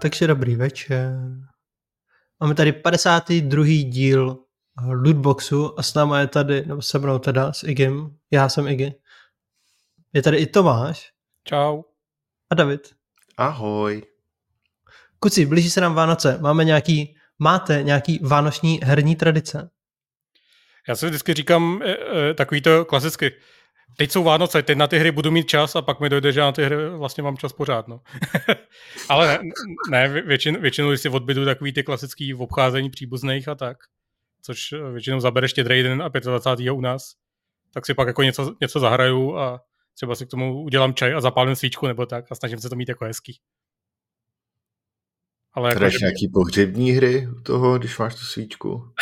Takže 0.00 0.26
dobrý 0.26 0.56
večer. 0.56 1.12
Máme 2.40 2.54
tady 2.54 2.72
52. 2.72 3.64
díl 3.64 4.38
Lootboxu 4.86 5.78
a 5.78 5.82
s 5.82 5.94
náma 5.94 6.20
je 6.20 6.26
tady, 6.26 6.66
nebo 6.66 6.82
se 6.82 6.98
mnou 6.98 7.18
teda, 7.18 7.52
s 7.52 7.62
Igim. 7.62 8.16
Já 8.30 8.48
jsem 8.48 8.68
Igi. 8.68 8.94
Je 10.12 10.22
tady 10.22 10.36
i 10.36 10.46
Tomáš. 10.46 11.12
Čau. 11.44 11.82
A 12.50 12.54
David. 12.54 12.94
Ahoj. 13.36 14.02
Kuci, 15.18 15.46
blíží 15.46 15.70
se 15.70 15.80
nám 15.80 15.94
Vánoce. 15.94 16.38
Máme 16.40 16.64
nějaký, 16.64 17.16
máte 17.38 17.82
nějaký 17.82 18.18
vánoční 18.22 18.80
herní 18.82 19.16
tradice? 19.16 19.70
Já 20.88 20.96
si 20.96 21.06
vždycky 21.06 21.34
říkám 21.34 21.82
e, 21.82 21.96
e, 22.30 22.34
takový 22.34 22.60
to 22.60 22.84
klasicky. 22.84 23.32
Teď 23.96 24.10
jsou 24.10 24.24
Vánoce, 24.24 24.62
teď 24.62 24.78
na 24.78 24.86
ty 24.86 24.98
hry 24.98 25.10
budu 25.10 25.30
mít 25.30 25.48
čas 25.48 25.76
a 25.76 25.82
pak 25.82 26.00
mi 26.00 26.08
dojde, 26.08 26.32
že 26.32 26.40
na 26.40 26.52
ty 26.52 26.64
hry 26.64 26.88
vlastně 26.88 27.22
mám 27.22 27.36
čas 27.36 27.52
pořád. 27.52 27.88
No. 27.88 28.00
Ale 29.08 29.38
ne, 29.42 29.50
ne 29.90 30.22
většin, 30.22 30.60
většinou 30.60 30.96
si 30.96 31.08
odbydu 31.08 31.44
takový 31.44 31.72
ty 31.72 31.82
klasický 31.82 32.32
v 32.32 32.42
obcházení 32.42 32.90
příbuzných 32.90 33.48
a 33.48 33.54
tak, 33.54 33.76
což 34.42 34.74
většinou 34.92 35.20
zabere 35.20 35.48
štědrý 35.48 35.82
den 35.82 36.02
a 36.02 36.08
25. 36.08 36.72
u 36.72 36.80
nás, 36.80 37.14
tak 37.74 37.86
si 37.86 37.94
pak 37.94 38.08
jako 38.08 38.22
něco, 38.22 38.54
něco 38.60 38.80
zahraju 38.80 39.36
a 39.36 39.60
třeba 39.94 40.14
si 40.14 40.26
k 40.26 40.30
tomu 40.30 40.62
udělám 40.62 40.94
čaj 40.94 41.14
a 41.14 41.20
zapálím 41.20 41.56
svíčku 41.56 41.86
nebo 41.86 42.06
tak 42.06 42.24
a 42.30 42.34
snažím 42.34 42.58
se 42.58 42.70
to 42.70 42.76
mít 42.76 42.88
jako 42.88 43.04
hezký. 43.04 43.40
Ale 45.58 45.70
jako, 45.70 45.90
že... 45.90 45.98
nějaký 46.00 46.28
pohřební 46.28 46.90
hry 46.90 47.28
u 47.36 47.40
toho, 47.40 47.78
když 47.78 47.98
máš 47.98 48.14
tu 48.14 48.24
svíčku? 48.24 48.82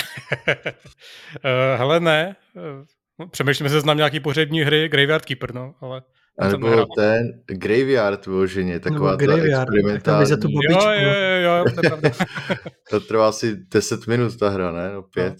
Eh, 1.45 1.77
hele, 1.77 2.01
ne. 2.01 2.37
Eh, 2.57 3.27
přemýšlím, 3.31 3.69
že 3.69 3.81
znám 3.81 3.97
nějaký 3.97 4.21
pohřební 4.21 4.61
hry, 4.61 4.89
Graveyard 4.89 5.25
Keeper, 5.25 5.55
no, 5.55 5.75
ale... 5.81 6.03
A 6.39 6.49
nebo 6.49 6.87
ten 6.97 7.43
Graveyard 7.47 8.27
vyloženě, 8.27 8.81
taková 8.81 9.17
ta 9.17 9.37
experimentální. 9.37 10.27
Za 10.27 10.37
tu 10.37 10.49
jo, 10.51 10.91
jo, 10.91 10.91
jo, 10.93 11.43
jo, 11.43 11.65
to 11.75 11.81
je 11.83 11.91
pravda. 11.91 12.11
to 12.91 13.01
trvá 13.01 13.29
asi 13.29 13.57
10 13.57 14.07
minut 14.07 14.39
ta 14.39 14.49
hra, 14.49 14.73
ne? 14.73 14.93
No, 14.93 15.03
pět. 15.03 15.35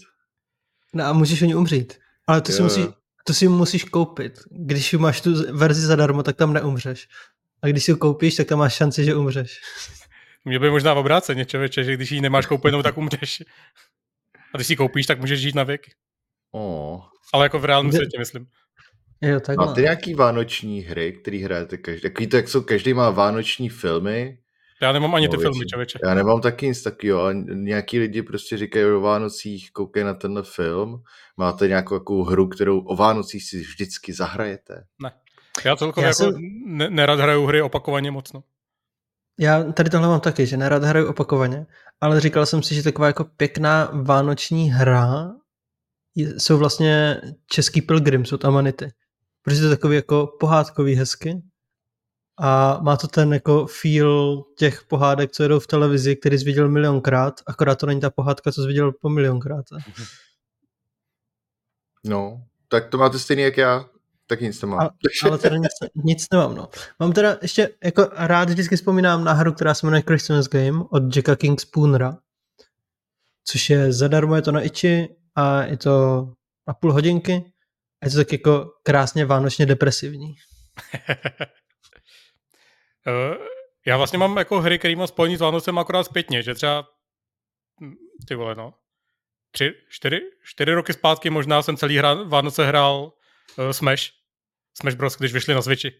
No, 0.93 1.03
no 1.03 1.09
a 1.09 1.13
můžeš 1.13 1.41
o 1.41 1.45
ní 1.45 1.55
umřít. 1.55 1.93
Ale 2.27 2.41
to 2.41 2.51
jo, 2.51 2.55
si, 2.55 2.63
musíš, 2.63 2.85
to 3.23 3.33
si 3.33 3.47
musíš 3.47 3.83
koupit. 3.83 4.39
Když 4.51 4.93
máš 4.93 5.21
tu 5.21 5.57
verzi 5.57 5.81
zadarmo, 5.81 6.23
tak 6.23 6.35
tam 6.35 6.53
neumřeš. 6.53 7.07
A 7.61 7.67
když 7.67 7.83
si 7.83 7.91
ji 7.91 7.95
koupíš, 7.95 8.35
tak 8.35 8.47
tam 8.47 8.59
máš 8.59 8.73
šanci, 8.73 9.05
že 9.05 9.15
umřeš. 9.15 9.59
Mě 10.47 10.59
by 10.59 10.69
možná 10.69 10.93
obráceně, 10.93 11.45
člověče, 11.45 11.83
že 11.83 11.93
když 11.93 12.11
ji 12.11 12.21
nemáš 12.21 12.45
koupenou, 12.45 12.83
tak 12.83 12.97
umřeš. 12.97 13.43
A 14.53 14.57
když 14.57 14.67
si 14.67 14.73
ji 14.73 14.77
koupíš, 14.77 15.05
tak 15.05 15.19
můžeš 15.19 15.39
žít 15.39 15.55
na 15.55 15.63
věky. 15.63 15.91
Oh. 16.51 17.01
Ale 17.33 17.45
jako 17.45 17.59
v 17.59 17.65
reálném 17.65 17.91
světě, 17.91 18.19
myslím. 18.19 18.47
Jo, 19.21 19.39
tak 19.39 19.57
Máte 19.57 19.81
nějaký 19.81 20.13
vánoční 20.13 20.81
hry, 20.81 21.13
který 21.13 21.43
hrajete 21.43 21.77
každý? 21.77 22.01
Takový 22.01 22.27
to, 22.27 22.35
jak 22.35 22.47
jsou, 22.47 22.61
každý 22.61 22.93
má 22.93 23.09
vánoční 23.09 23.69
filmy. 23.69 24.37
Já 24.81 24.91
nemám 24.91 25.15
ani 25.15 25.27
no, 25.27 25.31
ty 25.31 25.37
filmy, 25.37 25.65
člověče. 25.65 25.99
Já 26.03 26.13
nemám 26.13 26.41
taky 26.41 26.67
nic 26.67 26.83
takového, 26.83 27.21
ale 27.21 27.33
nějaký 27.53 27.99
lidi 27.99 28.21
prostě 28.21 28.57
říkají 28.57 28.85
o 28.85 29.01
Vánocích, 29.01 29.71
koukej 29.71 30.03
na 30.03 30.13
tenhle 30.13 30.43
film. 30.43 31.03
Máte 31.37 31.67
nějakou 31.67 31.99
takovou 31.99 32.23
hru, 32.23 32.47
kterou 32.47 32.79
o 32.79 32.95
Vánocích 32.95 33.43
si 33.43 33.59
vždycky 33.59 34.13
zahrajete? 34.13 34.83
Ne. 35.01 35.11
Já 35.65 35.75
celkově 35.75 36.05
Já 36.05 36.09
jako 36.09 36.23
jsem... 36.23 36.33
ne, 36.65 36.89
nerad 36.89 37.19
hraju 37.19 37.45
hry 37.45 37.61
opakovaně 37.61 38.11
moc, 38.11 38.33
no. 38.33 38.43
Já 39.39 39.63
tady 39.63 39.89
tohle 39.89 40.07
mám 40.07 40.19
taky, 40.19 40.45
že 40.45 40.57
nerad 40.57 40.83
hraju 40.83 41.07
opakovaně, 41.07 41.65
ale 42.01 42.19
říkal 42.19 42.45
jsem 42.45 42.63
si, 42.63 42.75
že 42.75 42.83
taková 42.83 43.07
jako 43.07 43.23
pěkná 43.23 43.89
vánoční 43.93 44.71
hra 44.71 45.31
jsou 46.15 46.57
vlastně 46.57 47.21
český 47.47 47.81
pilgrims 47.81 48.33
od 48.33 48.45
Amanity. 48.45 48.91
Protože 49.41 49.59
to 49.59 49.65
je 49.65 49.75
takový 49.75 49.95
jako 49.95 50.27
pohádkový 50.39 50.95
hezky 50.95 51.41
a 52.39 52.79
má 52.81 52.97
to 52.97 53.07
ten 53.07 53.33
jako 53.33 53.65
feel 53.65 54.43
těch 54.57 54.83
pohádek, 54.83 55.31
co 55.31 55.43
jedou 55.43 55.59
v 55.59 55.67
televizi, 55.67 56.15
který 56.15 56.39
jsi 56.39 56.45
viděl 56.45 56.69
milionkrát, 56.69 57.41
akorát 57.47 57.75
to 57.75 57.85
není 57.85 58.01
ta 58.01 58.09
pohádka, 58.09 58.51
co 58.51 58.61
jsi 58.61 58.67
viděl 58.67 58.91
po 58.91 59.09
milionkrát. 59.09 59.65
No, 62.03 62.43
tak 62.67 62.89
to 62.89 62.97
máte 62.97 63.19
stejný 63.19 63.43
jak 63.43 63.57
já. 63.57 63.85
Tak 64.27 64.41
nic 64.41 64.61
nemám. 64.61 64.79
Ale, 64.79 64.89
ale 65.23 65.37
teda 65.37 65.57
nic, 65.57 65.71
nic 65.95 66.25
nemám, 66.31 66.55
no. 66.55 66.69
Mám 66.99 67.11
teda 67.11 67.37
ještě, 67.41 67.69
jako 67.83 68.09
rád 68.13 68.49
vždycky 68.49 68.75
vzpomínám 68.75 69.23
na 69.23 69.33
hru, 69.33 69.53
která 69.53 69.73
se 69.73 69.85
jmenuje 69.85 70.03
Christmas 70.07 70.47
Game 70.47 70.83
od 70.91 71.15
Jacka 71.15 71.35
King 71.35 71.61
Spoonera, 71.61 72.17
což 73.43 73.69
je 73.69 73.93
zadarmo, 73.93 74.35
je 74.35 74.41
to 74.41 74.51
na 74.51 74.61
Ichi 74.61 75.15
a 75.35 75.63
je 75.63 75.77
to 75.77 76.27
na 76.67 76.73
půl 76.73 76.93
hodinky 76.93 77.53
a 78.01 78.05
je 78.05 78.11
to 78.11 78.17
tak 78.17 78.31
jako 78.31 78.71
krásně 78.83 79.25
vánočně 79.25 79.65
depresivní. 79.65 80.35
Eh, 83.09 83.37
já 83.85 83.97
vlastně 83.97 84.19
mám 84.19 84.37
jako 84.37 84.61
hry, 84.61 84.79
které 84.79 84.95
mám 84.95 85.07
spojený 85.07 85.37
s 85.37 85.41
Vánocem 85.41 85.77
akorát 85.77 86.03
zpětně, 86.03 86.43
že 86.43 86.55
třeba 86.55 86.87
hm, 87.81 87.95
ty 88.27 88.35
vole, 88.35 88.55
no. 88.55 88.73
Tři, 89.51 89.73
čtyři, 89.89 90.19
čtyři 90.43 90.73
roky 90.73 90.93
zpátky 90.93 91.29
možná 91.29 91.61
jsem 91.61 91.77
celý 91.77 91.97
hra, 91.97 92.13
Vánoce 92.13 92.65
hrál 92.65 93.11
uh, 93.57 93.69
Smash. 93.71 94.16
Smash 94.81 94.95
Bros, 94.95 95.17
když 95.17 95.33
vyšli 95.33 95.53
na 95.53 95.61
Switchi. 95.61 95.91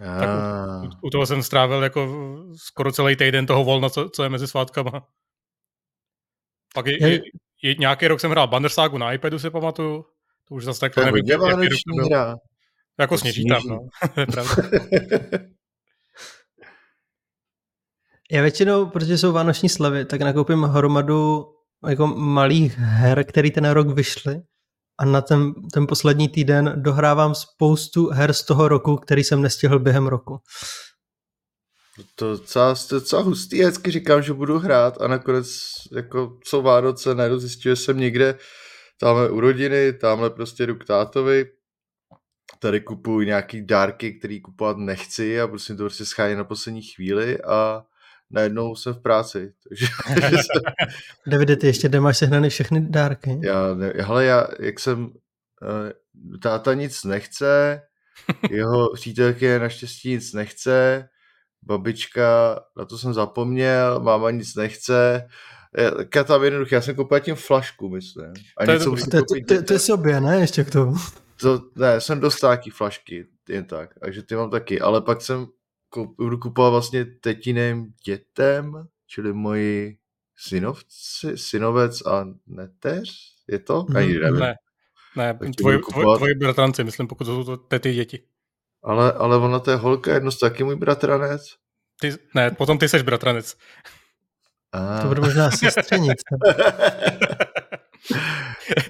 Ah. 0.00 0.18
Tak 0.18 0.28
u, 0.28 0.86
u, 0.86 0.90
u 1.06 1.10
toho 1.10 1.26
jsem 1.26 1.42
strávil 1.42 1.82
jako 1.82 2.08
skoro 2.56 2.92
celý 2.92 3.16
týden 3.16 3.46
toho 3.46 3.64
volna, 3.64 3.88
co, 3.88 4.08
co 4.08 4.22
je 4.22 4.28
mezi 4.28 4.46
svátkama. 4.48 5.06
Pak 6.74 6.86
je, 6.86 7.08
je, 7.08 7.20
je, 7.62 7.74
nějaký 7.74 8.08
rok 8.08 8.20
jsem 8.20 8.30
hrál 8.30 8.48
Bandersaagu 8.48 8.98
na 8.98 9.12
iPadu, 9.12 9.38
si 9.38 9.50
pamatuju. 9.50 10.04
To 10.48 10.54
už 10.54 10.64
zase 10.64 10.80
tak 10.80 10.94
to 10.94 11.00
nevím, 11.04 11.24
jaký 11.26 11.32
rok 11.32 11.60
to 11.88 11.94
byl. 11.94 12.06
Hra. 12.06 12.36
Jako 12.98 13.18
sněží 13.18 13.44
tam, 13.48 13.62
no. 13.68 13.78
Já 18.32 18.42
většinou, 18.42 18.86
protože 18.86 19.18
jsou 19.18 19.32
vánoční 19.32 19.68
slavy, 19.68 20.04
tak 20.04 20.20
nakoupím 20.20 20.62
hromadu 20.62 21.46
jako 21.88 22.06
malých 22.06 22.78
her, 22.78 23.24
které 23.24 23.50
ten 23.50 23.70
rok 23.70 23.88
vyšly 23.88 24.42
a 24.98 25.04
na 25.04 25.20
ten, 25.20 25.52
ten 25.72 25.86
poslední 25.86 26.28
týden 26.28 26.72
dohrávám 26.76 27.34
spoustu 27.34 28.08
her 28.08 28.32
z 28.32 28.44
toho 28.44 28.68
roku, 28.68 28.96
který 28.96 29.24
jsem 29.24 29.42
nestihl 29.42 29.78
během 29.78 30.06
roku. 30.06 30.40
To 32.14 32.30
docela, 32.30 32.74
to 33.10 33.22
hustý, 33.22 33.58
já 33.58 33.70
říkám, 33.88 34.22
že 34.22 34.32
budu 34.32 34.58
hrát 34.58 35.02
a 35.02 35.08
nakonec 35.08 35.58
jako 35.96 36.38
co 36.44 36.62
Vánoce 36.62 37.14
najdu, 37.14 37.38
zjistil, 37.38 37.76
jsem 37.76 37.98
někde 37.98 38.38
tamhle 39.00 39.30
u 39.30 39.40
rodiny, 39.40 39.92
tamhle 39.92 40.30
prostě 40.30 40.66
jdu 40.66 40.74
k 40.74 40.84
tátovi, 40.84 41.46
tady 42.58 42.80
kupuju 42.80 43.20
nějaký 43.20 43.66
dárky, 43.66 44.18
který 44.18 44.40
kupovat 44.40 44.76
nechci 44.76 45.40
a 45.40 45.48
prostě 45.48 45.74
to 45.74 45.82
prostě 45.82 46.04
schání 46.04 46.34
na 46.34 46.44
poslední 46.44 46.82
chvíli 46.82 47.42
a 47.42 47.82
najednou 48.32 48.74
jsem 48.74 48.94
v 48.94 49.02
práci. 49.02 49.52
Takže, 49.68 49.86
Davide, 51.26 51.56
ty 51.56 51.66
ještě 51.66 51.88
nemáš 51.88 52.18
sehnaný 52.18 52.48
všechny 52.48 52.80
dárky? 52.80 53.40
Já, 53.42 53.74
ne, 53.74 53.92
hele, 53.96 54.24
já, 54.24 54.46
jak 54.60 54.80
jsem, 54.80 55.04
uh, 55.04 55.10
táta 56.42 56.74
nic 56.74 57.04
nechce, 57.04 57.82
jeho 58.50 58.92
přítelky 58.94 59.58
naštěstí 59.58 60.10
nic 60.10 60.32
nechce, 60.32 61.08
babička, 61.62 62.60
na 62.76 62.84
to 62.84 62.98
jsem 62.98 63.14
zapomněl, 63.14 64.00
máma 64.00 64.30
nic 64.30 64.54
nechce, 64.54 65.28
já 66.14 66.24
tam 66.24 66.44
jednoduché, 66.44 66.74
já 66.74 66.80
jsem 66.80 66.94
koupil 66.94 67.20
tím 67.20 67.34
flašku, 67.34 67.88
myslím. 67.88 68.32
A 68.58 68.64
to, 68.64 68.72
je, 68.72 68.78
to, 68.78 68.96
to, 69.10 69.22
to, 69.48 69.62
to 69.62 69.72
je 69.72 69.78
sobě, 69.78 70.20
ne, 70.20 70.40
ještě 70.40 70.64
k 70.64 70.70
tomu. 70.70 70.96
To, 71.40 71.60
ne, 71.76 72.00
jsem 72.00 72.20
dostal 72.20 72.50
taky 72.50 72.70
flašky, 72.70 73.26
jen 73.48 73.64
tak, 73.64 73.90
takže 74.00 74.22
ty 74.22 74.34
mám 74.34 74.50
taky, 74.50 74.80
ale 74.80 75.00
pak 75.00 75.22
jsem 75.22 75.46
budu 76.16 76.38
kupovat 76.38 76.70
vlastně 76.70 77.04
tetiným 77.04 77.92
dětem, 78.06 78.86
čili 79.06 79.32
moji 79.32 79.96
synovci, 80.36 81.36
synovec 81.36 82.06
a 82.06 82.26
neteř, 82.46 83.10
je 83.48 83.58
to? 83.58 83.86
Mm, 83.88 83.96
Ani 83.96 84.18
nevím. 84.18 84.40
Ne, 84.40 84.54
ne 85.16 85.38
tvoji, 85.58 85.78
kupovat... 85.78 86.18
tvoji 86.18 86.34
bratranci, 86.34 86.84
myslím, 86.84 87.08
pokud 87.08 87.24
jsou 87.24 87.44
to 87.44 87.56
tety 87.56 87.94
děti. 87.94 88.22
Ale, 88.82 89.12
ale 89.12 89.36
ona 89.36 89.58
to 89.58 89.70
je 89.70 89.76
holka, 89.76 90.14
jedno 90.14 90.30
z 90.30 90.38
taky 90.38 90.64
můj 90.64 90.76
bratranec. 90.76 91.42
Ty, 92.00 92.12
ne, 92.34 92.50
potom 92.50 92.78
ty 92.78 92.88
seš 92.88 93.02
bratranec. 93.02 93.56
A. 94.72 95.02
To 95.02 95.08
bude 95.08 95.20
možná 95.20 95.50
sestřenice. 95.50 96.24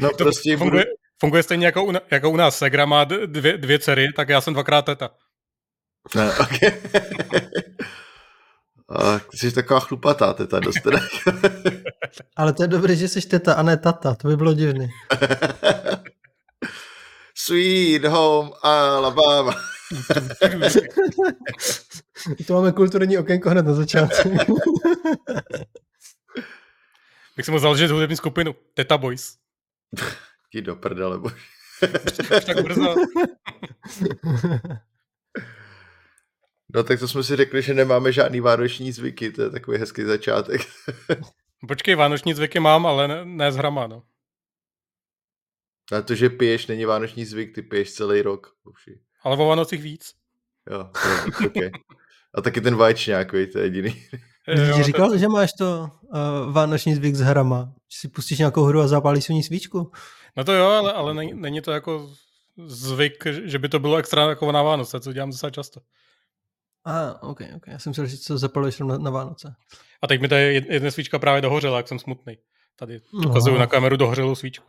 no 0.01 0.11
prostě 0.19 0.57
funguje, 0.57 0.85
budu... 0.85 0.95
funguje 1.21 1.43
stejně 1.43 1.67
jako 1.67 1.85
u, 1.85 1.93
jako 2.11 2.31
u 2.31 2.37
nás. 2.37 2.59
Segra 2.59 2.87
má 2.87 3.05
dvě, 3.05 3.59
dvě 3.59 3.79
dcery, 3.79 4.09
tak 4.17 4.29
já 4.29 4.41
jsem 4.41 4.55
dvakrát 4.55 4.83
teta. 4.83 5.11
Ne, 6.15 6.33
okay. 6.33 6.73
A 8.89 9.21
jsi 9.35 9.53
taková 9.53 9.81
chlupatá 9.81 10.33
teta 10.33 10.61
dost 10.61 10.79
Ale 12.37 12.53
to 12.53 12.63
je 12.63 12.69
dobré, 12.69 12.97
že 12.97 13.09
jsi 13.09 13.21
teta 13.21 13.55
a 13.55 13.63
ne 13.63 13.77
tata, 13.77 14.15
to 14.15 14.29
by 14.29 14.37
bylo 14.37 14.55
divný. 14.55 14.89
Sweet 17.35 18.05
home 18.05 18.51
Alabama. 18.63 19.55
to 22.47 22.55
máme 22.55 22.73
kulturní 22.73 23.19
okénko 23.19 23.51
hned 23.51 23.67
na 23.67 23.75
začátku. 23.75 24.31
Bych 27.37 27.45
si 27.45 27.51
mohl 27.51 27.61
založit 27.61 27.91
hudební 27.91 28.17
skupinu 28.17 28.55
Teta 28.75 28.99
Boys. 28.99 29.37
Jdi 30.53 30.63
do 30.63 30.77
prdele, 30.77 31.19
bož. 31.19 31.33
Už 32.39 32.45
tak 32.45 32.63
brzo. 32.63 32.95
No 36.75 36.83
tak 36.83 37.01
to 37.01 37.09
jsme 37.09 37.23
si 37.23 37.37
řekli, 37.37 37.63
že 37.63 37.75
nemáme 37.75 38.13
žádný 38.13 38.41
vánoční 38.41 38.93
zvyky, 38.93 39.31
to 39.31 39.43
je 39.43 39.51
takový 39.51 39.79
hezký 39.79 40.03
začátek. 40.03 40.61
Počkej, 41.69 41.95
vánoční 41.95 42.35
zvyky 42.35 42.61
mám, 42.61 42.87
ale 42.87 43.09
ne, 43.09 43.25
ne 43.25 43.53
z 43.53 43.57
hrama, 43.57 43.87
no. 43.87 44.03
A 45.99 46.03
to, 46.03 46.15
že 46.15 46.31
piješ, 46.31 46.67
není 46.67 46.85
vánoční 46.85 47.25
zvyk, 47.25 47.55
ty 47.55 47.63
piješ 47.63 47.93
celý 47.93 48.23
rok. 48.23 48.53
Uši. 48.65 48.99
Ale 49.23 49.37
o 49.37 49.47
Vánocích 49.47 49.83
víc. 49.83 50.13
Jo, 50.71 50.91
to 51.03 51.09
je 51.09 51.49
okay. 51.49 51.71
A 52.35 52.41
taky 52.43 52.61
ten 52.61 52.77
vaječňák, 52.77 53.33
víš, 53.33 53.49
to 53.53 53.59
je 53.59 53.65
jediný. 53.65 54.03
Jo, 54.49 54.83
říkal, 54.83 55.19
že 55.19 55.29
máš 55.29 55.53
to 55.53 55.91
uh, 56.03 56.53
vánoční 56.53 56.95
zvyk 56.95 57.15
s 57.15 57.21
hrama. 57.21 57.73
Že 57.93 57.99
si 57.99 58.09
pustíš 58.09 58.39
nějakou 58.39 58.65
hru 58.65 58.81
a 58.81 58.89
zapálíš 58.89 59.25
si 59.25 59.35
ní 59.35 59.43
svíčku. 59.43 59.91
No 60.37 60.45
to 60.45 60.53
jo, 60.53 60.67
ale, 60.67 60.93
ale 60.93 61.15
není, 61.15 61.33
není 61.35 61.61
to 61.61 61.73
jako 61.73 62.11
zvyk, 62.67 63.27
že 63.45 63.59
by 63.59 63.69
to 63.69 63.79
bylo 63.79 63.97
extra 63.97 64.29
jako 64.29 64.53
na 64.53 64.63
Vánoce, 64.63 65.01
co 65.01 65.13
dělám 65.13 65.31
docela 65.31 65.51
často. 65.51 65.81
A, 66.85 67.11
ah, 67.11 67.17
ok, 67.31 67.41
ok. 67.57 67.63
Já 67.67 67.79
jsem 67.79 67.95
si 67.95 68.07
že 68.07 68.17
co 68.19 68.39
zapaluješ 68.39 68.79
na, 68.79 68.99
na 68.99 69.11
Vánoce. 69.11 69.55
A 70.03 70.07
teď 70.07 70.21
mi 70.21 70.29
tady 70.29 70.61
jed- 70.61 70.73
jedna 70.73 70.91
svíčka 70.91 71.19
právě 71.19 71.43
dohořela, 71.43 71.77
jak 71.77 71.89
jsem 71.89 71.99
smutný. 71.99 72.39
Tady 72.79 73.01
ukazuju 73.27 73.55
No. 73.55 73.61
na 73.61 73.67
kameru 73.67 73.97
dohořelou 73.97 74.35
svíčku. 74.35 74.67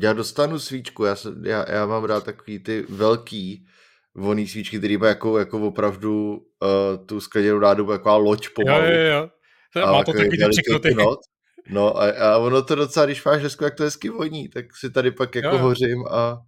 Já 0.00 0.12
dostanu 0.12 0.58
svíčku, 0.58 1.04
já, 1.04 1.16
jsem, 1.16 1.44
já, 1.46 1.70
já 1.72 1.86
mám 1.86 2.04
rád 2.04 2.24
takový 2.24 2.58
ty 2.58 2.86
velký 2.88 3.66
voný 4.14 4.46
svíčky, 4.48 4.78
který 4.78 4.96
mají 4.96 5.08
jako, 5.08 5.38
jako 5.38 5.60
opravdu 5.60 6.32
uh, 6.36 7.06
tu 7.06 7.20
skleněnou 7.20 7.58
nádobu, 7.58 7.92
jako 7.92 8.18
loď 8.18 8.44
Jo, 8.44 8.50
pomalu. 8.54 8.84
jo, 8.84 9.00
jo. 9.00 9.30
A 9.84 9.92
Má 9.92 10.04
to 10.04 10.12
takový 10.12 10.38
taky 10.38 10.80
ty 10.82 10.94
knot. 10.94 11.18
No 11.70 11.96
a, 12.00 12.10
a 12.10 12.38
ono 12.38 12.62
to 12.62 12.74
docela, 12.74 13.06
když 13.06 13.24
máš 13.24 13.42
hezku, 13.42 13.64
jak 13.64 13.74
to 13.74 13.82
hezky 13.82 14.08
voní, 14.08 14.48
tak 14.48 14.64
si 14.76 14.90
tady 14.90 15.10
pak 15.10 15.34
jako 15.34 15.48
Jo, 15.48 15.54
jo. 15.54 15.58
hořím 15.62 16.04
a, 16.10 16.38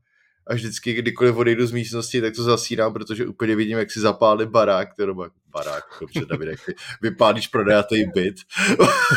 a 0.50 0.54
vždycky, 0.54 0.94
kdykoliv 0.94 1.36
odejdu 1.36 1.66
z 1.66 1.72
místnosti, 1.72 2.20
tak 2.20 2.34
to 2.34 2.42
zasínám, 2.42 2.92
protože 2.92 3.26
úplně 3.26 3.56
vidím, 3.56 3.78
jak 3.78 3.90
si 3.90 4.00
zapálí 4.00 4.46
barák, 4.46 4.88
je 4.98 5.06
doma 5.06 5.30
barák, 5.46 5.84
dobře, 6.00 6.20
David, 6.26 6.48
jak 6.48 6.66
vy, 6.66 6.74
vypálíš 7.02 7.48
prodejatý 7.48 8.04
byt. 8.14 8.36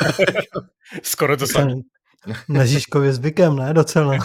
Skoro 1.03 1.37
to 1.37 1.47
samé. 1.47 1.73
Na 2.49 2.65
Žižkově 2.65 3.13
zvykem, 3.13 3.55
ne? 3.55 3.73
Docela. 3.73 4.17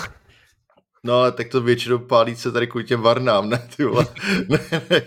No 1.05 1.14
ale 1.14 1.32
tak 1.32 1.49
to 1.49 1.60
většinou 1.60 1.99
pálí 1.99 2.37
se 2.37 2.52
tady 2.52 2.66
kvůli 2.66 2.84
těm 2.84 3.00
varnám, 3.00 3.49
ne, 3.49 3.69
ty 3.76 3.84
vole. 3.84 4.06
ne, 4.49 4.58
ne. 4.90 5.02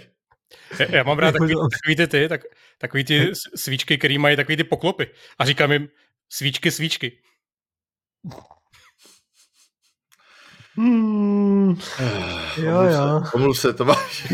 Já- 0.89 1.03
mám 1.03 1.19
rád 1.19 1.31
takový, 1.31 1.53
takový 1.71 1.95
ty, 1.95 2.07
ty 2.07 2.30
tak, 2.30 2.42
takový 2.77 3.03
ty 3.03 3.31
svíčky, 3.56 3.98
který 3.98 4.18
mají 4.18 4.36
takový 4.36 4.57
ty 4.57 4.63
poklopy. 4.63 5.07
A 5.39 5.45
říkám 5.45 5.71
jim 5.71 5.88
svíčky, 6.30 6.71
svíčky. 6.71 7.21
Hmm, 10.81 11.75
Jo, 12.57 12.80
Omluv 12.80 12.92
jo. 12.92 13.24
Se, 13.25 13.31
omluv 13.36 13.60
se, 13.60 13.74
Tomáš. 13.74 14.28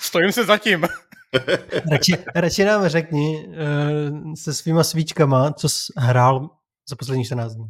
Stojím 0.00 0.32
se 0.32 0.44
zatím. 0.44 0.84
radši, 1.90 2.12
radši 2.34 2.64
nám 2.64 2.88
řekni 2.88 3.46
uh, 3.48 3.54
se 4.34 4.54
svýma 4.54 4.84
svíčkama, 4.84 5.52
co 5.52 5.68
jsi 5.68 5.92
hrál 5.96 6.50
za 6.88 6.96
poslední 6.96 7.24
14 7.24 7.54
dní. 7.54 7.64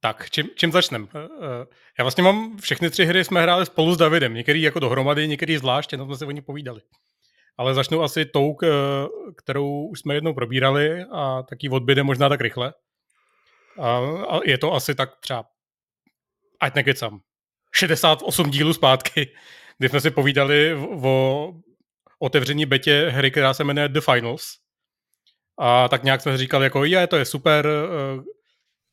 Tak, 0.00 0.30
čím, 0.30 0.48
čím 0.56 0.72
začnem? 0.72 1.08
Eh, 1.14 1.18
eh, 1.42 1.66
Já 1.98 2.04
vlastně 2.04 2.22
mám 2.22 2.56
všechny 2.58 2.90
tři 2.90 3.04
hry 3.04 3.24
jsme 3.24 3.42
hráli 3.42 3.66
spolu 3.66 3.94
s 3.94 3.98
Davidem. 3.98 4.34
Některý 4.34 4.62
jako 4.62 4.80
dohromady, 4.80 5.28
některý 5.28 5.58
zvlášť, 5.58 5.92
jenom 5.92 6.08
jsme 6.08 6.16
si 6.16 6.24
o 6.24 6.30
ní 6.30 6.40
povídali. 6.40 6.80
Ale 7.58 7.74
začnu 7.74 8.02
asi 8.02 8.24
tou, 8.24 8.56
kterou 9.36 9.86
už 9.86 10.00
jsme 10.00 10.14
jednou 10.14 10.34
probírali 10.34 11.04
a 11.12 11.42
taky 11.42 11.68
odbyde 11.68 12.02
možná 12.02 12.28
tak 12.28 12.40
rychle. 12.40 12.72
A, 13.80 14.40
je 14.44 14.58
to 14.58 14.72
asi 14.72 14.94
tak 14.94 15.10
třeba, 15.20 15.44
ať 16.60 16.74
nekecám, 16.74 17.20
68 17.74 18.50
dílů 18.50 18.72
zpátky, 18.72 19.34
kdy 19.78 19.88
jsme 19.88 20.00
si 20.00 20.10
povídali 20.10 20.74
o 21.02 21.52
otevření 22.18 22.66
betě 22.66 23.08
hry, 23.10 23.30
která 23.30 23.54
se 23.54 23.64
jmenuje 23.64 23.88
The 23.88 24.00
Finals. 24.00 24.44
A 25.58 25.88
tak 25.88 26.02
nějak 26.02 26.20
jsme 26.20 26.38
říkali 26.38 26.66
jako, 26.66 26.84
je, 26.84 27.06
to 27.06 27.16
je 27.16 27.24
super, 27.24 27.66
eh, 27.66 28.22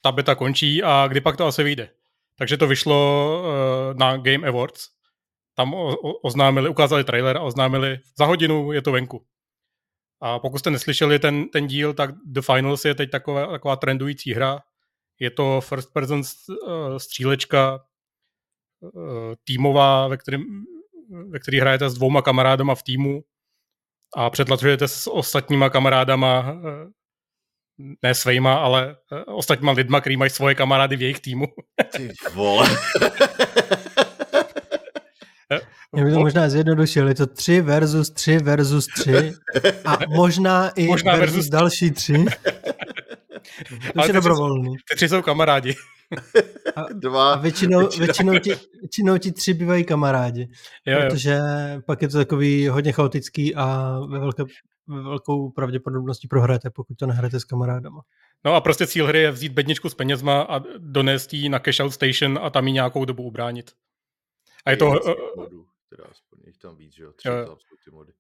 ta 0.02 0.12
beta 0.12 0.36
končí 0.36 0.84
a 0.84 1.08
kdy 1.08 1.22
pak 1.22 1.38
to 1.38 1.46
asi 1.46 1.64
vyjde. 1.64 1.90
Takže 2.38 2.58
to 2.58 2.68
vyšlo 2.68 3.44
eh, 3.44 3.94
na 3.94 4.18
Game 4.18 4.48
Awards. 4.48 4.88
Tam 5.56 5.74
oznámili, 6.24 6.70
ukázali 6.70 7.04
trailer 7.04 7.38
a 7.38 7.42
oznámili, 7.42 8.00
za 8.18 8.26
hodinu 8.26 8.72
je 8.72 8.82
to 8.82 8.92
venku. 8.92 9.26
A 10.22 10.40
pokud 10.40 10.58
jste 10.58 10.72
neslyšeli 10.72 11.20
ten, 11.20 11.50
ten 11.50 11.68
díl, 11.68 11.94
tak 11.94 12.10
The 12.26 12.42
Finals 12.42 12.86
je 12.86 12.96
teď 12.96 13.10
taková, 13.10 13.48
taková 13.48 13.76
trendující 13.76 14.34
hra. 14.34 14.60
Je 15.20 15.32
to 15.32 15.62
first 15.62 15.94
person 15.94 16.22
eh, 16.22 17.00
střílečka 17.00 17.80
eh, 17.80 19.36
týmová, 19.44 20.08
ve, 20.08 20.18
kterým, 20.18 20.66
ve 21.30 21.40
který 21.40 21.60
hrajete 21.60 21.90
s 21.90 21.94
dvouma 21.94 22.22
kamarádama 22.22 22.76
v 22.76 22.84
týmu 22.84 23.22
a 24.16 24.30
přetlačujete 24.30 24.88
s 24.88 25.10
ostatníma 25.10 25.70
kamarádama 25.70 26.46
eh, 26.50 26.90
ne 28.04 28.16
svejma, 28.16 28.56
ale 28.56 28.96
ostatníma 29.26 29.72
lidma, 29.72 30.02
který 30.02 30.18
mají 30.18 30.30
svoje 30.30 30.56
kamarády 30.56 30.96
v 30.96 31.02
jejich 31.02 31.20
týmu. 31.20 31.46
Ty 31.92 32.14
vole. 32.34 32.68
Já 35.96 36.04
bych 36.04 36.14
to 36.14 36.20
možná 36.20 36.50
zjednodušil, 36.50 37.08
je 37.08 37.16
to 37.16 37.28
3 37.28 37.62
versus 37.62 38.10
3 38.10 38.38
versus 38.38 38.88
3 38.88 39.34
a 39.86 39.98
možná 40.08 40.70
i 40.70 40.88
možná 40.88 41.16
versus, 41.16 41.38
versus- 41.38 41.50
další 41.50 41.92
3. 41.92 42.14
To 43.70 43.76
Ale 43.76 43.84
už 43.96 43.96
je 43.96 44.02
ty 44.02 44.04
tři 44.04 44.14
dobrovolný. 44.14 44.76
Ty 44.90 44.96
tři 44.96 45.10
jsou 45.10 45.22
kamarádi. 45.22 45.76
Dva. 46.94 47.34
A 47.34 47.38
většinou, 47.38 47.88
většinou, 47.88 48.40
ti, 48.40 48.56
většinou 48.82 49.18
ti 49.18 49.32
tři 49.32 49.54
bývají 49.54 49.84
kamarádi, 49.86 50.48
Jo, 50.86 51.00
jo. 51.00 51.10
protože 51.10 51.40
pak 51.86 52.02
je 52.02 52.08
to 52.08 52.18
takový 52.18 52.68
hodně 52.68 52.92
chaotický 52.92 53.56
a 53.56 53.96
ve, 54.10 54.20
velké, 54.20 54.44
ve 54.88 55.02
velkou 55.04 55.50
pravděpodobností 55.50 56.28
prohrajete, 56.28 56.70
pokud 56.70 56.98
to 56.98 57.06
nehrajete 57.08 57.40
s 57.40 57.44
kamarádama. 57.44 58.02
No 58.46 58.56
a 58.56 58.62
prostě 58.62 58.88
cíl 58.88 59.08
hry 59.08 59.20
je 59.20 59.32
vzít 59.32 59.52
bedničku 59.54 59.90
s 59.90 59.96
penězma 59.96 60.42
a 60.42 60.60
donést 60.78 61.34
ji 61.34 61.50
na 61.50 61.60
cash 61.60 61.80
out 61.80 61.94
station 61.94 62.40
a 62.42 62.50
tam 62.50 62.68
ji 62.68 62.74
nějakou 62.74 63.06
dobu 63.06 63.24
ubránit. 63.24 63.72
A 64.66 64.72
je 64.72 64.78
to, 64.78 64.92
Víc 64.92 65.02
eh, 65.08 65.14
modů, 65.38 65.66
teda 65.90 66.04
aspoň 66.12 66.40
jich 66.46 66.58
tam 66.58 66.76
víc, 66.76 66.96
že 66.96 67.04
jo, 67.04 67.12
tři 67.14 67.28
Jo, 67.28 67.36
jo. 67.36 67.46
tam 67.46 67.56
jsou 67.56 67.76
ty 67.86 67.92
mody. 67.92 68.12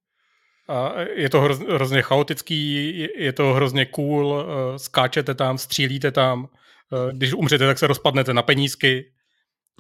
A 0.69 0.93
je 1.15 1.29
to 1.29 1.41
hroz, 1.41 1.59
hrozně 1.59 2.01
chaotický, 2.01 2.75
je- 2.99 3.23
je 3.23 3.33
to 3.33 3.53
hrozně 3.53 3.85
cool, 3.85 4.45
eh, 4.45 4.79
skáčete 4.79 5.35
tam, 5.35 5.57
střílíte 5.57 6.11
tam, 6.11 6.47
eh, 6.93 7.13
když 7.13 7.33
umřete, 7.33 7.65
tak 7.67 7.79
se 7.79 7.87
rozpadnete 7.87 8.33
na 8.33 8.41
penízky 8.41 9.11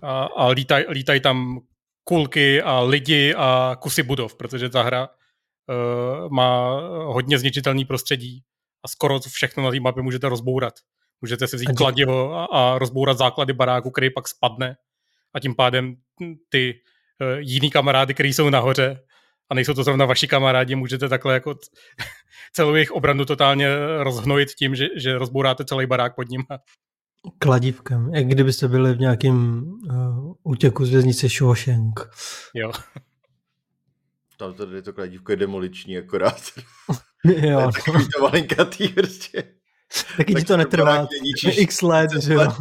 a, 0.03 0.23
a 0.23 0.47
lítaj, 0.47 0.85
lítají 0.89 1.19
tam 1.19 1.59
kulky 2.03 2.61
a 2.61 2.79
lidi 2.79 3.33
a 3.37 3.77
kusy 3.81 4.03
budov, 4.03 4.35
protože 4.35 4.69
ta 4.69 4.81
hra 4.83 5.09
uh, 5.09 6.29
má 6.29 6.79
hodně 7.05 7.39
zničitelný 7.39 7.85
prostředí 7.85 8.43
a 8.83 8.87
skoro 8.87 9.19
všechno 9.19 9.63
na 9.63 9.71
té 9.71 9.79
mapě 9.79 10.03
můžete 10.03 10.29
rozbourat. 10.29 10.73
Můžete 11.21 11.47
si 11.47 11.55
vzít 11.55 11.65
kladivo 11.77 12.33
a, 12.33 12.45
a 12.45 12.77
rozbourat 12.77 13.17
základy 13.17 13.53
baráku, 13.53 13.91
který 13.91 14.09
pak 14.09 14.27
spadne 14.27 14.75
a 15.33 15.39
tím 15.39 15.55
pádem 15.55 15.95
ty 16.49 16.81
uh, 17.21 17.37
jiný 17.39 17.71
kamarády, 17.71 18.13
který 18.13 18.33
jsou 18.33 18.49
nahoře 18.49 18.99
a 19.49 19.55
nejsou 19.55 19.73
to 19.73 19.83
zrovna 19.83 20.05
vaši 20.05 20.27
kamarádi, 20.27 20.75
můžete 20.75 21.09
takhle 21.09 21.33
jako 21.33 21.55
celou 22.53 22.73
jejich 22.73 22.91
obranu 22.91 23.25
totálně 23.25 23.67
rozhnojit 23.97 24.49
tím, 24.49 24.75
že, 24.75 24.87
že 24.97 25.17
rozbouráte 25.17 25.65
celý 25.65 25.85
barák 25.85 26.15
pod 26.15 26.29
ním. 26.29 26.43
Kladívkem, 27.39 28.13
jak 28.13 28.27
kdybyste 28.27 28.67
byli 28.67 28.93
v 28.93 28.99
nějakém 28.99 29.63
uh, 29.63 30.33
útěku 30.43 30.85
z 30.85 30.89
věznice 30.89 31.29
Shawshank. 31.29 31.99
Jo. 32.53 32.71
Tam 34.37 34.53
to, 34.53 34.75
je 34.75 34.81
to 34.81 34.93
kladívko 34.93 35.31
je 35.31 35.35
demoliční 35.35 35.97
akorát. 35.97 36.41
jo, 37.25 37.61
no. 37.65 37.71
Takový 37.71 38.07
to 38.15 38.21
malinkatý 38.21 38.87
prostě. 38.87 39.43
taky 40.17 40.33
ti 40.33 40.33
tak 40.33 40.43
to 40.43 40.53
to 40.53 40.57
netrvá 40.57 41.07
x 41.45 41.81
let, 41.81 42.11
že 42.19 42.33
jo. 42.33 42.53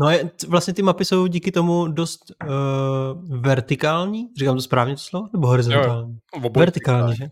No 0.00 0.06
a 0.06 0.30
vlastně 0.48 0.74
ty 0.74 0.82
mapy 0.82 1.04
jsou 1.04 1.26
díky 1.26 1.52
tomu 1.52 1.88
dost 1.88 2.32
uh, 2.44 3.40
vertikální, 3.40 4.28
říkám 4.38 4.56
to 4.56 4.62
správně 4.62 4.94
to 4.94 5.00
slovo, 5.00 5.28
nebo 5.32 5.46
horizontální? 5.46 6.18
Oboj, 6.32 6.50
Vertikální, 6.60 7.16
že? 7.16 7.28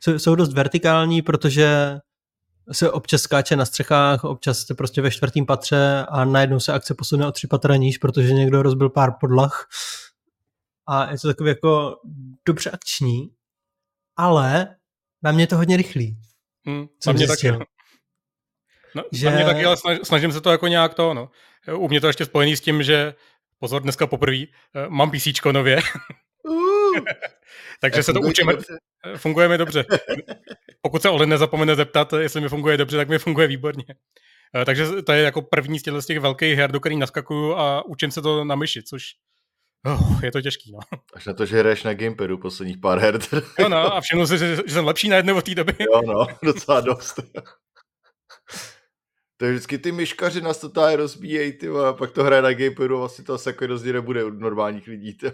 Jsou, 0.00 0.18
jsou 0.18 0.34
dost 0.34 0.52
vertikální, 0.52 1.22
protože 1.22 1.98
se 2.72 2.90
občas 2.90 3.22
skáče 3.22 3.56
na 3.56 3.64
střechách, 3.64 4.24
občas 4.24 4.58
jste 4.58 4.74
prostě 4.74 5.02
ve 5.02 5.10
čtvrtém 5.10 5.46
patře 5.46 6.06
a 6.08 6.24
najednou 6.24 6.60
se 6.60 6.72
akce 6.72 6.94
posune 6.94 7.26
o 7.26 7.32
tři 7.32 7.46
patra 7.46 7.76
níž, 7.76 7.98
protože 7.98 8.32
někdo 8.34 8.62
rozbil 8.62 8.90
pár 8.90 9.12
podlah. 9.20 9.66
A 10.86 11.10
je 11.10 11.18
to 11.18 11.28
takový 11.28 11.48
jako 11.48 11.96
dobře 12.46 12.70
akční, 12.70 13.30
ale 14.16 14.76
na 15.22 15.32
mě 15.32 15.42
je 15.42 15.46
to 15.46 15.56
hodně 15.56 15.76
rychlý. 15.76 16.18
Hmm, 16.66 16.86
na 17.06 17.12
mě 17.12 17.26
taky. 17.26 17.40
zjistil. 17.40 17.58
no. 17.58 17.64
No, 18.94 19.02
že... 19.12 19.18
Že- 19.18 19.30
Na 19.30 19.36
mě 19.36 19.44
taky, 19.44 19.64
ale 19.64 19.76
snaž, 19.76 19.98
snažím 20.02 20.32
se 20.32 20.40
to 20.40 20.50
jako 20.50 20.66
nějak 20.66 20.94
to, 20.94 21.14
no. 21.14 21.30
U 21.74 21.88
mě 21.88 22.00
to 22.00 22.06
ještě 22.06 22.24
spojený 22.24 22.56
s 22.56 22.60
tím, 22.60 22.82
že 22.82 23.14
pozor, 23.58 23.82
dneska 23.82 24.06
poprvé 24.06 24.36
eh, 24.36 24.48
mám 24.88 25.10
PC 25.10 25.26
nově, 25.52 25.80
Uh, 26.48 26.98
takže 27.80 28.02
se 28.02 28.12
to 28.12 28.20
učíme. 28.20 28.52
dobře? 28.52 28.78
Funguje 29.16 29.48
mi 29.48 29.58
dobře. 29.58 29.84
Pokud 30.82 31.02
se 31.02 31.08
Olin 31.08 31.28
nezapomene 31.28 31.74
zeptat, 31.74 32.12
jestli 32.12 32.40
mi 32.40 32.48
funguje 32.48 32.76
dobře, 32.76 32.96
tak 32.96 33.08
mi 33.08 33.18
funguje 33.18 33.46
výborně. 33.46 33.84
Eh, 34.56 34.64
takže 34.64 35.02
to 35.02 35.12
je 35.12 35.22
jako 35.22 35.42
první 35.42 35.78
z 35.78 35.82
těch, 35.82 35.94
z 35.94 36.06
těch 36.06 36.20
velkých 36.20 36.58
her, 36.58 36.70
do 36.72 36.80
kterých 36.80 36.98
naskakuju 36.98 37.54
a 37.54 37.86
učím 37.86 38.10
se 38.10 38.22
to 38.22 38.44
na 38.44 38.54
myši, 38.54 38.82
což 38.82 39.02
oh, 39.86 40.24
je 40.24 40.32
to 40.32 40.42
těžký, 40.42 40.72
no. 40.72 40.78
Až 41.14 41.26
na 41.26 41.34
to, 41.34 41.46
že 41.46 41.58
hraješ 41.58 41.82
na 41.82 41.94
gamepadu 41.94 42.38
posledních 42.38 42.78
pár 42.78 42.98
her. 42.98 43.18
Jo, 43.58 43.68
no, 43.68 43.94
a 43.94 44.00
všiml 44.00 44.26
si, 44.26 44.38
že, 44.38 44.56
že 44.56 44.62
jsem 44.66 44.86
lepší 44.86 45.08
na 45.08 45.16
jedné 45.16 45.32
od 45.32 45.44
té 45.44 45.54
doby. 45.54 45.74
Jo, 45.78 46.02
no, 46.06 46.26
docela 46.42 46.80
dost. 46.80 47.20
To 49.38 49.44
je 49.44 49.52
vždycky 49.52 49.78
ty 49.78 49.92
myškaři 49.92 50.40
nás 50.40 50.58
to 50.58 50.68
tady 50.68 50.96
rozbíjejí, 50.96 51.52
ty 51.52 51.68
a 51.68 51.92
pak 51.92 52.10
to 52.10 52.24
hraje 52.24 52.42
na 52.42 52.52
gamepadu 52.52 52.96
a 52.96 52.98
vlastně 52.98 53.24
to 53.24 53.34
asi 53.34 53.48
jako 53.48 53.66
rozdíl 53.66 53.92
nebude 53.92 54.24
od 54.24 54.40
normálních 54.40 54.86
lidí. 54.86 55.14
Ty. 55.14 55.32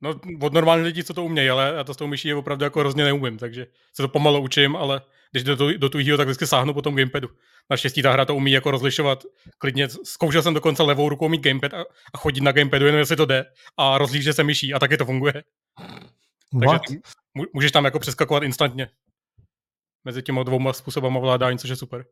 No, 0.00 0.20
od 0.40 0.52
normálních 0.52 0.86
lidí, 0.86 1.04
co 1.04 1.14
to 1.14 1.24
umějí, 1.24 1.50
ale 1.50 1.72
já 1.76 1.84
to 1.84 1.94
s 1.94 1.96
tou 1.96 2.06
myší 2.06 2.28
je 2.28 2.34
opravdu 2.34 2.64
jako 2.64 2.80
hrozně 2.80 3.04
neumím, 3.04 3.38
takže 3.38 3.66
se 3.92 4.02
to 4.02 4.08
pomalu 4.08 4.40
učím, 4.40 4.76
ale 4.76 5.02
když 5.30 5.44
do, 5.44 5.56
do, 5.56 5.78
do 5.78 5.88
tuhýho, 5.88 6.16
tak 6.16 6.26
vždycky 6.26 6.46
sáhnu 6.46 6.74
po 6.74 6.82
tom 6.82 6.96
gamepadu. 6.96 7.28
Naštěstí 7.70 8.02
ta 8.02 8.12
hra 8.12 8.24
to 8.24 8.34
umí 8.34 8.52
jako 8.52 8.70
rozlišovat 8.70 9.24
klidně. 9.58 9.88
Zkoušel 10.04 10.42
jsem 10.42 10.54
dokonce 10.54 10.82
levou 10.82 11.08
rukou 11.08 11.28
mít 11.28 11.42
gamepad 11.42 11.74
a, 11.74 11.84
a 12.14 12.18
chodit 12.18 12.40
na 12.40 12.52
gamepadu, 12.52 12.86
jenom 12.86 12.98
jestli 12.98 13.16
to 13.16 13.26
jde 13.26 13.44
a 13.76 13.98
rozlíže 13.98 14.32
se 14.32 14.44
myší 14.44 14.74
a 14.74 14.78
taky 14.78 14.96
to 14.96 15.04
funguje. 15.04 15.42
What? 16.52 16.82
Takže 16.86 17.00
můžeš 17.52 17.72
tam 17.72 17.84
jako 17.84 17.98
přeskakovat 17.98 18.42
instantně 18.42 18.88
mezi 20.04 20.22
těma 20.22 20.42
dvouma 20.42 20.72
způsobama 20.72 21.20
vládání, 21.20 21.58
což 21.58 21.70
je 21.70 21.76
super. 21.76 22.04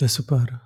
To 0.00 0.04
je 0.04 0.08
super. 0.08 0.58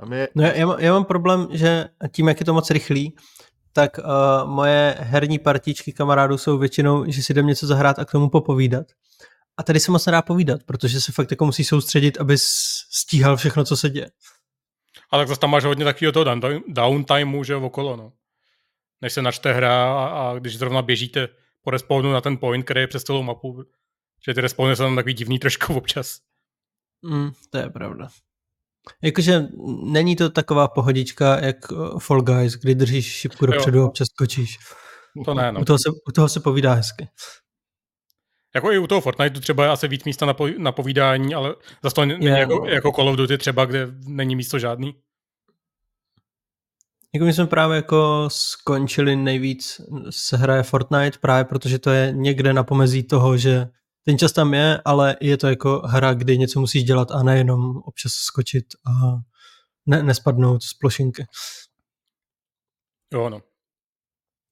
A 0.00 0.06
mě... 0.06 0.28
No 0.34 0.42
já, 0.42 0.52
já, 0.52 0.66
mám, 0.66 0.80
já 0.80 0.92
mám 0.92 1.04
problém, 1.04 1.48
že 1.50 1.88
tím, 2.12 2.28
jak 2.28 2.40
je 2.40 2.46
to 2.46 2.54
moc 2.54 2.70
rychlý, 2.70 3.16
tak 3.72 3.98
uh, 3.98 4.50
moje 4.50 4.96
herní 4.98 5.38
partičky 5.38 5.92
kamarádů 5.92 6.38
jsou 6.38 6.58
většinou, 6.58 7.04
že 7.10 7.22
si 7.22 7.32
jdem 7.32 7.46
něco 7.46 7.66
zahrát 7.66 7.98
a 7.98 8.04
k 8.04 8.10
tomu 8.10 8.30
popovídat. 8.30 8.86
A 9.56 9.62
tady 9.62 9.80
se 9.80 9.90
moc 9.90 10.06
nedá 10.06 10.22
povídat, 10.22 10.62
protože 10.62 11.00
se 11.00 11.12
fakt 11.12 11.30
jako 11.30 11.44
musí 11.44 11.64
soustředit, 11.64 12.20
aby 12.20 12.36
stíhal 12.90 13.36
všechno, 13.36 13.64
co 13.64 13.76
se 13.76 13.90
děje. 13.90 14.10
A 15.10 15.18
tak 15.18 15.28
zase 15.28 15.40
tam 15.40 15.50
máš 15.50 15.64
hodně 15.64 15.84
takového 15.84 16.12
toho 16.12 16.24
downtimeu, 16.68 17.44
že 17.44 17.56
okolo, 17.56 17.96
no. 17.96 18.12
Než 19.00 19.12
se 19.12 19.22
načte 19.22 19.52
hra 19.52 19.84
a, 19.84 20.06
a 20.06 20.38
když 20.38 20.58
zrovna 20.58 20.82
běžíte 20.82 21.28
po 21.62 21.70
respawnu 21.70 22.12
na 22.12 22.20
ten 22.20 22.36
point, 22.36 22.64
který 22.64 22.80
je 22.80 22.86
přes 22.86 23.04
celou 23.04 23.22
mapu, 23.22 23.64
že 24.26 24.34
ty 24.34 24.40
respawny 24.40 24.76
jsou 24.76 24.82
tam 24.82 24.96
takový 24.96 25.14
divný 25.14 25.38
trošku 25.38 25.74
občas. 25.74 26.31
Mm, 27.02 27.30
to 27.50 27.58
je 27.58 27.70
pravda. 27.70 28.08
Jakože 29.02 29.48
není 29.84 30.16
to 30.16 30.30
taková 30.30 30.68
pohodička 30.68 31.40
jak 31.44 31.56
eh, 31.72 31.76
Fall 31.98 32.22
Guys, 32.22 32.52
kdy 32.52 32.74
držíš 32.74 33.06
šipku 33.06 33.46
dopředu 33.46 33.82
a 33.82 33.86
občas 33.86 34.08
skočíš. 34.08 34.58
To 35.24 35.34
ne, 35.34 35.52
no. 35.52 35.60
U 35.60 35.64
toho, 35.64 35.78
se, 35.78 35.90
u 36.08 36.12
toho 36.12 36.28
se 36.28 36.40
povídá 36.40 36.74
hezky. 36.74 37.08
Jako 38.54 38.72
i 38.72 38.78
u 38.78 38.86
toho 38.86 39.00
Fortnite 39.00 39.40
třeba 39.40 39.64
je 39.64 39.70
asi 39.70 39.88
víc 39.88 40.04
místa 40.04 40.26
na, 40.26 40.34
po, 40.34 40.48
na 40.58 40.72
povídání, 40.72 41.34
ale 41.34 41.54
zase 41.82 41.94
to 41.94 42.06
není 42.06 42.26
jako, 42.26 42.58
no. 42.58 42.66
jako 42.66 42.92
Call 42.92 43.08
of 43.08 43.16
Duty 43.16 43.38
třeba, 43.38 43.64
kde 43.64 43.88
není 44.06 44.36
místo 44.36 44.58
žádný. 44.58 44.94
Jako 47.14 47.24
my 47.24 47.32
jsme 47.32 47.46
právě 47.46 47.76
jako 47.76 48.24
skončili 48.28 49.16
nejvíc 49.16 49.80
se 50.10 50.36
hraje 50.36 50.62
Fortnite 50.62 51.18
právě 51.20 51.44
protože 51.44 51.78
to 51.78 51.90
je 51.90 52.12
někde 52.12 52.52
na 52.52 52.64
pomezí 52.64 53.02
toho, 53.02 53.36
že 53.36 53.68
ten 54.04 54.18
čas 54.18 54.32
tam 54.32 54.54
je, 54.54 54.80
ale 54.84 55.16
je 55.20 55.36
to 55.36 55.46
jako 55.46 55.82
hra, 55.84 56.14
kdy 56.14 56.38
něco 56.38 56.60
musíš 56.60 56.84
dělat 56.84 57.10
a 57.10 57.22
nejenom 57.22 57.76
občas 57.76 58.12
skočit 58.12 58.64
a 58.86 58.90
ne, 59.86 60.02
nespadnout 60.02 60.62
z 60.62 60.74
plošinky. 60.74 61.26
Jo, 63.12 63.30
no. 63.30 63.40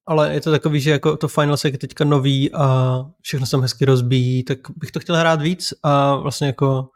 Ale 0.07 0.35
je 0.35 0.41
to 0.41 0.51
takový, 0.51 0.81
že 0.81 0.91
jako 0.91 1.17
to 1.17 1.29
Final 1.29 1.57
je 1.65 1.79
teďka 1.79 2.05
nový 2.05 2.53
a 2.55 2.97
všechno 3.23 3.47
se 3.47 3.51
tam 3.51 3.61
hezky 3.61 3.85
rozbíjí, 3.85 4.45
tak 4.45 4.59
bych 4.77 4.91
to 4.91 5.01
chtěl 5.01 5.17
hrát 5.17 5.43
víc 5.43 5.75
a 5.83 6.15
vlastně 6.15 6.47
jako 6.47 6.89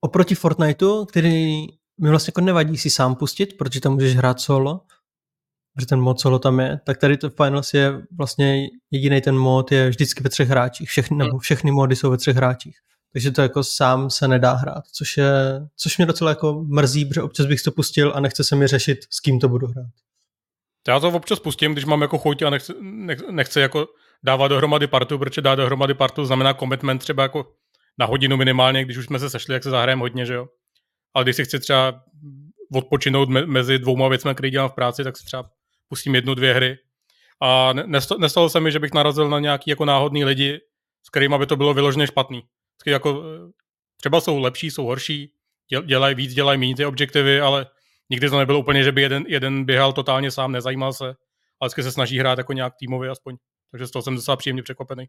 oproti 0.00 0.34
Fortniteu, 0.34 1.04
který 1.04 1.66
mi 2.00 2.10
vlastně 2.10 2.30
jako 2.30 2.40
nevadí 2.40 2.78
si 2.78 2.90
sám 2.90 3.14
pustit, 3.14 3.58
protože 3.58 3.80
tam 3.80 3.92
můžeš 3.92 4.16
hrát 4.16 4.40
solo, 4.40 4.80
že 5.80 5.86
ten 5.86 6.00
mod 6.00 6.20
solo 6.20 6.38
tam 6.38 6.60
je, 6.60 6.80
tak 6.84 6.98
tady 6.98 7.16
to 7.16 7.30
Finals 7.30 7.74
je 7.74 8.02
vlastně 8.18 8.68
jediný 8.90 9.20
ten 9.20 9.36
mod 9.36 9.72
je 9.72 9.88
vždycky 9.88 10.22
ve 10.22 10.30
třech 10.30 10.48
hráčích, 10.48 10.88
všechny, 10.88 11.16
nebo 11.16 11.30
hmm. 11.30 11.38
všechny 11.38 11.70
mody 11.70 11.96
jsou 11.96 12.10
ve 12.10 12.16
třech 12.16 12.36
hráčích. 12.36 12.76
Takže 13.12 13.30
to 13.30 13.42
jako 13.42 13.64
sám 13.64 14.10
se 14.10 14.28
nedá 14.28 14.52
hrát, 14.52 14.84
což, 14.92 15.16
je, 15.16 15.32
což 15.76 15.96
mě 15.96 16.06
docela 16.06 16.30
jako 16.30 16.64
mrzí, 16.68 17.04
protože 17.04 17.22
občas 17.22 17.46
bych 17.46 17.62
to 17.62 17.72
pustil 17.72 18.12
a 18.14 18.20
nechce 18.20 18.44
se 18.44 18.56
mi 18.56 18.66
řešit, 18.66 18.98
s 19.10 19.20
kým 19.20 19.40
to 19.40 19.48
budu 19.48 19.66
hrát. 19.66 19.90
Já 20.88 21.00
to 21.00 21.08
občas 21.08 21.40
pustím, 21.40 21.72
když 21.72 21.84
mám 21.84 22.02
jako 22.02 22.18
chuť 22.18 22.42
a 22.42 22.50
nechci, 22.50 22.72
nechci 23.30 23.60
jako 23.60 23.86
dávat 24.22 24.48
dohromady 24.48 24.86
partu, 24.86 25.18
protože 25.18 25.40
dát 25.40 25.54
dohromady 25.54 25.94
partu 25.94 26.24
znamená 26.24 26.54
commitment 26.54 26.98
třeba 26.98 27.22
jako 27.22 27.46
na 27.98 28.06
hodinu 28.06 28.36
minimálně, 28.36 28.84
když 28.84 28.96
už 28.96 29.06
jsme 29.06 29.18
se 29.18 29.30
sešli, 29.30 29.54
jak 29.54 29.62
se 29.62 29.70
zahrajeme 29.70 30.00
hodně, 30.00 30.26
že 30.26 30.34
jo. 30.34 30.46
Ale 31.14 31.24
když 31.24 31.36
si 31.36 31.44
chci 31.44 31.60
třeba 31.60 32.00
odpočinout 32.74 33.28
me- 33.28 33.46
mezi 33.46 33.78
dvouma 33.78 34.08
věcmi, 34.08 34.34
které 34.34 34.50
dělám 34.50 34.68
v 34.68 34.74
práci, 34.74 35.04
tak 35.04 35.16
si 35.16 35.24
třeba 35.24 35.50
pustím 35.90 36.14
jednu, 36.14 36.34
dvě 36.34 36.54
hry. 36.54 36.78
A 37.42 37.72
nestalo 38.18 38.48
se 38.48 38.60
mi, 38.60 38.72
že 38.72 38.78
bych 38.78 38.94
narazil 38.94 39.28
na 39.28 39.38
nějaký 39.38 39.70
jako 39.70 39.84
náhodný 39.84 40.24
lidi, 40.24 40.60
s 41.06 41.10
kterými 41.10 41.38
by 41.38 41.46
to 41.46 41.56
bylo 41.56 41.74
vyloženě 41.74 42.06
špatný. 42.06 42.42
Jako, 42.86 43.22
eh, 43.22 43.50
třeba 43.96 44.20
jsou 44.20 44.38
lepší, 44.38 44.70
jsou 44.70 44.84
horší, 44.84 45.32
dělají 45.86 46.14
víc, 46.14 46.34
dělají 46.34 46.60
méně 46.60 46.76
ty 46.76 46.86
objektivy, 46.86 47.40
ale 47.40 47.66
nikdy 48.10 48.30
to 48.30 48.38
nebylo 48.38 48.58
úplně, 48.58 48.84
že 48.84 48.92
by 48.92 49.02
jeden, 49.02 49.24
jeden 49.28 49.64
běhal 49.64 49.92
totálně 49.92 50.30
sám, 50.30 50.52
nezajímal 50.52 50.92
se, 50.92 51.04
ale 51.60 51.68
vždycky 51.68 51.82
se 51.82 51.92
snaží 51.92 52.18
hrát 52.18 52.38
jako 52.38 52.52
nějak 52.52 52.74
týmově 52.78 53.10
aspoň. 53.10 53.36
Takže 53.70 53.86
z 53.86 53.90
toho 53.90 54.02
jsem 54.02 54.14
docela 54.14 54.36
příjemně 54.36 54.62
překvapený. 54.62 55.06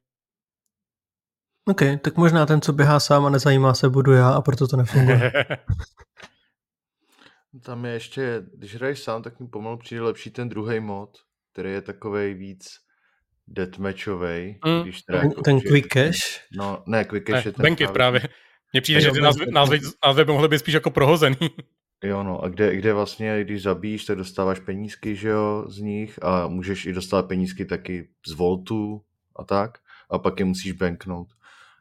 OK, 1.65 1.81
tak 2.01 2.17
možná 2.17 2.45
ten, 2.45 2.61
co 2.61 2.73
běhá 2.73 3.00
sám 3.00 3.25
a 3.25 3.29
nezajímá 3.29 3.73
se, 3.73 3.89
budu 3.89 4.11
já 4.11 4.29
a 4.29 4.41
proto 4.41 4.67
to 4.67 4.77
nefunguje. 4.77 5.31
Tam 7.60 7.86
je 7.86 7.93
ještě, 7.93 8.43
když 8.53 8.75
hraješ 8.75 9.00
sám, 9.00 9.24
tak 9.24 9.39
mi 9.39 9.48
pomalu 9.48 9.77
přijde 9.77 10.01
lepší 10.01 10.29
ten 10.29 10.50
druhý 10.50 10.79
mod, 10.79 11.17
který 11.51 11.72
je 11.72 11.81
takový 11.81 12.34
víc 12.34 12.79
deathmatchový. 13.48 14.60
Mm. 14.65 14.84
Když 14.84 15.01
ten, 15.01 15.15
jako 15.15 15.41
ten 15.41 15.62
quick 15.62 15.88
cash? 15.88 16.20
No, 16.58 16.84
ne, 16.86 17.05
quick 17.05 17.27
cash 17.27 17.46
ne, 17.46 17.50
je 17.50 17.53
ten 17.53 17.63
Bankit 17.63 17.91
právě. 17.91 18.20
právě. 18.20 18.36
Mně 18.74 18.81
přijde, 18.81 19.01
že 19.01 19.12
ty 19.12 19.22
názvy, 19.22 19.46
názvy, 19.51 19.79
názvy 20.05 20.25
by 20.25 20.31
mohly 20.31 20.48
být 20.48 20.60
spíš 20.60 20.74
jako 20.74 20.91
prohozený. 20.91 21.38
Jo, 22.03 22.24
no, 22.24 22.43
a 22.43 22.50
kde, 22.50 22.75
kde 22.75 22.93
vlastně, 22.93 23.43
když 23.43 23.62
zabíjíš, 23.62 24.05
tak 24.05 24.17
dostáváš 24.17 24.60
penízky, 24.60 25.15
že 25.15 25.29
jo, 25.29 25.65
z 25.67 25.77
nich 25.77 26.20
a 26.24 26.48
můžeš 26.48 26.86
i 26.86 26.93
dostat 26.93 27.27
penízky 27.27 27.65
taky 27.65 28.08
z 28.27 28.31
Voltu 28.31 29.01
a 29.36 29.43
tak 29.43 29.77
a 30.10 30.20
pak 30.20 30.39
je 30.39 30.46
musíš 30.46 30.72
banknout. 30.72 31.27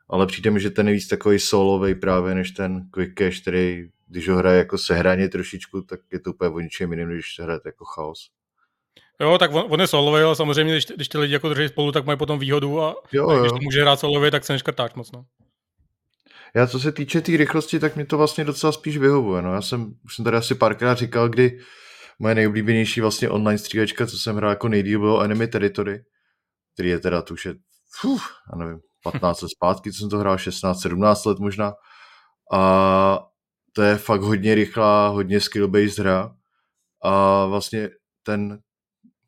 Ale 0.09 0.27
přijde 0.27 0.51
mi, 0.51 0.61
že 0.61 0.71
ten 0.71 0.89
je 0.89 0.95
víc 0.95 1.09
takový 1.09 1.39
solový 1.39 1.95
právě 1.95 2.35
než 2.35 2.51
ten 2.51 2.91
Quick 2.91 3.15
Cash, 3.15 3.41
který 3.41 3.89
když 4.11 4.29
ho 4.29 4.37
hraje 4.37 4.59
jako 4.59 4.79
sehraně 4.79 5.29
trošičku, 5.29 5.83
tak 5.83 6.01
je 6.13 6.21
to 6.21 6.31
úplně 6.31 6.51
o 6.51 6.61
ničem 6.61 6.93
jiným, 6.93 7.09
když 7.09 7.35
se 7.35 7.43
hraje 7.43 7.61
jako 7.65 7.85
chaos. 7.85 8.31
Jo, 9.21 9.39
tak 9.39 9.53
on, 9.53 9.65
on 9.69 9.81
je 9.81 9.87
solový, 9.87 10.23
ale 10.23 10.37
samozřejmě, 10.37 10.73
když, 10.73 10.87
když 10.87 11.09
ty 11.09 11.19
lidi 11.19 11.33
jako 11.33 11.49
drží 11.49 11.69
spolu, 11.69 11.93
tak 11.93 12.07
mají 12.07 12.19
potom 12.19 12.39
výhodu 12.39 12.83
a, 12.83 12.95
jo, 13.13 13.29
a 13.29 13.41
když 13.41 13.53
to 13.53 13.59
může 13.63 13.83
hrát 13.83 14.01
solově, 14.01 14.31
tak 14.31 14.45
se 14.45 14.53
neškrtáš 14.53 14.95
moc. 14.95 15.13
No. 15.13 15.25
Já 16.55 16.67
co 16.67 16.81
se 16.81 16.93
týče 16.93 17.21
té 17.21 17.25
tý 17.25 17.37
rychlosti, 17.37 17.79
tak 17.79 17.97
mi 17.97 18.05
to 18.05 18.19
vlastně 18.19 18.45
docela 18.45 18.73
spíš 18.73 18.99
vyhovuje. 18.99 19.43
No. 19.43 19.55
Já 19.55 19.63
jsem, 19.63 19.95
už 20.05 20.17
jsem 20.17 20.25
tady 20.25 20.37
asi 20.37 20.55
párkrát 20.55 20.99
říkal, 20.99 21.29
kdy 21.29 21.61
moje 22.19 22.35
nejoblíbenější 22.35 23.01
vlastně 23.01 23.31
online 23.31 23.59
střílečka, 23.59 24.07
co 24.07 24.19
jsem 24.19 24.37
hrál 24.37 24.51
jako 24.51 24.69
nejdíl, 24.69 25.01
bylo 25.01 25.21
Enemy 25.21 25.49
Territory, 25.49 26.05
který 26.75 26.89
je 26.89 26.99
teda, 26.99 27.23
tu 27.23 27.35
už 27.35 27.47
je, 27.47 27.55
uf, 28.05 28.23
já 28.53 28.59
nevím, 28.59 28.81
15 29.03 29.43
let 29.43 29.49
zpátky, 29.49 29.93
co 29.93 29.99
jsem 29.99 30.11
to 30.11 30.19
hrál, 30.19 30.39
16, 30.39 30.81
17 30.81 31.25
let 31.25 31.39
možná. 31.39 31.73
A 32.53 33.30
to 33.73 33.83
je 33.83 33.97
fakt 33.97 34.21
hodně 34.21 34.55
rychlá, 34.55 35.09
hodně 35.09 35.39
skill-based 35.39 36.03
hra 36.03 36.37
a 37.03 37.47
vlastně 37.47 37.91
ten 38.23 38.61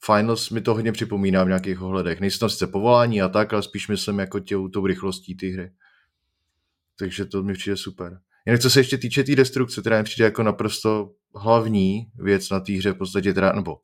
Finals 0.07 0.51
mi 0.51 0.61
to 0.61 0.75
hodně 0.75 0.93
připomíná 0.93 1.45
v 1.45 1.49
nějakých 1.49 1.83
ohledech. 1.83 2.21
Nejsou 2.21 2.39
tam 2.39 2.51
sice 2.51 2.67
povolání 2.67 3.23
a 3.23 3.29
tak, 3.29 3.53
ale 3.53 3.63
spíš 3.63 3.89
myslím 3.89 4.19
jako 4.19 4.41
těu, 4.41 4.69
tou 4.69 4.87
rychlostí 4.87 5.35
té 5.37 5.47
hry. 5.47 5.73
Takže 6.99 7.25
to 7.25 7.43
mi 7.43 7.53
přijde 7.53 7.77
super. 7.77 8.21
Jinak 8.47 8.61
co 8.61 8.71
se 8.71 8.81
ještě 8.81 8.99
týče 8.99 9.23
té 9.23 9.27
tý 9.27 9.37
destrukce, 9.37 9.81
která 9.81 9.99
mi 9.99 10.05
přijde 10.05 10.25
jako 10.25 10.43
naprosto 10.43 11.11
hlavní 11.35 12.07
věc 12.15 12.51
na 12.51 12.61
té 12.61 12.73
hře, 12.73 12.93
v 12.93 12.99
podstatě 12.99 13.35
teda, 13.35 13.53
nebo 13.53 13.77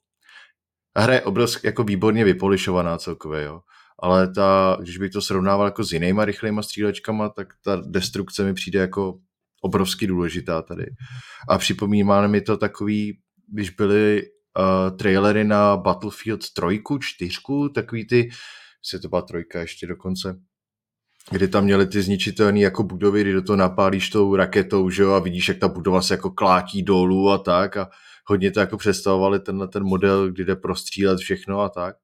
hra 0.97 1.15
je 1.15 1.23
obrovsky 1.23 1.67
jako 1.67 1.85
výborně 1.85 2.25
vypolišovaná 2.25 2.99
celkově, 2.99 3.43
jo. 3.45 3.61
Ale 3.99 4.33
ta, 4.33 4.77
když 4.81 4.99
bych 4.99 5.11
to 5.11 5.23
srovnával 5.23 5.67
jako 5.67 5.85
s 5.85 5.93
jinýma 5.93 6.25
rychlejma 6.25 6.63
střílečkama, 6.63 7.29
tak 7.29 7.49
ta 7.65 7.83
destrukce 7.87 8.45
mi 8.45 8.55
přijde 8.55 8.81
jako 8.81 9.19
obrovsky 9.61 10.07
důležitá 10.07 10.63
tady. 10.63 10.87
A 11.49 11.59
připomíná 11.59 12.27
mi 12.27 12.41
to 12.41 12.57
takový, 12.57 13.19
když 13.53 13.71
byly 13.71 14.23
uh, 14.23 14.97
trailery 14.97 15.45
na 15.45 15.77
Battlefield 15.77 16.41
3, 16.41 16.83
4, 17.01 17.39
takový 17.75 18.07
ty, 18.07 18.31
se 18.85 18.99
to 18.99 19.09
byla 19.09 19.23
trojka 19.23 19.61
ještě 19.61 19.87
dokonce, 19.87 20.41
kdy 21.31 21.49
tam 21.49 21.65
měli 21.65 21.87
ty 21.87 22.03
zničitelné 22.03 22.61
jako 22.61 22.83
budovy, 22.83 23.21
kdy 23.21 23.33
do 23.33 23.43
toho 23.43 23.57
napálíš 23.57 24.11
tou 24.11 24.37
raketou, 24.37 24.91
že 24.91 25.03
jo, 25.03 25.13
a 25.13 25.19
vidíš, 25.19 25.49
jak 25.49 25.59
ta 25.59 25.69
budova 25.69 26.03
se 26.03 26.15
jako 26.15 26.31
klátí 26.31 26.83
dolů 26.83 27.31
a 27.31 27.39
tak 27.39 27.77
a 27.77 27.91
hodně 28.27 28.51
to 28.51 28.61
jako 28.61 28.77
představovali 28.77 29.41
tenhle 29.41 29.69
ten 29.69 29.85
model, 29.85 30.31
kdy 30.33 30.45
jde 30.45 30.57
prostřílet 30.57 31.19
všechno 31.19 31.61
a 31.61 31.69
tak. 31.69 31.97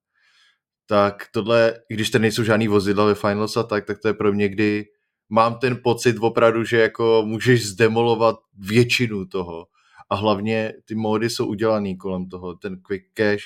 Tak 0.86 1.24
tohle, 1.32 1.74
když 1.88 2.10
to 2.10 2.18
nejsou 2.18 2.44
žádný 2.44 2.68
vozidla 2.68 3.04
ve 3.04 3.14
Finals 3.14 3.56
a 3.56 3.62
tak, 3.62 3.84
tak 3.86 3.98
to 3.98 4.08
je 4.08 4.14
pro 4.14 4.32
mě, 4.32 4.48
kdy 4.48 4.84
mám 5.28 5.58
ten 5.58 5.80
pocit 5.84 6.16
opravdu, 6.20 6.64
že 6.64 6.78
jako 6.80 7.22
můžeš 7.26 7.66
zdemolovat 7.66 8.36
většinu 8.58 9.26
toho 9.26 9.66
a 10.10 10.14
hlavně 10.14 10.72
ty 10.84 10.94
módy 10.94 11.30
jsou 11.30 11.46
udělaný 11.46 11.96
kolem 11.96 12.28
toho, 12.28 12.54
ten 12.54 12.80
quick 12.82 13.04
cache, 13.14 13.44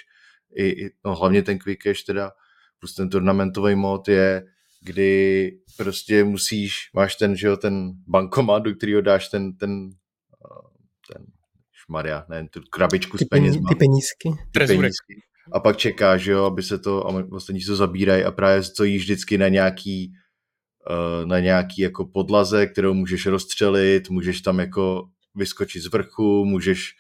i, 0.55 0.69
i, 0.69 0.91
no 1.05 1.15
hlavně 1.15 1.43
ten 1.43 1.59
quick 1.59 1.83
cache 1.83 2.05
teda, 2.07 2.31
plus 2.79 2.95
ten 2.95 3.11
turnamentový 3.11 3.75
mod 3.75 4.09
je, 4.09 4.45
kdy 4.83 5.53
prostě 5.77 6.25
musíš, 6.25 6.91
máš 6.95 7.17
ten, 7.17 7.37
že 7.37 7.47
jo, 7.47 7.57
ten 7.57 7.93
bankomat, 8.07 8.63
do 8.63 8.75
kterého 8.75 9.01
dáš 9.01 9.29
ten, 9.29 9.57
ten, 9.57 9.91
ten 11.13 11.27
šmaria, 11.73 12.27
ne, 12.29 12.49
tu 12.49 12.61
krabičku 12.71 13.19
ty 13.19 13.25
s 13.25 13.29
penězma. 13.29 13.69
Ty 13.69 13.75
penízky. 13.75 14.31
Ty 14.53 14.67
penízky. 14.67 15.23
A 15.53 15.61
pak 15.61 15.77
čekáš, 15.77 16.23
že 16.23 16.33
jo, 16.33 16.45
aby 16.45 16.63
se 16.63 16.79
to, 16.79 17.07
a 17.07 17.25
ostatní 17.31 17.61
se 17.61 17.67
to 17.67 17.77
zabírají 17.77 18.25
a 18.25 18.31
právě 18.31 18.63
stojíš 18.63 19.03
vždycky 19.03 19.39
na 19.39 19.49
nějaký 19.49 20.13
na 21.25 21.41
nějaký 21.41 21.83
jako 21.83 22.05
podlaze, 22.05 22.67
kterou 22.67 22.95
můžeš 22.95 23.27
rozstřelit, 23.27 24.11
můžeš 24.11 24.41
tam 24.41 24.59
jako 24.59 25.09
vyskočit 25.35 25.83
z 25.83 25.87
vrchu, 25.87 26.45
můžeš 26.45 26.95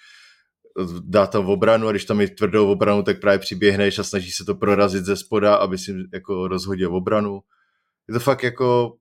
dát 1.00 1.26
tam 1.26 1.46
obranu 1.46 1.88
a 1.88 1.90
když 1.90 2.04
tam 2.04 2.20
je 2.20 2.28
tvrdou 2.28 2.70
obranu, 2.70 3.02
tak 3.02 3.20
právě 3.20 3.38
přiběhneš 3.38 3.98
a 3.98 4.04
snažíš 4.04 4.36
se 4.36 4.44
to 4.44 4.54
prorazit 4.54 5.04
ze 5.04 5.16
spoda, 5.16 5.54
aby 5.54 5.78
si 5.78 5.94
jako 6.12 6.48
rozhodil 6.48 6.96
obranu. 6.96 7.40
Je 8.08 8.14
to 8.14 8.20
fakt 8.20 8.42
jako 8.42 8.96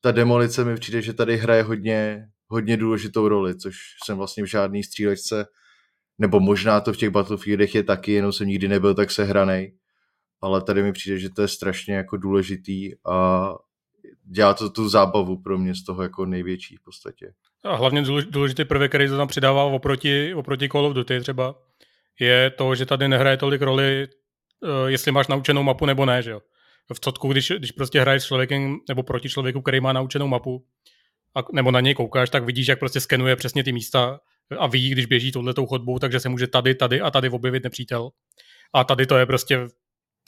ta 0.00 0.12
demolice 0.12 0.64
mi 0.64 0.74
přijde, 0.74 1.02
že 1.02 1.12
tady 1.12 1.36
hraje 1.36 1.62
hodně, 1.62 2.26
hodně 2.48 2.76
důležitou 2.76 3.28
roli, 3.28 3.56
což 3.56 3.76
jsem 4.04 4.16
vlastně 4.16 4.42
v 4.42 4.46
žádný 4.46 4.82
střílečce, 4.82 5.46
nebo 6.18 6.40
možná 6.40 6.80
to 6.80 6.92
v 6.92 6.96
těch 6.96 7.10
Battlefieldech 7.10 7.74
je 7.74 7.82
taky, 7.82 8.12
jenom 8.12 8.32
jsem 8.32 8.48
nikdy 8.48 8.68
nebyl 8.68 8.94
tak 8.94 9.10
sehranej, 9.10 9.76
ale 10.40 10.62
tady 10.62 10.82
mi 10.82 10.92
přijde, 10.92 11.18
že 11.18 11.30
to 11.30 11.42
je 11.42 11.48
strašně 11.48 11.94
jako 11.94 12.16
důležitý 12.16 12.90
a 13.06 13.48
dělá 14.24 14.54
to 14.54 14.70
tu 14.70 14.88
zábavu 14.88 15.42
pro 15.42 15.58
mě 15.58 15.74
z 15.74 15.84
toho 15.84 16.02
jako 16.02 16.26
největší 16.26 16.76
v 16.76 16.84
podstatě. 16.84 17.32
A 17.64 17.76
hlavně 17.76 18.02
důležitý 18.30 18.64
prvek, 18.64 18.90
který 18.90 19.08
to 19.08 19.16
tam 19.16 19.28
přidává 19.28 19.64
oproti, 19.64 20.34
oproti 20.34 20.68
Call 20.68 20.86
of 20.86 20.94
Duty 20.94 21.20
třeba, 21.20 21.54
je 22.20 22.50
to, 22.50 22.74
že 22.74 22.86
tady 22.86 23.08
nehraje 23.08 23.36
tolik 23.36 23.62
roli, 23.62 24.08
uh, 24.60 24.88
jestli 24.88 25.12
máš 25.12 25.28
naučenou 25.28 25.62
mapu 25.62 25.86
nebo 25.86 26.06
ne, 26.06 26.22
že 26.22 26.30
jo. 26.30 26.40
V 26.94 27.00
Cotku, 27.00 27.28
když, 27.28 27.52
když 27.58 27.72
prostě 27.72 28.00
hraješ 28.00 28.22
s 28.22 28.26
člověkem 28.26 28.78
nebo 28.88 29.02
proti 29.02 29.28
člověku, 29.28 29.62
který 29.62 29.80
má 29.80 29.92
naučenou 29.92 30.26
mapu, 30.26 30.64
a, 31.36 31.40
nebo 31.52 31.70
na 31.70 31.80
něj 31.80 31.94
koukáš, 31.94 32.30
tak 32.30 32.44
vidíš, 32.44 32.68
jak 32.68 32.78
prostě 32.78 33.00
skenuje 33.00 33.36
přesně 33.36 33.64
ty 33.64 33.72
místa 33.72 34.20
a 34.58 34.66
ví, 34.66 34.90
když 34.90 35.06
běží 35.06 35.32
touhletou 35.32 35.66
chodbou, 35.66 35.98
takže 35.98 36.20
se 36.20 36.28
může 36.28 36.46
tady, 36.46 36.74
tady 36.74 37.00
a 37.00 37.10
tady 37.10 37.30
objevit 37.30 37.64
nepřítel. 37.64 38.10
A 38.74 38.84
tady 38.84 39.06
to 39.06 39.16
je 39.16 39.26
prostě 39.26 39.68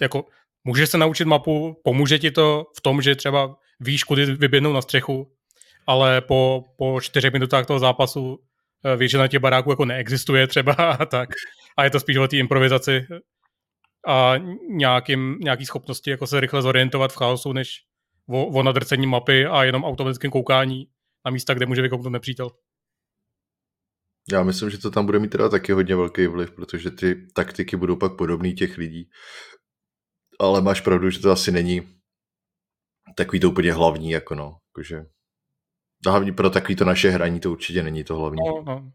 jako 0.00 0.24
můžeš 0.64 0.90
se 0.90 0.98
naučit 0.98 1.24
mapu, 1.24 1.80
pomůže 1.84 2.18
ti 2.18 2.30
to 2.30 2.66
v 2.76 2.80
tom, 2.80 3.02
že 3.02 3.14
třeba 3.14 3.56
víš, 3.80 4.04
kudy 4.04 4.26
vyběhnout 4.26 4.74
na 4.74 4.82
střechu, 4.82 5.32
ale 5.86 6.20
po, 6.20 6.64
po 6.78 7.00
čtyřech 7.00 7.32
minutách 7.32 7.66
toho 7.66 7.78
zápasu 7.78 8.38
eh, 8.84 8.96
většina 8.96 9.28
těch 9.28 9.40
baráků 9.40 9.70
jako 9.70 9.84
neexistuje 9.84 10.46
třeba 10.46 10.72
a 11.00 11.06
tak. 11.06 11.28
A 11.76 11.84
je 11.84 11.90
to 11.90 12.00
spíš 12.00 12.16
o 12.16 12.28
té 12.28 12.36
improvizaci 12.36 13.06
a 14.06 14.34
nějakým, 14.68 15.38
nějaký 15.40 15.66
schopnosti 15.66 16.10
jako 16.10 16.26
se 16.26 16.40
rychle 16.40 16.62
zorientovat 16.62 17.12
v 17.12 17.16
chaosu, 17.16 17.52
než 17.52 17.82
o, 18.28 18.46
o 18.46 18.62
nadrcení 18.62 19.06
mapy 19.06 19.46
a 19.46 19.64
jenom 19.64 19.84
automatickém 19.84 20.30
koukání 20.30 20.86
na 21.24 21.30
místa, 21.30 21.54
kde 21.54 21.66
může 21.66 21.82
vykouknout 21.82 22.12
nepřítel. 22.12 22.50
Já 24.32 24.42
myslím, 24.42 24.70
že 24.70 24.78
to 24.78 24.90
tam 24.90 25.06
bude 25.06 25.18
mít 25.18 25.28
teda 25.28 25.48
taky 25.48 25.72
hodně 25.72 25.96
velký 25.96 26.26
vliv, 26.26 26.50
protože 26.50 26.90
ty 26.90 27.26
taktiky 27.34 27.76
budou 27.76 27.96
pak 27.96 28.16
podobný 28.16 28.54
těch 28.54 28.78
lidí. 28.78 29.10
Ale 30.40 30.62
máš 30.62 30.80
pravdu, 30.80 31.10
že 31.10 31.20
to 31.20 31.30
asi 31.30 31.52
není 31.52 31.96
takový 33.14 33.40
to 33.40 33.50
úplně 33.50 33.72
hlavní, 33.72 34.10
jako 34.10 34.34
no, 34.34 34.58
jakože 34.68 35.06
hlavně 36.06 36.32
pro 36.32 36.50
takový 36.50 36.76
to 36.76 36.84
naše 36.84 37.10
hraní 37.10 37.40
to 37.40 37.52
určitě 37.52 37.82
není 37.82 38.04
to 38.04 38.16
hlavní. 38.16 38.40
No, 38.46 38.62
no. 38.66 38.92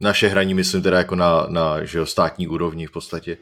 Naše 0.00 0.28
hraní 0.28 0.54
myslím 0.54 0.82
teda 0.82 0.98
jako 0.98 1.14
na, 1.14 1.46
na 1.48 1.84
že 1.84 1.98
jo, 1.98 2.06
státní 2.06 2.48
úrovni 2.48 2.86
v 2.86 2.90
podstatě. 2.90 3.38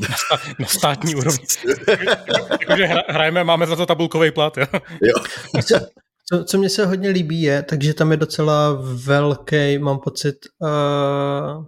Na, 0.00 0.08
stá, 0.16 0.52
na 0.58 0.66
státní 0.66 1.14
úrovni. 1.14 1.46
Jakože 2.60 2.86
hrajeme, 3.08 3.44
máme 3.44 3.66
za 3.66 3.76
to 3.76 3.86
tabulkový 3.86 4.30
plat, 4.30 4.58
jo? 4.58 4.66
jo. 5.02 5.14
Co, 5.62 5.86
co, 6.28 6.44
co 6.44 6.58
mně 6.58 6.68
se 6.68 6.86
hodně 6.86 7.08
líbí 7.08 7.42
je, 7.42 7.62
takže 7.62 7.94
tam 7.94 8.10
je 8.10 8.16
docela 8.16 8.78
velký, 8.94 9.78
mám 9.78 9.98
pocit, 9.98 10.36
uh, 10.58 11.66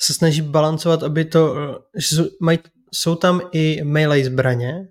se 0.00 0.14
snaží 0.14 0.42
balancovat, 0.42 1.02
aby 1.02 1.24
to, 1.24 1.54
že 1.96 2.16
jsou, 2.16 2.24
mají, 2.40 2.58
jsou 2.94 3.14
tam 3.14 3.40
i 3.52 3.84
melee 3.84 4.24
zbraně, 4.24 4.88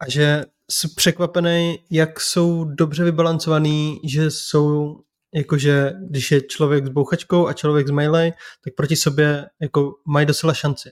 a 0.00 0.10
že 0.10 0.44
jsem 0.70 0.90
překvapený, 0.96 1.78
jak 1.90 2.20
jsou 2.20 2.64
dobře 2.64 3.04
vybalancovaný, 3.04 4.00
že 4.04 4.30
jsou 4.30 4.96
jakože 5.34 5.92
když 6.10 6.30
je 6.30 6.40
člověk 6.40 6.86
s 6.86 6.88
bouchačkou 6.88 7.46
a 7.46 7.52
člověk 7.52 7.88
s 7.88 7.90
melee, 7.90 8.32
tak 8.64 8.74
proti 8.74 8.96
sobě 8.96 9.46
jako 9.60 9.94
mají 10.08 10.26
docela 10.26 10.54
šanci. 10.54 10.90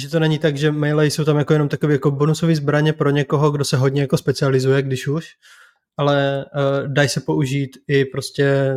Že 0.00 0.08
to 0.08 0.20
není 0.20 0.38
tak, 0.38 0.56
že 0.56 0.72
melee 0.72 1.10
jsou 1.10 1.24
tam 1.24 1.38
jako 1.38 1.52
jenom 1.52 1.68
takové 1.68 1.92
jako 1.92 2.10
bonusové 2.10 2.56
zbraně 2.56 2.92
pro 2.92 3.10
někoho, 3.10 3.50
kdo 3.50 3.64
se 3.64 3.76
hodně 3.76 4.00
jako 4.00 4.18
specializuje, 4.18 4.82
když 4.82 5.08
už, 5.08 5.26
ale 5.96 6.44
uh, 6.44 6.92
dají 6.92 7.08
se 7.08 7.20
použít 7.20 7.70
i 7.88 8.04
prostě 8.04 8.74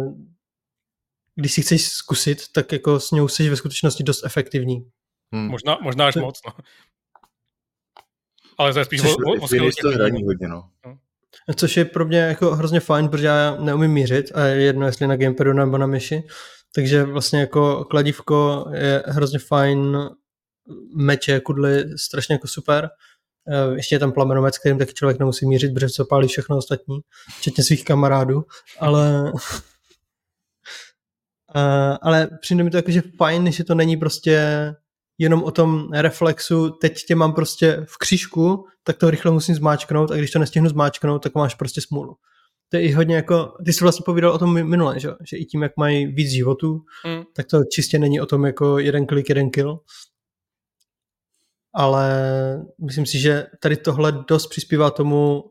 když 1.35 1.53
si 1.53 1.61
chceš 1.61 1.87
zkusit, 1.87 2.51
tak 2.51 2.71
jako 2.71 2.99
s 2.99 3.11
ňou 3.11 3.27
jsi 3.27 3.49
ve 3.49 3.55
skutečnosti 3.55 4.03
dost 4.03 4.25
efektivní. 4.25 4.91
Hmm. 5.33 5.47
Možná, 5.47 5.77
možná 5.81 6.07
až 6.07 6.15
moc, 6.15 6.39
no. 6.47 6.53
Ale 8.57 8.73
to 8.73 8.79
je 8.79 8.85
spíš 8.85 9.01
Což, 9.01 9.11
o, 9.11 9.31
o, 9.31 9.89
o 9.89 9.91
hraní 9.91 10.23
hodně, 10.23 10.47
no. 10.47 10.63
Což 11.55 11.77
je 11.77 11.85
pro 11.85 12.05
mě 12.05 12.19
jako 12.19 12.55
hrozně 12.55 12.79
fajn, 12.79 13.09
protože 13.09 13.27
já 13.27 13.57
neumím 13.59 13.91
mířit 13.91 14.31
a 14.35 14.45
je 14.45 14.61
jedno, 14.61 14.85
jestli 14.85 15.07
na 15.07 15.15
gamepadu 15.15 15.53
nebo 15.53 15.77
na 15.77 15.87
myši. 15.87 16.23
Takže 16.75 17.03
vlastně 17.03 17.39
jako 17.39 17.85
kladívko 17.89 18.65
je 18.73 19.03
hrozně 19.07 19.39
fajn, 19.39 19.97
meče, 20.95 21.39
kudly, 21.39 21.97
strašně 21.97 22.35
jako 22.35 22.47
super. 22.47 22.89
Eh, 23.47 23.75
ještě 23.75 23.95
je 23.95 23.99
tam 23.99 24.11
plamenomec, 24.11 24.57
kterým 24.57 24.77
taky 24.77 24.93
člověk 24.93 25.19
nemusí 25.19 25.47
mířit, 25.47 25.73
protože 25.73 25.89
co 25.89 26.05
pálí 26.05 26.27
všechno 26.27 26.57
ostatní, 26.57 26.99
včetně 27.39 27.63
svých 27.63 27.85
kamarádů, 27.85 28.45
ale 28.79 29.31
ale 32.01 32.29
přijde 32.41 32.63
mi 32.63 32.69
to 32.69 32.77
jako, 32.77 32.91
že 32.91 33.01
fajn, 33.17 33.51
že 33.51 33.63
to 33.63 33.75
není 33.75 33.97
prostě 33.97 34.75
jenom 35.21 35.43
o 35.43 35.51
tom 35.51 35.87
reflexu, 35.93 36.69
teď 36.69 37.05
tě 37.07 37.15
mám 37.15 37.33
prostě 37.33 37.85
v 37.87 37.97
křížku, 37.97 38.65
tak 38.83 38.97
to 38.97 39.09
rychle 39.09 39.31
musím 39.31 39.55
zmáčknout 39.55 40.11
a 40.11 40.15
když 40.15 40.31
to 40.31 40.39
nestihnu 40.39 40.69
zmáčknout, 40.69 41.23
tak 41.23 41.35
máš 41.35 41.55
prostě 41.55 41.81
smůlu. 41.81 42.15
To 42.69 42.77
je 42.77 42.83
i 42.83 42.91
hodně 42.91 43.15
jako, 43.15 43.53
ty 43.65 43.73
jsi 43.73 43.83
vlastně 43.83 44.03
povídal 44.05 44.31
o 44.31 44.37
tom 44.37 44.69
minule, 44.69 44.99
že, 44.99 45.09
že 45.29 45.37
i 45.37 45.45
tím, 45.45 45.63
jak 45.63 45.77
mají 45.77 46.07
víc 46.07 46.31
životů, 46.31 46.81
mm. 47.05 47.23
tak 47.35 47.45
to 47.45 47.63
čistě 47.71 47.99
není 47.99 48.21
o 48.21 48.25
tom 48.25 48.45
jako 48.45 48.79
jeden 48.79 49.05
klik, 49.05 49.29
jeden 49.29 49.49
kill. 49.49 49.79
Ale 51.73 52.09
myslím 52.85 53.05
si, 53.05 53.19
že 53.19 53.47
tady 53.59 53.77
tohle 53.77 54.11
dost 54.27 54.47
přispívá 54.47 54.91
tomu, 54.91 55.43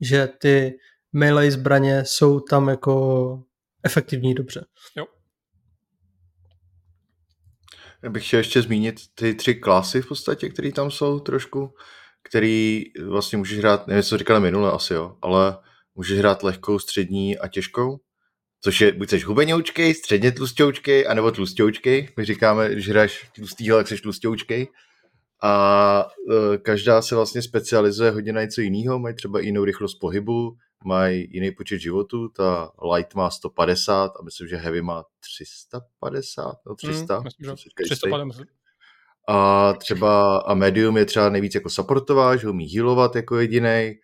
že 0.00 0.28
ty 0.40 0.78
melee 1.12 1.50
zbraně 1.50 2.02
jsou 2.04 2.40
tam 2.40 2.68
jako 2.68 3.42
efektivní 3.84 4.34
dobře. 4.34 4.64
Jo. 4.96 5.04
Já 8.02 8.10
bych 8.10 8.26
chtěl 8.26 8.38
ještě 8.38 8.62
zmínit 8.62 8.94
ty 9.14 9.34
tři 9.34 9.54
klasy 9.54 10.02
v 10.02 10.08
podstatě, 10.08 10.48
které 10.48 10.72
tam 10.72 10.90
jsou 10.90 11.20
trošku, 11.20 11.74
který 12.22 12.84
vlastně 13.06 13.38
můžeš 13.38 13.58
hrát, 13.58 13.86
nevím, 13.86 14.02
co 14.02 14.18
říkali 14.18 14.40
minule 14.40 14.72
asi 14.72 14.94
jo, 14.94 15.16
ale 15.22 15.58
můžeš 15.94 16.18
hrát 16.18 16.42
lehkou, 16.42 16.78
střední 16.78 17.38
a 17.38 17.48
těžkou, 17.48 17.98
což 18.60 18.80
je 18.80 18.92
buď 18.92 19.10
jsi 19.10 19.20
hubenoučkej, 19.20 19.94
středně 19.94 20.32
tlustěučkej, 20.32 21.06
anebo 21.08 21.30
tlustěučkej. 21.30 22.08
My 22.16 22.24
říkáme, 22.24 22.70
když 22.70 22.88
hraješ 22.88 23.26
tlustýho, 23.34 23.76
tak 23.76 23.88
jsi 23.88 23.96
tlustěučkej. 23.96 24.68
A 25.42 26.04
e, 26.54 26.58
každá 26.58 27.02
se 27.02 27.14
vlastně 27.14 27.42
specializuje 27.42 28.10
hodně 28.10 28.32
na 28.32 28.42
něco 28.42 28.60
jiného, 28.60 28.98
mají 28.98 29.14
třeba 29.14 29.40
jinou 29.40 29.64
rychlost 29.64 29.94
pohybu, 29.94 30.56
mají 30.84 31.28
jiný 31.30 31.50
počet 31.50 31.78
životů, 31.78 32.28
ta 32.28 32.70
light 32.94 33.14
má 33.14 33.30
150 33.30 34.06
a 34.20 34.22
myslím, 34.24 34.48
že 34.48 34.56
heavy 34.56 34.82
má 34.82 35.04
350, 35.20 36.54
no 36.66 36.74
300. 36.74 37.14
Hmm, 37.14 37.24
myslím, 37.24 37.46
že 37.46 37.54
350. 37.84 38.46
A 39.28 39.72
třeba 39.72 40.38
a 40.38 40.54
medium 40.54 40.96
je 40.96 41.04
třeba 41.04 41.28
nejvíc 41.28 41.54
jako 41.54 41.70
supportová, 41.70 42.36
že 42.36 42.48
umí 42.48 42.66
healovat 42.74 43.16
jako 43.16 43.36
jediný. 43.36 43.94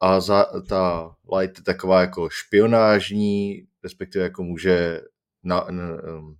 A 0.00 0.20
za, 0.20 0.46
ta 0.68 1.14
light 1.38 1.58
je 1.58 1.64
taková 1.64 2.00
jako 2.00 2.28
špionážní, 2.30 3.66
respektive 3.82 4.24
jako 4.24 4.42
může 4.42 5.00
na, 5.44 5.66
na, 5.70 5.84
um, 6.18 6.36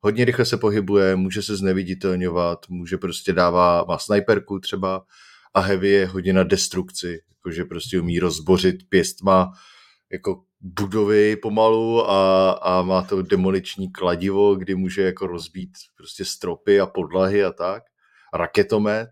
hodně 0.00 0.24
rychle 0.24 0.44
se 0.44 0.56
pohybuje, 0.56 1.16
může 1.16 1.42
se 1.42 1.56
zneviditelňovat, 1.56 2.68
může 2.68 2.96
prostě 2.96 3.32
dává, 3.32 3.84
má 3.88 3.98
sniperku 3.98 4.60
třeba 4.60 5.04
a 5.56 5.60
heavy 5.60 5.88
je 5.88 6.06
hodně 6.06 6.32
na 6.32 6.42
destrukci, 6.42 7.20
jakože 7.30 7.64
prostě 7.64 8.00
umí 8.00 8.18
rozbořit 8.18 8.76
pěstma 8.88 9.52
jako 10.12 10.42
budovy 10.60 11.36
pomalu 11.36 12.10
a, 12.10 12.50
a 12.50 12.82
má 12.82 13.02
to 13.02 13.22
demoliční 13.22 13.92
kladivo, 13.92 14.54
kdy 14.54 14.74
může 14.74 15.02
jako 15.02 15.26
rozbít 15.26 15.70
prostě 15.96 16.24
stropy 16.24 16.80
a 16.80 16.86
podlahy 16.86 17.44
a 17.44 17.52
tak. 17.52 17.82
Raketomet. 18.34 19.08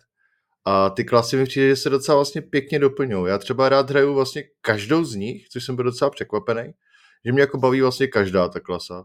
A 0.64 0.90
ty 0.90 1.04
klasy 1.04 1.36
mi 1.36 1.44
přijde, 1.44 1.68
že 1.68 1.76
se 1.76 1.90
docela 1.90 2.16
vlastně 2.16 2.42
pěkně 2.42 2.78
doplňují. 2.78 3.30
Já 3.30 3.38
třeba 3.38 3.68
rád 3.68 3.90
hraju 3.90 4.14
vlastně 4.14 4.42
každou 4.60 5.04
z 5.04 5.14
nich, 5.14 5.48
což 5.48 5.64
jsem 5.64 5.76
byl 5.76 5.84
docela 5.84 6.10
překvapený, 6.10 6.72
že 7.24 7.32
mě 7.32 7.40
jako 7.40 7.58
baví 7.58 7.80
vlastně 7.80 8.06
každá 8.06 8.48
ta 8.48 8.60
klasa. 8.60 9.04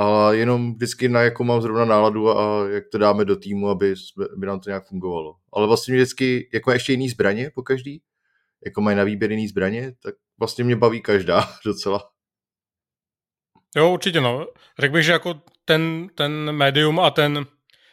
A 0.00 0.32
jenom 0.32 0.74
vždycky 0.74 1.08
na 1.08 1.22
jakou 1.22 1.44
mám 1.44 1.62
zrovna 1.62 1.84
náladu 1.84 2.38
a 2.38 2.68
jak 2.68 2.84
to 2.92 2.98
dáme 2.98 3.24
do 3.24 3.36
týmu, 3.36 3.68
aby, 3.68 3.94
aby 4.36 4.46
nám 4.46 4.60
to 4.60 4.70
nějak 4.70 4.86
fungovalo. 4.86 5.34
Ale 5.52 5.66
vlastně 5.66 5.92
mě 5.92 6.02
vždycky, 6.02 6.48
jako 6.54 6.72
ještě 6.72 6.92
jiný 6.92 7.08
zbraně 7.08 7.50
po 7.54 7.62
každý, 7.62 8.02
jako 8.64 8.80
mají 8.80 8.96
na 8.96 9.04
výběr 9.04 9.30
jiný 9.30 9.48
zbraně, 9.48 9.92
tak 10.02 10.14
vlastně 10.38 10.64
mě 10.64 10.76
baví 10.76 11.00
každá 11.00 11.48
docela. 11.64 12.10
Jo, 13.76 13.90
určitě 13.90 14.20
no. 14.20 14.46
Řekl 14.78 14.92
bych, 14.92 15.04
že 15.04 15.12
jako 15.12 15.42
ten, 15.64 16.08
ten 16.14 16.52
medium 16.52 17.00
a 17.00 17.10
ten 17.10 17.46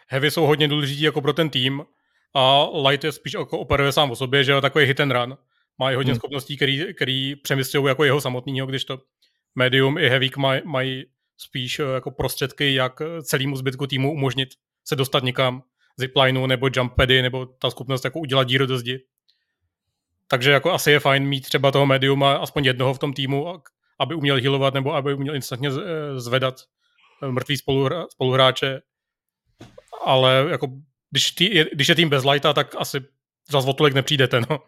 heavy 0.08 0.32
jsou 0.32 0.46
hodně 0.46 0.68
důležitý 0.68 1.02
jako 1.02 1.22
pro 1.22 1.34
ten 1.34 1.50
tým 1.50 1.86
a 2.34 2.70
light 2.90 3.04
je 3.04 3.12
spíš 3.12 3.34
jako 3.34 3.60
operuje 3.60 3.92
sám 3.92 4.12
o 4.12 4.16
sobě, 4.16 4.44
že 4.44 4.52
je 4.52 4.62
takový 4.62 4.86
hit 4.86 5.00
and 5.00 5.12
run. 5.12 5.38
Má 5.80 5.92
i 5.92 5.96
hodně 5.96 6.12
hmm. 6.12 6.20
schopností, 6.20 6.56
který, 6.56 6.94
který 6.94 7.36
přemyslují 7.36 7.88
jako 7.88 8.04
jeho 8.04 8.22
samotného, 8.22 8.68
když 8.68 8.86
to 8.86 9.00
medium 9.56 9.98
i 9.98 10.10
heavy 10.10 10.30
mají 10.38 10.62
maj 10.66 11.04
spíš 11.38 11.80
eh, 11.80 11.84
jako 11.84 12.12
prostředky, 12.12 12.74
jak 12.74 13.02
celému 13.24 13.56
zbytku 13.56 13.88
týmu 13.88 14.14
umožnit 14.14 14.50
se 14.86 14.96
dostat 14.96 15.24
někam 15.24 15.64
ziplineu 15.98 16.46
nebo 16.46 16.70
jump 16.76 16.94
pady, 16.96 17.22
nebo 17.22 17.46
ta 17.46 17.70
schopnost 17.70 18.06
jako 18.06 18.20
udělat 18.20 18.44
díru 18.44 18.66
do 18.66 18.78
zdi. 18.78 19.00
Takže 20.28 20.52
jako 20.52 20.72
asi 20.72 20.92
je 20.92 21.00
fajn 21.00 21.28
mít 21.28 21.42
třeba 21.42 21.72
toho 21.72 21.86
mediuma 21.86 22.34
aspoň 22.34 22.66
jednoho 22.66 22.94
v 22.94 23.00
tom 23.00 23.14
týmu, 23.14 23.62
aby 24.00 24.16
uměl 24.16 24.36
healovat 24.36 24.74
nebo 24.74 24.94
aby 24.94 25.14
uměl 25.14 25.36
instantně 25.36 25.70
eh, 25.70 26.20
zvedat 26.20 26.56
eh, 27.24 27.32
mrtvý 27.32 27.58
spoluhráče. 28.10 28.82
Ale 30.06 30.46
jako, 30.50 30.68
když, 31.12 31.32
tý, 31.32 31.64
když 31.74 31.90
je 31.90 31.96
tým 31.96 32.10
bez 32.10 32.26
lighta, 32.26 32.54
tak 32.54 32.76
asi 32.78 33.02
o 33.54 33.74
tolik 33.74 33.94
nepřijdete, 33.94 34.42
no. 34.50 34.60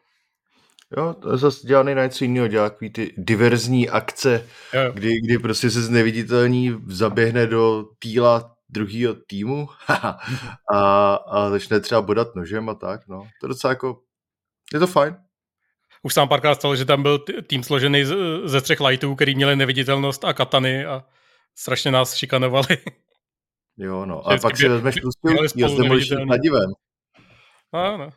Jo, 0.97 1.13
to 1.13 1.37
zase 1.37 1.67
dělá 1.67 1.83
nejvíc 1.83 2.21
jiného, 2.21 2.47
dělá 2.47 2.69
takový 2.69 2.89
ty 2.89 3.13
diverzní 3.17 3.89
akce, 3.89 4.47
jo. 4.73 4.91
Kdy, 4.93 5.21
kdy 5.21 5.39
prostě 5.39 5.69
se 5.69 5.81
z 5.81 5.89
neviditelní 5.89 6.77
zaběhne 6.87 7.47
do 7.47 7.85
týla 7.99 8.55
druhého 8.69 9.15
týmu 9.27 9.69
a, 10.73 11.13
a 11.13 11.49
začne 11.49 11.79
třeba 11.79 12.01
bodat 12.01 12.35
nožem 12.35 12.69
a 12.69 12.73
tak, 12.73 13.07
no. 13.07 13.21
To 13.41 13.45
je 13.45 13.49
docela 13.49 13.71
jako, 13.71 14.01
je 14.73 14.79
to 14.79 14.87
fajn 14.87 15.15
už 16.03 16.13
sám 16.13 16.27
párkrát 16.27 16.55
stalo, 16.55 16.75
že 16.75 16.85
tam 16.85 17.03
byl 17.03 17.19
tým 17.47 17.63
složený 17.63 18.05
ze 18.45 18.61
třech 18.61 18.79
lightů, 18.79 19.15
který 19.15 19.35
měli 19.35 19.55
neviditelnost 19.55 20.25
a 20.25 20.33
katany 20.33 20.85
a 20.85 21.03
strašně 21.55 21.91
nás 21.91 22.15
šikanovali. 22.15 22.77
Jo, 23.77 24.05
no. 24.05 24.27
A 24.27 24.37
pak 24.37 24.57
si 24.57 24.67
vezmeš 24.67 24.95
tlustilčky 24.95 25.63
s 25.69 25.77
demoličním 25.77 26.27
kladivem. 26.27 26.69
Ano. 27.73 28.09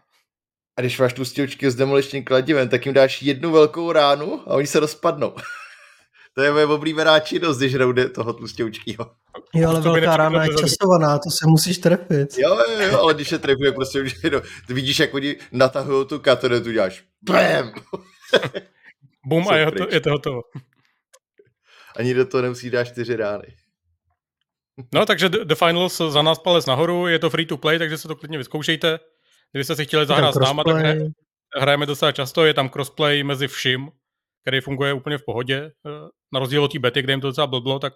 A 0.76 0.80
když 0.80 0.98
máš 0.98 1.12
tlustilčky 1.12 1.70
s 1.70 1.74
demoličním 1.74 2.24
kladivem, 2.24 2.68
tak 2.68 2.86
jim 2.86 2.94
dáš 2.94 3.22
jednu 3.22 3.52
velkou 3.52 3.92
ránu 3.92 4.40
a 4.46 4.54
oni 4.54 4.66
se 4.66 4.80
rozpadnou. 4.80 5.34
to 6.34 6.42
je 6.42 6.52
moje 6.52 6.66
oblíbená 6.66 7.20
činnost, 7.20 7.58
když 7.58 7.74
hrou 7.74 7.92
toho 8.14 8.32
tlustěučkýho. 8.32 9.10
Jo, 9.54 9.68
ale 9.70 9.80
velká 9.80 10.16
rána 10.16 10.44
je 10.44 10.50
časovaná, 10.54 11.18
to 11.18 11.30
se 11.30 11.46
musíš 11.46 11.78
trefit. 11.78 12.38
Jo, 12.38 12.58
jo, 12.70 12.80
jo, 12.80 13.00
ale 13.00 13.14
když 13.14 13.28
se 13.28 13.38
trefuje, 13.38 13.72
prostě 13.72 14.02
už 14.02 14.22
no, 14.22 14.40
ty 14.66 14.74
vidíš, 14.74 14.98
jak 14.98 15.14
oni 15.14 15.36
natahují 15.52 16.06
tu 16.06 16.18
katonu, 16.18 16.60
tu 16.60 16.72
děláš 16.72 17.04
BAM! 17.22 17.72
Bum 19.26 19.48
a 19.48 19.56
je, 19.56 19.70
to, 19.70 19.86
je 19.90 20.00
to 20.00 20.10
hotovo. 20.10 20.40
Ani 21.96 22.14
do 22.14 22.26
toho 22.26 22.42
nemusí 22.42 22.70
dát 22.70 22.84
čtyři 22.84 23.16
rány. 23.16 23.56
No, 24.94 25.06
takže 25.06 25.28
The 25.28 25.54
Finals 25.54 25.98
za 26.08 26.22
nás 26.22 26.38
palec 26.38 26.66
nahoru, 26.66 27.06
je 27.06 27.18
to 27.18 27.30
free 27.30 27.46
to 27.46 27.56
play, 27.56 27.78
takže 27.78 27.98
se 27.98 28.08
to 28.08 28.16
klidně 28.16 28.38
vyzkoušejte. 28.38 28.98
Kdybyste 29.52 29.76
si 29.76 29.84
chtěli 29.84 30.06
zahrát 30.06 30.34
s 30.34 30.38
náma, 30.38 30.64
tak 30.64 30.76
hrajeme 31.56 31.86
docela 31.86 32.12
často, 32.12 32.44
je 32.44 32.54
tam 32.54 32.68
crossplay 32.68 33.22
mezi 33.22 33.48
vším, 33.48 33.90
který 34.42 34.60
funguje 34.60 34.92
úplně 34.92 35.18
v 35.18 35.24
pohodě. 35.24 35.72
Na 36.32 36.40
rozdíl 36.40 36.64
od 36.64 36.72
té 36.72 36.78
bety, 36.78 37.02
kde 37.02 37.12
jim 37.12 37.20
to 37.20 37.26
docela 37.26 37.46
blblo, 37.46 37.78
tak 37.78 37.92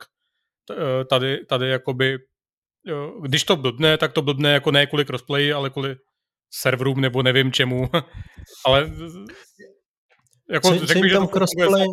Eh, 0.71 1.05
tady, 1.05 1.47
tady 1.47 1.69
jakoby, 1.71 2.19
když 3.23 3.45
to 3.45 3.57
blbne, 3.57 3.99
tak 3.99 4.13
to 4.13 4.23
blbne 4.23 4.53
jako 4.53 4.71
ne 4.71 4.87
kvůli 4.87 5.05
crossplay, 5.05 5.53
ale 5.53 5.71
kvůli 5.71 5.97
serverům 6.51 7.01
nebo 7.01 7.23
nevím 7.23 7.53
čemu. 7.53 7.89
ale 8.67 8.91
jako 10.51 10.69
co, 10.79 10.87
řekl 10.87 11.09
že 11.09 11.15
to 11.15 11.27
crossplay, 11.27 11.87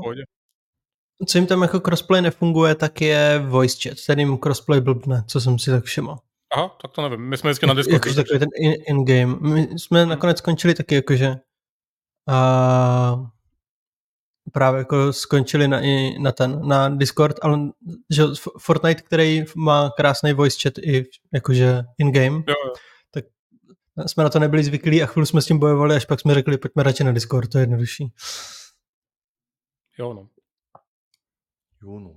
co 1.27 1.37
jim 1.37 1.47
tam 1.47 1.61
jako 1.61 1.79
crossplay 1.79 2.21
nefunguje, 2.21 2.75
tak 2.75 3.01
je 3.01 3.39
voice 3.39 3.89
chat, 3.89 3.97
kterým 4.03 4.37
crossplay 4.37 4.81
blbne, 4.81 5.23
co 5.27 5.41
jsem 5.41 5.59
si 5.59 5.71
tak 5.71 5.83
všiml. 5.83 6.17
Aha, 6.53 6.77
tak 6.81 6.91
to 6.91 7.01
nevím. 7.01 7.29
My 7.29 7.37
jsme 7.37 7.49
vždycky 7.49 7.65
na 7.65 7.73
Discordu. 7.73 7.95
Jakože 7.95 8.15
takový 8.15 8.39
ten 8.39 8.49
in-game. 8.87 9.33
In 9.33 9.53
My 9.53 9.79
jsme 9.79 10.05
nakonec 10.05 10.37
skončili 10.37 10.73
taky 10.73 10.95
jakože 10.95 11.35
uh, 12.29 13.27
právě 14.51 14.79
jako 14.79 15.13
skončili 15.13 15.67
na, 15.67 15.81
i 15.81 16.19
na 16.19 16.31
ten, 16.31 16.67
na 16.67 16.89
Discord, 16.89 17.37
ale 17.41 17.59
že 18.09 18.23
Fortnite, 18.59 19.01
který 19.01 19.43
má 19.55 19.89
krásný 19.97 20.33
voice 20.33 20.57
chat 20.63 20.77
i 20.77 21.05
jakože 21.33 21.83
in-game, 21.97 22.43
jo, 22.47 22.55
jo. 22.65 22.73
tak 23.11 23.25
jsme 24.07 24.23
na 24.23 24.29
to 24.29 24.39
nebyli 24.39 24.63
zvyklí 24.63 25.03
a 25.03 25.05
chvíli 25.05 25.25
jsme 25.25 25.41
s 25.41 25.45
tím 25.45 25.59
bojovali, 25.59 25.95
až 25.95 26.05
pak 26.05 26.19
jsme 26.19 26.33
řekli, 26.33 26.57
pojďme 26.57 26.83
radši 26.83 27.03
na 27.03 27.11
Discord, 27.11 27.51
to 27.51 27.57
je 27.57 27.61
jednodušší. 27.61 28.13
Jo, 29.97 30.13
no. 30.13 30.29
Jo, 31.83 31.99
no. 31.99 32.15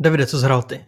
Davide, 0.00 0.26
co 0.26 0.38
zhrál 0.38 0.62
ty? 0.62 0.86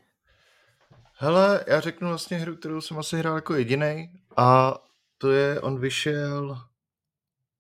Hele, 1.23 1.65
já 1.67 1.81
řeknu 1.81 2.09
vlastně 2.09 2.37
hru, 2.37 2.57
kterou 2.57 2.81
jsem 2.81 2.99
asi 2.99 3.17
hrál 3.17 3.35
jako 3.35 3.55
jediný 3.55 4.11
a 4.37 4.79
to 5.19 5.31
je, 5.31 5.61
on 5.61 5.81
vyšel, 5.81 6.59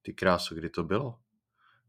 ty 0.02 0.12
krásu, 0.12 0.54
kdy 0.54 0.70
to 0.70 0.84
bylo? 0.84 1.14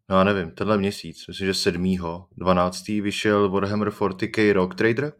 no 0.10 0.18
já 0.18 0.24
nevím, 0.24 0.52
tenhle 0.52 0.78
měsíc, 0.78 1.28
myslím, 1.28 1.48
že 1.48 1.54
7. 1.54 1.98
12. 2.38 2.88
vyšel 2.88 3.50
Warhammer 3.50 3.90
40k 3.90 4.54
Rock 4.54 4.76
Trader, 4.76 5.14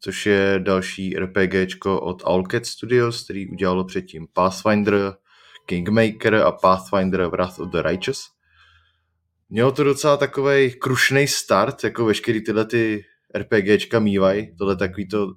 což 0.00 0.26
je 0.26 0.60
další 0.62 1.16
RPGčko 1.16 2.00
od 2.00 2.22
Owlcat 2.24 2.66
Studios, 2.66 3.24
který 3.24 3.48
udělalo 3.48 3.84
předtím 3.84 4.26
Pathfinder, 4.32 5.14
Kingmaker 5.66 6.34
a 6.34 6.52
Pathfinder 6.52 7.26
Wrath 7.26 7.58
of 7.58 7.68
the 7.68 7.82
Righteous. 7.82 8.30
Mělo 9.48 9.72
to 9.72 9.84
docela 9.84 10.16
takový 10.16 10.72
krušný 10.72 11.28
start, 11.28 11.84
jako 11.84 12.04
veškerý 12.04 12.44
tyhle 12.44 12.64
ty 12.64 13.04
RPGčka 13.34 13.98
mývají, 13.98 14.56
tohle 14.56 14.76
takový 14.76 15.08
to 15.08 15.34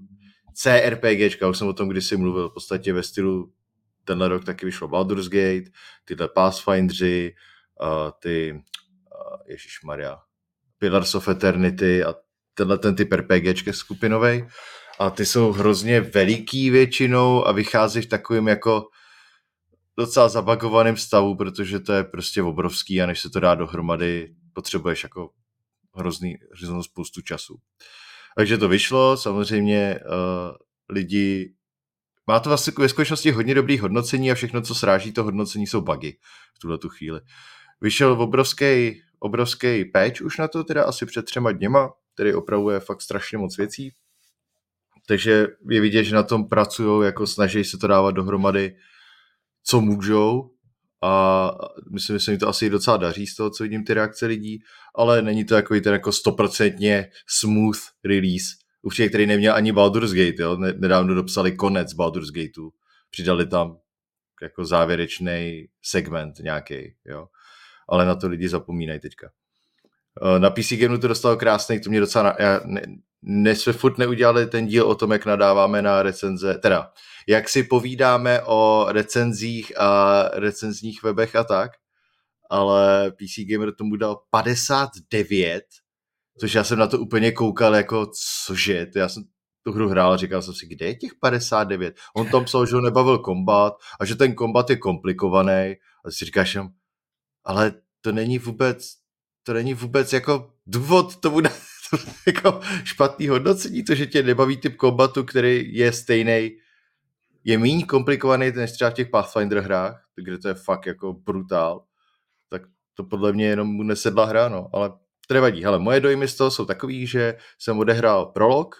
CRPGčka, 0.55 1.47
už 1.47 1.57
jsem 1.57 1.67
o 1.67 1.73
tom 1.73 1.89
kdysi 1.89 2.17
mluvil, 2.17 2.49
v 2.49 2.53
podstatě 2.53 2.93
ve 2.93 3.03
stylu 3.03 3.53
tenhle 4.03 4.27
rok 4.27 4.45
taky 4.45 4.65
vyšlo 4.65 4.87
Baldur's 4.87 5.27
Gate, 5.27 5.71
tyhle 6.05 6.27
Pathfindery, 6.27 7.35
uh, 7.81 8.11
ty, 8.19 8.51
uh, 8.53 9.37
Ježíš 9.47 9.81
Maria, 9.83 10.17
Pillars 10.77 11.15
of 11.15 11.27
Eternity 11.27 12.03
a 12.03 12.15
tenhle 12.53 12.77
ten 12.77 12.95
typ 12.95 13.13
RPGčka 13.13 13.73
skupinový. 13.73 14.47
A 14.99 15.09
ty 15.09 15.25
jsou 15.25 15.51
hrozně 15.51 16.01
veliký 16.01 16.69
většinou 16.69 17.47
a 17.47 17.51
vychází 17.51 18.01
v 18.01 18.05
takovým 18.05 18.47
jako 18.47 18.87
docela 19.97 20.29
zabagovaném 20.29 20.97
stavu, 20.97 21.35
protože 21.35 21.79
to 21.79 21.93
je 21.93 22.03
prostě 22.03 22.43
obrovský 22.43 23.01
a 23.01 23.05
než 23.05 23.21
se 23.21 23.29
to 23.29 23.39
dá 23.39 23.55
dohromady, 23.55 24.35
potřebuješ 24.53 25.03
jako 25.03 25.29
hrozný, 25.95 26.35
hroznou 26.57 26.83
spoustu 26.83 27.21
času. 27.21 27.55
Takže 28.35 28.57
to 28.57 28.67
vyšlo, 28.67 29.17
samozřejmě 29.17 29.99
uh, 30.05 30.55
lidi 30.89 31.53
má 32.27 32.39
to 32.39 32.49
vlastně 32.49 32.73
ve 32.77 32.89
skutečnosti 32.89 33.31
hodně 33.31 33.55
dobrý 33.55 33.79
hodnocení 33.79 34.31
a 34.31 34.35
všechno, 34.35 34.61
co 34.61 34.75
sráží 34.75 35.11
to 35.11 35.23
hodnocení, 35.23 35.67
jsou 35.67 35.81
bugy 35.81 36.17
v 36.55 36.59
tuhle 36.59 36.77
tu 36.77 36.89
chvíli. 36.89 37.21
Vyšel 37.81 38.21
obrovský, 38.21 39.01
obrovský 39.19 39.85
patch 39.85 40.21
už 40.21 40.37
na 40.37 40.47
to, 40.47 40.63
teda 40.63 40.83
asi 40.83 41.05
před 41.05 41.25
třema 41.25 41.51
dněma, 41.51 41.93
který 42.13 42.33
opravuje 42.33 42.79
fakt 42.79 43.01
strašně 43.01 43.37
moc 43.37 43.57
věcí. 43.57 43.93
Takže 45.07 45.47
je 45.69 45.81
vidět, 45.81 46.03
že 46.03 46.15
na 46.15 46.23
tom 46.23 46.47
pracují, 46.47 47.05
jako 47.05 47.27
snaží 47.27 47.63
se 47.63 47.77
to 47.77 47.87
dávat 47.87 48.11
dohromady, 48.11 48.75
co 49.63 49.81
můžou 49.81 50.54
a 51.03 51.51
myslím, 51.91 52.15
že 52.15 52.19
se 52.19 52.31
mi 52.31 52.37
to 52.37 52.47
asi 52.47 52.69
docela 52.69 52.97
daří 52.97 53.27
z 53.27 53.35
toho, 53.35 53.49
co 53.49 53.63
vidím 53.63 53.83
ty 53.83 53.93
reakce 53.93 54.25
lidí, 54.25 54.59
ale 54.95 55.21
není 55.21 55.45
to 55.45 55.55
jako 55.55 55.79
ten 55.79 55.93
jako 55.93 56.11
stoprocentně 56.11 57.09
smooth 57.27 57.79
release. 58.05 58.45
Určitě, 58.81 59.09
který 59.09 59.25
neměl 59.25 59.55
ani 59.55 59.71
Baldur's 59.71 60.13
Gate, 60.13 60.43
jo? 60.43 60.57
nedávno 60.57 61.15
dopsali 61.15 61.51
konec 61.51 61.93
Baldur's 61.93 62.31
Gateu, 62.31 62.71
přidali 63.09 63.47
tam 63.47 63.77
jako 64.41 64.65
závěrečný 64.65 65.67
segment 65.81 66.39
nějaký, 66.39 66.95
jo 67.05 67.27
ale 67.89 68.05
na 68.05 68.15
to 68.15 68.27
lidi 68.27 68.49
zapomínají 68.49 68.99
teďka. 68.99 69.29
Eh, 70.35 70.39
na 70.39 70.49
PC 70.49 70.73
Gameu 70.73 70.97
to 70.97 71.07
dostalo 71.07 71.37
krásný, 71.37 71.81
to 71.81 71.89
mě 71.89 71.99
docela... 71.99 72.35
Já, 72.39 72.61
ne, 72.65 72.81
ne, 73.21 73.55
jsme 73.55 73.73
furt 73.73 73.97
neudělali 73.97 74.47
ten 74.47 74.67
díl 74.67 74.87
o 74.87 74.95
tom, 74.95 75.11
jak 75.11 75.25
nadáváme 75.25 75.81
na 75.81 76.03
recenze, 76.03 76.53
teda, 76.53 76.91
jak 77.27 77.49
si 77.49 77.63
povídáme 77.63 78.41
o 78.41 78.85
recenzích 78.89 79.79
a 79.79 80.23
recenzních 80.33 81.03
webech 81.03 81.35
a 81.35 81.43
tak, 81.43 81.71
ale 82.49 83.11
PC 83.11 83.45
Gamer 83.49 83.75
tomu 83.75 83.95
dal 83.95 84.21
59, 84.29 85.63
což 86.39 86.53
já 86.53 86.63
jsem 86.63 86.79
na 86.79 86.87
to 86.87 86.99
úplně 86.99 87.31
koukal 87.31 87.75
jako, 87.75 88.11
cože, 88.45 88.85
to 88.85 88.99
já 88.99 89.09
jsem 89.09 89.23
tu 89.63 89.71
hru 89.71 89.89
hrál 89.89 90.13
a 90.13 90.17
říkal 90.17 90.41
jsem 90.41 90.53
si, 90.53 90.67
kde 90.67 90.85
je 90.85 90.95
těch 90.95 91.11
59? 91.21 91.95
On 92.15 92.27
tam 92.27 92.45
psal, 92.45 92.65
že 92.65 92.75
ho 92.75 92.81
nebavil 92.81 93.17
kombat 93.17 93.73
a 93.99 94.05
že 94.05 94.15
ten 94.15 94.35
kombat 94.35 94.69
je 94.69 94.75
komplikovaný. 94.75 95.75
A 96.05 96.11
si 96.11 96.25
říkáš 96.25 96.55
jenom, 96.55 96.69
ale 97.43 97.73
to 98.01 98.11
není 98.11 98.39
vůbec, 98.39 98.87
to 99.43 99.53
není 99.53 99.73
vůbec 99.73 100.13
jako 100.13 100.53
důvod 100.67 101.15
tomu 101.15 101.41
dát 101.41 101.53
jako 102.27 102.59
špatný 102.83 103.27
hodnocení, 103.27 103.83
to, 103.83 103.95
že 103.95 104.05
tě 104.05 104.23
nebaví 104.23 104.57
typ 104.57 104.75
kombatu, 104.75 105.23
který 105.23 105.75
je 105.75 105.91
stejný, 105.91 106.51
je 107.45 107.57
méně 107.57 107.85
komplikovaný 107.85 108.51
než 108.51 108.71
třeba 108.71 108.89
v 108.89 108.93
těch 108.93 109.09
Pathfinder 109.09 109.59
hrách, 109.59 110.05
kde 110.15 110.37
to 110.37 110.47
je 110.47 110.53
fakt 110.53 110.85
jako 110.85 111.13
brutál, 111.13 111.83
tak 112.49 112.61
to 112.93 113.03
podle 113.03 113.33
mě 113.33 113.45
jenom 113.45 113.67
mu 113.67 113.83
nesedla 113.83 114.25
hra, 114.25 114.49
no, 114.49 114.69
ale 114.73 114.89
to 115.27 115.33
nevadí. 115.33 115.63
Hele, 115.63 115.79
moje 115.79 115.99
dojmy 115.99 116.27
z 116.27 116.35
toho 116.35 116.51
jsou 116.51 116.65
takový, 116.65 117.07
že 117.07 117.37
jsem 117.59 117.79
odehrál 117.79 118.25
prolog, 118.25 118.75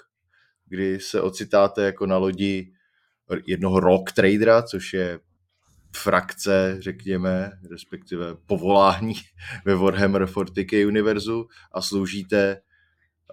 kdy 0.65 0.99
se 0.99 1.21
ocitáte 1.21 1.83
jako 1.83 2.05
na 2.05 2.17
lodi 2.17 2.71
jednoho 3.45 3.79
rock 3.79 4.11
tradera, 4.11 4.61
což 4.61 4.93
je 4.93 5.19
frakce, 5.95 6.77
řekněme, 6.79 7.51
respektive 7.71 8.35
povolání 8.45 9.13
ve 9.65 9.75
Warhammer 9.75 10.25
40k 10.25 10.87
univerzu 10.87 11.47
a 11.71 11.81
sloužíte, 11.81 12.61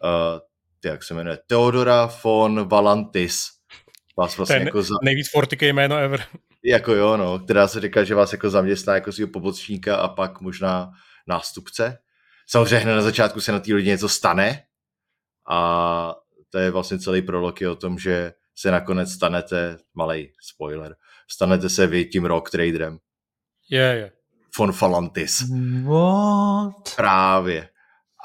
uh, 0.04 0.40
jak 0.84 1.02
se 1.02 1.14
jmenuje, 1.14 1.38
Theodora 1.46 2.10
von 2.24 2.68
Valantis. 2.68 3.61
Vás 4.16 4.36
vlastně 4.36 4.56
Ten 4.56 4.66
jako 4.66 4.82
za... 4.82 4.94
nejvíc 5.02 5.26
40k 5.36 5.72
jméno 5.72 5.96
ever. 5.96 6.24
Jako 6.64 6.94
jo, 6.94 7.16
no, 7.16 7.38
která 7.38 7.68
se 7.68 7.80
říká, 7.80 8.04
že 8.04 8.14
vás 8.14 8.32
jako 8.32 8.50
zaměstná 8.50 8.94
jako 8.94 9.12
svého 9.12 9.30
pomocníka 9.30 9.96
a 9.96 10.08
pak 10.08 10.40
možná 10.40 10.90
nástupce. 11.26 11.98
Samozřejmě 12.48 12.76
hned 12.76 12.94
na 12.94 13.02
začátku 13.02 13.40
se 13.40 13.52
na 13.52 13.60
té 13.60 13.72
lodi 13.72 13.86
něco 13.86 14.08
stane 14.08 14.62
a 15.48 16.14
to 16.50 16.58
je 16.58 16.70
vlastně 16.70 16.98
celý 16.98 17.22
prolog 17.22 17.60
je 17.60 17.70
o 17.70 17.76
tom, 17.76 17.98
že 17.98 18.32
se 18.56 18.70
nakonec 18.70 19.12
stanete, 19.12 19.78
malý 19.94 20.32
spoiler, 20.42 20.96
stanete 21.30 21.68
se 21.68 21.86
vy 21.86 22.04
tím 22.04 22.24
rock 22.24 22.50
traderem. 22.50 22.98
Je, 23.70 23.78
yeah, 23.78 23.94
je. 23.94 24.00
Yeah. 24.00 24.12
Von 24.58 24.72
Falantis. 24.72 25.44
What? 25.84 26.96
Právě. 26.96 27.68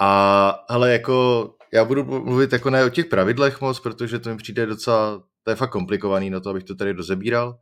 A 0.02 0.66
hele, 0.70 0.92
jako 0.92 1.50
já 1.74 1.86
budu 1.86 2.04
mluvit 2.04 2.54
jako 2.54 2.70
ne 2.70 2.86
o 2.86 2.90
těch 2.90 3.06
pravidlech 3.06 3.62
moc, 3.62 3.80
protože 3.80 4.20
to 4.20 4.30
mi 4.30 4.38
přijde 4.38 4.66
docela, 4.66 5.24
to 5.48 5.52
je 5.52 5.56
fakt 5.56 5.70
komplikovaný 5.70 6.30
na 6.30 6.40
to, 6.40 6.50
abych 6.50 6.64
to 6.64 6.76
tady 6.76 6.92
rozebíral. 6.92 7.60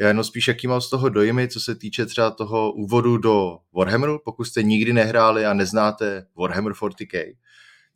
Já 0.00 0.08
jenom 0.08 0.24
spíš 0.24 0.48
jaký 0.48 0.66
mám 0.66 0.80
z 0.80 0.90
toho 0.90 1.08
dojmy, 1.08 1.48
co 1.48 1.60
se 1.60 1.74
týče 1.74 2.06
třeba 2.06 2.30
toho 2.30 2.72
úvodu 2.72 3.16
do 3.18 3.58
Warhammeru, 3.76 4.20
pokud 4.24 4.44
jste 4.44 4.62
nikdy 4.62 4.92
nehráli 4.92 5.46
a 5.46 5.54
neznáte 5.54 6.26
Warhammer 6.38 6.72
40k, 6.72 7.36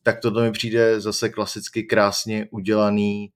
tak 0.02 0.20
tohle 0.20 0.42
mi 0.42 0.52
přijde 0.52 1.00
zase 1.00 1.28
klasicky 1.28 1.82
krásně 1.82 2.48
udělaný 2.50 3.32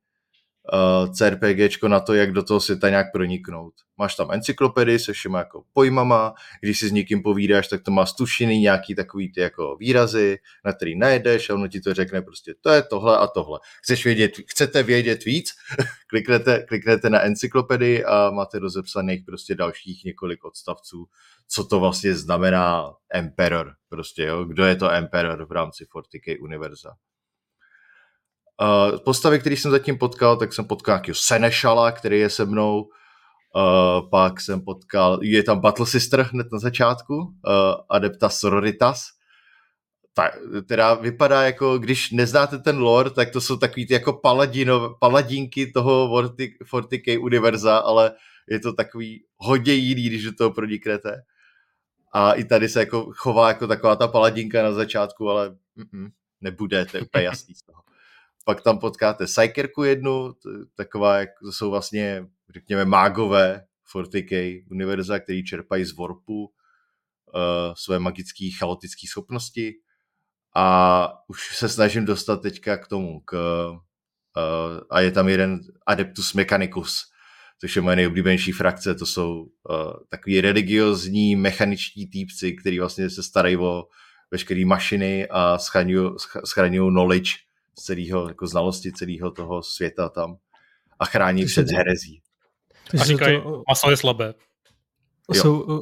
uh, 0.73 1.13
CRPGčko 1.13 1.89
na 1.89 2.01
to, 2.01 2.15
jak 2.15 2.33
do 2.33 2.43
toho 2.43 2.61
světa 2.61 2.89
nějak 2.89 3.13
proniknout. 3.13 3.75
Máš 3.99 4.17
tam 4.17 4.31
encyklopedii 4.31 4.99
se 4.99 5.13
všema 5.13 5.39
jako 5.39 5.65
pojmama, 5.73 6.35
když 6.63 6.79
si 6.79 6.89
s 6.89 6.93
někým 6.93 7.23
povídáš, 7.23 7.69
tak 7.69 7.83
to 7.83 7.91
má 7.91 8.07
stušiny, 8.07 8.59
nějaký 8.59 8.95
takový 8.95 9.33
ty 9.33 9.41
jako 9.41 9.77
výrazy, 9.77 10.39
na 10.65 10.73
který 10.73 10.99
najdeš 10.99 11.51
a 11.51 11.55
ono 11.55 11.69
ti 11.69 11.81
to 11.81 11.95
řekne 11.95 12.23
prostě, 12.23 12.55
to 12.61 12.71
je 12.71 12.83
tohle 12.83 13.19
a 13.19 13.27
tohle. 13.27 13.61
Chceš 13.83 14.05
vědět, 14.05 14.33
chcete 14.47 14.83
vědět 14.83 15.25
víc? 15.25 15.51
kliknete, 16.07 16.65
kliknete 16.69 17.11
na 17.11 17.21
encyklopedii 17.21 18.05
a 18.05 18.31
máte 18.31 18.59
rozepsaných 18.59 19.25
prostě 19.25 19.55
dalších 19.55 20.05
několik 20.05 20.45
odstavců, 20.45 21.07
co 21.49 21.65
to 21.65 21.81
vlastně 21.81 22.15
znamená 22.15 22.93
Emperor, 23.13 23.73
prostě, 23.89 24.23
jo? 24.23 24.45
kdo 24.45 24.65
je 24.65 24.77
to 24.77 24.91
Emperor 24.91 25.47
v 25.47 25.53
rámci 25.53 25.85
40k 25.85 26.37
univerza. 26.41 26.91
Uh, 28.63 28.99
postavy, 28.99 29.39
který 29.39 29.57
jsem 29.57 29.71
zatím 29.71 29.99
potkal, 29.99 30.37
tak 30.37 30.53
jsem 30.53 30.65
potkal 30.65 30.95
nějakého 30.95 31.15
Senešala, 31.15 31.93
který 31.93 32.21
je 32.21 32.31
se 32.31 32.45
mnou, 32.45 32.81
uh, 32.83 34.11
pak 34.11 34.41
jsem 34.41 34.61
potkal, 34.61 35.19
je 35.23 35.43
tam 35.43 35.61
Battle 35.61 35.87
Sister 35.87 36.23
hned 36.23 36.47
na 36.53 36.59
začátku, 36.59 37.17
uh, 37.17 37.31
Adepta 37.91 38.29
Sororitas, 38.29 39.05
ta, 40.15 40.31
teda 40.69 40.95
vypadá 40.95 41.43
jako, 41.43 41.79
když 41.79 42.11
neznáte 42.11 42.59
ten 42.59 42.79
lore, 42.79 43.11
tak 43.11 43.31
to 43.31 43.41
jsou 43.41 43.57
takový 43.57 43.87
ty 43.87 43.95
jako 43.95 44.13
paladino, 44.13 44.95
paladínky 45.01 45.73
toho 45.73 46.23
40k 46.23 47.23
univerza, 47.23 47.79
ale 47.79 48.13
je 48.49 48.61
to 48.61 48.73
takový 48.73 49.25
hodně 49.37 49.73
jiný, 49.73 50.03
když 50.03 50.25
do 50.25 50.33
toho 50.33 50.51
proniknete. 50.51 51.23
A 52.13 52.33
i 52.33 52.45
tady 52.45 52.69
se 52.69 52.81
jako 52.81 53.13
chová 53.17 53.49
jako 53.49 53.67
taková 53.67 53.97
ta 53.97 54.09
paladinka 54.09 54.63
na 54.63 54.73
začátku, 54.73 55.31
ale 55.31 55.51
mm-mm, 55.51 56.11
nebude, 56.41 56.85
to 56.85 56.97
je 56.97 57.03
úplně 57.03 57.25
jasný 57.25 57.55
z 57.55 57.63
toho 57.63 57.86
pak 58.47 58.63
tam 58.63 58.79
potkáte 58.79 59.27
Psykerku 59.27 59.85
jednu, 59.85 60.35
taková, 60.75 61.19
jak 61.19 61.29
to 61.43 61.53
jsou 61.53 61.71
vlastně, 61.71 62.27
řekněme, 62.55 62.85
mágové 62.85 63.65
40k 63.95 64.65
univerza, 64.71 65.19
který 65.19 65.45
čerpají 65.45 65.85
z 65.85 65.97
Warpu 65.97 66.45
uh, 66.45 66.51
své 67.75 67.99
magické 67.99 68.49
chaotické 68.59 69.07
schopnosti. 69.09 69.75
A 70.57 71.09
už 71.29 71.57
se 71.57 71.69
snažím 71.69 72.05
dostat 72.05 72.43
teďka 72.43 72.77
k 72.77 72.89
tomu, 72.89 73.21
k, 73.21 73.33
uh, 73.67 74.81
a 74.91 75.01
je 75.01 75.11
tam 75.11 75.29
jeden 75.29 75.61
Adeptus 75.87 76.35
Mechanicus, 76.35 77.03
což 77.61 77.77
je 77.77 77.83
moje 77.83 77.97
nejoblíbenější 77.97 78.53
frakce, 78.53 78.95
to 78.95 79.07
jsou 79.07 79.43
uh, 79.43 79.93
takový 80.09 80.41
religiozní 80.41 81.37
mechaničtí 81.37 82.11
týpci, 82.11 82.53
který 82.53 82.79
vlastně 82.79 83.11
se 83.11 83.23
starají 83.23 83.57
o 83.57 83.85
veškeré 84.31 84.65
mašiny 84.65 85.29
a 85.29 85.59
schraňují 86.45 86.91
knowledge 86.91 87.46
celého, 87.79 88.29
jako 88.29 88.47
znalosti 88.47 88.93
celého 88.93 89.31
toho 89.31 89.63
světa 89.63 90.09
tam 90.09 90.37
a 90.99 91.05
chrání 91.05 91.43
Takže 91.43 91.53
před 91.53 91.77
herezí. 91.77 92.21
A 93.01 93.05
říkají, 93.05 93.43
to, 93.43 93.63
maso 93.69 93.91
je 93.91 93.97
slabé. 93.97 94.35
Jsou 95.33 95.81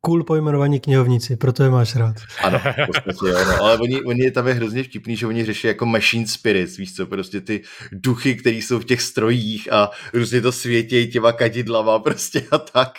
cool 0.00 0.24
pojmenovaní 0.24 0.80
knihovníci, 0.80 1.36
proto 1.36 1.62
je 1.62 1.70
máš 1.70 1.96
rád. 1.96 2.16
Ano, 2.42 2.58
v 2.58 2.86
podstatě 2.86 3.26
jo, 3.26 3.44
no. 3.44 3.62
ale 3.62 3.78
oni, 3.78 4.02
oni 4.02 4.30
tam 4.30 4.48
je 4.48 4.54
hrozně 4.54 4.82
vtipný, 4.82 5.16
že 5.16 5.26
oni 5.26 5.44
řeší 5.44 5.66
jako 5.66 5.86
machine 5.86 6.26
spirits, 6.26 6.76
víš 6.76 6.94
co, 6.94 7.06
prostě 7.06 7.40
ty 7.40 7.62
duchy, 7.92 8.34
které 8.36 8.56
jsou 8.56 8.78
v 8.78 8.84
těch 8.84 9.02
strojích 9.02 9.72
a 9.72 9.90
různě 10.14 10.40
to 10.40 10.52
světějí 10.52 11.10
těma 11.10 11.32
kadidlama 11.32 11.98
prostě 11.98 12.46
a 12.50 12.58
tak. 12.58 12.92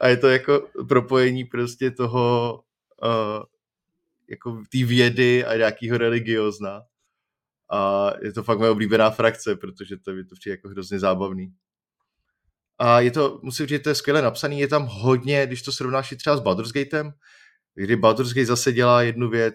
A 0.00 0.08
je 0.08 0.16
to 0.16 0.28
jako 0.28 0.66
propojení 0.88 1.44
prostě 1.44 1.90
toho 1.90 2.60
uh, 3.02 3.42
jako 4.30 4.62
té 4.72 4.84
vědy 4.84 5.44
a 5.44 5.56
nějakého 5.56 5.98
religiozna 5.98 6.82
a 7.74 8.12
je 8.22 8.32
to 8.32 8.42
fakt 8.42 8.58
moje 8.58 8.70
oblíbená 8.70 9.10
frakce, 9.10 9.56
protože 9.56 9.96
to 9.96 10.10
je 10.10 10.24
to 10.24 10.34
přijde 10.34 10.52
jako 10.52 10.68
hrozně 10.68 10.98
zábavný. 10.98 11.52
A 12.78 13.00
je 13.00 13.10
to, 13.10 13.40
musím 13.42 13.66
říct, 13.66 13.82
to 13.82 13.88
je 13.88 13.94
skvěle 13.94 14.22
napsaný, 14.22 14.60
je 14.60 14.68
tam 14.68 14.86
hodně, 14.86 15.46
když 15.46 15.62
to 15.62 15.72
srovnáš 15.72 16.14
třeba 16.18 16.36
s 16.36 16.40
Baldur's 16.40 16.72
Gatem, 16.72 17.12
kdy 17.74 17.96
Baldur's 17.96 18.32
Gate 18.32 18.46
zase 18.46 18.72
dělá 18.72 19.02
jednu 19.02 19.30
věc, 19.30 19.54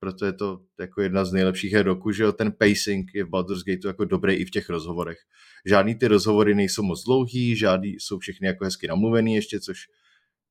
proto 0.00 0.26
je 0.26 0.32
to 0.32 0.60
jako 0.80 1.02
jedna 1.02 1.24
z 1.24 1.32
nejlepších 1.32 1.72
her 1.72 1.86
roku, 1.86 2.12
že 2.12 2.22
jo, 2.22 2.32
ten 2.32 2.52
pacing 2.52 3.14
je 3.14 3.24
v 3.24 3.28
Baldur's 3.28 3.64
Gateu 3.64 3.88
jako 3.88 4.04
dobrý 4.04 4.34
i 4.34 4.44
v 4.44 4.50
těch 4.50 4.68
rozhovorech. 4.68 5.18
Žádný 5.66 5.94
ty 5.94 6.08
rozhovory 6.08 6.54
nejsou 6.54 6.82
moc 6.82 7.04
dlouhý, 7.04 7.56
žádný 7.56 7.88
jsou 7.88 8.18
všechny 8.18 8.46
jako 8.46 8.64
hezky 8.64 8.88
namluvený 8.88 9.34
ještě, 9.34 9.60
což 9.60 9.78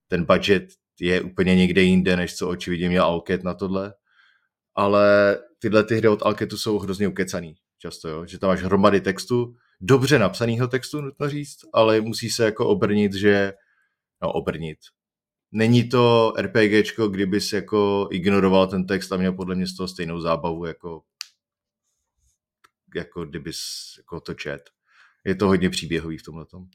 ten 0.08 0.26
budget 0.26 0.64
je 1.00 1.22
úplně 1.22 1.56
někde 1.56 1.82
jinde, 1.82 2.18
než 2.18 2.36
co 2.36 2.50
očividně 2.50 2.90
měl 2.90 3.04
Alket 3.04 3.44
na 3.44 3.54
tohle. 3.54 3.94
Ale 4.76 5.38
tyhle 5.60 5.84
ty 5.84 5.96
hry 5.96 6.08
od 6.08 6.22
Alketu 6.22 6.58
jsou 6.58 6.80
hrozně 6.80 7.08
ukecaný 7.08 7.56
často, 7.80 8.10
jo? 8.10 8.26
že 8.26 8.40
tam 8.40 8.48
máš 8.48 8.64
hromady 8.64 9.02
textu, 9.02 9.56
dobře 9.82 10.20
napsaného 10.20 10.68
textu, 10.68 11.02
nutno 11.02 11.30
říct, 11.30 11.60
ale 11.74 12.02
musí 12.02 12.30
se 12.30 12.46
jako 12.46 12.68
obrnit, 12.68 13.14
že, 13.14 13.54
no 14.22 14.32
obrnit. 14.32 14.78
Není 15.52 15.90
to 15.90 16.34
RPGčko, 16.38 17.08
kdyby 17.08 17.42
si 17.42 17.56
jako 17.56 18.08
ignoroval 18.12 18.68
ten 18.68 18.88
text 18.88 19.12
a 19.12 19.18
měl 19.18 19.34
podle 19.34 19.56
mě 19.56 19.68
z 19.68 19.76
toho 19.76 19.88
stejnou 19.88 20.22
zábavu, 20.22 20.66
jako, 20.66 21.02
jako 22.96 23.26
kdybys 23.26 23.60
jako 23.98 24.20
to 24.20 24.34
čet. 24.34 24.70
Je 25.26 25.36
to 25.36 25.48
hodně 25.48 25.70
příběhový 25.70 26.18
v 26.18 26.24
tomhle 26.24 26.46
tom. 26.46 26.66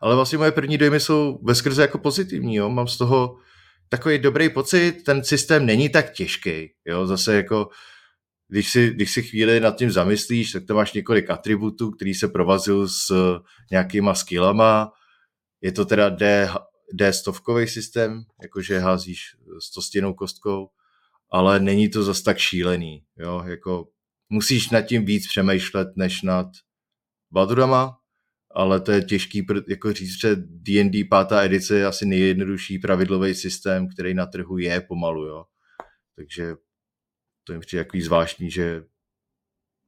Ale 0.00 0.14
vlastně 0.14 0.38
moje 0.38 0.52
první 0.52 0.78
dojmy 0.78 1.00
jsou 1.00 1.38
veskrze 1.42 1.82
jako 1.82 1.98
pozitivní, 1.98 2.54
jo? 2.54 2.70
mám 2.70 2.88
z 2.88 2.98
toho 2.98 3.38
takový 3.92 4.18
dobrý 4.18 4.48
pocit, 4.48 4.92
ten 4.92 5.24
systém 5.24 5.66
není 5.66 5.88
tak 5.88 6.12
těžký, 6.12 6.72
jo, 6.84 7.06
zase 7.06 7.36
jako 7.36 7.68
když 8.48 8.70
si, 8.70 8.90
když 8.90 9.12
si 9.12 9.22
chvíli 9.22 9.60
nad 9.60 9.76
tím 9.76 9.90
zamyslíš, 9.90 10.52
tak 10.52 10.66
to 10.66 10.74
máš 10.74 10.92
několik 10.92 11.30
atributů, 11.30 11.90
který 11.90 12.14
se 12.14 12.28
provazují 12.28 12.88
s 12.88 13.12
nějakýma 13.70 14.14
skillama. 14.14 14.92
Je 15.60 15.72
to 15.72 15.84
teda 15.84 16.08
D, 16.08 16.48
D 16.92 17.12
stovkový 17.12 17.68
systém, 17.68 18.24
jakože 18.42 18.78
házíš 18.78 19.20
s 19.60 19.84
stěnou 19.86 20.14
kostkou, 20.14 20.68
ale 21.30 21.60
není 21.60 21.88
to 21.88 22.02
zas 22.02 22.22
tak 22.22 22.38
šílený. 22.38 23.04
Jo? 23.18 23.42
Jako 23.46 23.88
musíš 24.28 24.70
nad 24.70 24.82
tím 24.82 25.04
víc 25.04 25.28
přemýšlet, 25.28 25.88
než 25.96 26.22
nad 26.22 26.46
Baldurama, 27.30 27.96
ale 28.54 28.80
to 28.80 28.92
je 28.92 29.02
těžký 29.02 29.46
jako 29.68 29.92
říct, 29.92 30.20
že 30.20 30.36
D&D 30.36 31.04
pátá 31.04 31.42
edice 31.42 31.76
je 31.76 31.86
asi 31.86 32.06
nejjednodušší 32.06 32.78
pravidlový 32.78 33.34
systém, 33.34 33.88
který 33.88 34.14
na 34.14 34.26
trhu 34.26 34.58
je 34.58 34.80
pomalu. 34.80 35.26
Jo? 35.26 35.44
Takže 36.16 36.54
to 37.44 37.52
mi 37.52 37.60
přijde 37.60 37.84
takový 37.84 38.02
zvláštní, 38.02 38.50
že 38.50 38.82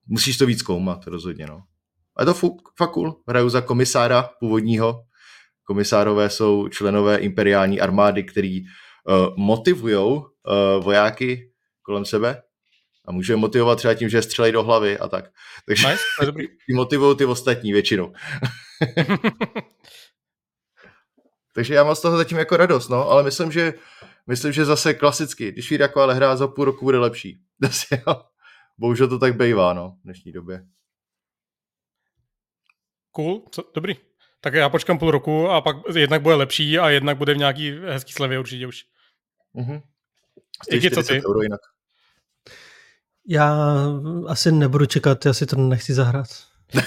musíš 0.06 0.38
to 0.38 0.46
víc 0.46 0.58
zkoumat 0.58 1.06
rozhodně, 1.06 1.46
no. 1.46 1.62
A 2.16 2.22
je 2.22 2.26
to 2.26 2.34
fuk, 2.34 2.72
fakt 2.78 2.90
cool. 2.90 3.22
Hraju 3.28 3.48
za 3.48 3.60
komisára 3.60 4.30
původního. 4.40 5.00
Komisárové 5.64 6.30
jsou 6.30 6.68
členové 6.68 7.16
imperiální 7.16 7.80
armády, 7.80 8.24
který 8.24 8.60
uh, 8.60 9.36
motivují 9.36 9.96
uh, 9.96 10.24
vojáky 10.80 11.52
kolem 11.82 12.04
sebe 12.04 12.42
a 13.04 13.12
může 13.12 13.32
je 13.32 13.36
motivovat 13.36 13.78
třeba 13.78 13.94
tím, 13.94 14.08
že 14.08 14.22
střelej 14.22 14.52
do 14.52 14.62
hlavy 14.62 14.98
a 14.98 15.08
tak. 15.08 15.24
Takže 15.66 15.88
Nice, 15.88 16.02
to 16.18 16.22
je 16.22 16.26
dobrý. 16.26 16.48
motivují 16.74 17.16
ty 17.16 17.24
ostatní 17.24 17.72
většinou. 17.72 18.12
Takže 21.54 21.74
já 21.74 21.84
mám 21.84 21.94
z 21.94 22.00
toho 22.00 22.16
zatím 22.16 22.38
jako 22.38 22.56
radost, 22.56 22.88
no, 22.88 23.10
ale 23.10 23.22
myslím, 23.22 23.52
že 23.52 23.74
myslím, 24.26 24.52
že 24.52 24.64
zase 24.64 24.94
klasicky, 24.94 25.52
když 25.52 25.70
vyjde 25.70 25.82
jako 25.82 26.00
ale 26.00 26.14
hra 26.14 26.36
za 26.36 26.48
půl 26.48 26.64
roku 26.64 26.84
bude 26.84 26.98
lepší. 26.98 27.40
Zase, 27.62 28.02
jo. 28.06 28.22
Bohužel 28.78 29.08
to 29.08 29.18
tak 29.18 29.36
bývá, 29.36 29.72
no, 29.72 29.96
v 30.00 30.04
dnešní 30.04 30.32
době. 30.32 30.66
Cool, 33.10 33.44
co, 33.50 33.70
dobrý. 33.74 33.94
Tak 34.40 34.54
já 34.54 34.68
počkám 34.68 34.98
půl 34.98 35.10
roku 35.10 35.50
a 35.50 35.60
pak 35.60 35.76
jednak 35.96 36.22
bude 36.22 36.34
lepší 36.34 36.78
a 36.78 36.90
jednak 36.90 37.18
bude 37.18 37.34
v 37.34 37.38
nějaký 37.38 37.70
hezký 37.70 38.12
slevě 38.12 38.38
určitě 38.38 38.66
už. 38.66 38.84
Mhm. 39.54 39.80
Díky, 40.70 40.90
co 40.90 41.02
40 41.02 41.20
ty? 41.20 41.26
Euro 41.28 41.42
jinak. 41.42 41.60
Já 43.28 43.56
asi 44.26 44.52
nebudu 44.52 44.86
čekat, 44.86 45.26
já 45.26 45.32
si 45.32 45.46
to 45.46 45.56
nechci 45.56 45.94
zahrát. 45.94 46.26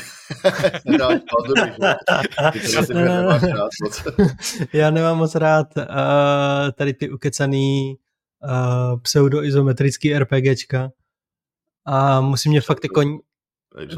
Já 4.74 4.90
nemám 4.92 5.18
moc 5.18 5.36
rád 5.36 5.68
uh, 5.78 5.84
tady 6.76 6.94
ty 6.94 7.10
ukecaný 7.10 7.98
uh, 8.44 9.00
pseudoizometrický 9.00 10.20
RPGčka. 10.20 10.90
A 11.86 12.22
musí 12.22 12.50
mě 12.50 12.62
fakt 12.62 12.84
jako... 12.84 13.02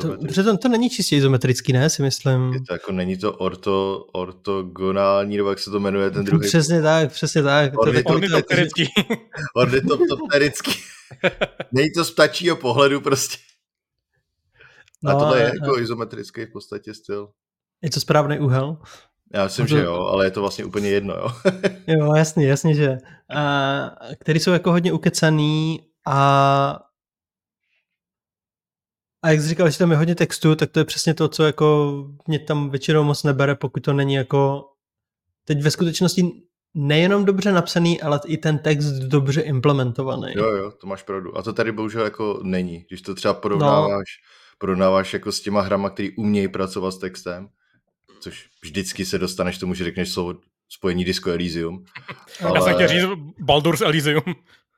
To, 0.02 0.18
protože 0.18 0.44
to, 0.44 0.58
to 0.58 0.68
není 0.70 0.90
čistě 0.90 1.16
izometrický, 1.16 1.74
ne, 1.74 1.90
si 1.90 2.02
myslím. 2.02 2.54
Je 2.54 2.62
to 2.68 2.74
jako, 2.74 2.92
není 2.92 3.18
to 3.18 3.34
orto, 3.34 4.06
ortogonální, 4.14 5.38
nebo 5.38 5.50
jak 5.50 5.60
se 5.60 5.72
to 5.72 5.80
jmenuje 5.80 6.12
ten 6.12 6.26
druhý? 6.26 6.48
Přesně 6.48 6.82
tak, 6.82 7.12
přesně 7.12 7.44
tak. 7.44 7.72
To, 7.72 7.78
Ornito- 7.78 8.04
to, 8.04 8.10
to, 8.10 8.16
Ornitopterický. 8.16 8.88
Ornitopterický. 9.56 10.72
Není 11.72 11.92
to 11.96 12.06
z 12.06 12.12
ptačího 12.12 12.56
pohledu 12.56 13.02
prostě. 13.02 13.38
A 15.06 15.14
no, 15.14 15.20
tohle 15.20 15.40
je 15.40 15.52
a- 15.52 15.54
jako 15.54 15.80
izometrický 15.80 16.46
v 16.46 16.52
podstatě 16.52 16.94
styl. 16.94 17.30
je 17.82 17.90
to 17.90 18.00
správný 18.00 18.40
úhel. 18.40 18.78
Já 19.34 19.44
myslím, 19.44 19.66
A 19.66 19.68
to- 19.70 19.76
že 19.76 19.84
jo, 19.84 19.94
ale 19.96 20.26
je 20.26 20.32
to 20.32 20.42
vlastně 20.42 20.66
úplně 20.66 20.90
jedno, 20.90 21.14
jo. 21.14 21.28
Jo, 21.88 22.16
jasně, 22.16 22.48
jasně, 22.48 22.76
že. 22.76 22.98
A, 23.36 23.92
který 24.20 24.40
jsou 24.40 24.52
jako 24.52 24.72
hodně 24.72 24.94
ukecaný 24.94 25.80
a 26.08 26.80
a 29.24 29.30
jak 29.30 29.42
jsi 29.42 29.48
říkal, 29.48 29.70
že 29.70 29.78
tam 29.78 29.92
je 29.92 29.98
hodně 29.98 30.16
textu, 30.16 30.56
tak 30.56 30.72
to 30.72 30.80
je 30.80 30.86
přesně 30.86 31.14
to, 31.14 31.28
co 31.28 31.44
jako 31.44 31.96
mě 32.28 32.40
tam 32.40 32.70
většinou 32.70 33.04
moc 33.04 33.24
nebere, 33.24 33.56
pokud 33.56 33.84
to 33.84 33.94
není 33.94 34.14
jako 34.14 34.66
teď 35.46 35.62
ve 35.62 35.72
skutečnosti 35.72 36.32
nejenom 36.74 37.26
dobře 37.26 37.52
napsaný, 37.52 38.02
ale 38.02 38.20
i 38.26 38.38
ten 38.38 38.58
text 38.58 38.92
dobře 38.92 39.42
implementovaný. 39.42 40.34
Jo, 40.36 40.46
jo, 40.46 40.72
to 40.72 40.88
máš 40.88 41.04
pravdu. 41.04 41.38
A 41.38 41.42
to 41.42 41.54
tady 41.54 41.72
bohužel 41.72 42.04
jako 42.04 42.40
není. 42.44 42.86
Když 42.88 43.02
to 43.02 43.16
třeba 43.16 43.34
porovnáváš, 43.34 43.90
no. 43.90 44.56
porovnáváš 44.58 45.14
jako 45.14 45.32
s 45.32 45.42
těma 45.42 45.62
hrama, 45.62 45.90
který 45.90 46.16
umějí 46.16 46.48
pracovat 46.48 46.92
s 46.92 46.98
textem, 46.98 47.50
což 48.20 48.50
vždycky 48.64 49.06
se 49.06 49.18
dostaneš 49.18 49.58
k 49.58 49.60
tomu, 49.60 49.74
že 49.74 49.84
řekneš 49.84 50.10
slovo 50.10 50.36
spojení 50.70 51.06
Disco 51.06 51.30
Elysium. 51.30 51.86
Já 52.56 52.62
jsem 52.62 52.74
chtěl 52.74 52.88
říct 52.88 53.10
Baldur's 53.40 53.82
Elysium. 53.82 54.24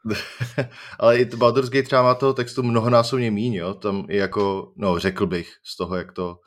ale 0.99 1.17
i 1.17 1.25
Baldur's 1.25 1.69
Gate 1.69 1.83
třeba 1.83 2.01
má 2.03 2.15
toho 2.15 2.33
textu 2.33 2.63
mnohonásobně 2.63 3.31
míň, 3.31 3.53
jo? 3.53 3.73
Tam 3.73 4.05
i 4.09 4.17
jako, 4.17 4.73
no 4.75 4.99
řekl 4.99 5.27
bych 5.27 5.53
z 5.63 5.77
toho, 5.77 5.95
jak 5.95 6.11
to 6.11 6.39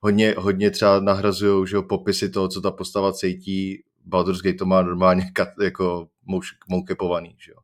hodně, 0.00 0.34
hodně 0.38 0.70
třeba 0.70 1.00
nahrazují, 1.00 1.66
že 1.66 1.76
jo, 1.76 1.82
popisy 1.82 2.30
toho, 2.30 2.48
co 2.48 2.60
ta 2.60 2.70
postava 2.70 3.12
cítí. 3.12 3.84
Baldur's 4.04 4.42
Gate 4.42 4.58
to 4.58 4.66
má 4.66 4.82
normálně 4.82 5.30
kat, 5.34 5.48
jako 5.62 6.08
moukepovaný, 6.68 7.36
že 7.44 7.52
jo. 7.52 7.58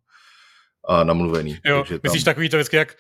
A 0.88 1.04
namluvený. 1.04 1.58
Jo, 1.64 1.78
takže 1.78 2.00
myslíš 2.02 2.24
takový 2.24 2.48
to 2.48 2.56
vždycky, 2.56 2.76
jak 2.76 2.96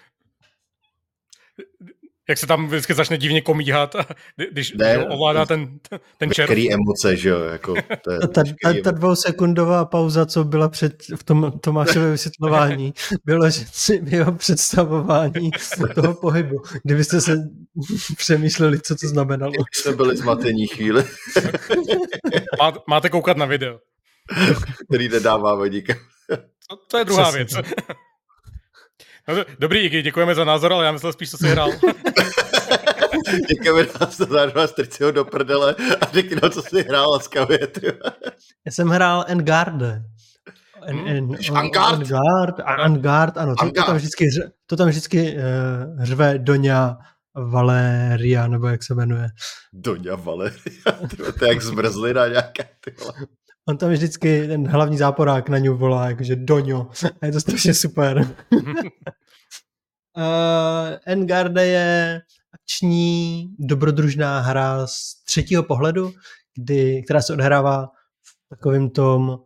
jak 2.28 2.38
se 2.38 2.46
tam 2.46 2.66
vždycky 2.66 2.94
začne 2.94 3.18
divně 3.18 3.40
komíhat, 3.40 3.94
a 3.94 4.06
kdy- 4.36 4.48
když, 4.52 4.72
Ne, 4.72 4.98
ovládá 5.08 5.46
ten, 5.46 5.78
ten 6.18 6.30
čert. 6.32 6.48
Veškerý 6.48 6.72
emoce, 6.72 7.16
že 7.16 7.28
jo, 7.28 7.40
jako 7.40 7.74
to 8.04 8.10
je 8.10 8.18
Ta, 8.34 8.42
ta, 8.62 8.72
ta, 8.84 8.90
dvousekundová 8.90 9.84
pauza, 9.84 10.26
co 10.26 10.44
byla 10.44 10.68
před, 10.68 11.02
v 11.16 11.24
tom 11.24 11.52
Tomášově 11.60 12.10
vysvětlování, 12.10 12.94
bylo 13.24 13.50
že 13.50 13.64
si 13.72 14.02
jeho 14.06 14.32
představování 14.32 15.50
toho 15.94 16.14
pohybu. 16.14 16.56
Kdybyste 16.84 17.20
se 17.20 17.36
přemýšleli, 18.16 18.80
co 18.80 18.96
to 18.96 19.08
znamenalo. 19.08 19.52
jsme 19.72 19.92
byli 19.96 20.16
zmatení 20.16 20.66
chvíli, 20.66 21.04
Má, 22.58 22.72
máte 22.88 23.10
koukat 23.10 23.36
na 23.36 23.46
video. 23.46 23.78
který 24.88 25.08
nedáváme 25.08 25.68
nikam. 25.68 25.96
To, 26.70 26.76
to 26.90 26.98
je 26.98 27.04
druhá 27.04 27.22
Přesně 27.32 27.44
věc. 27.62 27.74
No, 29.28 29.34
dobrý, 29.58 29.78
Iggy, 29.80 30.02
děkujeme 30.02 30.34
za 30.34 30.44
názor, 30.44 30.72
ale 30.72 30.84
já 30.84 30.92
myslel 30.92 31.12
spíš, 31.12 31.30
co 31.30 31.36
jsi 31.38 31.48
hrál. 31.48 31.70
Děkujeme 33.48 33.88
nás 34.00 34.16
to 34.16 34.24
zároveň 34.24 34.68
strci 34.68 35.04
ho 35.04 35.10
do 35.10 35.24
prdele 35.24 35.74
a 36.00 36.06
řekni 36.12 36.36
nám, 36.42 36.50
co 36.50 36.62
jsi 36.62 36.82
hrál 36.82 37.10
laskavě. 37.10 37.58
Já 38.66 38.72
jsem 38.72 38.88
hrál 38.88 39.24
Engarde. 39.28 40.02
En, 40.86 40.96
Hmm. 40.98 41.08
en, 41.08 41.36
Angard? 41.54 41.92
Angard, 42.12 42.60
a- 42.60 42.62
Angard, 42.74 43.36
ano. 43.38 43.54
To, 43.56 43.70
to 43.70 43.82
tam 43.84 43.96
vždycky, 43.96 44.28
to 44.66 44.76
tam 44.76 44.88
vždycky 44.88 45.36
uh, 45.36 46.04
řve 46.04 46.38
Doňa 46.38 46.96
Valeria, 47.50 48.46
nebo 48.46 48.66
jak 48.66 48.82
se 48.82 48.94
jmenuje. 48.94 49.28
Doňa 49.72 50.14
Valeria, 50.16 50.92
to 51.38 51.44
je 51.44 51.48
jak 51.48 51.62
zmrzlina 51.62 52.28
nějaká. 52.28 52.62
Ty 52.84 52.94
vole. 53.00 53.12
On 53.68 53.76
tam 53.78 53.90
vždycky, 53.90 54.46
ten 54.46 54.68
hlavní 54.68 54.98
záporák 54.98 55.48
na 55.48 55.58
něj 55.58 55.70
volá, 55.70 56.08
jakože 56.08 56.36
Doňo. 56.36 56.90
A 57.20 57.26
je 57.26 57.32
to 57.32 57.40
strašně 57.40 57.74
super. 57.74 58.36
Uh, 58.52 58.62
Engarde 61.06 61.66
je 61.66 62.20
akční, 62.52 63.48
dobrodružná 63.58 64.40
hra 64.40 64.86
z 64.86 65.24
třetího 65.24 65.62
pohledu, 65.62 66.12
kdy, 66.54 67.02
která 67.04 67.22
se 67.22 67.32
odhrává 67.32 67.86
v 68.22 68.48
takovém 68.48 68.90
tom 68.90 69.28
uh, 69.28 69.36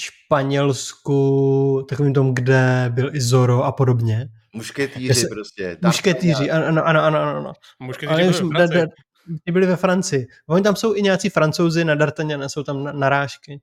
Španělsku, 0.00 1.86
takovým 1.88 2.14
tom, 2.14 2.34
kde 2.34 2.90
byl 2.94 3.14
i 3.14 3.20
Zoro 3.20 3.64
a 3.64 3.72
podobně. 3.72 4.28
Mušketýři 4.54 5.14
se- 5.14 5.28
prostě. 5.30 5.78
Mušketýři, 5.84 6.50
ano, 6.50 6.86
ano, 6.86 7.02
ano, 7.02 7.18
ano. 7.18 7.52
už, 7.90 7.98
byli 8.06 8.28
v 8.28 8.36
Francii. 8.48 9.09
Ty 9.44 9.52
byli 9.52 9.66
ve 9.66 9.76
Francii. 9.76 10.26
Oni 10.46 10.62
tam 10.62 10.76
jsou 10.76 10.94
i 10.94 11.02
nějací 11.02 11.28
francouzi 11.28 11.84
na 11.84 11.94
D'Artagnana, 11.94 12.48
jsou 12.48 12.62
tam 12.62 12.84
na- 12.84 12.92
narážky. 12.92 13.60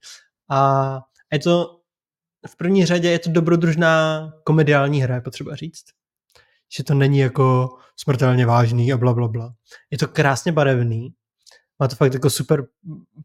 A 0.49 0.99
je 1.33 1.39
to 1.39 1.79
v 2.47 2.57
první 2.57 2.85
řadě 2.85 3.09
je 3.09 3.19
to 3.19 3.29
dobrodružná 3.31 4.21
komediální 4.43 5.01
hra, 5.01 5.15
je 5.15 5.21
potřeba 5.21 5.55
říct. 5.55 5.83
Že 6.77 6.83
to 6.83 6.93
není 6.93 7.19
jako 7.19 7.69
smrtelně 7.95 8.45
vážný 8.45 8.93
a 8.93 8.97
bla, 8.97 9.13
bla, 9.13 9.27
bla. 9.27 9.53
Je 9.91 9.97
to 9.97 10.07
krásně 10.07 10.51
barevný. 10.51 11.13
Má 11.79 11.87
to 11.87 11.95
fakt 11.95 12.13
jako 12.13 12.29
super 12.29 12.67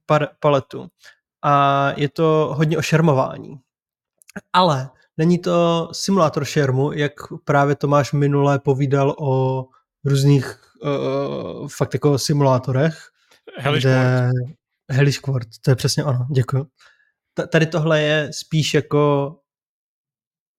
par- 0.07 0.29
paletu. 0.41 0.89
A 1.45 1.93
je 1.97 2.09
to 2.09 2.55
hodně 2.57 2.79
o 2.79 2.83
šermování. 2.83 3.61
Ale 4.53 4.91
není 5.17 5.39
to 5.39 5.89
simulátor 5.93 6.45
šermu, 6.45 6.93
jak 6.93 7.13
právě 7.45 7.77
Tomáš 7.77 8.13
minule 8.13 8.59
povídal 8.59 9.15
o 9.19 9.65
různých 10.05 10.59
uh, 10.83 11.69
fakt 11.69 11.95
jako 11.95 12.19
simulátorech, 12.19 13.09
Hellish 13.59 13.83
kde... 13.85 14.31
To 15.65 15.71
je 15.71 15.77
přesně 15.77 16.05
ono, 16.05 16.27
děkuji. 16.35 16.67
Ta- 17.35 17.47
Tady 17.47 17.67
tohle 17.67 18.03
je 18.03 18.31
spíš 18.33 18.75
jako 18.75 19.35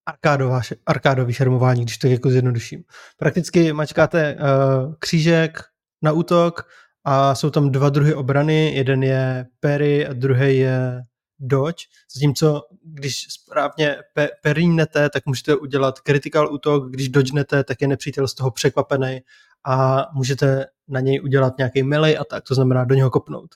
arkádová, 0.05 0.61
arkádový 0.85 1.33
šermování, 1.33 1.81
když 1.81 1.97
to 1.97 2.07
jako 2.07 2.29
zjednoduším. 2.29 2.83
Prakticky 3.17 3.73
mačkáte 3.73 4.35
uh, 4.35 4.93
křížek 4.99 5.59
na 6.01 6.11
útok 6.11 6.67
a 7.03 7.35
jsou 7.35 7.49
tam 7.49 7.71
dva 7.71 7.89
druhy 7.89 8.13
obrany, 8.13 8.75
jeden 8.75 9.03
je 9.03 9.45
parry 9.59 10.07
a 10.07 10.13
druhý 10.13 10.57
je 10.57 11.01
dodge, 11.39 11.85
zatímco 12.15 12.61
když 12.83 13.27
správně 13.29 13.97
pe- 14.17 14.29
perínete, 14.43 15.09
tak 15.09 15.25
můžete 15.25 15.55
udělat 15.55 15.99
critical 15.99 16.53
útok, 16.53 16.91
když 16.91 17.09
dodgenete, 17.09 17.63
tak 17.63 17.81
je 17.81 17.87
nepřítel 17.87 18.27
z 18.27 18.33
toho 18.33 18.51
překvapený 18.51 19.19
a 19.65 20.07
můžete 20.13 20.65
na 20.87 20.99
něj 20.99 21.21
udělat 21.23 21.57
nějaký 21.57 21.83
melee 21.83 22.17
a 22.17 22.23
tak, 22.23 22.43
to 22.43 22.55
znamená 22.55 22.85
do 22.85 22.95
něho 22.95 23.09
kopnout. 23.09 23.55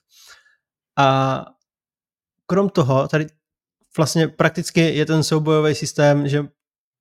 A 0.98 1.46
krom 2.46 2.70
toho, 2.70 3.08
tady 3.08 3.28
vlastně 3.98 4.28
prakticky 4.28 4.80
je 4.80 5.06
ten 5.06 5.24
soubojový 5.24 5.76
systém, 5.76 6.28
že 6.28 6.44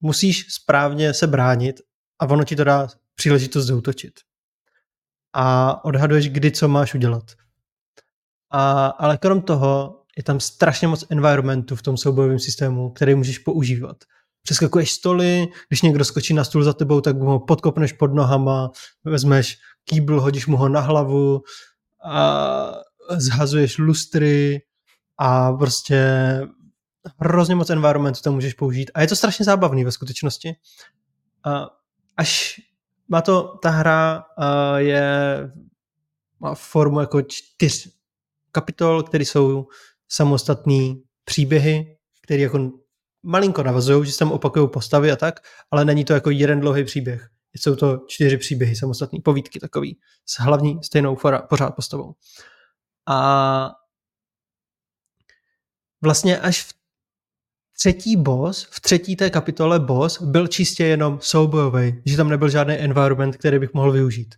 musíš 0.01 0.47
správně 0.55 1.15
se 1.15 1.27
bránit 1.27 1.81
a 2.19 2.27
ono 2.27 2.45
ti 2.45 2.57
to 2.57 2.65
dá 2.65 2.89
příležitost 3.15 3.67
zautočit. 3.67 4.13
A 5.33 5.85
odhaduješ, 5.85 6.29
kdy 6.29 6.51
co 6.51 6.69
máš 6.69 6.95
udělat. 6.95 7.25
A, 8.51 8.87
ale 8.87 9.19
krom 9.19 9.43
toho 9.43 10.03
je 10.17 10.23
tam 10.23 10.41
strašně 10.41 10.89
moc 10.89 11.05
environmentu 11.11 11.77
v 11.77 11.83
tom 11.83 11.97
soubojovém 11.97 12.39
systému, 12.39 12.91
který 12.91 13.15
můžeš 13.15 13.39
používat. 13.39 13.97
Přeskakuješ 14.47 14.93
stoly, 14.93 15.49
když 15.69 15.83
někdo 15.83 16.05
skočí 16.05 16.35
na 16.35 16.45
stůl 16.45 16.65
za 16.65 16.73
tebou, 16.73 17.01
tak 17.01 17.19
ho 17.19 17.41
podkopneš 17.41 17.93
pod 17.93 18.15
nohama, 18.15 18.71
vezmeš 19.05 19.59
kýbl, 19.85 20.21
hodíš 20.21 20.47
mu 20.47 20.57
ho 20.57 20.69
na 20.69 20.81
hlavu 20.81 21.43
a 22.05 22.73
zhazuješ 23.17 23.79
lustry 23.79 24.63
a 25.19 25.53
prostě 25.53 26.07
hrozně 27.19 27.55
moc 27.55 27.71
environmentu 27.71 28.21
tam 28.23 28.35
můžeš 28.35 28.55
použít 28.55 28.91
a 28.95 29.01
je 29.01 29.07
to 29.07 29.17
strašně 29.17 29.45
zábavný 29.45 29.85
ve 29.85 29.93
skutečnosti. 29.93 30.55
A 31.45 31.67
až 32.17 32.61
má 33.09 33.23
to, 33.23 33.59
ta 33.63 33.71
hra 33.71 34.25
je 34.77 35.07
má 36.41 36.55
formu 36.55 37.01
jako 37.01 37.23
čtyř 37.23 37.89
kapitol, 38.53 39.03
které 39.03 39.25
jsou 39.25 39.67
samostatný 40.09 41.03
příběhy, 41.25 41.97
které 42.23 42.43
jako 42.43 42.86
malinko 43.27 43.63
navazují, 43.63 44.07
že 44.07 44.13
se 44.13 44.19
tam 44.19 44.33
opakují 44.33 44.69
postavy 44.69 45.13
a 45.13 45.17
tak, 45.17 45.41
ale 45.71 45.85
není 45.85 46.05
to 46.05 46.13
jako 46.13 46.31
jeden 46.31 46.61
dlouhý 46.61 46.85
příběh. 46.85 47.29
Jsou 47.55 47.77
to 47.77 47.99
čtyři 48.07 48.37
příběhy, 48.37 48.77
samostatné 48.77 49.19
povídky 49.25 49.61
takový, 49.61 49.99
s 50.27 50.41
hlavní 50.41 50.83
stejnou 50.83 51.17
fora, 51.17 51.43
pořád 51.43 51.71
postavou. 51.71 52.15
A 53.09 53.71
vlastně 56.03 56.41
až 56.41 56.63
v 56.63 56.75
třetí 57.79 58.17
boss, 58.17 58.69
v 58.71 58.81
třetí 58.81 59.17
té 59.17 59.31
kapitole 59.31 59.81
boss 59.81 60.23
byl 60.23 60.47
čistě 60.47 60.85
jenom 60.85 61.19
soubojový, 61.21 62.03
že 62.07 62.17
tam 62.17 62.29
nebyl 62.29 62.49
žádný 62.49 62.75
environment, 62.75 63.37
který 63.37 63.59
bych 63.59 63.75
mohl 63.75 63.93
využít 63.93 64.35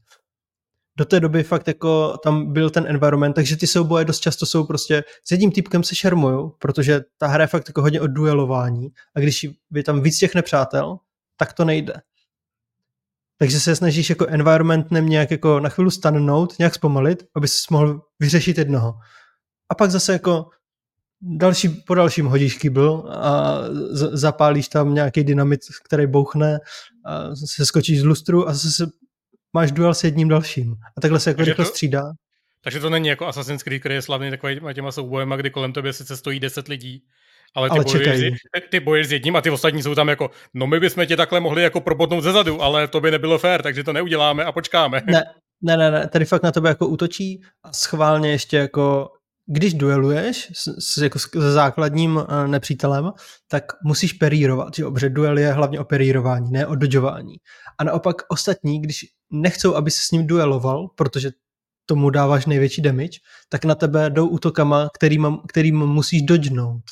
do 0.99 1.05
té 1.05 1.21
doby 1.21 1.43
fakt 1.43 1.69
jako 1.69 2.19
tam 2.25 2.53
byl 2.53 2.71
ten 2.71 2.87
environment, 2.87 3.35
takže 3.35 3.57
ty 3.57 3.67
souboje 3.67 4.05
dost 4.05 4.21
často 4.21 4.47
jsou 4.47 4.65
prostě 4.65 5.05
s 5.25 5.31
jedním 5.31 5.53
typkem 5.53 5.83
se 5.83 5.95
šermují, 5.95 6.51
protože 6.59 7.01
ta 7.19 7.27
hra 7.27 7.45
je 7.45 7.49
fakt 7.49 7.69
jako 7.69 7.83
hodně 7.83 8.01
o 8.01 8.07
duelování 8.07 8.89
a 9.17 9.21
když 9.21 9.47
je 9.75 9.83
tam 9.85 10.03
víc 10.03 10.19
těch 10.19 10.35
nepřátel, 10.35 10.99
tak 11.37 11.53
to 11.53 11.65
nejde. 11.65 11.95
Takže 13.39 13.61
se 13.61 13.77
snažíš 13.77 14.11
jako 14.11 14.27
environmentem 14.27 15.09
nějak 15.09 15.31
jako 15.31 15.61
na 15.61 15.69
chvíli 15.69 15.91
stannout, 15.91 16.59
nějak 16.59 16.75
zpomalit, 16.75 17.25
aby 17.37 17.49
si 17.49 17.67
mohl 17.71 18.01
vyřešit 18.21 18.59
jednoho. 18.59 18.95
A 19.69 19.75
pak 19.75 19.91
zase 19.91 20.13
jako 20.13 20.47
další, 21.21 21.69
po 21.69 21.95
dalším 21.95 22.27
hodíš 22.27 22.59
kýbl 22.59 23.09
a 23.11 23.61
z- 23.91 24.11
zapálíš 24.13 24.69
tam 24.69 24.95
nějaký 24.95 25.25
dynamit, 25.25 25.61
který 25.85 26.07
bouchne 26.07 26.59
a 27.05 27.37
se 27.37 27.67
skočíš 27.67 28.01
z 28.01 28.05
lustru 28.05 28.49
a 28.49 28.53
zase 28.53 28.71
se 28.71 28.87
máš 29.59 29.73
duel 29.73 29.95
s 29.95 30.05
jedním 30.05 30.29
dalším. 30.29 30.75
A 30.97 31.01
takhle 31.01 31.21
se 31.21 31.31
jako 31.31 31.45
rychle 31.45 31.65
to, 31.65 31.71
střídá. 31.71 32.03
Takže 32.65 32.81
to 32.81 32.91
není 32.91 33.09
jako 33.09 33.27
Assassin's 33.27 33.63
Creed, 33.63 33.81
který 33.81 33.95
je 33.95 34.03
slavný 34.03 34.31
takovými 34.31 34.75
těma 34.75 34.93
soubojema, 34.93 35.37
kdy 35.37 35.51
kolem 35.51 35.73
tebe 35.73 35.93
sice 35.93 36.17
stojí 36.17 36.41
10 36.41 36.69
lidí, 36.69 37.03
ale 37.55 37.71
ty, 37.71 37.75
ale 37.75 37.85
bojuješ, 37.85 38.35
ty 38.71 38.81
bojuješ 38.81 39.09
s 39.09 39.13
jedním 39.13 39.37
a 39.37 39.41
ty 39.41 39.51
ostatní 39.51 39.83
jsou 39.83 39.95
tam 39.95 40.09
jako, 40.09 40.31
no 40.55 40.67
my 40.67 40.81
bychom 40.81 41.07
tě 41.07 41.17
takhle 41.17 41.41
mohli 41.41 41.63
jako 41.63 41.81
probotnout 41.81 42.25
ze 42.25 42.33
zadu, 42.33 42.63
ale 42.63 42.89
to 42.89 43.01
by 43.01 43.11
nebylo 43.11 43.39
fér, 43.39 43.63
takže 43.63 43.85
to 43.85 43.93
neuděláme 43.93 44.45
a 44.45 44.53
počkáme. 44.53 45.03
Ne, 45.07 45.25
ne, 45.63 45.77
ne, 45.77 45.91
ne, 45.91 46.09
tady 46.09 46.25
fakt 46.25 46.43
na 46.43 46.53
tebe 46.53 46.69
jako 46.69 46.87
útočí 46.87 47.43
a 47.63 47.73
schválně 47.73 48.31
ještě 48.31 48.57
jako 48.57 49.09
když 49.49 49.75
dueluješ 49.75 50.51
s, 50.55 50.95
s, 50.95 51.03
jako 51.03 51.19
s 51.19 51.31
základním 51.53 52.17
uh, 52.17 52.47
nepřítelem, 52.47 53.11
tak 53.49 53.65
musíš 53.85 54.13
perírovat, 54.13 54.75
že 54.77 54.85
protože 54.85 55.11
duel 55.11 55.39
je 55.39 55.53
hlavně 55.53 55.81
o 55.81 55.85
perírování, 55.85 56.51
ne 56.51 56.67
o 56.67 56.75
dodžování. 56.75 57.35
A 57.79 57.85
naopak 57.85 58.17
ostatní, 58.29 58.83
když 58.83 59.07
nechcou, 59.31 59.75
aby 59.75 59.91
se 59.91 60.01
s 60.03 60.11
ním 60.11 60.27
dueloval, 60.27 60.89
protože 60.89 61.31
tomu 61.87 62.11
dáváš 62.11 62.47
největší 62.47 62.83
damage, 62.83 63.19
tak 63.49 63.65
na 63.65 63.75
tebe 63.75 64.11
jdou 64.11 64.29
útokama, 64.29 64.89
kterým, 64.95 65.39
kterým 65.49 65.87
musíš 65.87 66.23
dodžnout. 66.23 66.85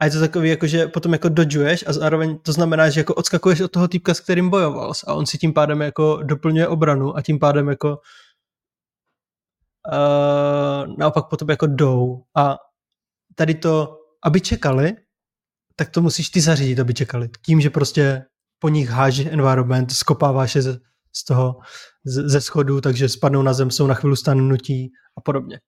A 0.00 0.04
je 0.04 0.10
to 0.10 0.20
takový, 0.20 0.48
jako, 0.48 0.66
že 0.66 0.86
potom 0.86 1.12
jako 1.12 1.28
dodžuješ 1.28 1.84
a 1.86 1.92
zároveň 1.92 2.38
to 2.38 2.52
znamená, 2.52 2.90
že 2.90 3.00
jako 3.00 3.14
odskakuješ 3.14 3.60
od 3.60 3.72
toho 3.72 3.88
týpka, 3.88 4.14
s 4.14 4.20
kterým 4.20 4.50
bojoval 4.50 4.92
a 5.06 5.14
on 5.14 5.26
si 5.26 5.38
tím 5.38 5.52
pádem 5.52 5.80
jako 5.80 6.22
doplňuje 6.22 6.68
obranu 6.68 7.16
a 7.16 7.22
tím 7.22 7.38
pádem 7.38 7.68
jako 7.68 7.98
uh, 9.92 10.96
naopak 10.98 11.28
po 11.28 11.36
jako 11.50 11.66
jdou 11.66 12.22
a 12.36 12.56
tady 13.34 13.54
to, 13.54 13.98
aby 14.24 14.40
čekali, 14.40 14.96
tak 15.76 15.90
to 15.90 16.02
musíš 16.02 16.30
ty 16.30 16.40
zařídit, 16.40 16.80
aby 16.80 16.94
čekali. 16.94 17.28
Tím, 17.46 17.60
že 17.60 17.70
prostě 17.70 18.24
po 18.60 18.68
nich 18.68 18.88
hážeš 18.88 19.26
environment, 19.26 19.92
skopáváš 19.92 20.54
je 20.54 20.62
z, 20.62 20.80
z 21.12 21.24
toho, 21.24 21.56
z, 22.04 22.30
ze 22.30 22.40
schodu, 22.40 22.80
takže 22.80 23.08
spadnou 23.08 23.42
na 23.42 23.52
zem, 23.52 23.70
jsou 23.70 23.86
na 23.86 23.94
chvíli 23.94 24.16
stanutí 24.16 24.92
a 25.18 25.20
podobně. 25.20 25.60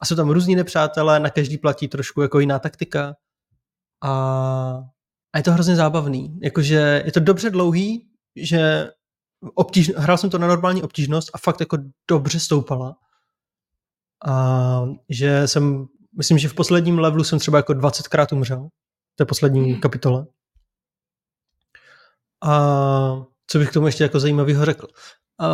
A 0.00 0.06
jsou 0.06 0.16
tam 0.16 0.30
různí 0.30 0.56
nepřátelé, 0.56 1.20
na 1.20 1.30
každý 1.30 1.58
platí 1.58 1.88
trošku 1.88 2.22
jako 2.22 2.40
jiná 2.40 2.58
taktika 2.58 3.14
a, 4.02 4.12
a 5.32 5.38
je 5.38 5.42
to 5.42 5.52
hrozně 5.52 5.76
zábavný. 5.76 6.38
Jakože 6.42 7.02
je 7.04 7.12
to 7.12 7.20
dobře 7.20 7.50
dlouhý, 7.50 8.08
že 8.36 8.90
obtíž, 9.54 9.92
hrál 9.96 10.18
jsem 10.18 10.30
to 10.30 10.38
na 10.38 10.46
normální 10.46 10.82
obtížnost 10.82 11.30
a 11.34 11.38
fakt 11.38 11.60
jako 11.60 11.78
dobře 12.08 12.40
stoupala 12.40 12.96
a 14.26 14.84
že 15.08 15.48
jsem, 15.48 15.86
myslím, 16.16 16.38
že 16.38 16.48
v 16.48 16.54
posledním 16.54 16.98
levelu 16.98 17.24
jsem 17.24 17.38
třeba 17.38 17.58
jako 17.58 17.72
20krát 17.72 18.36
umřel, 18.36 18.68
to 19.14 19.22
je 19.22 19.26
poslední 19.26 19.72
hmm. 19.72 19.80
kapitole. 19.80 20.26
A 22.44 23.24
co 23.46 23.58
bych 23.58 23.70
k 23.70 23.72
tomu 23.72 23.86
ještě 23.86 24.04
jako 24.04 24.20
zajímavého 24.20 24.64
řekl? 24.64 24.86
A 25.40 25.48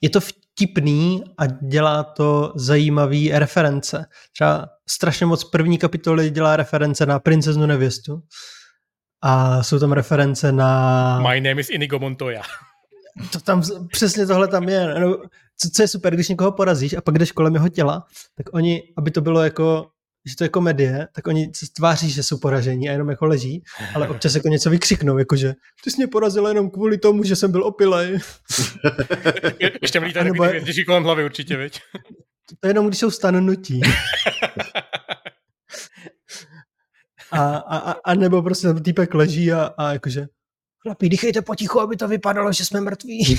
je 0.00 0.10
to 0.10 0.20
vtipný 0.20 1.24
a 1.38 1.46
dělá 1.46 2.02
to 2.02 2.52
zajímavý 2.56 3.32
reference. 3.32 4.06
Třeba 4.32 4.68
strašně 4.88 5.26
moc 5.26 5.44
první 5.44 5.78
kapitoly 5.78 6.30
dělá 6.30 6.56
reference 6.56 7.06
na 7.06 7.18
princeznu 7.18 7.66
nevěstu 7.66 8.22
a 9.22 9.62
jsou 9.62 9.78
tam 9.78 9.92
reference 9.92 10.52
na... 10.52 11.20
My 11.30 11.40
name 11.40 11.60
is 11.60 11.70
Inigo 11.70 11.98
Montoya. 11.98 12.42
To 13.32 13.40
tam, 13.40 13.62
přesně 13.88 14.26
tohle 14.26 14.48
tam 14.48 14.68
je. 14.68 15.00
No, 15.00 15.16
co, 15.56 15.70
co 15.74 15.82
je 15.82 15.88
super, 15.88 16.14
když 16.14 16.28
někoho 16.28 16.52
porazíš 16.52 16.94
a 16.94 17.00
pak 17.00 17.18
jdeš 17.18 17.32
kolem 17.32 17.54
jeho 17.54 17.68
těla, 17.68 18.06
tak 18.36 18.46
oni, 18.52 18.82
aby 18.96 19.10
to 19.10 19.20
bylo 19.20 19.44
jako 19.44 19.86
že 20.26 20.36
to 20.36 20.44
je 20.44 20.48
komedie, 20.48 21.08
tak 21.12 21.26
oni 21.26 21.50
se 21.54 21.66
tváří, 21.76 22.10
že 22.10 22.22
jsou 22.22 22.38
poražení 22.38 22.88
a 22.88 22.92
jenom 22.92 23.10
jako 23.10 23.26
leží, 23.26 23.62
ale 23.94 24.08
občas 24.08 24.34
jako 24.34 24.48
něco 24.48 24.70
vykřiknou, 24.70 25.18
jakože 25.18 25.54
ty 25.84 25.90
jsi 25.90 25.96
mě 25.96 26.06
porazil 26.06 26.46
jenom 26.46 26.70
kvůli 26.70 26.98
tomu, 26.98 27.24
že 27.24 27.36
jsem 27.36 27.52
byl 27.52 27.64
opilej. 27.64 28.18
Ještě 29.82 30.00
mi 30.00 30.06
lítají 30.06 30.26
nebo... 30.26 30.44
hvězdičky 30.44 30.84
kolem 30.84 31.04
hlavy 31.04 31.24
určitě, 31.24 31.56
viď? 31.56 31.80
To 32.60 32.66
je 32.66 32.70
jenom, 32.70 32.86
když 32.86 32.98
jsou 32.98 33.10
stanutí. 33.10 33.80
A, 37.32 37.56
a, 37.56 37.76
a, 37.78 37.94
a 38.04 38.14
nebo 38.14 38.42
prostě 38.42 38.66
tam 38.66 38.82
týpek 38.82 39.14
leží 39.14 39.52
a, 39.52 39.74
a 39.78 39.92
jakože 39.92 40.26
chlapi, 40.82 41.08
dýchejte 41.08 41.42
potichu, 41.42 41.80
aby 41.80 41.96
to 41.96 42.08
vypadalo, 42.08 42.52
že 42.52 42.64
jsme 42.64 42.80
mrtví. 42.80 43.36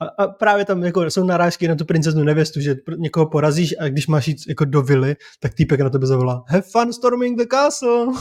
a, 0.00 0.06
a, 0.18 0.26
právě 0.26 0.64
tam 0.64 0.84
jako 0.84 1.04
jsou 1.04 1.24
narážky 1.24 1.68
na 1.68 1.74
tu 1.74 1.84
princeznu 1.84 2.24
nevěstu, 2.24 2.60
že 2.60 2.76
někoho 2.96 3.26
porazíš 3.26 3.74
a 3.80 3.88
když 3.88 4.06
máš 4.06 4.28
jít 4.28 4.38
jako 4.48 4.64
do 4.64 4.82
vily, 4.82 5.16
tak 5.40 5.54
týpek 5.54 5.80
na 5.80 5.90
tebe 5.90 6.06
zavolá 6.06 6.44
Have 6.48 6.62
fun 6.62 6.92
storming 6.92 7.38
the 7.38 7.46
castle. 7.50 8.06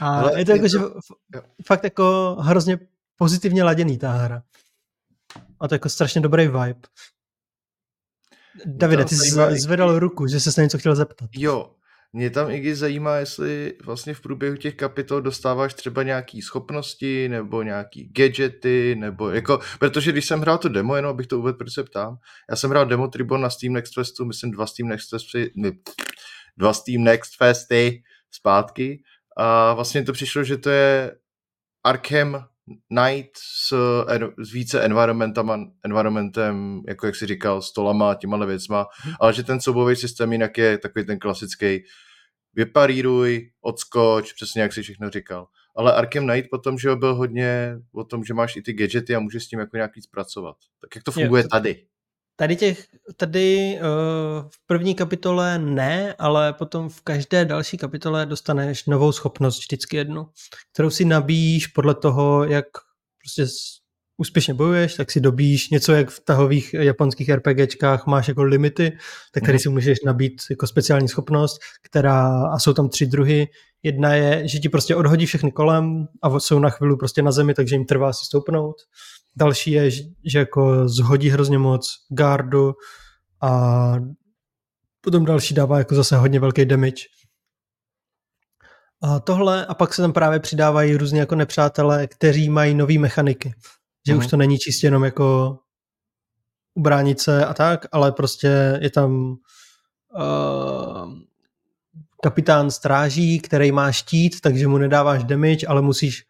a 0.00 0.20
Ale 0.20 0.38
je 0.38 0.44
to 0.44 0.52
jako, 0.52 0.68
že 0.68 0.78
fakt 1.66 1.84
jako 1.84 2.36
hrozně 2.40 2.78
pozitivně 3.16 3.64
laděný 3.64 3.98
ta 3.98 4.12
hra. 4.12 4.42
A 5.60 5.68
to 5.68 5.74
jako 5.74 5.88
strašně 5.88 6.20
dobrý 6.20 6.46
vibe. 6.46 6.80
Davide, 8.64 9.04
ty 9.04 9.16
jsi 9.16 9.58
zvedal 9.58 9.98
ruku, 9.98 10.26
že 10.26 10.40
se 10.40 10.60
na 10.60 10.64
něco 10.64 10.78
chtěl 10.78 10.94
zeptat. 10.94 11.30
Jo, 11.32 11.70
mě 12.12 12.30
tam 12.30 12.50
i 12.50 12.74
zajímá, 12.74 13.16
jestli 13.16 13.74
vlastně 13.84 14.14
v 14.14 14.20
průběhu 14.20 14.56
těch 14.56 14.74
kapitol 14.74 15.20
dostáváš 15.20 15.74
třeba 15.74 16.02
nějaký 16.02 16.42
schopnosti 16.42 17.28
nebo 17.28 17.62
nějaký 17.62 18.12
gadgety, 18.12 18.96
nebo 18.98 19.30
jako, 19.30 19.58
protože 19.78 20.12
když 20.12 20.26
jsem 20.26 20.40
hrál 20.40 20.58
to 20.58 20.68
demo, 20.68 20.96
jenom 20.96 21.10
abych 21.10 21.26
to 21.26 21.38
uvedl, 21.38 21.58
proč 21.58 21.74
se 21.74 21.84
ptám, 21.84 22.16
já 22.50 22.56
jsem 22.56 22.70
hrál 22.70 22.86
demo 22.86 23.08
Tribon 23.08 23.40
na 23.40 23.50
Steam 23.50 23.72
Next 23.72 23.94
Festu, 23.94 24.24
myslím 24.24 24.50
dva 24.50 24.66
Steam 24.66 24.88
Next 24.88 25.10
Festy, 25.10 25.52
dva 26.56 26.72
Steam 26.72 27.04
Next 27.04 27.36
Festy 27.38 28.02
zpátky. 28.30 29.02
A 29.36 29.74
vlastně 29.74 30.02
to 30.02 30.12
přišlo, 30.12 30.44
že 30.44 30.56
to 30.56 30.70
je 30.70 31.16
Arkham 31.84 32.46
Knight 32.88 33.30
s, 33.36 33.74
s 34.38 34.52
více 34.52 34.80
environmentama, 34.80 35.58
environmentem, 35.84 36.82
jako 36.88 37.06
jak 37.06 37.16
si 37.16 37.26
říkal, 37.26 37.62
stolama, 37.62 38.14
těma 38.14 38.44
věcma, 38.46 38.86
hmm. 39.02 39.14
ale 39.20 39.32
že 39.32 39.42
ten 39.42 39.60
soubový 39.60 39.96
systém 39.96 40.32
jinak 40.32 40.58
je 40.58 40.78
takový 40.78 41.06
ten 41.06 41.18
klasický 41.18 41.82
vyparíruj, 42.54 43.50
odskoč, 43.60 44.32
přesně 44.32 44.62
jak 44.62 44.72
si 44.72 44.82
všechno 44.82 45.10
říkal. 45.10 45.46
Ale 45.76 45.92
Arkham 45.92 46.26
Knight 46.26 46.50
potom, 46.50 46.78
že 46.78 46.96
byl 46.96 47.14
hodně 47.14 47.76
o 47.92 48.04
tom, 48.04 48.24
že 48.24 48.34
máš 48.34 48.56
i 48.56 48.62
ty 48.62 48.72
gadgety 48.72 49.14
a 49.14 49.20
můžeš 49.20 49.44
s 49.44 49.48
tím 49.48 49.58
jako 49.58 49.76
nějak 49.76 49.96
víc 49.96 50.06
pracovat. 50.06 50.56
Tak 50.80 50.96
jak 50.96 51.04
to 51.04 51.12
funguje 51.12 51.42
je, 51.42 51.48
tady? 51.48 51.86
Tady 52.38 52.56
těch, 52.56 52.86
tady 53.16 53.78
uh, 53.80 54.48
v 54.50 54.66
první 54.66 54.94
kapitole 54.94 55.58
ne, 55.58 56.14
ale 56.18 56.52
potom 56.52 56.88
v 56.88 57.00
každé 57.00 57.44
další 57.44 57.76
kapitole 57.78 58.26
dostaneš 58.26 58.86
novou 58.86 59.12
schopnost, 59.12 59.58
vždycky 59.58 59.96
jednu, 59.96 60.26
kterou 60.72 60.90
si 60.90 61.04
nabíjíš 61.04 61.66
podle 61.66 61.94
toho, 61.94 62.44
jak 62.44 62.66
prostě 63.22 63.52
úspěšně 64.18 64.54
bojuješ, 64.54 64.94
tak 64.94 65.10
si 65.10 65.20
dobíš 65.20 65.70
něco 65.70 65.92
jak 65.92 66.10
v 66.10 66.20
tahových 66.20 66.74
japonských 66.74 67.28
RPGčkách 67.30 68.06
máš 68.06 68.28
jako 68.28 68.42
limity, 68.42 68.90
tak 69.32 69.42
tady 69.42 69.52
Mhm. 69.52 69.58
si 69.58 69.68
můžeš 69.68 69.98
nabít 70.04 70.42
jako 70.50 70.66
speciální 70.66 71.08
schopnost, 71.08 71.58
která, 71.82 72.42
a 72.46 72.58
jsou 72.58 72.72
tam 72.72 72.88
tři 72.88 73.06
druhy. 73.06 73.48
Jedna 73.82 74.14
je, 74.14 74.48
že 74.48 74.58
ti 74.58 74.68
prostě 74.68 74.96
odhodí 74.96 75.26
všechny 75.26 75.52
kolem 75.52 76.06
a 76.22 76.40
jsou 76.40 76.58
na 76.58 76.70
chvíli 76.70 76.96
prostě 76.96 77.22
na 77.22 77.32
zemi, 77.32 77.54
takže 77.54 77.74
jim 77.74 77.84
trvá 77.84 78.12
si 78.12 78.24
stoupnout. 78.26 78.76
Další 79.36 79.70
je, 79.70 79.90
že, 79.90 80.02
jako 80.34 80.88
zhodí 80.88 81.28
hrozně 81.30 81.58
moc 81.58 81.88
gardu 82.08 82.74
a 83.42 83.92
potom 85.00 85.24
další 85.24 85.54
dává 85.54 85.78
jako 85.78 85.94
zase 85.94 86.16
hodně 86.16 86.40
velký 86.40 86.64
damage. 86.64 87.02
A 89.02 89.20
tohle 89.20 89.66
a 89.66 89.74
pak 89.74 89.94
se 89.94 90.02
tam 90.02 90.12
právě 90.12 90.40
přidávají 90.40 90.96
různě 90.96 91.20
jako 91.20 91.34
nepřátelé, 91.34 92.06
kteří 92.06 92.48
mají 92.48 92.74
nové 92.74 92.98
mechaniky. 92.98 93.54
Že 94.06 94.12
Mhm. 94.12 94.18
už 94.18 94.26
to 94.26 94.36
není 94.36 94.58
čistě 94.58 94.86
jenom 94.86 95.04
jako 95.04 95.58
ubránit 96.74 97.20
se 97.20 97.44
a 97.46 97.54
tak, 97.54 97.86
ale 97.92 98.12
prostě 98.12 98.78
je 98.82 98.90
tam 98.90 99.36
uh, 100.16 101.12
kapitán 102.22 102.70
stráží, 102.70 103.40
který 103.40 103.72
má 103.72 103.92
štít, 103.92 104.40
takže 104.40 104.68
mu 104.68 104.78
nedáváš 104.78 105.24
damage, 105.24 105.66
ale 105.66 105.82
musíš 105.82 106.22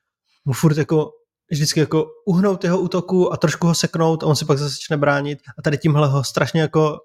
mu 0.45 0.53
furt 0.53 0.77
jako 0.77 1.11
vždycky 1.51 1.81
jako 1.81 2.07
uhnout 2.27 2.65
jeho 2.65 2.81
útoku 2.81 3.33
a 3.33 3.37
trošku 3.37 3.67
ho 3.67 3.75
seknout 3.75 4.23
a 4.23 4.27
on 4.27 4.37
si 4.37 4.45
pak 4.45 4.59
zase 4.59 4.71
začne 4.71 4.97
bránit 4.97 5.39
a 5.59 5.63
tady 5.63 5.79
tímhle 5.79 6.09
ho 6.09 6.25
strašně 6.25 6.61
jako 6.61 6.99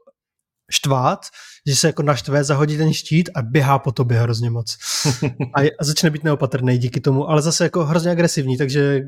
štvát, 0.71 1.19
že 1.67 1.75
se 1.75 1.87
jako 1.87 2.03
naštve, 2.03 2.43
zahodí 2.43 2.77
ten 2.77 2.93
štít 2.93 3.29
a 3.35 3.41
běhá 3.41 3.79
po 3.79 3.91
tobě 3.91 4.19
hrozně 4.19 4.49
moc. 4.49 4.77
A, 5.53 5.61
je, 5.61 5.71
a 5.79 5.83
začne 5.83 6.09
být 6.09 6.23
neopatrný 6.23 6.77
díky 6.77 7.01
tomu, 7.01 7.29
ale 7.29 7.41
zase 7.41 7.63
jako 7.63 7.85
hrozně 7.85 8.11
agresivní, 8.11 8.57
takže 8.57 9.01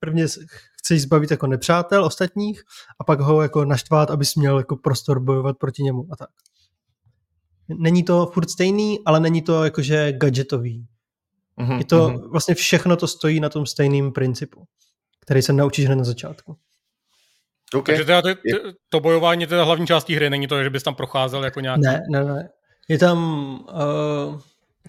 prvně 0.00 0.26
chceš 0.78 1.02
zbavit 1.02 1.30
jako 1.30 1.46
nepřátel 1.46 2.04
ostatních 2.04 2.62
a 3.00 3.04
pak 3.04 3.20
ho 3.20 3.42
jako 3.42 3.64
naštvát, 3.64 4.10
abys 4.10 4.34
měl 4.34 4.58
jako 4.58 4.76
prostor 4.76 5.20
bojovat 5.20 5.58
proti 5.58 5.82
němu 5.82 6.06
a 6.10 6.16
tak. 6.16 6.28
Není 7.78 8.02
to 8.02 8.30
furt 8.34 8.50
stejný, 8.50 8.98
ale 9.06 9.20
není 9.20 9.42
to 9.42 9.64
jakože 9.64 10.12
gadgetový. 10.12 10.86
Mhm, 11.58 11.78
Je 11.78 11.84
to 11.84 12.08
mhm. 12.10 12.30
vlastně 12.30 12.54
všechno 12.54 12.96
to 12.96 13.06
stojí 13.06 13.40
na 13.40 13.48
tom 13.48 13.66
stejným 13.66 14.12
principu, 14.12 14.64
který 15.20 15.42
se 15.42 15.52
naučíš 15.52 15.86
hned 15.86 15.96
na 15.96 16.04
začátku. 16.04 16.56
OK. 17.74 17.86
Takže 17.86 18.04
teda 18.04 18.22
ty, 18.22 18.34
ty, 18.34 18.50
to 18.88 19.00
bojování 19.00 19.40
je 19.40 19.46
teda 19.46 19.64
hlavní 19.64 19.86
částí 19.86 20.14
hry, 20.14 20.30
není 20.30 20.48
to, 20.48 20.62
že 20.62 20.70
bys 20.70 20.82
tam 20.82 20.94
procházel 20.94 21.44
jako 21.44 21.60
nějaký... 21.60 21.82
Ne, 21.82 22.02
ne, 22.10 22.24
ne. 22.24 22.48
Je 22.88 22.98
tam 22.98 23.18
uh, 23.72 24.40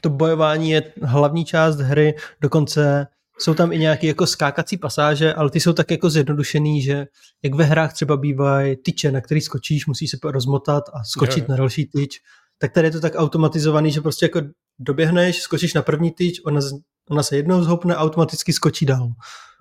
to 0.01 0.09
bojování 0.09 0.71
je 0.71 0.93
hlavní 1.03 1.45
část 1.45 1.75
hry, 1.75 2.15
dokonce 2.41 3.07
jsou 3.39 3.53
tam 3.53 3.71
i 3.71 3.77
nějaké 3.79 4.07
jako 4.07 4.27
skákací 4.27 4.77
pasáže, 4.77 5.33
ale 5.33 5.49
ty 5.49 5.59
jsou 5.59 5.73
tak 5.73 5.91
jako 5.91 6.09
zjednodušený, 6.09 6.81
že 6.81 7.05
jak 7.43 7.53
ve 7.53 7.63
hrách 7.63 7.93
třeba 7.93 8.17
bývají 8.17 8.75
tyče, 8.75 9.11
na 9.11 9.21
který 9.21 9.41
skočíš, 9.41 9.87
musíš 9.87 10.09
se 10.09 10.17
rozmotat 10.23 10.83
a 10.93 11.03
skočit 11.03 11.43
Jo. 11.43 11.45
na 11.49 11.55
další 11.55 11.85
tyč, 11.85 12.21
tak 12.61 12.71
tady 12.73 12.87
je 12.87 12.91
to 12.91 12.99
tak 12.99 13.13
automatizovaný, 13.15 13.91
že 13.91 14.01
prostě 14.01 14.25
jako 14.25 14.41
doběhneš, 14.79 15.41
skočíš 15.41 15.73
na 15.73 15.81
první 15.81 16.11
tyč, 16.11 16.41
ona, 16.45 16.61
ona 17.09 17.23
se 17.23 17.35
jednou 17.35 17.63
zhoupne 17.63 17.95
a 17.95 17.99
automaticky 17.99 18.53
skočí 18.53 18.85
dál. 18.85 19.09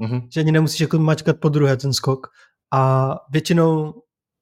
Mhm. 0.01 0.21
Že 0.33 0.41
ani 0.41 0.53
nemusíš 0.53 0.81
jako 0.81 0.99
mačkat 0.99 1.37
po 1.41 1.49
druhé 1.49 1.77
ten 1.77 1.93
skok. 1.93 2.27
A 2.75 3.11
většinou 3.31 3.95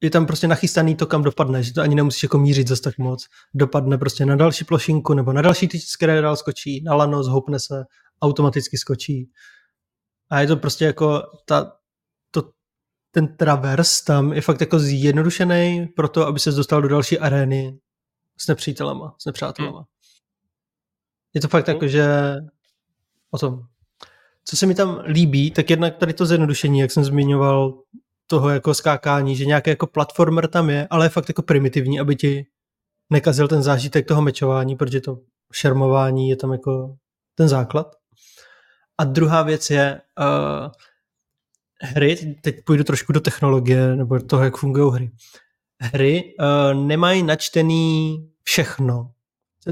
je 0.03 0.11
tam 0.11 0.27
prostě 0.27 0.49
nachystaný 0.49 0.95
to, 0.95 1.07
kam 1.07 1.23
dopadne, 1.23 1.63
že 1.63 1.73
to 1.73 1.81
ani 1.81 1.95
nemusíš 1.95 2.23
jako 2.23 2.39
mířit 2.39 2.69
zase 2.69 2.83
tak 2.83 2.99
moc. 2.99 3.27
Dopadne 3.55 3.99
prostě 3.99 4.27
na 4.27 4.37
další 4.37 4.65
plošinku 4.65 5.15
nebo 5.15 5.33
na 5.33 5.43
další 5.43 5.69
tyč, 5.69 5.85
z 5.85 5.97
které 5.97 6.21
dál 6.21 6.37
skočí, 6.37 6.83
na 6.83 6.95
lano, 6.95 7.23
zhoupne 7.23 7.59
se, 7.61 7.85
automaticky 8.23 8.79
skočí. 8.79 9.31
A 10.31 10.41
je 10.41 10.47
to 10.47 10.57
prostě 10.57 10.85
jako 10.85 11.23
ta, 11.45 11.73
to, 12.31 12.43
ten 13.11 13.37
travers 13.37 14.05
tam 14.05 14.33
je 14.33 14.41
fakt 14.41 14.61
jako 14.61 14.79
zjednodušený 14.79 15.87
pro 15.97 16.09
to, 16.09 16.27
aby 16.27 16.39
se 16.39 16.51
dostal 16.51 16.83
do 16.83 16.89
další 16.89 17.19
arény 17.19 17.79
s 18.39 18.47
nepřítelama, 18.47 19.15
s 19.19 19.25
nepřátelama. 19.25 19.87
Je 21.35 21.41
to 21.41 21.49
fakt 21.49 21.65
Cool. 21.65 21.75
jako, 21.75 21.89
že 21.89 22.07
o 23.31 23.39
tom. 23.39 23.63
Co 24.45 24.57
se 24.57 24.67
mi 24.67 24.75
tam 24.75 25.03
líbí, 25.07 25.51
tak 25.51 25.71
jednak 25.71 25.97
tady 25.97 26.13
to 26.13 26.27
zjednodušení, 26.27 26.79
jak 26.79 26.91
jsem 26.91 27.05
zmiňoval, 27.05 27.83
toho 28.27 28.51
jako 28.51 28.75
skákání, 28.75 29.37
že 29.37 29.45
nějaký 29.47 29.71
jako 29.71 29.87
platformer 29.87 30.49
tam 30.49 30.71
je, 30.71 30.87
ale 30.91 31.07
je 31.07 31.09
fakt 31.09 31.29
jako 31.29 31.43
primitivní, 31.43 32.01
aby 32.01 32.17
ti 32.17 32.47
nekazil 33.11 33.49
ten 33.49 33.63
zážitek 33.63 34.09
toho 34.09 34.23
mečování, 34.23 34.77
protože 34.77 35.01
to 35.01 35.19
šermování 35.53 36.29
je 36.29 36.37
tam 36.37 36.53
jako 36.53 36.97
ten 37.35 37.49
základ. 37.49 37.97
A 38.99 39.05
druhá 39.05 39.43
věc 39.43 39.71
je 39.71 40.01
uh, 40.19 40.71
hry, 41.81 42.37
teď 42.43 42.65
půjdu 42.65 42.85
trošku 42.85 43.13
do 43.13 43.21
technologie 43.21 43.97
nebo 43.97 44.21
toho, 44.21 44.45
jak 44.45 44.57
fungují 44.57 44.93
hry. 44.95 45.11
Hry 45.81 46.35
uh, 46.41 46.87
nemají 46.87 47.23
načtený 47.23 48.19
všechno, 48.43 49.11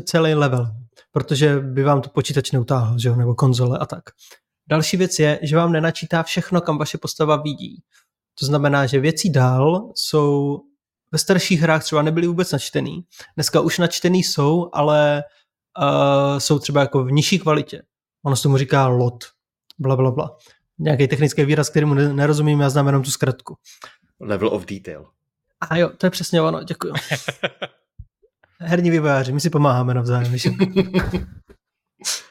celý 0.05 0.35
level, 0.35 0.67
protože 1.13 1.61
by 1.61 1.83
vám 1.83 2.01
to 2.01 2.09
počítač 2.09 2.51
neutáhl, 2.51 2.99
že 2.99 3.09
jo, 3.09 3.17
nebo 3.17 3.35
konzole 3.35 3.79
a 3.79 3.87
tak. 3.87 4.05
Další 4.69 4.97
věc 4.97 5.19
je, 5.19 5.39
že 5.43 5.57
vám 5.57 5.73
nenačítá 5.73 6.23
všechno, 6.23 6.61
kam 6.61 6.79
vaše 6.79 6.99
postava 6.99 7.37
vidí. 7.37 7.83
To 8.41 8.47
znamená, 8.47 8.87
že 8.87 9.01
věcí 9.01 9.31
dál 9.31 9.93
jsou 9.95 10.61
ve 11.13 11.19
starších 11.19 11.61
hrách 11.61 11.85
třeba 11.85 12.03
nebyly 12.03 12.27
vůbec 12.27 12.53
načtený. 12.53 13.05
Dneska 13.35 13.61
už 13.61 13.79
načtený 13.79 14.23
jsou, 14.23 14.71
ale 14.73 15.25
uh, 15.83 16.39
jsou 16.39 16.59
třeba 16.59 16.81
jako 16.81 17.05
v 17.05 17.13
nižší 17.13 17.39
kvalitě. 17.39 17.83
Ono 18.25 18.37
se 18.37 18.43
tomu 18.43 18.57
říká 18.57 18.87
lot. 18.87 19.25
Bla, 19.79 19.97
bla, 19.97 20.11
bla. 20.11 20.37
Nějaký 20.79 21.09
technický 21.09 21.45
výraz, 21.45 21.71
kterému 21.71 21.95
ne- 21.95 22.15
nerozumím, 22.15 22.61
já 22.61 22.71
znám 22.71 22.87
jenom 22.87 23.03
tu 23.03 23.11
zkratku. 23.11 23.57
Level 24.21 24.49
of 24.49 24.67
detail. 24.67 25.07
A 25.71 25.77
jo, 25.77 25.89
to 25.89 26.07
je 26.07 26.11
přesně 26.11 26.43
ono, 26.43 26.63
děkuji. 26.63 26.93
Herní 28.59 28.91
vývojáři, 28.91 29.33
my 29.33 29.41
si 29.41 29.51
pomáháme 29.51 29.95
navzájem. 29.95 30.33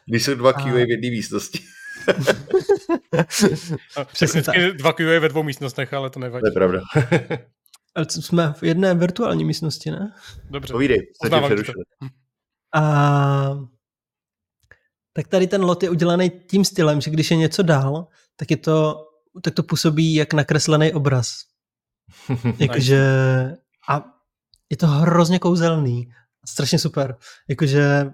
Když 0.06 0.24
jsou 0.24 0.36
dva 0.36 0.54
QA 0.54 0.72
v 0.72 0.90
jedné 0.90 1.10
místnosti. 1.10 1.60
Přesně 4.14 4.42
Technicky 4.42 4.74
dva 4.74 4.94
QA 4.94 5.20
ve 5.20 5.30
dvou 5.30 5.44
místnostech, 5.44 5.94
ale 5.94 6.10
to 6.10 6.20
nevadí. 6.20 6.42
To 6.42 6.48
je 6.48 6.52
pravda. 6.52 6.82
Ale 7.96 8.06
jsme 8.10 8.54
v 8.54 8.64
jedné 8.64 8.96
virtuální 8.96 9.46
místnosti, 9.46 9.92
ne? 9.92 10.14
Dobře. 10.50 10.74
Povídej. 10.74 11.08
A 12.76 13.60
tak 15.14 15.28
tady 15.28 15.48
ten 15.48 15.64
lot 15.64 15.84
je 15.84 15.90
udělaný 15.90 16.30
tím 16.30 16.66
stylem, 16.66 17.02
že 17.02 17.12
když 17.12 17.32
je 17.32 17.38
něco 17.38 17.64
dál, 17.64 18.08
tak, 18.36 18.52
je 18.52 18.58
to, 18.58 19.08
tak 19.42 19.54
to 19.54 19.64
působí 19.64 20.16
jak 20.16 20.34
nakreslený 20.34 20.94
obraz. 20.94 21.53
Jakože 22.60 23.02
a 23.90 24.06
je 24.70 24.78
to 24.78 24.88
hrozně 24.88 25.40
kouzelný. 25.40 26.14
Strašně 26.48 26.80
super. 26.80 27.16
Jakože 27.50 28.12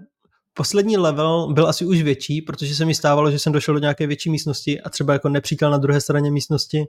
poslední 0.54 0.96
level 0.96 1.52
byl 1.52 1.68
asi 1.68 1.84
už 1.84 2.02
větší, 2.02 2.42
protože 2.42 2.74
se 2.74 2.84
mi 2.84 2.94
stávalo, 2.94 3.30
že 3.30 3.38
jsem 3.38 3.52
došel 3.52 3.74
do 3.74 3.80
nějaké 3.80 4.06
větší 4.06 4.30
místnosti 4.30 4.80
a 4.80 4.90
třeba 4.90 5.12
jako 5.12 5.28
nepřítel 5.28 5.70
na 5.70 5.78
druhé 5.78 6.00
straně 6.00 6.30
místnosti 6.30 6.86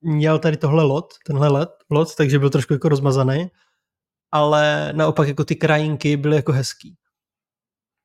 měl 0.00 0.38
tady 0.38 0.56
tohle 0.56 0.84
lot, 0.84 1.14
tenhle 1.26 1.48
let, 1.48 1.70
lot, 1.90 2.14
takže 2.14 2.38
byl 2.38 2.50
trošku 2.50 2.72
jako 2.72 2.88
rozmazaný, 2.88 3.50
ale 4.32 4.92
naopak 4.92 5.28
jako 5.28 5.44
ty 5.44 5.56
krajinky 5.56 6.16
byly 6.16 6.36
jako 6.36 6.52
hezký. 6.52 6.96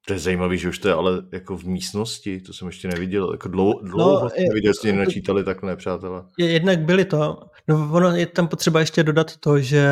To 0.08 0.14
je 0.14 0.20
zajímavý, 0.20 0.58
že 0.58 0.70
už 0.70 0.80
to 0.80 0.88
je 0.88 0.94
ale 0.94 1.12
jako 1.32 1.58
v 1.58 1.64
místnosti, 1.64 2.42
to 2.42 2.54
jsem 2.54 2.68
ještě 2.68 2.88
neviděl. 2.88 3.32
Jako 3.32 3.48
dlouho, 3.48 3.80
No, 3.84 3.90
dlouho 3.90 4.20
no, 4.24 4.30
je- 4.38 4.48
neviděl, 4.50 4.70
jestli 4.70 4.94
načítali 4.94 5.44
takhle 5.44 5.70
nepřátelé. 5.72 6.24
Je- 6.38 6.52
Jednak 6.52 6.80
byly 6.80 7.06
to, 7.06 7.38
no 7.68 7.90
ono 7.94 8.16
je 8.16 8.26
tam 8.26 8.48
potřeba 8.48 8.80
ještě 8.80 9.04
dodat 9.04 9.38
to, 9.38 9.60
že 9.60 9.88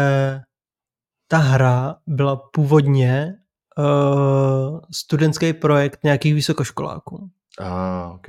ta 1.28 1.38
hra 1.38 1.96
byla 2.08 2.36
původně 2.36 3.34
uh, 3.78 4.80
studentský 4.92 5.54
projekt 5.54 6.00
nějakých 6.04 6.34
vysokoškoláků. 6.34 7.30
A, 7.60 7.66
ah, 7.70 8.14
ok. 8.16 8.28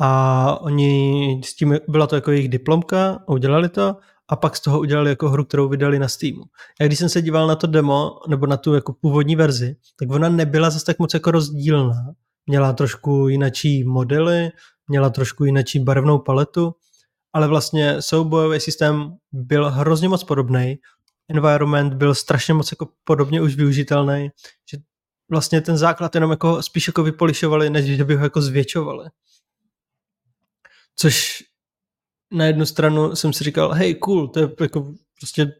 A 0.00 0.58
oni 0.60 1.40
s 1.44 1.54
tím, 1.54 1.78
byla 1.88 2.06
to 2.06 2.14
jako 2.14 2.30
jejich 2.30 2.48
diplomka, 2.48 3.18
udělali 3.28 3.68
to 3.68 3.96
a 4.32 4.36
pak 4.36 4.56
z 4.56 4.60
toho 4.60 4.80
udělali 4.80 5.10
jako 5.10 5.30
hru, 5.30 5.44
kterou 5.44 5.68
vydali 5.68 5.98
na 5.98 6.08
Steamu. 6.08 6.42
A 6.80 6.84
když 6.84 6.98
jsem 6.98 7.08
se 7.08 7.22
díval 7.22 7.46
na 7.46 7.56
to 7.56 7.66
demo, 7.66 8.10
nebo 8.28 8.46
na 8.46 8.56
tu 8.56 8.74
jako 8.74 8.92
původní 8.92 9.36
verzi, 9.36 9.76
tak 9.98 10.10
ona 10.10 10.28
nebyla 10.28 10.70
zase 10.70 10.84
tak 10.84 10.98
moc 10.98 11.14
jako 11.14 11.30
rozdílná. 11.30 12.14
Měla 12.46 12.72
trošku 12.72 13.28
jinačí 13.28 13.84
modely, 13.84 14.50
měla 14.88 15.10
trošku 15.10 15.44
jinačí 15.44 15.80
barevnou 15.80 16.18
paletu, 16.18 16.74
ale 17.32 17.48
vlastně 17.48 18.02
soubojový 18.02 18.60
systém 18.60 19.16
byl 19.32 19.70
hrozně 19.70 20.08
moc 20.08 20.24
podobný. 20.24 20.78
Environment 21.30 21.94
byl 21.94 22.14
strašně 22.14 22.54
moc 22.54 22.72
jako 22.72 22.88
podobně 23.04 23.42
už 23.42 23.56
využitelný, 23.56 24.28
že 24.70 24.78
vlastně 25.30 25.60
ten 25.60 25.76
základ 25.76 26.14
jenom 26.14 26.30
jako 26.30 26.62
spíš 26.62 26.86
jako 26.86 27.02
vypolišovali, 27.02 27.70
než 27.70 27.84
že 27.84 28.04
by 28.04 28.16
ho 28.16 28.24
jako 28.24 28.42
zvětšovali. 28.42 29.08
Což 30.96 31.44
na 32.32 32.44
jednu 32.44 32.66
stranu 32.66 33.16
jsem 33.16 33.32
si 33.32 33.44
říkal, 33.44 33.72
hej, 33.72 33.94
cool, 33.94 34.28
to 34.28 34.40
je 34.40 34.48
jako 34.60 34.92
prostě 35.20 35.52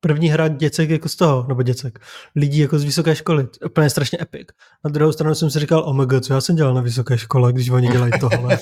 první 0.00 0.28
hra 0.28 0.48
děcek 0.48 0.90
jako 0.90 1.08
z 1.08 1.16
toho, 1.16 1.44
nebo 1.48 1.62
děcek, 1.62 1.98
lidí 2.36 2.58
jako 2.58 2.78
z 2.78 2.84
vysoké 2.84 3.16
školy, 3.16 3.48
úplně 3.64 3.90
strašně 3.90 4.18
epic. 4.20 4.48
Na 4.84 4.90
druhou 4.90 5.12
stranu 5.12 5.34
jsem 5.34 5.50
si 5.50 5.60
říkal, 5.60 5.82
omega, 5.86 6.20
co 6.20 6.34
já 6.34 6.40
jsem 6.40 6.56
dělal 6.56 6.74
na 6.74 6.80
vysoké 6.80 7.18
škole, 7.18 7.52
když 7.52 7.70
oni 7.70 7.88
dělají 7.88 8.12
tohle. 8.20 8.58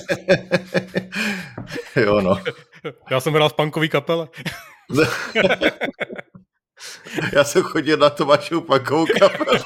jo, 1.95 2.21
no. 2.21 2.41
Já 3.11 3.19
jsem 3.19 3.33
hrál 3.33 3.49
v 3.49 3.53
punkový 3.53 3.89
kapele. 3.89 4.27
já 7.33 7.43
jsem 7.43 7.63
chodil 7.63 7.97
na 7.97 8.09
Tomášovu 8.09 8.61
punkovou 8.61 9.05
kapelu. 9.19 9.63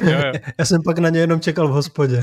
jo, 0.00 0.10
jo. 0.10 0.32
Já 0.58 0.64
jsem 0.64 0.82
pak 0.82 0.98
na 0.98 1.08
ně 1.08 1.20
jenom 1.20 1.40
čekal 1.40 1.68
v 1.68 1.72
hospodě. 1.72 2.22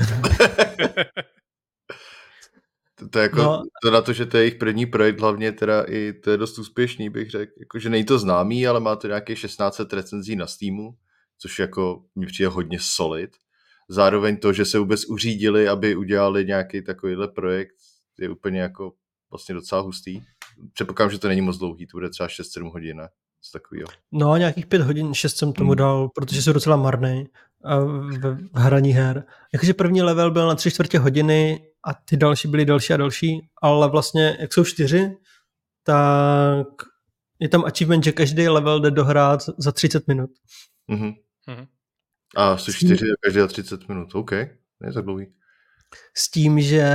To, 3.12 3.18
jako, 3.18 3.42
no. 3.42 3.62
to 3.82 3.90
na 3.90 4.02
to, 4.02 4.12
že 4.12 4.26
to 4.26 4.36
je 4.36 4.42
jejich 4.42 4.54
první 4.54 4.86
projekt, 4.86 5.20
hlavně 5.20 5.52
teda 5.52 5.84
i 5.88 6.12
to 6.12 6.30
je 6.30 6.36
dost 6.36 6.58
úspěšný, 6.58 7.10
bych 7.10 7.30
řekl. 7.30 7.52
Jakože 7.60 7.90
není 7.90 8.04
to 8.04 8.18
známý, 8.18 8.66
ale 8.66 8.80
má 8.80 8.96
to 8.96 9.06
nějaké 9.06 9.36
16 9.36 9.80
recenzí 9.92 10.36
na 10.36 10.46
Steamu, 10.46 10.94
což 11.38 11.58
jako 11.58 12.04
mi 12.16 12.26
přijde 12.26 12.48
hodně 12.48 12.78
solid. 12.80 13.30
Zároveň 13.88 14.36
to, 14.36 14.52
že 14.52 14.64
se 14.64 14.78
vůbec 14.78 15.04
uřídili, 15.04 15.68
aby 15.68 15.96
udělali 15.96 16.44
nějaký 16.44 16.82
takovýhle 16.82 17.28
projekt, 17.28 17.74
je 18.18 18.28
úplně 18.28 18.60
jako 18.60 18.92
vlastně 19.30 19.54
docela 19.54 19.80
hustý. 19.80 20.20
Předpokládám, 20.72 21.10
že 21.10 21.18
to 21.18 21.28
není 21.28 21.40
moc 21.40 21.58
dlouhý, 21.58 21.86
to 21.86 21.96
bude 21.96 22.10
třeba 22.10 22.26
6-7 22.26 22.72
hodin, 22.72 22.96
ne? 22.96 23.08
Z 23.40 23.52
takového. 23.52 23.88
No, 24.12 24.36
nějakých 24.36 24.66
5 24.66 24.82
hodin, 24.82 25.14
6 25.14 25.36
jsem 25.36 25.52
tomu 25.52 25.70
hmm. 25.70 25.76
dal, 25.76 26.08
protože 26.08 26.42
jsou 26.42 26.52
docela 26.52 26.76
marný 26.76 27.26
v 28.52 28.58
hraní 28.58 28.92
her. 28.92 29.24
Jakože 29.52 29.74
první 29.74 30.02
level 30.02 30.30
byl 30.30 30.46
na 30.46 30.54
3 30.54 30.70
čtvrtě 30.70 30.98
hodiny, 30.98 31.71
a 31.84 31.94
ty 31.94 32.16
další 32.16 32.48
byly 32.48 32.64
další 32.64 32.92
a 32.92 32.96
další, 32.96 33.48
ale 33.62 33.88
vlastně, 33.88 34.36
jak 34.40 34.52
jsou 34.52 34.64
čtyři, 34.64 35.16
tak 35.82 36.66
je 37.40 37.48
tam 37.48 37.64
achievement, 37.64 38.04
že 38.04 38.12
každý 38.12 38.48
level 38.48 38.80
jde 38.80 38.90
dohrát 38.90 39.40
za 39.58 39.72
30 39.72 40.08
minut. 40.08 40.30
Mm-hmm. 40.90 41.14
Mm-hmm. 41.48 41.66
A 42.36 42.56
jsou 42.56 42.72
čtyři 42.72 43.04
a 43.04 43.14
každý 43.20 43.40
za 43.40 43.46
30 43.46 43.88
minut, 43.88 44.14
OK, 44.14 44.32
je 44.32 44.92
tak 44.94 45.04
dlouhý. 45.04 45.26
S 46.14 46.30
tím, 46.30 46.60
že 46.60 46.94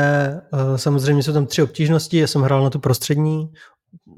uh, 0.53 0.75
samozřejmě 0.75 1.23
jsou 1.23 1.33
tam 1.33 1.45
tři 1.45 1.61
obtížnosti, 1.61 2.17
já 2.17 2.27
jsem 2.27 2.41
hrál 2.41 2.63
na 2.63 2.69
tu 2.69 2.79
prostřední, 2.79 3.51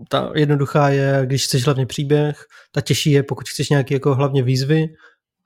ta 0.09 0.31
jednoduchá 0.35 0.89
je, 0.89 1.21
když 1.25 1.45
chceš 1.45 1.65
hlavně 1.65 1.85
příběh, 1.85 2.45
ta 2.71 2.81
těžší 2.81 3.11
je, 3.11 3.23
pokud 3.23 3.49
chceš 3.49 3.69
nějaký 3.69 3.93
jako 3.93 4.15
hlavně 4.15 4.43
výzvy 4.43 4.87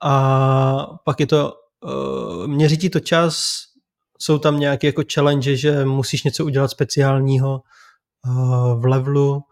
a 0.02 0.86
pak 1.04 1.20
je 1.20 1.26
to, 1.26 1.52
uh, 1.84 2.46
měří 2.46 2.78
ti 2.78 2.90
to 2.90 3.00
čas, 3.00 3.54
jsou 4.20 4.38
tam 4.38 4.60
nějaké 4.60 4.86
jako 4.86 5.02
challenge, 5.14 5.56
že 5.56 5.84
musíš 5.84 6.24
něco 6.24 6.44
udělat 6.44 6.68
speciálního 6.68 7.62
uh, 8.26 8.80
v 8.80 8.84
levelu, 8.84 9.42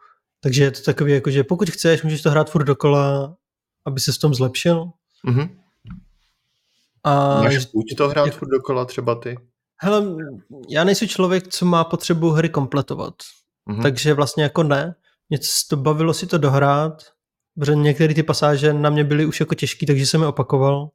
takže 0.42 0.64
je 0.64 0.70
to 0.70 0.82
takový 0.82 1.12
jako, 1.12 1.30
že 1.30 1.44
pokud 1.44 1.70
chceš, 1.70 2.02
můžeš 2.02 2.22
to 2.22 2.30
hrát 2.30 2.50
furt 2.50 2.64
dokola, 2.64 3.36
aby 3.86 4.00
se 4.00 4.12
v 4.12 4.18
tom 4.18 4.34
zlepšil. 4.34 4.84
Mm-hmm. 5.28 5.48
A 7.04 7.42
Máš 7.42 7.66
chuť 7.66 7.96
to 7.96 8.08
hrát 8.08 8.26
jak... 8.26 8.34
furt 8.34 8.48
dokola 8.48 8.84
třeba 8.84 9.14
ty? 9.14 9.38
Hele, 9.80 10.16
já 10.68 10.84
nejsem 10.84 11.08
člověk, 11.08 11.48
co 11.48 11.66
má 11.66 11.84
potřebu 11.84 12.30
hry 12.30 12.48
kompletovat. 12.48 13.14
Mm-hmm. 13.70 13.82
Takže 13.82 14.14
vlastně 14.14 14.42
jako 14.42 14.62
ne. 14.62 14.94
Mě 15.28 15.38
to 15.70 15.76
bavilo 15.76 16.14
si 16.14 16.26
to 16.26 16.38
dohrát, 16.38 17.02
protože 17.58 17.74
některé 17.74 18.14
ty 18.14 18.22
pasáže 18.22 18.72
na 18.72 18.90
mě 18.90 19.04
byly 19.04 19.26
už 19.26 19.40
jako 19.40 19.54
těžké, 19.54 19.86
takže 19.86 20.06
jsem 20.06 20.20
je 20.20 20.26
opakoval. 20.26 20.88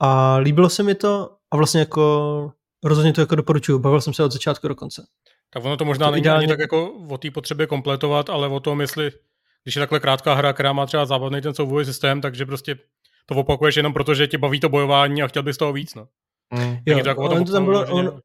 A 0.00 0.36
líbilo 0.36 0.68
se 0.68 0.82
mi 0.82 0.94
to 0.94 1.36
a 1.50 1.56
vlastně 1.56 1.80
jako 1.80 2.52
rozhodně 2.84 3.12
to 3.12 3.20
jako 3.20 3.34
doporučuju. 3.34 3.78
Bavil 3.78 4.00
jsem 4.00 4.14
se 4.14 4.24
od 4.24 4.32
začátku 4.32 4.68
do 4.68 4.74
konce. 4.74 5.06
Tak 5.50 5.64
ono 5.64 5.76
to 5.76 5.84
možná 5.84 6.06
to 6.06 6.10
není 6.12 6.20
ideálně... 6.20 6.38
ani 6.38 6.48
tak 6.48 6.58
jako 6.58 6.92
o 7.08 7.18
té 7.18 7.30
potřebě 7.30 7.66
kompletovat, 7.66 8.30
ale 8.30 8.48
o 8.48 8.60
tom, 8.60 8.80
jestli, 8.80 9.10
když 9.62 9.76
je 9.76 9.80
takhle 9.80 10.00
krátká 10.00 10.34
hra, 10.34 10.52
která 10.52 10.72
má 10.72 10.86
třeba 10.86 11.06
zábavný 11.06 11.40
ten 11.40 11.54
soubojový 11.54 11.84
systém, 11.84 12.20
takže 12.20 12.46
prostě 12.46 12.76
to 13.26 13.34
opakuješ 13.34 13.76
jenom 13.76 13.92
proto, 13.92 14.14
že 14.14 14.26
tě 14.26 14.38
baví 14.38 14.60
to 14.60 14.68
bojování 14.68 15.22
a 15.22 15.26
chtěl 15.26 15.42
bys 15.42 15.56
toho 15.56 15.72
víc. 15.72 15.94
No. 15.94 16.08
Mm. 16.50 16.76
Jo, 16.86 17.00
to, 17.02 17.08
jako 17.08 17.22
ono 17.22 17.44
to 17.44 17.52
tam 17.52 17.64
bylo, 17.64 17.86
on, 17.86 18.20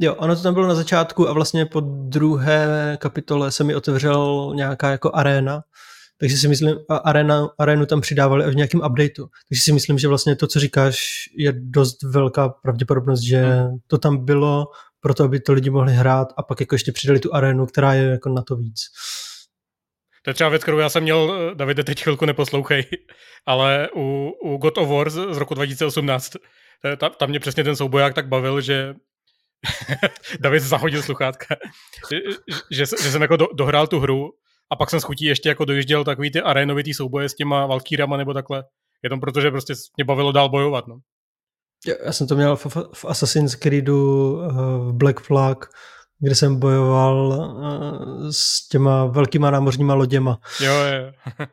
jo, 0.00 0.14
ono 0.14 0.36
to 0.36 0.42
tam 0.42 0.54
bylo 0.54 0.66
na 0.66 0.74
začátku 0.74 1.28
a 1.28 1.32
vlastně 1.32 1.66
po 1.66 1.80
druhé 1.80 2.96
kapitole 3.00 3.50
se 3.50 3.64
mi 3.64 3.74
otevřel 3.74 4.52
nějaká 4.54 4.90
jako 4.90 5.10
aréna, 5.14 5.62
takže 6.20 6.36
si 6.36 6.48
myslím, 6.48 6.76
a 6.88 6.96
arena, 6.96 7.48
arénu 7.58 7.86
tam 7.86 8.00
přidávali 8.00 8.44
až 8.44 8.52
v 8.52 8.56
nějakém 8.56 8.80
updateu. 8.80 9.28
Takže 9.48 9.62
si 9.62 9.72
myslím, 9.72 9.98
že 9.98 10.08
vlastně 10.08 10.36
to, 10.36 10.46
co 10.46 10.60
říkáš, 10.60 10.96
je 11.36 11.52
dost 11.56 12.02
velká 12.02 12.48
pravděpodobnost, 12.48 13.20
že 13.20 13.44
hmm. 13.44 13.76
to 13.86 13.98
tam 13.98 14.24
bylo 14.24 14.66
proto, 15.00 15.24
aby 15.24 15.40
to 15.40 15.52
lidi 15.52 15.70
mohli 15.70 15.92
hrát 15.92 16.28
a 16.36 16.42
pak 16.42 16.60
jako 16.60 16.74
ještě 16.74 16.92
přidali 16.92 17.20
tu 17.20 17.34
arénu, 17.34 17.66
která 17.66 17.94
je 17.94 18.04
jako 18.04 18.28
na 18.28 18.42
to 18.42 18.56
víc. 18.56 18.80
To 20.22 20.30
je 20.30 20.34
třeba 20.34 20.50
věc, 20.50 20.62
kterou 20.62 20.78
já 20.78 20.88
jsem 20.88 21.02
měl, 21.02 21.54
Davide, 21.54 21.84
teď 21.84 22.02
chvilku 22.02 22.24
neposlouchej, 22.24 22.84
ale 23.46 23.88
u, 23.96 24.32
u 24.42 24.56
God 24.56 24.78
of 24.78 24.88
War 24.88 25.10
z 25.10 25.36
roku 25.36 25.54
2018, 25.54 26.32
tam, 26.96 27.10
tam 27.18 27.28
mě 27.28 27.40
přesně 27.40 27.64
ten 27.64 27.76
souboják 27.76 28.14
tak 28.14 28.28
bavil, 28.28 28.60
že 28.60 28.94
David 30.40 30.62
zahodil 30.62 31.02
sluchátka, 31.02 31.56
že, 32.10 32.20
že, 32.70 32.84
že 33.02 33.10
jsem 33.10 33.22
jako 33.22 33.36
do, 33.36 33.46
dohrál 33.54 33.86
tu 33.86 34.00
hru 34.00 34.32
a 34.70 34.76
pak 34.76 34.90
jsem 34.90 35.00
s 35.00 35.04
chutí 35.04 35.24
ještě 35.24 35.48
jako 35.48 35.64
dojížděl 35.64 36.04
takový 36.04 36.30
ty 36.30 36.40
arénovitý 36.40 36.94
souboje 36.94 37.28
s 37.28 37.34
těma 37.34 37.66
Valkýrama 37.66 38.16
nebo 38.16 38.34
takhle. 38.34 38.64
Jenom 39.02 39.20
protože 39.20 39.50
prostě 39.50 39.74
mě 39.96 40.04
bavilo 40.04 40.32
dál 40.32 40.48
bojovat, 40.48 40.86
no. 40.86 40.98
Já 42.04 42.12
jsem 42.12 42.28
to 42.28 42.36
měl 42.36 42.56
v, 42.56 42.66
v 42.94 43.04
Assassin's 43.04 43.54
Creedu 43.54 44.36
v 44.78 44.92
Black 44.92 45.20
Flag, 45.20 45.70
kde 46.18 46.34
jsem 46.34 46.60
bojoval 46.60 47.34
eh, 47.34 48.32
s 48.32 48.68
těma 48.68 49.06
velkýma 49.06 49.50
námořníma 49.50 49.94
loděma. 49.94 50.38
Jo, 50.60 50.72
jo. 50.72 51.12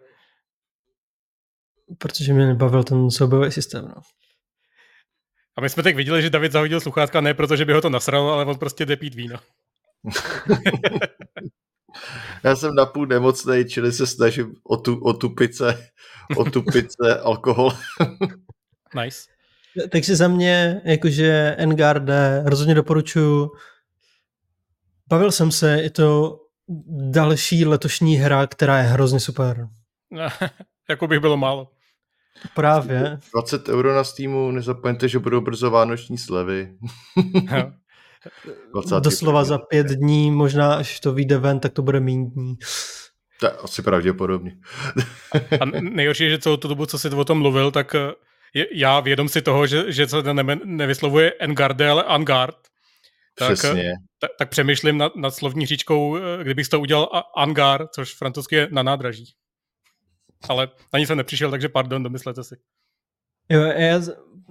protože 1.98 2.34
mě 2.34 2.46
nebavil 2.46 2.84
ten 2.84 3.12
soubojový 3.12 3.52
systém, 3.52 3.86
no. 3.88 4.02
A 5.58 5.62
my 5.62 5.70
jsme 5.70 5.84
tak 5.84 5.96
viděli, 5.96 6.22
že 6.22 6.30
David 6.30 6.52
zahodil 6.52 6.80
sluchátka 6.80 7.22
ne 7.22 7.34
protože 7.34 7.66
by 7.66 7.74
ho 7.74 7.82
to 7.82 7.90
nasralo, 7.90 8.34
ale 8.34 8.46
on 8.46 8.58
prostě 8.58 8.86
jde 8.86 8.98
pít 8.98 9.16
víno. 9.16 9.38
Já 12.44 12.56
jsem 12.56 12.76
napůl 12.76 13.06
nemocný, 13.06 13.66
čili 13.66 13.92
se 13.92 14.08
snažím 14.08 14.56
o 14.64 14.78
tu, 14.78 15.00
o 15.04 15.14
tu 15.14 15.30
pice, 15.30 15.88
o 16.38 16.46
tu 16.46 16.62
pice 16.72 17.20
alkohol. 17.24 17.72
nice. 19.04 19.20
Takže 19.92 20.16
za 20.16 20.28
mě, 20.28 20.82
jakože 20.86 21.56
Engarde, 21.58 22.44
rozhodně 22.46 22.76
doporučuji. 22.76 23.50
Bavil 25.08 25.32
jsem 25.32 25.52
se, 25.52 25.82
je 25.82 25.90
to 25.90 26.40
další 27.12 27.66
letošní 27.66 28.16
hra, 28.16 28.48
která 28.48 28.78
je 28.78 28.84
hrozně 28.84 29.20
super. 29.20 29.68
jako 30.90 31.08
bych 31.08 31.20
bylo 31.20 31.38
málo. 31.38 31.68
Právě. 32.56 33.20
20 33.34 33.70
euro 33.70 33.96
na 33.96 34.04
Steamu, 34.04 34.52
nezapomeňte, 34.52 35.08
že 35.08 35.20
budou 35.20 35.42
brzo 35.42 35.72
vánoční 35.72 36.18
slevy. 36.18 36.78
Doslova 39.00 39.44
za 39.44 39.58
pět 39.58 39.88
dní, 39.88 40.32
možná 40.32 40.74
až 40.74 41.00
to 41.00 41.14
vyjde 41.14 41.38
ven, 41.38 41.60
tak 41.60 41.74
to 41.74 41.82
bude 41.82 42.00
méně 42.00 42.26
dní. 42.26 42.56
To 43.40 43.46
je 43.46 43.52
asi 43.52 43.82
pravděpodobně. 43.82 44.58
A 45.62 45.66
nejhorší 45.66 46.24
je, 46.24 46.30
že 46.30 46.40
celou 46.40 46.58
tu 46.58 46.68
dobu, 46.68 46.86
co 46.86 47.00
jsi 47.00 47.10
o 47.10 47.26
tom 47.26 47.40
mluvil, 47.40 47.72
tak 47.72 47.96
eh, 47.96 48.12
je, 48.54 48.68
já 48.72 49.00
vědom 49.00 49.30
si 49.30 49.42
toho, 49.42 49.68
že, 49.68 49.92
že 49.92 50.08
se 50.08 50.34
ne, 50.34 50.56
nevyslovuje 50.66 51.34
Engarde, 51.40 51.90
ale 51.90 52.04
Angard. 52.04 52.58
Tak, 53.38 53.52
eh, 53.52 53.54
Přesně. 53.54 53.94
Tak, 54.20 54.32
tak 54.40 54.50
přemýšlím 54.50 54.98
nad, 54.98 55.16
nad 55.16 55.36
slovní 55.36 55.66
říčkou, 55.66 56.18
eh, 56.18 56.44
kdybych 56.44 56.68
to 56.68 56.80
udělal 56.80 57.10
Angar, 57.38 57.88
což 57.88 58.16
francouzsky 58.16 58.56
je 58.56 58.68
na 58.72 58.84
nádraží. 58.84 59.26
Ale 60.50 60.70
na 60.94 61.00
nic 61.00 61.08
jsem 61.08 61.18
nepřišel, 61.18 61.52
takže 61.52 61.70
pardon, 61.70 62.04
domyslete 62.04 62.44
si. 62.44 62.56
Jo, 63.50 63.62
já 63.62 64.02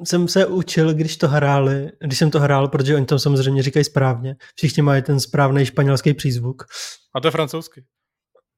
jsem 0.04 0.28
se 0.28 0.46
učil, 0.46 0.94
když 0.94 1.16
to 1.16 1.28
hráli, 1.28 1.92
když 2.00 2.18
jsem 2.18 2.30
to 2.30 2.40
hrál, 2.40 2.68
protože 2.68 2.94
oni 2.94 3.06
tam 3.06 3.18
samozřejmě 3.18 3.62
říkají 3.62 3.84
správně. 3.84 4.36
Všichni 4.56 4.82
mají 4.82 5.02
ten 5.02 5.20
správný 5.20 5.66
španělský 5.66 6.14
přízvuk. 6.14 6.64
A 7.14 7.20
to 7.20 7.28
je 7.28 7.32
francouzsky. 7.32 7.84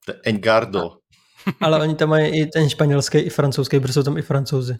To 0.06 0.12
je 0.12 0.18
Engardo. 0.24 0.90
Ale 1.60 1.80
oni 1.80 1.94
tam 1.94 2.08
mají 2.08 2.40
i 2.40 2.46
ten 2.46 2.68
španělský, 2.68 3.18
i 3.18 3.30
francouzský, 3.30 3.80
protože 3.80 3.92
jsou 3.92 4.02
tam 4.02 4.18
i 4.18 4.22
francouzi. 4.22 4.76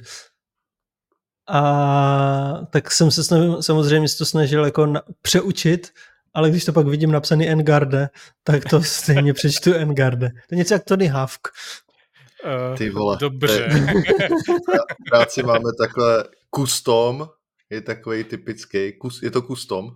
A 1.49 2.67
tak 2.71 2.91
jsem 2.91 3.11
se 3.11 3.25
snažil, 3.25 3.63
samozřejmě 3.63 4.09
to 4.19 4.27
snažil 4.27 4.65
jako 4.65 4.87
na, 4.87 5.03
přeučit, 5.23 5.91
ale 6.35 6.51
když 6.51 6.65
to 6.65 6.73
pak 6.73 6.87
vidím 6.87 7.13
napsaný 7.13 7.49
Engarde, 7.49 8.09
tak 8.45 8.65
to 8.65 8.83
stejně 8.83 9.35
přečtu 9.35 9.75
Engarde. 9.75 10.29
To 10.29 10.55
je 10.55 10.59
něco 10.59 10.75
jak 10.75 10.85
Tony 10.85 11.07
Hawk. 11.07 11.49
Uh, 12.45 12.77
Ty 12.77 12.91
vole. 12.91 13.17
Dobře. 13.21 13.69
v 15.01 15.11
práci 15.11 15.43
máme 15.43 15.71
takhle 15.79 16.25
custom, 16.55 17.29
je 17.71 17.81
takový 17.81 18.25
typický, 18.25 18.93
kus, 18.99 19.23
je 19.23 19.31
to 19.31 19.43
custom. 19.43 19.91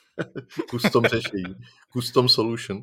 custom 0.70 1.04
řešení. 1.04 1.54
Custom 1.92 2.28
solution. 2.28 2.82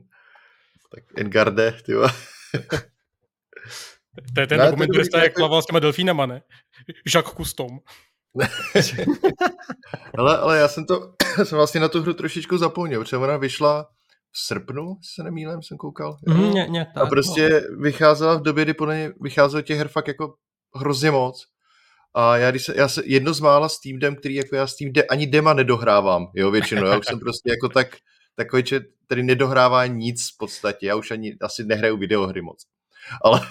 Tak 0.91 1.03
Engarde, 1.15 1.77
ty 1.85 1.93
vole. 1.93 2.09
To 4.35 4.41
je 4.41 4.47
ten 4.47 4.59
ne, 4.59 4.65
dokumentarista, 4.65 5.23
jak 5.23 5.33
plaval 5.33 5.61
s 5.61 5.65
těma 5.65 5.79
delfínama, 5.79 6.25
ne? 6.25 6.41
Jacques 7.15 7.35
Custom. 7.35 7.79
ale, 10.17 10.37
ale 10.37 10.57
já 10.57 10.67
jsem 10.67 10.85
to, 10.85 11.13
jsem 11.43 11.57
vlastně 11.57 11.79
na 11.79 11.89
tu 11.89 12.01
hru 12.01 12.13
trošičku 12.13 12.57
zapomněl, 12.57 12.99
protože 12.99 13.17
ona 13.17 13.37
vyšla 13.37 13.89
srpnu, 14.33 14.95
se 15.15 15.23
nemýlím, 15.23 15.63
jsem 15.63 15.77
koukal. 15.77 16.17
Mm, 16.27 16.51
ně, 16.51 16.67
nějak 16.69 16.87
tak, 16.93 17.03
a 17.03 17.07
prostě 17.07 17.49
no. 17.49 17.77
vycházela 17.77 18.35
v 18.35 18.41
době, 18.41 18.63
kdy 18.63 18.73
podle 18.73 18.95
mě 18.95 19.11
vycházelo 19.21 19.61
těch 19.61 19.77
her 19.77 19.87
fakt 19.87 20.07
jako 20.07 20.35
hrozně 20.75 21.11
moc. 21.11 21.45
A 22.13 22.37
já, 22.37 22.51
když 22.51 22.65
se, 22.65 22.73
já 22.77 22.87
se 22.87 23.01
jedno 23.05 23.33
z 23.33 23.39
mála 23.39 23.69
Steam 23.69 23.99
Dem, 23.99 24.15
který 24.15 24.35
jako 24.35 24.55
já 24.55 24.67
Steam 24.67 24.93
de, 24.93 25.03
ani 25.03 25.27
dema 25.27 25.53
nedohrávám, 25.53 26.27
jo, 26.35 26.51
většinou. 26.51 26.85
Já 26.85 26.97
už 26.97 27.05
jsem 27.05 27.19
prostě 27.19 27.49
jako 27.49 27.69
tak, 27.69 27.87
takový, 28.35 28.63
že 28.65 28.81
tady 29.07 29.23
nedohrává 29.23 29.85
nic 29.85 30.21
v 30.33 30.37
podstatě. 30.37 30.87
Já 30.87 30.95
už 30.95 31.11
ani 31.11 31.35
asi 31.41 31.65
nehraju 31.65 31.97
videohry 31.97 32.41
moc. 32.41 32.63
Ale, 33.23 33.41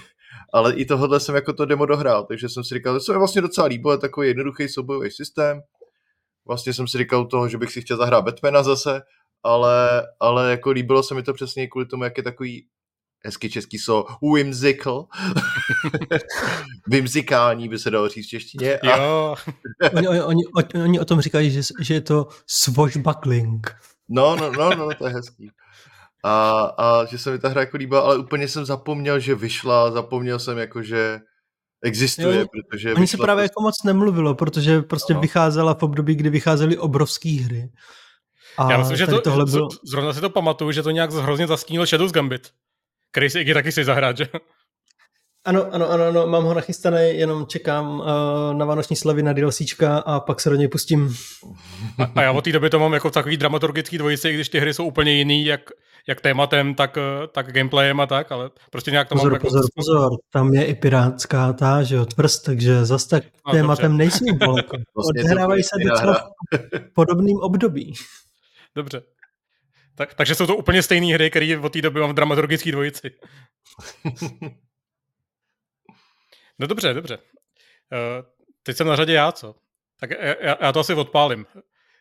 ale 0.52 0.74
i 0.74 0.84
tohle 0.84 1.20
jsem 1.20 1.34
jako 1.34 1.52
to 1.52 1.66
demo 1.66 1.86
dohrál, 1.86 2.24
takže 2.24 2.48
jsem 2.48 2.64
si 2.64 2.74
říkal, 2.74 2.94
že 2.94 3.00
se 3.00 3.12
mi 3.12 3.18
vlastně 3.18 3.42
docela 3.42 3.66
líbilo, 3.66 3.92
je 3.92 3.98
takový 3.98 4.28
jednoduchý 4.28 4.68
soubojový 4.68 5.10
systém. 5.10 5.60
Vlastně 6.46 6.72
jsem 6.72 6.88
si 6.88 6.98
říkal 6.98 7.26
toho, 7.26 7.48
že 7.48 7.58
bych 7.58 7.72
si 7.72 7.80
chtěl 7.80 7.96
zahrát 7.96 8.24
Batmana 8.24 8.62
zase, 8.62 9.00
ale, 9.46 10.06
ale 10.20 10.50
jako 10.50 10.70
líbilo 10.70 11.02
se 11.02 11.14
mi 11.14 11.22
to 11.22 11.34
přesně 11.34 11.66
kvůli 11.66 11.86
tomu, 11.86 12.04
jak 12.04 12.16
je 12.16 12.22
takový 12.22 12.66
hezky 13.24 13.50
český 13.50 13.78
so 13.78 14.14
whimsical. 14.34 15.06
Whimzikální 16.88 17.68
by 17.68 17.78
se 17.78 17.90
dalo 17.90 18.08
říct 18.08 18.26
v 18.26 18.28
češtině. 18.28 18.78
A... 18.78 18.96
Jo. 18.96 19.36
oni, 19.92 20.08
oni, 20.08 20.22
oni, 20.24 20.84
oni, 20.84 21.00
o 21.00 21.04
tom 21.04 21.20
říkají, 21.20 21.50
že, 21.50 21.60
že 21.80 21.94
je 21.94 22.00
to 22.00 22.28
swashbuckling. 22.46 23.76
No, 24.08 24.36
no, 24.36 24.52
no, 24.52 24.70
no, 24.70 24.94
to 24.98 25.06
je 25.06 25.12
hezký. 25.12 25.50
A, 26.24 26.62
a 26.78 27.04
že 27.04 27.18
se 27.18 27.30
mi 27.30 27.38
ta 27.38 27.48
hra 27.48 27.60
jako 27.60 27.76
líbila, 27.76 28.00
ale 28.00 28.18
úplně 28.18 28.48
jsem 28.48 28.64
zapomněl, 28.64 29.18
že 29.20 29.34
vyšla, 29.34 29.90
zapomněl 29.90 30.38
jsem 30.38 30.58
jako, 30.58 30.82
že 30.82 31.20
existuje, 31.82 32.40
jo, 32.40 32.46
protože 32.46 32.94
Oni 32.94 33.06
se 33.06 33.16
právě 33.16 33.42
prostě... 33.42 33.52
jako 33.52 33.62
moc 33.62 33.82
nemluvilo, 33.84 34.34
protože 34.34 34.82
prostě 34.82 35.14
no. 35.14 35.20
vycházela 35.20 35.74
v 35.74 35.82
období, 35.82 36.14
kdy 36.14 36.30
vycházely 36.30 36.78
obrovské 36.78 37.28
hry. 37.28 37.70
A 38.58 38.72
Já 38.72 38.78
myslím, 38.78 38.96
že 38.96 39.06
to, 39.06 39.20
tohle 39.20 39.44
bylo... 39.44 39.68
zrovna 39.84 40.12
si 40.12 40.20
to 40.20 40.30
pamatuju, 40.30 40.72
že 40.72 40.82
to 40.82 40.90
nějak 40.90 41.12
hrozně 41.12 41.46
zastínil 41.46 41.86
Shadow's 41.86 42.12
Gambit, 42.12 42.50
který 43.12 43.30
si 43.30 43.40
i 43.40 43.54
taky 43.54 43.72
si 43.72 43.84
zahrát, 43.84 44.16
že? 44.16 44.28
Ano, 45.46 45.66
ano, 45.72 45.90
ano, 45.90 46.04
ano, 46.04 46.26
mám 46.26 46.44
ho 46.44 46.54
nachystaný, 46.54 46.98
jenom 47.12 47.46
čekám 47.46 48.00
uh, 48.00 48.06
na 48.52 48.64
vánoční 48.64 48.96
slavy 48.96 49.22
na 49.22 49.32
DLCčka 49.32 49.98
a 49.98 50.20
pak 50.20 50.40
se 50.40 50.50
do 50.50 50.56
něj 50.56 50.68
pustím. 50.68 51.14
A, 51.98 52.04
a 52.14 52.22
já 52.22 52.32
od 52.32 52.44
té 52.44 52.52
doby 52.52 52.70
to 52.70 52.78
mám 52.78 52.92
jako 52.92 53.10
takový 53.10 53.36
dramaturgický 53.36 53.98
dvojici, 53.98 54.32
když 54.32 54.48
ty 54.48 54.60
hry 54.60 54.74
jsou 54.74 54.84
úplně 54.84 55.12
jiný, 55.12 55.44
jak, 55.44 55.60
jak 56.08 56.20
tématem, 56.20 56.74
tak, 56.74 56.98
eh, 56.98 57.26
tak 57.32 57.52
gameplayem 57.52 58.00
a 58.00 58.06
tak, 58.06 58.32
ale 58.32 58.50
prostě 58.70 58.90
nějak 58.90 59.08
to 59.08 59.14
pozor, 59.14 59.32
mám... 59.32 59.40
Pozor, 59.40 59.58
jako... 59.58 59.68
pozor, 59.74 60.10
tam 60.32 60.54
je 60.54 60.64
i 60.64 60.74
pirátská 60.74 61.52
ta, 61.52 61.82
že 61.82 61.96
jo, 61.96 62.04
tvrst, 62.04 62.44
takže 62.44 62.84
zas 62.84 63.06
tak 63.06 63.24
no, 63.46 63.52
tématem 63.52 63.96
nejsou 63.96 64.34
bolko. 64.34 64.76
Vlastně 64.96 65.22
Odhrávají 65.24 65.62
se 65.62 65.76
docela 65.84 66.28
v 66.54 66.94
podobným 66.94 67.36
období. 67.36 67.94
Dobře. 68.76 69.02
Tak, 69.94 70.14
takže 70.14 70.34
jsou 70.34 70.46
to 70.46 70.56
úplně 70.56 70.82
stejné 70.82 71.14
hry, 71.14 71.30
které 71.30 71.58
od 71.58 71.72
té 71.72 71.82
doby 71.82 72.00
mám 72.00 72.10
v 72.10 72.14
dramaturgické 72.14 72.72
dvojici. 72.72 73.10
no 76.58 76.66
dobře, 76.66 76.94
dobře. 76.94 77.18
Uh, 77.18 77.22
teď 78.62 78.76
jsem 78.76 78.86
na 78.86 78.96
řadě 78.96 79.12
já, 79.12 79.32
co? 79.32 79.54
Tak 80.00 80.10
já, 80.10 80.56
já 80.60 80.72
to 80.72 80.80
asi 80.80 80.94
odpálím. 80.94 81.46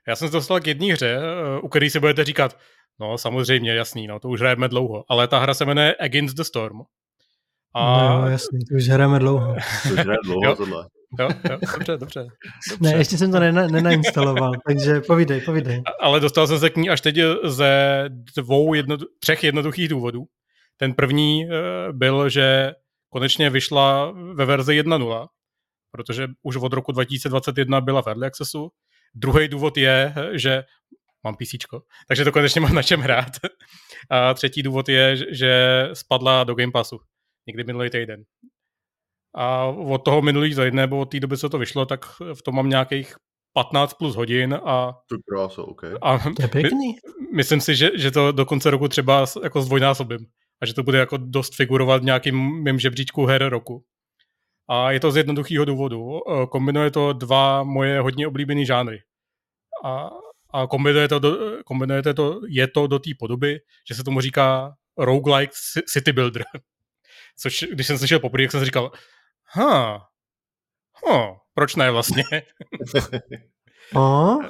Já 0.08 0.16
jsem 0.16 0.28
se 0.28 0.32
dostal 0.32 0.60
k 0.60 0.68
jedné 0.68 0.94
hře, 0.94 1.18
uh, 1.18 1.66
u 1.66 1.68
které 1.68 1.90
si 1.90 2.00
budete 2.00 2.24
říkat, 2.24 2.60
no 3.00 3.18
samozřejmě, 3.18 3.76
jasný, 3.76 4.08
no, 4.08 4.20
to 4.20 4.30
už 4.30 4.40
hrajeme 4.40 4.68
dlouho, 4.68 5.06
ale 5.10 5.28
ta 5.28 5.40
hra 5.40 5.54
se 5.54 5.66
jmenuje 5.66 5.96
Against 5.96 6.38
the 6.38 6.44
Storm. 6.44 6.82
A... 7.74 8.10
No, 8.10 8.28
jasný, 8.30 8.66
to 8.66 8.76
už 8.76 8.88
hrajeme 8.88 9.20
dlouho. 9.20 9.56
to 9.84 9.94
už 9.94 10.00
hrajeme 10.00 10.18
dlouho, 10.24 10.56
tohle. 10.56 10.88
Jo, 11.20 11.30
jo, 11.50 11.58
dobře, 11.62 11.98
dobře, 11.98 11.98
dobře. 11.98 12.28
Ne, 12.82 12.98
ještě 12.98 13.18
jsem 13.18 13.32
to 13.32 13.40
nena, 13.40 13.68
nenainstaloval, 13.68 14.52
takže 14.68 15.02
povídej, 15.02 15.42
povídej. 15.42 15.84
Ale 16.02 16.20
dostal 16.20 16.48
jsem 16.48 16.60
se 16.60 16.70
k 16.70 16.78
ní 16.78 16.90
až 16.90 17.02
teď 17.02 17.16
ze 17.44 18.04
dvou, 18.36 18.74
jedno, 18.74 18.98
třech 19.20 19.44
jednoduchých 19.44 19.90
důvodů. 19.90 20.24
Ten 20.78 20.94
první 20.94 21.46
uh, 21.46 21.52
byl, 21.98 22.30
že 22.30 22.74
konečně 23.10 23.50
vyšla 23.50 24.12
ve 24.34 24.46
verzi 24.46 24.82
1.0, 24.82 25.28
protože 25.92 26.28
už 26.44 26.56
od 26.56 26.74
roku 26.74 26.92
2021 26.92 27.82
byla 27.82 28.02
v 28.02 28.08
Early 28.08 28.28
Accessu. 28.28 28.70
Druhý 29.16 29.48
důvod 29.48 29.78
je, 29.78 30.14
že 30.34 30.64
mám 31.24 31.36
PC, 31.36 31.56
takže 32.08 32.24
to 32.24 32.32
konečně 32.32 32.62
mám 32.62 32.74
na 32.74 32.84
čem 32.84 33.00
hrát. 33.00 33.32
A 34.10 34.34
třetí 34.34 34.64
důvod 34.64 34.90
je, 34.90 35.18
že 35.36 35.84
spadla 35.94 36.44
do 36.44 36.56
Game 36.56 36.72
Passu 36.72 37.00
někdy 37.48 37.64
minulý 37.64 37.90
týden. 37.90 38.24
A 39.38 39.66
od 39.66 39.98
toho 39.98 40.22
minulý 40.22 40.50
týden, 40.50 40.76
nebo 40.76 41.00
od 41.00 41.06
té 41.06 41.20
doby, 41.20 41.38
co 41.38 41.50
to 41.50 41.58
vyšlo, 41.58 41.86
tak 41.86 42.06
v 42.34 42.42
tom 42.42 42.56
mám 42.56 42.70
nějakých 42.70 43.16
15 43.54 43.94
plus 43.94 44.16
hodin 44.16 44.54
a... 44.54 44.94
To 45.10 45.16
krása, 45.30 45.64
okay. 45.64 45.94
a 46.02 46.18
to 46.18 46.42
je 46.42 46.48
pěkný. 46.48 46.88
My, 46.88 47.28
myslím 47.36 47.62
si, 47.62 47.76
že, 47.76 47.92
že 47.96 48.12
to 48.12 48.32
do 48.32 48.46
konce 48.46 48.70
roku 48.70 48.88
třeba 48.88 49.26
jako 49.44 49.62
zdvojnásobím 49.62 50.20
a 50.62 50.66
že 50.66 50.74
to 50.74 50.84
bude 50.84 50.98
jako 50.98 51.18
dost 51.18 51.56
figurovat 51.56 52.02
v 52.02 52.06
nějakým 52.06 52.64
mým 52.64 52.80
žebříčku 52.80 53.26
her 53.26 53.50
roku. 53.50 53.84
A 54.70 54.92
je 54.92 55.00
to 55.00 55.12
z 55.12 55.18
jednoduchého 55.18 55.66
důvodu. 55.66 56.20
Kombinuje 56.52 56.92
to 56.92 57.14
dva 57.14 57.64
moje 57.64 58.00
hodně 58.00 58.28
oblíbené 58.28 58.66
žánry. 58.66 59.00
A, 59.86 60.10
a 60.54 60.68
kombinuje 60.68 61.08
to, 61.08 61.20
do, 61.20 61.38
kombinuje 61.66 62.02
to, 62.02 62.42
je 62.48 62.68
to 62.68 62.88
do 62.88 63.00
té 63.00 63.10
podoby, 63.20 63.60
že 63.88 63.96
se 63.96 64.04
tomu 64.04 64.22
říká 64.22 64.74
roguelike 64.98 65.54
city 65.88 66.14
builder. 66.14 66.44
Což, 67.40 67.66
když 67.72 67.88
jsem 67.88 67.98
slyšel 67.98 68.20
poprvé, 68.20 68.44
jak 68.44 68.52
jsem 68.52 68.60
si 68.60 68.66
říkal, 68.66 68.92
ha, 69.48 70.08
huh, 70.94 71.38
proč 71.54 71.76
ne 71.76 71.92
vlastně? 71.92 72.24
oh, 73.96 74.46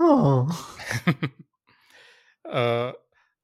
oh. 0.00 0.48
uh, 2.48 2.92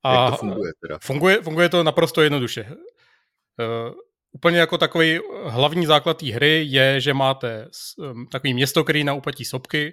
a 0.03 0.24
Jak 0.24 0.30
to 0.30 0.36
funguje 0.36 0.72
teda? 0.80 0.99
Funguje, 0.99 1.43
funguje 1.43 1.68
to 1.68 1.82
naprosto 1.82 2.22
jednoduše. 2.22 2.64
Uh, 2.64 3.95
úplně 4.32 4.59
jako 4.59 4.78
takový 4.78 5.18
hlavní 5.45 5.86
základ 5.86 6.18
té 6.18 6.26
hry 6.26 6.64
je, 6.68 7.01
že 7.01 7.14
máte 7.14 7.68
um, 7.99 8.26
takový 8.26 8.55
město, 8.55 8.84
který 8.84 9.05
na 9.05 9.14
úpatí 9.14 9.45
sopky 9.45 9.93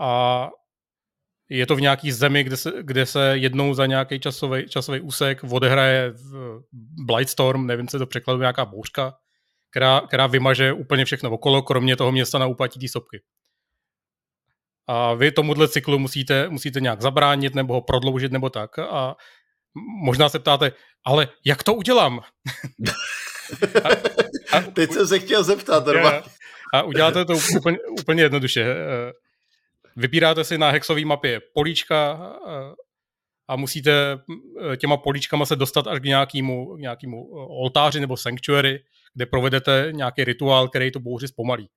a 0.00 0.48
je 1.48 1.66
to 1.66 1.76
v 1.76 1.80
nějaký 1.80 2.12
zemi, 2.12 2.44
kde 2.44 2.56
se, 2.56 2.72
kde 2.82 3.06
se 3.06 3.38
jednou 3.38 3.74
za 3.74 3.86
nějaký 3.86 4.20
časový, 4.20 4.68
časový 4.68 5.00
úsek 5.00 5.44
odehraje 5.50 6.12
Blightstorm, 7.06 7.66
nevím, 7.66 7.88
co 7.88 7.98
to 7.98 8.06
překladu, 8.06 8.40
nějaká 8.40 8.64
bouřka, 8.64 9.14
která, 9.70 10.00
která 10.00 10.26
vymaže 10.26 10.72
úplně 10.72 11.04
všechno 11.04 11.30
okolo, 11.30 11.62
kromě 11.62 11.96
toho 11.96 12.12
města 12.12 12.38
na 12.38 12.46
úpatí 12.46 12.80
té 12.80 12.88
sopky. 12.88 13.22
A 14.86 15.14
vy 15.14 15.32
tomuhle 15.32 15.68
cyklu 15.68 15.98
musíte, 15.98 16.48
musíte 16.48 16.80
nějak 16.80 17.02
zabránit 17.02 17.54
nebo 17.54 17.74
ho 17.74 17.80
prodloužit 17.80 18.32
nebo 18.32 18.50
tak. 18.50 18.78
A 18.78 19.16
možná 20.04 20.28
se 20.28 20.38
ptáte, 20.38 20.72
ale 21.04 21.28
jak 21.44 21.62
to 21.62 21.74
udělám? 21.74 22.20
a, 23.84 23.88
a, 24.56 24.60
Teď 24.60 24.92
jsem 24.92 25.06
se 25.06 25.18
chtěl 25.18 25.44
zeptat. 25.44 25.88
A, 25.88 26.22
a 26.74 26.82
uděláte 26.82 27.24
to 27.24 27.34
úplně, 27.56 27.78
úplně 28.00 28.22
jednoduše. 28.22 28.76
Vybíráte 29.96 30.44
si 30.44 30.58
na 30.58 30.70
hexové 30.70 31.04
mapě 31.04 31.40
políčka 31.54 32.12
a 33.48 33.56
musíte 33.56 34.18
těma 34.76 34.96
políčkama 34.96 35.46
se 35.46 35.56
dostat 35.56 35.86
až 35.86 36.00
k 36.00 36.04
nějakému, 36.04 36.76
nějakému 36.76 37.28
oltáři 37.32 38.00
nebo 38.00 38.16
sanctuary, 38.16 38.80
kde 39.14 39.26
provedete 39.26 39.88
nějaký 39.90 40.24
rituál, 40.24 40.68
který 40.68 40.90
to 40.90 41.00
bouři 41.00 41.28
zpomalí. 41.28 41.68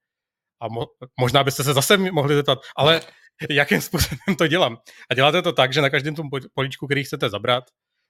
A 0.61 0.67
mo- 0.67 0.87
možná 1.19 1.43
byste 1.43 1.63
se 1.63 1.73
zase 1.73 1.97
mohli 1.97 2.35
zeptat, 2.35 2.59
ale 2.77 3.01
jakým 3.49 3.81
způsobem 3.81 4.35
to 4.37 4.47
dělám? 4.47 4.77
A 5.09 5.13
děláte 5.13 5.41
to 5.41 5.53
tak, 5.53 5.73
že 5.73 5.81
na 5.81 5.89
každém 5.89 6.15
tom 6.15 6.29
políčku, 6.53 6.87
který 6.87 7.03
chcete 7.03 7.29
zabrat, 7.29 7.63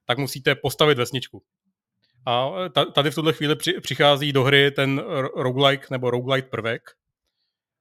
tak 0.06 0.18
musíte 0.18 0.56
postavit 0.56 0.98
vesničku. 0.98 1.44
A 2.26 2.52
tady 2.94 3.12
v 3.12 3.16
tuhle 3.16 3.34
chvíli 3.34 3.56
přichází 3.82 4.34
do 4.34 4.44
hry 4.44 4.72
ten 4.72 5.04
roguelike 5.36 5.88
nebo 5.92 6.12
roguelite 6.12 6.50
prvek, 6.50 6.82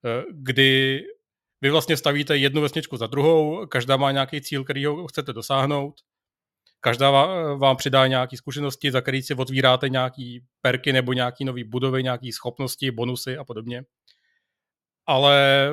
eh, 0.05 0.25
kdy 0.33 1.01
vy 1.61 1.71
vlastně 1.71 1.97
stavíte 1.97 2.37
jednu 2.37 2.63
vesničku 2.63 2.97
za 2.97 3.07
druhou, 3.07 3.67
každá 3.67 3.97
má 3.97 4.13
nějaký 4.13 4.41
cíl, 4.41 4.65
který 4.65 4.85
ho 4.87 5.07
chcete 5.07 5.33
dosáhnout, 5.33 5.95
každá 6.81 7.11
vám 7.55 7.77
přidá 7.77 8.07
nějaké 8.07 8.37
zkušenosti, 8.37 8.91
za 8.91 9.01
který 9.01 9.23
si 9.23 9.35
otvíráte 9.35 9.89
nějaký 9.89 10.45
perky 10.61 10.93
nebo 10.93 11.13
nějaké 11.13 11.45
nové 11.45 11.65
budovy, 11.65 12.03
nějaké 12.03 12.33
schopnosti, 12.33 12.91
bonusy 12.91 13.37
a 13.37 13.45
podobně. 13.45 13.83
Ale 15.07 15.71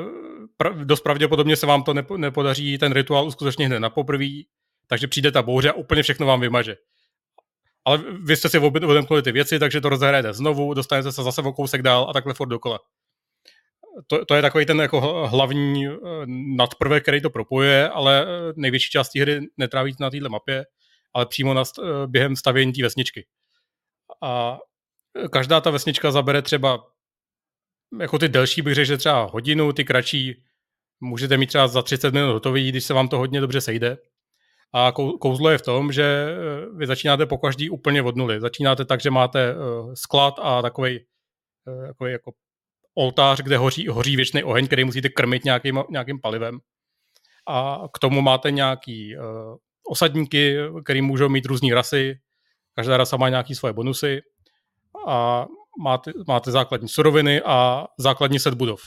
dost 0.83 1.01
pravděpodobně 1.01 1.55
se 1.55 1.65
vám 1.65 1.83
to 1.83 1.93
nepo- 1.93 2.17
nepodaří 2.17 2.77
ten 2.77 2.91
rituál 2.91 3.27
uskutečnit 3.27 3.65
hned 3.65 3.79
na 3.79 3.89
poprví, 3.89 4.47
takže 4.87 5.07
přijde 5.07 5.31
ta 5.31 5.41
bouře 5.41 5.69
a 5.71 5.73
úplně 5.73 6.03
všechno 6.03 6.25
vám 6.27 6.41
vymaže. 6.41 6.75
Ale 7.85 8.03
vy 8.23 8.35
jste 8.35 8.49
si 8.49 8.59
odemknuli 8.59 9.21
ty 9.21 9.31
věci, 9.31 9.59
takže 9.59 9.81
to 9.81 9.89
rozehrajete 9.89 10.33
znovu, 10.33 10.73
dostanete 10.73 11.11
se 11.11 11.23
zase 11.23 11.41
o 11.41 11.53
kousek 11.53 11.81
dál 11.81 12.07
a 12.09 12.13
takhle 12.13 12.33
furt 12.33 12.47
dokola 12.47 12.79
to, 14.07 14.25
to 14.25 14.35
je 14.35 14.41
takový 14.41 14.65
ten 14.65 14.79
jako 14.79 15.27
hlavní 15.27 15.87
eh, 15.87 15.91
nadprvek, 16.57 17.03
který 17.03 17.21
to 17.21 17.29
propojuje, 17.29 17.89
ale 17.89 18.21
eh, 18.21 18.53
největší 18.55 18.89
část 18.89 19.15
hry 19.15 19.39
netrávíte 19.57 20.03
na 20.03 20.09
této 20.09 20.29
mapě, 20.29 20.65
ale 21.17 21.25
přímo 21.25 21.53
na, 21.53 21.63
eh, 21.63 22.07
během 22.07 22.35
stavění 22.35 22.73
té 22.73 22.83
vesničky. 22.83 23.25
A 24.23 24.57
každá 25.31 25.61
ta 25.61 25.69
vesnička 25.69 26.11
zabere 26.11 26.41
třeba 26.41 26.87
jako 27.99 28.19
ty 28.19 28.29
delší 28.29 28.61
bych 28.61 28.75
řekl, 28.75 28.85
že 28.85 28.97
třeba 28.97 29.23
hodinu, 29.23 29.73
ty 29.73 29.85
kratší 29.85 30.43
můžete 30.99 31.37
mít 31.37 31.47
třeba 31.47 31.67
za 31.67 31.81
30 31.81 32.13
minut 32.13 32.33
hotový, 32.33 32.69
když 32.69 32.83
se 32.83 32.93
vám 32.93 33.07
to 33.07 33.17
hodně 33.17 33.41
dobře 33.41 33.61
sejde. 33.61 33.97
A 34.73 34.91
kouzlo 35.21 35.49
je 35.49 35.57
v 35.57 35.61
tom, 35.61 35.91
že 35.91 36.03
eh, 36.03 36.77
vy 36.77 36.87
začínáte 36.87 37.25
po 37.25 37.37
každý 37.37 37.69
úplně 37.69 38.01
od 38.01 38.15
nuly. 38.15 38.39
Začínáte 38.39 38.85
tak, 38.85 39.01
že 39.01 39.11
máte 39.11 39.55
sklad 39.93 40.39
a 40.41 40.61
takový, 40.61 40.99
jako 42.05 42.31
oltář, 42.95 43.41
kde 43.41 43.57
hoří, 43.57 43.87
hoří 43.87 44.15
věčný 44.15 44.43
oheň, 44.43 44.67
který 44.67 44.83
musíte 44.83 45.09
krmit 45.09 45.45
nějakým, 45.45 45.83
nějakým 45.89 46.21
palivem. 46.21 46.59
A 47.47 47.79
k 47.93 47.99
tomu 47.99 48.21
máte 48.21 48.51
nějaký 48.51 49.15
osadníky, 49.89 50.57
který 50.83 51.01
můžou 51.01 51.29
mít 51.29 51.45
různé 51.45 51.75
rasy. 51.75 52.19
Každá 52.75 52.97
rasa 52.97 53.17
má 53.17 53.29
nějaké 53.29 53.55
svoje 53.55 53.73
bonusy. 53.73 54.21
A 55.07 55.45
máte, 55.83 56.11
máte 56.27 56.51
základní 56.51 56.87
suroviny 56.87 57.41
a 57.41 57.87
základní 57.99 58.39
set 58.39 58.53
budov. 58.53 58.81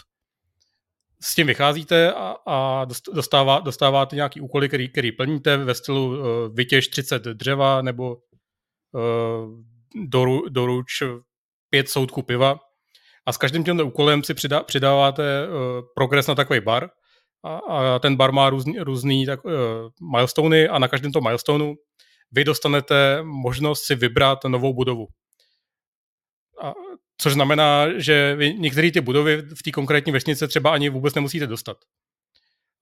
S 1.23 1.35
tím 1.35 1.47
vycházíte 1.47 2.13
a, 2.13 2.37
a 2.47 2.87
dostává, 3.13 3.61
dostáváte 3.61 4.17
nějaký 4.17 4.41
úkoly, 4.41 4.69
který, 4.69 4.89
který 4.89 5.13
plníte 5.13 5.57
ve 5.57 5.75
stylu 5.75 6.07
uh, 6.07 6.17
vytěž 6.55 6.89
30 6.89 7.23
dřeva 7.23 7.83
nebo 7.83 8.17
uh, 8.17 8.21
doru, 10.07 10.49
doruč 10.49 11.03
pět 11.71 11.89
soudků 11.89 12.23
piva. 12.23 12.59
A 13.27 13.33
s 13.33 13.37
každým 13.37 13.65
tímhle 13.65 13.85
úkolem 13.85 14.25
si 14.25 14.35
přidá, 14.35 14.63
přidáváte 14.63 15.49
uh, 15.49 15.55
progres 15.95 16.27
na 16.27 16.35
takový 16.35 16.61
bar. 16.61 16.91
A, 17.45 17.57
a 17.57 17.99
ten 17.99 18.17
bar 18.17 18.33
má 18.33 18.51
různý, 18.51 18.79
různý 18.79 19.27
tak, 19.27 19.45
uh, 19.45 19.53
milestony 20.13 20.69
a 20.69 20.79
na 20.79 20.89
každém 20.89 21.13
tom 21.13 21.25
milestoneu 21.25 21.75
vy 22.33 22.45
dostanete 22.45 23.23
možnost 23.23 23.83
si 23.83 23.95
vybrat 23.95 24.45
novou 24.45 24.75
budovu. 24.75 25.07
A, 26.63 26.75
což 27.19 27.33
znamená, 27.33 27.99
že 27.99 28.35
vy 28.35 28.55
některé 28.55 28.91
ty 28.91 29.01
budovy 29.01 29.37
v 29.37 29.63
té 29.63 29.71
konkrétní 29.71 30.13
vesnice 30.13 30.49
třeba 30.49 30.73
ani 30.73 30.89
vůbec 30.89 31.15
nemusíte 31.15 31.47
dostat. 31.47 31.77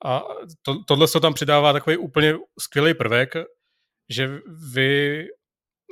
A 0.05 0.23
to, 0.63 0.85
tohle 0.85 1.09
se 1.09 1.21
tam 1.21 1.35
přidává 1.35 1.73
takový 1.73 1.97
úplně 1.97 2.35
skvělý 2.61 2.95
prvek, 2.95 3.33
že 4.11 4.41
vy 4.73 5.25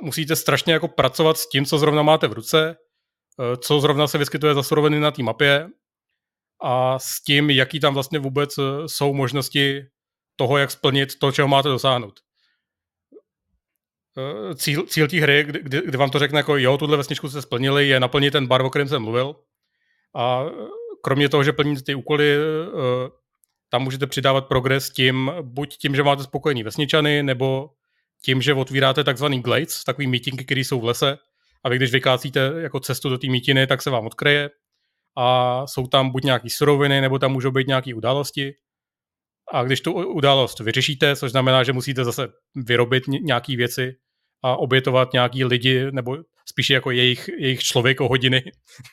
musíte 0.01 0.35
strašně 0.35 0.73
jako 0.73 0.87
pracovat 0.87 1.37
s 1.37 1.49
tím, 1.49 1.65
co 1.65 1.77
zrovna 1.77 2.01
máte 2.01 2.27
v 2.27 2.33
ruce, 2.33 2.75
eh, 3.39 3.57
co 3.57 3.79
zrovna 3.79 4.07
se 4.07 4.17
vyskytuje 4.17 4.53
za 4.53 4.63
suroviny 4.63 4.99
na 4.99 5.11
té 5.11 5.23
mapě 5.23 5.69
a 6.61 6.99
s 6.99 7.23
tím, 7.23 7.49
jaký 7.49 7.79
tam 7.79 7.93
vlastně 7.93 8.19
vůbec 8.19 8.57
eh, 8.57 8.63
jsou 8.85 9.13
možnosti 9.13 9.85
toho, 10.35 10.57
jak 10.57 10.71
splnit 10.71 11.19
to, 11.19 11.31
čeho 11.31 11.47
máte 11.47 11.69
dosáhnout. 11.69 12.19
Eh, 14.17 14.55
cíl, 14.55 14.83
cíl 14.83 15.07
té 15.07 15.17
hry, 15.17 15.43
kdy, 15.43 15.81
kdy 15.85 15.97
vám 15.97 16.09
to 16.09 16.19
řekne 16.19 16.39
jako 16.39 16.57
jo, 16.57 16.77
tuhle 16.77 16.97
vesničku 16.97 17.29
jste 17.29 17.41
splnili, 17.41 17.87
je 17.87 17.99
naplnit 17.99 18.31
ten 18.31 18.47
bar, 18.47 18.61
o 18.61 18.69
kterém 18.69 18.87
jsem 18.87 19.01
mluvil. 19.01 19.35
A 20.15 20.45
kromě 21.03 21.29
toho, 21.29 21.43
že 21.43 21.53
plníte 21.53 21.81
ty 21.81 21.95
úkoly, 21.95 22.35
eh, 22.35 23.09
tam 23.69 23.83
můžete 23.83 24.07
přidávat 24.07 24.47
progres 24.47 24.89
tím, 24.89 25.31
buď 25.41 25.77
tím, 25.77 25.95
že 25.95 26.03
máte 26.03 26.23
spokojený 26.23 26.63
vesničany, 26.63 27.23
nebo 27.23 27.69
tím, 28.25 28.41
že 28.41 28.53
otvíráte 28.53 29.03
takzvaný 29.03 29.41
glades, 29.41 29.83
takový 29.83 30.07
mítinky, 30.07 30.45
které 30.45 30.61
jsou 30.61 30.81
v 30.81 30.85
lese, 30.85 31.17
a 31.63 31.69
vy 31.69 31.75
když 31.75 31.91
vykácíte 31.91 32.51
jako 32.57 32.79
cestu 32.79 33.09
do 33.09 33.17
té 33.17 33.27
mítiny, 33.27 33.67
tak 33.67 33.81
se 33.81 33.89
vám 33.89 34.05
odkryje 34.05 34.49
a 35.17 35.63
jsou 35.67 35.87
tam 35.87 36.09
buď 36.09 36.23
nějaké 36.23 36.49
suroviny, 36.49 37.01
nebo 37.01 37.19
tam 37.19 37.31
můžou 37.31 37.51
být 37.51 37.67
nějaké 37.67 37.93
události. 37.93 38.53
A 39.53 39.63
když 39.63 39.81
tu 39.81 39.93
událost 39.93 40.59
vyřešíte, 40.59 41.15
což 41.15 41.31
znamená, 41.31 41.63
že 41.63 41.73
musíte 41.73 42.05
zase 42.05 42.27
vyrobit 42.55 43.03
nějaké 43.07 43.55
věci, 43.55 43.95
a 44.43 44.57
obětovat 44.57 45.13
nějaký 45.13 45.45
lidi, 45.45 45.91
nebo 45.91 46.17
spíše 46.49 46.73
jako 46.73 46.91
jejich, 46.91 47.29
jejich 47.37 47.59
člověko 47.59 48.07
hodiny, 48.07 48.43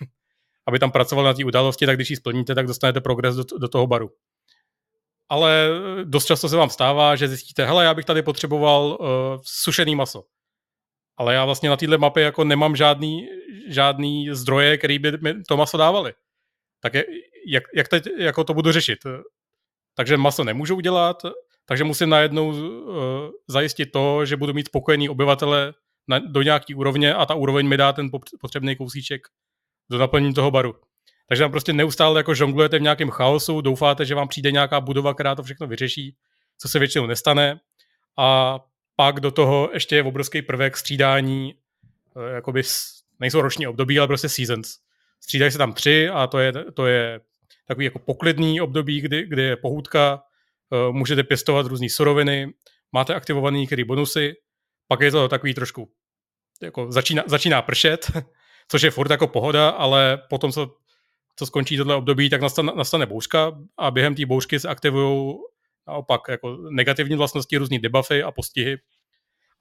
aby 0.66 0.78
tam 0.78 0.90
pracoval 0.90 1.24
na 1.24 1.34
té 1.34 1.44
události, 1.44 1.86
tak 1.86 1.96
když 1.96 2.10
ji 2.10 2.16
splníte, 2.16 2.54
tak 2.54 2.66
dostanete 2.66 3.00
progres 3.00 3.36
do, 3.36 3.44
do 3.58 3.68
toho 3.68 3.86
baru. 3.86 4.10
Ale 5.28 5.68
dost 6.04 6.24
často 6.24 6.48
se 6.48 6.56
vám 6.56 6.70
stává, 6.70 7.16
že 7.16 7.28
zjistíte, 7.28 7.66
hele, 7.66 7.84
já 7.84 7.94
bych 7.94 8.04
tady 8.04 8.22
potřeboval 8.22 8.98
uh, 9.00 9.06
sušený 9.42 9.94
maso. 9.94 10.22
Ale 11.16 11.34
já 11.34 11.44
vlastně 11.44 11.68
na 11.68 11.76
této 11.76 11.98
mapě 11.98 12.22
jako 12.22 12.44
nemám 12.44 12.76
žádný, 12.76 13.28
žádný 13.68 14.28
zdroje, 14.32 14.78
který 14.78 14.98
by 14.98 15.12
mi 15.12 15.42
to 15.48 15.56
maso 15.56 15.76
dávali. 15.76 16.12
Tak 16.80 16.94
je, 16.94 17.04
jak, 17.46 17.62
jak 17.74 17.88
teď 17.88 18.06
jako 18.18 18.44
to 18.44 18.54
budu 18.54 18.72
řešit? 18.72 18.98
Takže 19.94 20.16
maso 20.16 20.44
nemůžu 20.44 20.76
udělat, 20.76 21.22
takže 21.66 21.84
musím 21.84 22.08
najednou 22.08 22.48
uh, 22.48 22.94
zajistit 23.48 23.86
to, 23.86 24.26
že 24.26 24.36
budu 24.36 24.52
mít 24.52 24.66
spokojený 24.66 25.08
obyvatele 25.08 25.74
na, 26.08 26.18
do 26.18 26.42
nějaký 26.42 26.74
úrovně 26.74 27.14
a 27.14 27.26
ta 27.26 27.34
úroveň 27.34 27.68
mi 27.68 27.76
dá 27.76 27.92
ten 27.92 28.10
potřebný 28.40 28.76
kousíček 28.76 29.22
do 29.90 29.98
naplnění 29.98 30.34
toho 30.34 30.50
baru. 30.50 30.74
Takže 31.28 31.44
tam 31.44 31.50
prostě 31.50 31.72
neustále 31.72 32.20
jako 32.20 32.34
žonglujete 32.34 32.78
v 32.78 32.82
nějakém 32.82 33.10
chaosu, 33.10 33.60
doufáte, 33.60 34.04
že 34.04 34.14
vám 34.14 34.28
přijde 34.28 34.52
nějaká 34.52 34.80
budova, 34.80 35.14
která 35.14 35.34
to 35.34 35.42
všechno 35.42 35.66
vyřeší, 35.66 36.16
co 36.58 36.68
se 36.68 36.78
většinou 36.78 37.06
nestane. 37.06 37.60
A 38.18 38.58
pak 38.96 39.20
do 39.20 39.30
toho 39.30 39.70
ještě 39.72 39.96
je 39.96 40.02
obrovský 40.02 40.42
prvek 40.42 40.76
střídání, 40.76 41.54
uh, 42.14 42.22
jakoby 42.22 42.62
nejsou 43.20 43.40
roční 43.40 43.66
období, 43.66 43.98
ale 43.98 44.08
prostě 44.08 44.28
seasons. 44.28 44.76
Střídají 45.20 45.52
se 45.52 45.58
tam 45.58 45.72
tři 45.72 46.08
a 46.08 46.26
to 46.26 46.38
je, 46.38 46.52
to 46.52 46.86
je 46.86 47.20
takový 47.68 47.84
jako 47.84 47.98
poklidný 47.98 48.60
období, 48.60 49.00
kdy, 49.00 49.26
kdy 49.26 49.42
je 49.42 49.56
pohůdka, 49.56 50.22
Eh, 50.74 50.92
můžete 50.92 51.22
pěstovat 51.22 51.66
různé 51.66 51.88
suroviny, 51.88 52.52
máte 52.92 53.14
aktivované 53.14 53.58
některé 53.58 53.84
bonusy, 53.84 54.34
pak 54.88 55.00
je 55.00 55.10
to 55.10 55.28
takový 55.28 55.54
trošku, 55.54 55.90
jako 56.62 56.92
začíná, 56.92 57.22
začíná 57.26 57.62
pršet, 57.62 58.10
což 58.68 58.82
je 58.82 58.90
furt 58.90 59.10
jako 59.10 59.28
pohoda, 59.28 59.68
ale 59.68 60.22
potom, 60.30 60.52
co, 60.52 60.74
co 61.36 61.46
skončí 61.46 61.76
tohle 61.76 61.94
období, 61.94 62.30
tak 62.30 62.40
nastane, 62.40 62.72
nastane 62.76 63.06
bouřka 63.06 63.52
a 63.78 63.90
během 63.90 64.14
té 64.14 64.26
bouřky 64.26 64.60
se 64.60 64.68
aktivují 64.68 65.34
naopak 65.88 66.20
jako 66.28 66.56
negativní 66.70 67.16
vlastnosti, 67.16 67.56
různé 67.56 67.78
debuffy 67.78 68.22
a 68.22 68.30
postihy. 68.30 68.78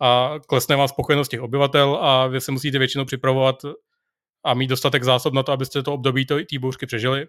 A 0.01 0.35
klesne 0.47 0.75
vám 0.75 0.87
spokojenost 0.87 1.29
těch 1.29 1.41
obyvatel 1.41 1.99
a 2.01 2.27
vy 2.27 2.41
se 2.41 2.51
musíte 2.51 2.79
většinou 2.79 3.05
připravovat 3.05 3.55
a 4.43 4.53
mít 4.53 4.67
dostatek 4.67 5.03
zásob 5.03 5.33
na 5.33 5.43
to, 5.43 5.51
abyste 5.51 5.83
to 5.83 5.93
období 5.93 6.25
té 6.25 6.59
bouřky 6.59 6.85
přežili. 6.85 7.27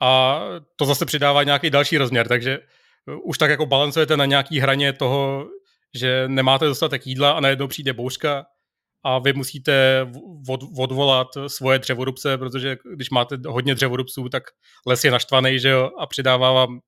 A 0.00 0.40
to 0.76 0.84
zase 0.84 1.06
přidává 1.06 1.42
nějaký 1.42 1.70
další 1.70 1.98
rozměr, 1.98 2.28
takže 2.28 2.58
už 3.24 3.38
tak 3.38 3.50
jako 3.50 3.66
balancujete 3.66 4.16
na 4.16 4.24
nějaký 4.24 4.60
hraně 4.60 4.92
toho, 4.92 5.48
že 5.94 6.24
nemáte 6.28 6.64
dostatek 6.64 7.06
jídla 7.06 7.32
a 7.32 7.40
najednou 7.40 7.66
přijde 7.68 7.92
bouřka 7.92 8.46
a 9.04 9.18
vy 9.18 9.32
musíte 9.32 10.06
od, 10.48 10.60
odvolat 10.78 11.28
svoje 11.46 11.78
dřevorubce, 11.78 12.38
protože 12.38 12.76
když 12.94 13.10
máte 13.10 13.36
hodně 13.46 13.74
dřevorubců, 13.74 14.28
tak 14.28 14.42
les 14.86 15.04
je 15.04 15.10
naštvaný, 15.10 15.58
že 15.58 15.68
jo, 15.68 15.90
a 15.98 16.06
přidává 16.06 16.52
vám, 16.52 16.80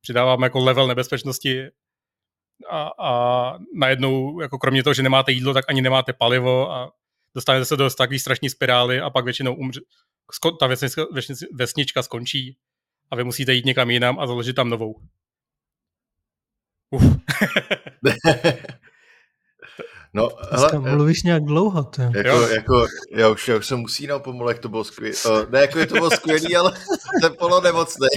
přidává 0.00 0.30
vám 0.30 0.42
jako 0.42 0.58
level 0.58 0.86
nebezpečnosti 0.86 1.68
a, 2.70 2.90
a 2.98 3.52
najednou, 3.74 4.40
jako 4.40 4.58
kromě 4.58 4.82
toho, 4.82 4.94
že 4.94 5.02
nemáte 5.02 5.32
jídlo, 5.32 5.54
tak 5.54 5.64
ani 5.68 5.82
nemáte 5.82 6.12
palivo 6.12 6.72
a 6.72 6.92
dostanete 7.34 7.64
se 7.64 7.76
do 7.76 7.90
takové 7.90 8.18
strašné 8.18 8.50
spirály 8.50 9.00
a 9.00 9.10
pak 9.10 9.24
většinou 9.24 9.54
umře, 9.54 9.80
ta 10.60 10.66
vesnička, 10.66 11.06
vesnička 11.52 12.02
skončí 12.02 12.56
a 13.10 13.16
vy 13.16 13.24
musíte 13.24 13.54
jít 13.54 13.64
někam 13.64 13.90
jinam 13.90 14.18
a 14.18 14.26
založit 14.26 14.52
tam 14.52 14.70
novou. 14.70 15.00
Uf. 16.90 17.02
no, 20.14 20.28
hele, 20.50 20.78
mluvíš 20.78 21.22
nějak 21.22 21.44
dlouho, 21.44 21.84
to 21.84 22.02
jako, 22.02 22.28
jo. 22.28 22.48
jako, 22.48 22.86
já 23.10 23.28
už, 23.28 23.48
já 23.48 23.56
už 23.56 23.66
jsem 23.66 23.82
usínal 23.82 24.20
pomalu, 24.20 24.48
jak 24.48 24.58
to 24.58 24.68
bylo 24.68 24.84
skvělé. 24.84 25.16
Uh, 25.26 25.50
ne, 25.50 25.60
jako 25.60 25.78
je 25.78 25.86
to 25.86 25.94
bylo 25.94 26.10
skvělý, 26.10 26.56
ale 26.56 26.72
jsem 27.20 27.34
polo 27.34 27.60
nemocný. 27.60 28.08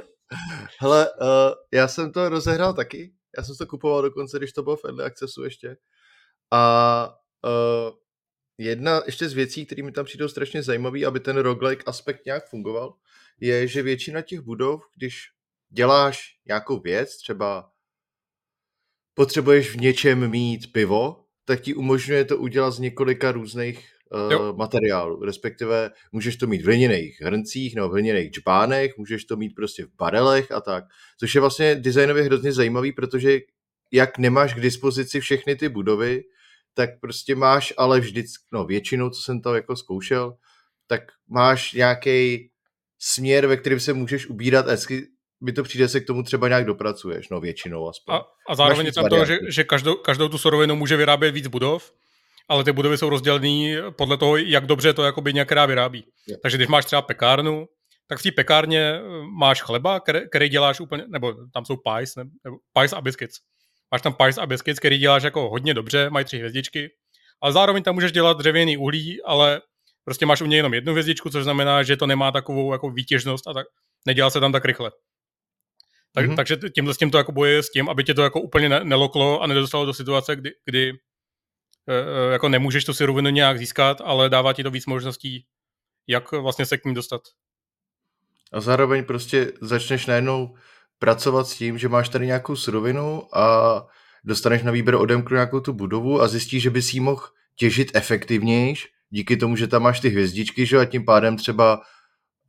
hele, 0.80 1.10
uh, 1.20 1.28
já 1.72 1.88
jsem 1.88 2.12
to 2.12 2.28
rozehrál 2.28 2.74
taky. 2.74 3.12
Já 3.38 3.44
jsem 3.44 3.56
to 3.56 3.66
kupoval 3.66 4.02
dokonce, 4.02 4.38
když 4.38 4.52
to 4.52 4.62
bylo 4.62 4.76
v 4.76 4.84
Early 4.84 5.04
Accessu 5.04 5.44
ještě. 5.44 5.76
A 6.52 7.14
uh, 7.44 7.94
jedna 8.58 9.02
ještě 9.06 9.28
z 9.28 9.32
věcí, 9.32 9.66
které 9.66 9.82
mi 9.82 9.92
tam 9.92 10.04
přijdou 10.04 10.28
strašně 10.28 10.62
zajímavé, 10.62 11.04
aby 11.04 11.20
ten 11.20 11.36
roguelike 11.36 11.84
aspekt 11.86 12.26
nějak 12.26 12.48
fungoval, 12.48 12.94
je, 13.40 13.68
že 13.68 13.82
většina 13.82 14.22
těch 14.22 14.40
budov, 14.40 14.82
když 14.96 15.22
děláš 15.70 16.20
nějakou 16.46 16.80
věc, 16.80 17.16
třeba 17.16 17.70
potřebuješ 19.18 19.70
v 19.70 19.80
něčem 19.80 20.30
mít 20.30 20.72
pivo, 20.72 21.24
tak 21.44 21.60
ti 21.60 21.74
umožňuje 21.74 22.24
to 22.24 22.36
udělat 22.36 22.70
z 22.70 22.78
několika 22.78 23.32
různých 23.32 23.84
uh, 24.12 24.56
materiálů. 24.56 25.24
Respektive 25.24 25.90
můžeš 26.12 26.36
to 26.36 26.46
mít 26.46 26.62
v 26.62 26.64
hliněných 26.64 27.20
hrncích 27.20 27.74
nebo 27.74 27.88
v 27.88 27.92
hliněných 27.92 28.30
čbánech, 28.30 28.98
můžeš 28.98 29.24
to 29.24 29.36
mít 29.36 29.54
prostě 29.54 29.84
v 29.84 29.96
barelech 29.98 30.52
a 30.52 30.60
tak. 30.60 30.84
Což 31.20 31.34
je 31.34 31.40
vlastně 31.40 31.74
designově 31.74 32.22
hrozně 32.22 32.52
zajímavý, 32.52 32.92
protože 32.92 33.38
jak 33.92 34.18
nemáš 34.18 34.54
k 34.54 34.60
dispozici 34.60 35.20
všechny 35.20 35.56
ty 35.56 35.68
budovy, 35.68 36.22
tak 36.74 36.90
prostě 37.00 37.34
máš 37.34 37.74
ale 37.76 38.00
vždycky, 38.00 38.44
no 38.52 38.64
většinou, 38.64 39.10
co 39.10 39.22
jsem 39.22 39.40
to 39.40 39.54
jako 39.54 39.76
zkoušel, 39.76 40.34
tak 40.86 41.00
máš 41.28 41.72
nějaký 41.72 42.50
směr, 42.98 43.46
ve 43.46 43.56
kterém 43.56 43.80
se 43.80 43.92
můžeš 43.92 44.26
ubírat 44.26 44.68
a 44.68 44.70
hezky 44.70 45.06
mi 45.40 45.52
to 45.52 45.62
přijde, 45.62 45.88
se 45.88 46.00
k 46.00 46.06
tomu 46.06 46.22
třeba 46.22 46.48
nějak 46.48 46.64
dopracuješ, 46.64 47.28
no 47.28 47.40
většinou 47.40 47.88
aspoň. 47.88 48.14
A, 48.14 48.26
a 48.48 48.54
zároveň 48.54 48.86
je 48.86 48.92
tam 48.92 49.08
to, 49.08 49.24
že, 49.24 49.38
že 49.48 49.64
každou, 49.64 49.94
každou 49.94 50.28
tu 50.28 50.38
surovinu 50.38 50.76
může 50.76 50.96
vyrábět 50.96 51.30
víc 51.30 51.46
budov, 51.46 51.92
ale 52.48 52.64
ty 52.64 52.72
budovy 52.72 52.98
jsou 52.98 53.08
rozdělené 53.08 53.82
podle 53.90 54.16
toho, 54.16 54.36
jak 54.36 54.66
dobře 54.66 54.92
to 54.92 55.04
jakoby 55.04 55.32
nějaká 55.32 55.66
vyrábí. 55.66 56.04
Je. 56.28 56.38
Takže 56.38 56.56
když 56.56 56.68
máš 56.68 56.84
třeba 56.84 57.02
pekárnu, 57.02 57.68
tak 58.08 58.18
v 58.18 58.22
té 58.22 58.30
pekárně 58.30 58.80
eh, 58.80 59.02
máš 59.38 59.62
chleba, 59.62 60.00
který, 60.00 60.20
který 60.30 60.48
děláš 60.48 60.80
úplně, 60.80 61.04
nebo 61.08 61.34
tam 61.52 61.64
jsou 61.64 61.76
pies, 61.76 62.16
ne, 62.16 62.24
nebo 62.44 62.56
pies 62.72 62.92
a 62.92 63.00
biscuits. 63.00 63.38
Máš 63.92 64.02
tam 64.02 64.14
pies 64.14 64.38
a 64.38 64.46
biscuits, 64.46 64.78
který 64.78 64.98
děláš 64.98 65.22
jako 65.22 65.50
hodně 65.50 65.74
dobře, 65.74 66.10
mají 66.10 66.24
tři 66.24 66.38
hvězdičky, 66.38 66.90
ale 67.40 67.52
zároveň 67.52 67.82
tam 67.82 67.94
můžeš 67.94 68.12
dělat 68.12 68.38
dřevěný 68.38 68.76
uhlí, 68.76 69.22
ale 69.22 69.60
prostě 70.04 70.26
máš 70.26 70.42
u 70.42 70.46
něj 70.46 70.56
jenom 70.56 70.74
jednu 70.74 70.92
hvězdičku, 70.92 71.30
což 71.30 71.44
znamená, 71.44 71.82
že 71.82 71.96
to 71.96 72.06
nemá 72.06 72.32
takovou 72.32 72.72
jako 72.72 72.90
výtěžnost 72.90 73.48
a 73.48 73.52
tak 73.52 73.66
nedělá 74.06 74.30
se 74.30 74.40
tam 74.40 74.52
tak 74.52 74.64
rychle. 74.64 74.90
Tak, 76.18 76.26
mm-hmm. 76.30 76.36
Takže 76.36 76.56
tímhle 76.74 76.94
s 76.94 76.96
tím 76.96 77.10
to 77.10 77.18
jako 77.18 77.32
boje 77.32 77.62
s 77.62 77.70
tím, 77.70 77.88
aby 77.88 78.04
tě 78.04 78.14
to 78.14 78.22
jako 78.22 78.40
úplně 78.40 78.68
neloklo 78.68 79.42
a 79.42 79.46
nedostalo 79.46 79.86
do 79.86 79.94
situace, 79.94 80.36
kdy, 80.36 80.50
kdy 80.64 80.92
e, 81.88 82.32
jako 82.32 82.48
nemůžeš 82.48 82.84
tu 82.84 82.94
surovinu 82.94 83.30
nějak 83.30 83.58
získat, 83.58 84.00
ale 84.04 84.28
dává 84.28 84.52
ti 84.52 84.62
to 84.62 84.70
víc 84.70 84.86
možností, 84.86 85.44
jak 86.06 86.32
vlastně 86.32 86.66
se 86.66 86.78
k 86.78 86.84
ní 86.84 86.94
dostat. 86.94 87.20
A 88.52 88.60
zároveň 88.60 89.04
prostě 89.04 89.52
začneš 89.60 90.06
najednou 90.06 90.54
pracovat 90.98 91.46
s 91.46 91.54
tím, 91.54 91.78
že 91.78 91.88
máš 91.88 92.08
tady 92.08 92.26
nějakou 92.26 92.56
surovinu 92.56 93.36
a 93.36 93.86
dostaneš 94.24 94.62
na 94.62 94.72
výběr 94.72 94.94
odemkru 94.94 95.34
nějakou 95.34 95.60
tu 95.60 95.72
budovu 95.72 96.22
a 96.22 96.28
zjistíš, 96.28 96.62
že 96.62 96.70
bys 96.70 96.94
jí 96.94 97.00
mohl 97.00 97.22
těžit 97.56 97.90
efektivnější, 97.94 98.88
díky 99.10 99.36
tomu, 99.36 99.56
že 99.56 99.66
tam 99.66 99.82
máš 99.82 100.00
ty 100.00 100.08
hvězdičky, 100.08 100.66
že 100.66 100.78
a 100.78 100.84
tím 100.84 101.04
pádem 101.04 101.36
třeba 101.36 101.80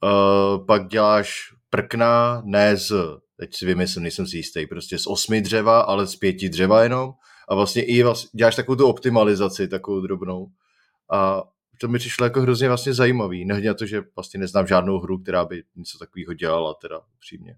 uh, 0.03 0.65
pak 0.65 0.87
děláš 0.87 1.53
prkna, 1.69 2.41
ne 2.45 2.77
z, 2.77 2.91
teď 3.39 3.55
si 3.55 3.65
vymyslím, 3.65 4.03
nejsem 4.03 4.27
si 4.27 4.37
jistý, 4.37 4.67
prostě 4.67 4.97
z 4.97 5.07
osmi 5.07 5.41
dřeva, 5.41 5.81
ale 5.81 6.07
z 6.07 6.15
pěti 6.15 6.49
dřeva 6.49 6.83
jenom 6.83 7.13
a 7.49 7.55
vlastně 7.55 7.83
i 7.83 8.03
vlastně 8.03 8.29
děláš 8.33 8.55
takovou 8.55 8.75
tu 8.75 8.87
optimalizaci, 8.87 9.67
takovou 9.67 10.01
drobnou 10.01 10.47
a 11.11 11.43
to 11.81 11.87
mi 11.87 11.99
přišlo 11.99 12.25
jako 12.25 12.41
hrozně 12.41 12.67
vlastně 12.67 12.93
zajímavý, 12.93 13.45
nehledě 13.45 13.67
na 13.67 13.73
to, 13.73 13.85
že 13.85 14.03
vlastně 14.15 14.39
neznám 14.39 14.67
žádnou 14.67 14.99
hru, 14.99 15.17
která 15.17 15.45
by 15.45 15.63
něco 15.75 15.97
takového 15.97 16.33
dělala, 16.33 16.73
teda 16.73 17.01
přímě. 17.19 17.55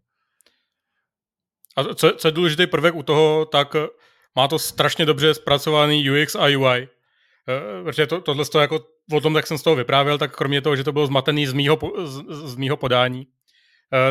A 1.76 1.84
co, 1.84 2.12
co 2.12 2.28
je 2.28 2.32
důležitý 2.32 2.68
prvek 2.68 2.96
u 2.96 3.04
toho, 3.04 3.46
tak 3.46 3.76
má 4.36 4.48
to 4.48 4.60
strašně 4.60 5.06
dobře 5.06 5.34
zpracovaný 5.34 6.12
UX 6.12 6.36
a 6.36 6.46
UI. 6.46 6.88
Eh, 7.50 7.84
protože 7.84 8.08
to, 8.08 8.22
tohle 8.22 8.46
to 8.46 8.60
jako, 8.60 8.86
o 9.14 9.22
tom, 9.22 9.36
jak 9.36 9.48
jsem 9.48 9.58
z 9.58 9.64
toho 9.64 9.76
vyprávěl, 9.76 10.18
tak 10.18 10.36
kromě 10.36 10.62
toho, 10.62 10.76
že 10.76 10.84
to 10.84 10.92
bylo 10.92 11.08
zmatený 11.08 11.46
z 11.46 11.54
mýho, 11.54 11.80
z, 12.04 12.24
z 12.30 12.56
mýho 12.56 12.78
podání, 12.78 13.28
eh, 13.28 13.41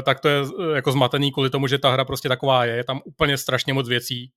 tak 0.03 0.21
to 0.21 0.29
je 0.29 0.41
eh, 0.41 0.75
jako 0.75 0.93
zmatený 0.93 1.33
kvůli 1.33 1.51
tomu, 1.51 1.67
že 1.67 1.79
ta 1.79 1.91
hra 1.91 2.05
prostě 2.05 2.29
taková 2.29 2.65
je. 2.65 2.77
Je 2.77 2.85
tam 2.85 3.01
úplně 3.05 3.39
strašně 3.39 3.73
moc 3.73 3.89
věcí, 3.89 4.33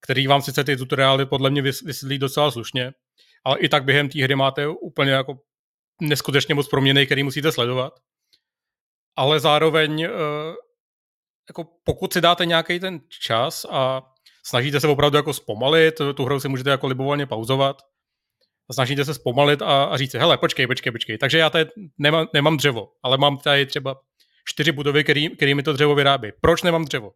který 0.00 0.26
vám 0.26 0.42
sice 0.42 0.64
ty 0.64 0.76
tutoriály 0.76 1.26
podle 1.26 1.50
mě 1.50 1.62
vysvětlí 1.62 2.18
docela 2.18 2.50
slušně, 2.50 2.92
ale 3.44 3.58
i 3.58 3.68
tak 3.68 3.84
během 3.84 4.08
té 4.08 4.22
hry 4.22 4.34
máte 4.34 4.68
úplně 4.68 5.10
jako 5.10 5.38
neskutečně 6.00 6.54
moc 6.54 6.68
proměny, 6.68 7.06
který 7.06 7.22
musíte 7.22 7.52
sledovat. 7.52 7.92
Ale 9.16 9.40
zároveň 9.40 10.08
jako 11.48 11.64
pokud 11.84 12.12
si 12.12 12.20
dáte 12.20 12.46
nějaký 12.46 12.80
ten 12.80 13.00
čas 13.26 13.66
a 13.70 14.02
snažíte 14.46 14.80
se 14.80 14.88
opravdu 14.88 15.16
jako 15.16 15.32
zpomalit, 15.32 15.94
tu 16.14 16.24
hru 16.24 16.40
si 16.40 16.48
můžete 16.48 16.70
jako 16.70 16.86
libovolně 16.86 17.26
pauzovat, 17.26 17.82
snažíte 18.72 19.04
se 19.04 19.14
zpomalit 19.14 19.62
a, 19.62 19.84
a 19.84 19.96
říct 19.96 20.14
hele, 20.14 20.38
počkej, 20.38 20.66
počkej, 20.66 20.92
počkej. 20.92 21.18
Takže 21.18 21.38
já 21.38 21.50
tady 21.50 21.70
nemám, 21.98 22.26
nemám 22.34 22.56
dřevo, 22.56 22.88
ale 23.02 23.18
mám 23.18 23.38
tady 23.38 23.66
třeba 23.66 24.00
čtyři 24.44 24.72
budovy, 24.72 25.04
který, 25.04 25.36
který 25.36 25.54
mi 25.54 25.62
to 25.62 25.72
dřevo 25.72 25.94
vyrábí. 25.94 26.30
Proč 26.40 26.62
nemám 26.62 26.84
dřevo? 26.84 27.12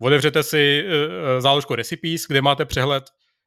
Otevřete 0.00 0.42
si 0.42 0.84
uh, 0.84 0.92
záložku 1.40 1.74
recipes, 1.74 2.26
kde 2.26 2.42
máte 2.42 2.64
přehled 2.64 3.04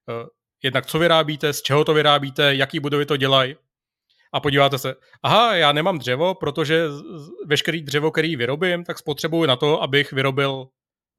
uh, 0.07 0.27
jednak 0.63 0.85
co 0.85 0.99
vyrábíte, 0.99 1.53
z 1.53 1.61
čeho 1.61 1.85
to 1.85 1.93
vyrábíte, 1.93 2.55
jaký 2.55 2.79
budovy 2.79 3.05
to 3.05 3.17
dělají 3.17 3.55
a 4.33 4.39
podíváte 4.39 4.77
se, 4.77 4.95
aha, 5.23 5.55
já 5.55 5.71
nemám 5.71 5.99
dřevo, 5.99 6.35
protože 6.35 6.85
veškerý 7.45 7.81
dřevo, 7.81 8.11
který 8.11 8.35
vyrobím, 8.35 8.83
tak 8.83 8.99
spotřebuji 8.99 9.45
na 9.45 9.55
to, 9.55 9.81
abych 9.81 10.11
vyrobil 10.11 10.67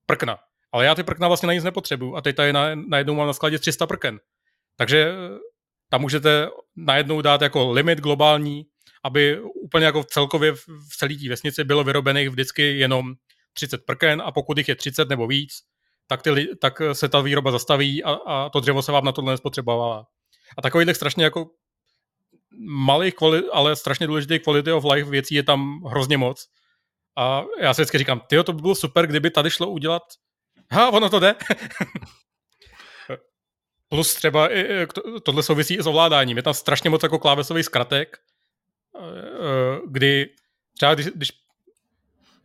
prkna. 0.07 0.39
Ale 0.73 0.85
já 0.85 0.95
ty 0.95 1.03
prkna 1.03 1.29
vlastně 1.29 1.47
na 1.47 1.53
nic 1.53 1.65
nepotřebuju 1.65 2.17
a 2.17 2.21
teď 2.21 2.37
tady 2.37 2.53
na, 2.53 2.75
najednou 2.75 3.15
mám 3.15 3.27
na 3.27 3.33
skladě 3.33 3.59
300 3.59 3.87
prken. 3.87 4.21
Takže 4.77 5.13
tam 5.91 6.01
můžete 6.01 6.49
najednou 6.77 7.21
dát 7.21 7.43
jako 7.43 7.73
limit 7.73 8.01
globální, 8.01 8.67
aby 9.07 9.41
úplně 9.41 9.87
jako 9.87 10.05
celkově 10.05 10.53
v 10.53 10.97
celé 10.99 11.15
té 11.15 11.29
vesnici 11.29 11.65
bylo 11.65 11.85
vyrobených 11.85 12.29
vždycky 12.29 12.79
jenom 12.79 13.15
30 13.53 13.85
prken 13.87 14.23
a 14.25 14.33
pokud 14.33 14.59
jich 14.59 14.69
je 14.69 14.77
30 14.77 15.09
nebo 15.09 15.27
víc, 15.27 15.53
tak, 16.07 16.23
ty, 16.23 16.49
tak 16.61 16.83
se 16.93 17.09
ta 17.09 17.21
výroba 17.21 17.51
zastaví 17.51 18.05
a, 18.05 18.13
a 18.13 18.49
to 18.49 18.61
dřevo 18.61 18.83
se 18.83 18.93
vám 18.93 19.05
na 19.05 19.13
tohle 19.13 19.33
nespotřebovává. 19.33 20.05
A 20.59 20.63
takovýhle 20.63 20.95
strašně 20.95 21.25
jako 21.25 21.47
malých, 22.69 23.15
kvalit, 23.15 23.45
ale 23.53 23.77
strašně 23.77 24.07
důležitých 24.07 24.43
quality 24.43 24.73
of 24.73 24.85
life 24.85 25.11
věcí 25.11 25.35
je 25.35 25.43
tam 25.43 25.83
hrozně 25.87 26.19
moc. 26.19 26.47
A 27.17 27.43
já 27.61 27.75
si 27.75 27.83
vždycky 27.83 27.99
říkám, 27.99 28.21
tyjo, 28.29 28.43
to 28.43 28.53
by 28.53 28.63
bylo 28.63 28.75
super, 28.75 29.07
kdyby 29.07 29.31
tady 29.31 29.51
šlo 29.51 29.69
udělat 29.69 30.03
Ha, 30.73 30.91
ono 30.91 31.11
to 31.11 31.21
jde. 31.21 31.35
Plus 33.89 34.15
třeba 34.15 34.55
i, 34.55 34.87
tohle 35.23 35.43
souvisí 35.43 35.75
i 35.75 35.83
s 35.83 35.87
ovládáním. 35.87 36.37
Je 36.37 36.43
tam 36.43 36.55
strašně 36.55 36.91
moc 36.91 37.03
jako 37.03 37.19
klávesových 37.19 37.65
zkratek, 37.65 38.19
kdy 39.87 40.29
třeba 40.77 40.95
když, 40.95 41.07
když 41.07 41.33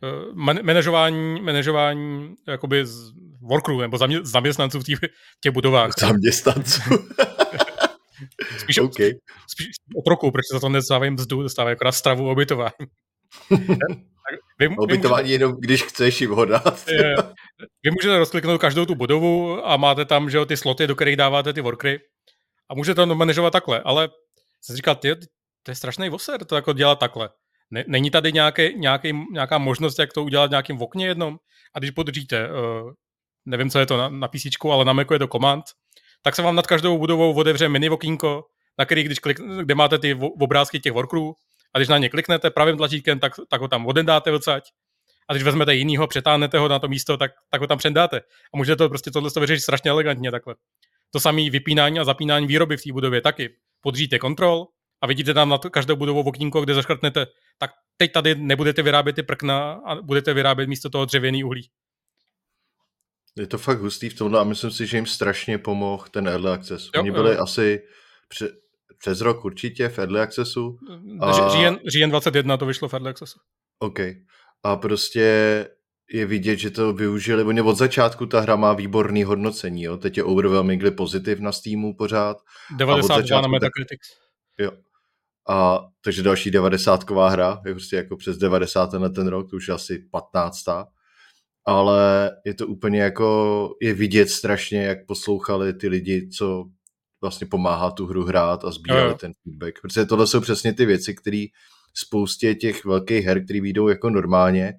eh, 0.02 0.62
manažování, 0.62 1.40
manažování 1.40 2.34
jakoby 2.46 2.86
z 2.86 3.12
workcrew 3.40 3.78
nebo 3.78 3.98
zamě, 3.98 4.18
zaměstnanců 4.22 4.80
v 4.80 4.84
těch, 4.84 4.98
těch 5.40 5.52
budovách. 5.52 5.90
Zaměstnanců. 5.98 6.80
spíš, 8.58 8.78
okay. 8.78 9.12
spíš 9.48 9.66
otroků, 9.96 10.30
protože 10.30 10.48
za 10.52 10.60
to 10.60 10.68
nedostávají 10.68 11.10
mzdu, 11.10 11.42
dostávají 11.42 11.72
akorát 11.76 11.92
stravu 11.92 12.28
a 12.28 12.32
ubytování. 12.32 12.72
Vy, 14.58 14.68
Obytování 14.68 15.22
můžete, 15.22 15.34
jenom, 15.34 15.56
když 15.60 15.82
chceš 15.82 16.20
jim 16.20 16.30
ho 16.30 16.44
dát. 16.44 16.88
Je, 16.88 17.16
vy 17.84 17.90
můžete 17.90 18.18
rozkliknout 18.18 18.60
každou 18.60 18.86
tu 18.86 18.94
budovu 18.94 19.66
a 19.68 19.76
máte 19.76 20.04
tam 20.04 20.30
že 20.30 20.36
jo, 20.36 20.44
ty 20.44 20.56
sloty, 20.56 20.86
do 20.86 20.94
kterých 20.94 21.16
dáváte 21.16 21.52
ty 21.52 21.60
workry 21.60 22.00
a 22.70 22.74
můžete 22.74 23.06
to 23.06 23.14
manažovat 23.14 23.50
takhle, 23.50 23.80
ale 23.80 24.08
se 24.64 24.76
říká, 24.76 24.94
ty, 24.94 25.14
to 25.62 25.70
je 25.70 25.74
strašný 25.74 26.08
voser 26.08 26.44
to 26.44 26.56
jako 26.56 26.72
dělat 26.72 26.98
takhle. 26.98 27.30
Ne, 27.70 27.84
není 27.86 28.10
tady 28.10 28.32
nějaký, 28.32 28.78
nějaký, 28.78 29.12
nějaká 29.32 29.58
možnost, 29.58 29.98
jak 29.98 30.12
to 30.12 30.24
udělat 30.24 30.50
v 30.68 30.82
okně 30.82 31.06
jednom? 31.06 31.38
A 31.74 31.78
když 31.78 31.90
podržíte, 31.90 32.48
uh, 32.48 32.92
nevím, 33.46 33.70
co 33.70 33.78
je 33.78 33.86
to 33.86 33.96
na, 33.96 34.08
na 34.08 34.28
PC, 34.28 34.46
ale 34.70 34.84
na 34.84 34.92
Macu 34.92 35.12
je 35.12 35.18
to 35.18 35.28
command, 35.28 35.64
tak 36.22 36.36
se 36.36 36.42
vám 36.42 36.56
nad 36.56 36.66
každou 36.66 36.98
budovou 36.98 37.34
otevře 37.34 37.68
mini 37.68 37.90
okýnko, 37.90 38.44
na 38.78 38.84
který, 38.84 39.02
když 39.02 39.18
klik, 39.18 39.40
kde 39.40 39.74
máte 39.74 39.98
ty 39.98 40.14
obrázky 40.14 40.80
těch 40.80 40.92
workrů, 40.92 41.34
a 41.74 41.78
když 41.78 41.88
na 41.88 41.98
ně 41.98 42.08
kliknete 42.08 42.50
pravým 42.50 42.76
tlačítkem, 42.76 43.20
tak, 43.20 43.32
tak 43.48 43.60
ho 43.60 43.68
tam 43.68 43.86
odendáte 43.86 44.32
odsaď. 44.32 44.64
A 45.28 45.32
když 45.32 45.42
vezmete 45.42 45.74
jinýho, 45.74 46.06
přetáhnete 46.06 46.58
ho 46.58 46.68
na 46.68 46.78
to 46.78 46.88
místo, 46.88 47.16
tak, 47.16 47.30
tak 47.50 47.60
ho 47.60 47.66
tam 47.66 47.78
předáte. 47.78 48.20
A 48.54 48.56
můžete 48.56 48.76
to 48.76 48.88
prostě 48.88 49.10
tohle 49.10 49.30
vyřešit 49.40 49.62
strašně 49.62 49.90
elegantně 49.90 50.30
takhle. 50.30 50.54
To 51.10 51.20
samé 51.20 51.50
vypínání 51.50 51.98
a 51.98 52.04
zapínání 52.04 52.46
výroby 52.46 52.76
v 52.76 52.82
té 52.82 52.92
budově 52.92 53.20
taky. 53.20 53.50
Podříte 53.80 54.18
kontrol 54.18 54.66
a 55.02 55.06
vidíte 55.06 55.34
tam 55.34 55.48
na 55.48 55.58
každou 55.58 55.96
budovu 55.96 56.20
okýnko, 56.20 56.60
kde 56.60 56.74
zaškrtnete, 56.74 57.26
tak 57.58 57.70
teď 57.96 58.12
tady 58.12 58.34
nebudete 58.34 58.82
vyrábět 58.82 59.12
ty 59.12 59.22
prkna 59.22 59.72
a 59.72 59.94
budete 60.02 60.34
vyrábět 60.34 60.68
místo 60.68 60.90
toho 60.90 61.04
dřevěný 61.04 61.44
uhlí. 61.44 61.70
Je 63.36 63.46
to 63.46 63.58
fakt 63.58 63.78
hustý 63.78 64.08
v 64.08 64.14
tomhle 64.14 64.40
a 64.40 64.44
myslím 64.44 64.70
si, 64.70 64.86
že 64.86 64.96
jim 64.96 65.06
strašně 65.06 65.58
pomohl 65.58 66.04
ten 66.10 66.28
early 66.28 66.50
access. 66.50 66.90
Jo, 66.94 67.00
Oni 67.00 67.10
byli 67.10 67.34
jo. 67.34 67.42
asi 67.42 67.82
pře- 68.28 68.52
přes 68.98 69.20
rok 69.20 69.44
určitě 69.44 69.88
v 69.88 69.98
Early 69.98 70.20
Accessu. 70.20 70.78
A... 71.20 71.48
Říjen, 71.48 71.78
říjen 71.92 72.10
21 72.10 72.56
to 72.56 72.66
vyšlo 72.66 72.88
v 72.88 72.94
Early 72.94 73.10
Accessu. 73.10 73.38
OK. 73.78 73.98
A 74.62 74.76
prostě 74.76 75.20
je 76.12 76.26
vidět, 76.26 76.56
že 76.56 76.70
to 76.70 76.92
využili. 76.92 77.42
Oni 77.42 77.60
od 77.60 77.74
začátku 77.74 78.26
ta 78.26 78.40
hra 78.40 78.56
má 78.56 78.72
výborný 78.72 79.24
hodnocení. 79.24 79.82
Jo? 79.82 79.96
Teď 79.96 80.16
je 80.16 80.24
overwhelmingly 80.24 80.90
pozitiv 80.90 81.40
na 81.40 81.52
Steamu 81.52 81.94
pořád. 81.96 82.36
92 82.76 83.40
na 83.40 83.48
Metacritics. 83.48 84.08
Tak... 84.08 84.64
Jo. 84.64 84.72
A 85.48 85.80
takže 86.04 86.22
další 86.22 86.50
90 86.50 87.10
hra, 87.10 87.62
je 87.66 87.72
prostě 87.74 87.96
jako 87.96 88.16
přes 88.16 88.38
90 88.38 88.92
na 88.92 89.08
ten 89.08 89.26
rok, 89.26 89.50
to 89.50 89.56
už 89.56 89.68
asi 89.68 89.98
15. 90.10 90.64
Ale 91.66 92.30
je 92.46 92.54
to 92.54 92.66
úplně 92.66 93.02
jako, 93.02 93.68
je 93.82 93.94
vidět 93.94 94.30
strašně, 94.30 94.82
jak 94.82 95.06
poslouchali 95.06 95.74
ty 95.74 95.88
lidi, 95.88 96.28
co 96.28 96.64
vlastně 97.20 97.46
pomáhá 97.46 97.90
tu 97.90 98.06
hru 98.06 98.24
hrát 98.24 98.64
a 98.64 98.70
sbírali 98.70 99.08
no. 99.08 99.14
ten 99.14 99.32
feedback. 99.42 99.80
Protože 99.82 100.06
tohle 100.06 100.26
jsou 100.26 100.40
přesně 100.40 100.72
ty 100.72 100.86
věci, 100.86 101.14
které 101.14 101.44
spoustě 101.94 102.54
těch 102.54 102.84
velkých 102.84 103.24
her, 103.24 103.44
které 103.44 103.60
vyjdou 103.60 103.88
jako 103.88 104.10
normálně, 104.10 104.74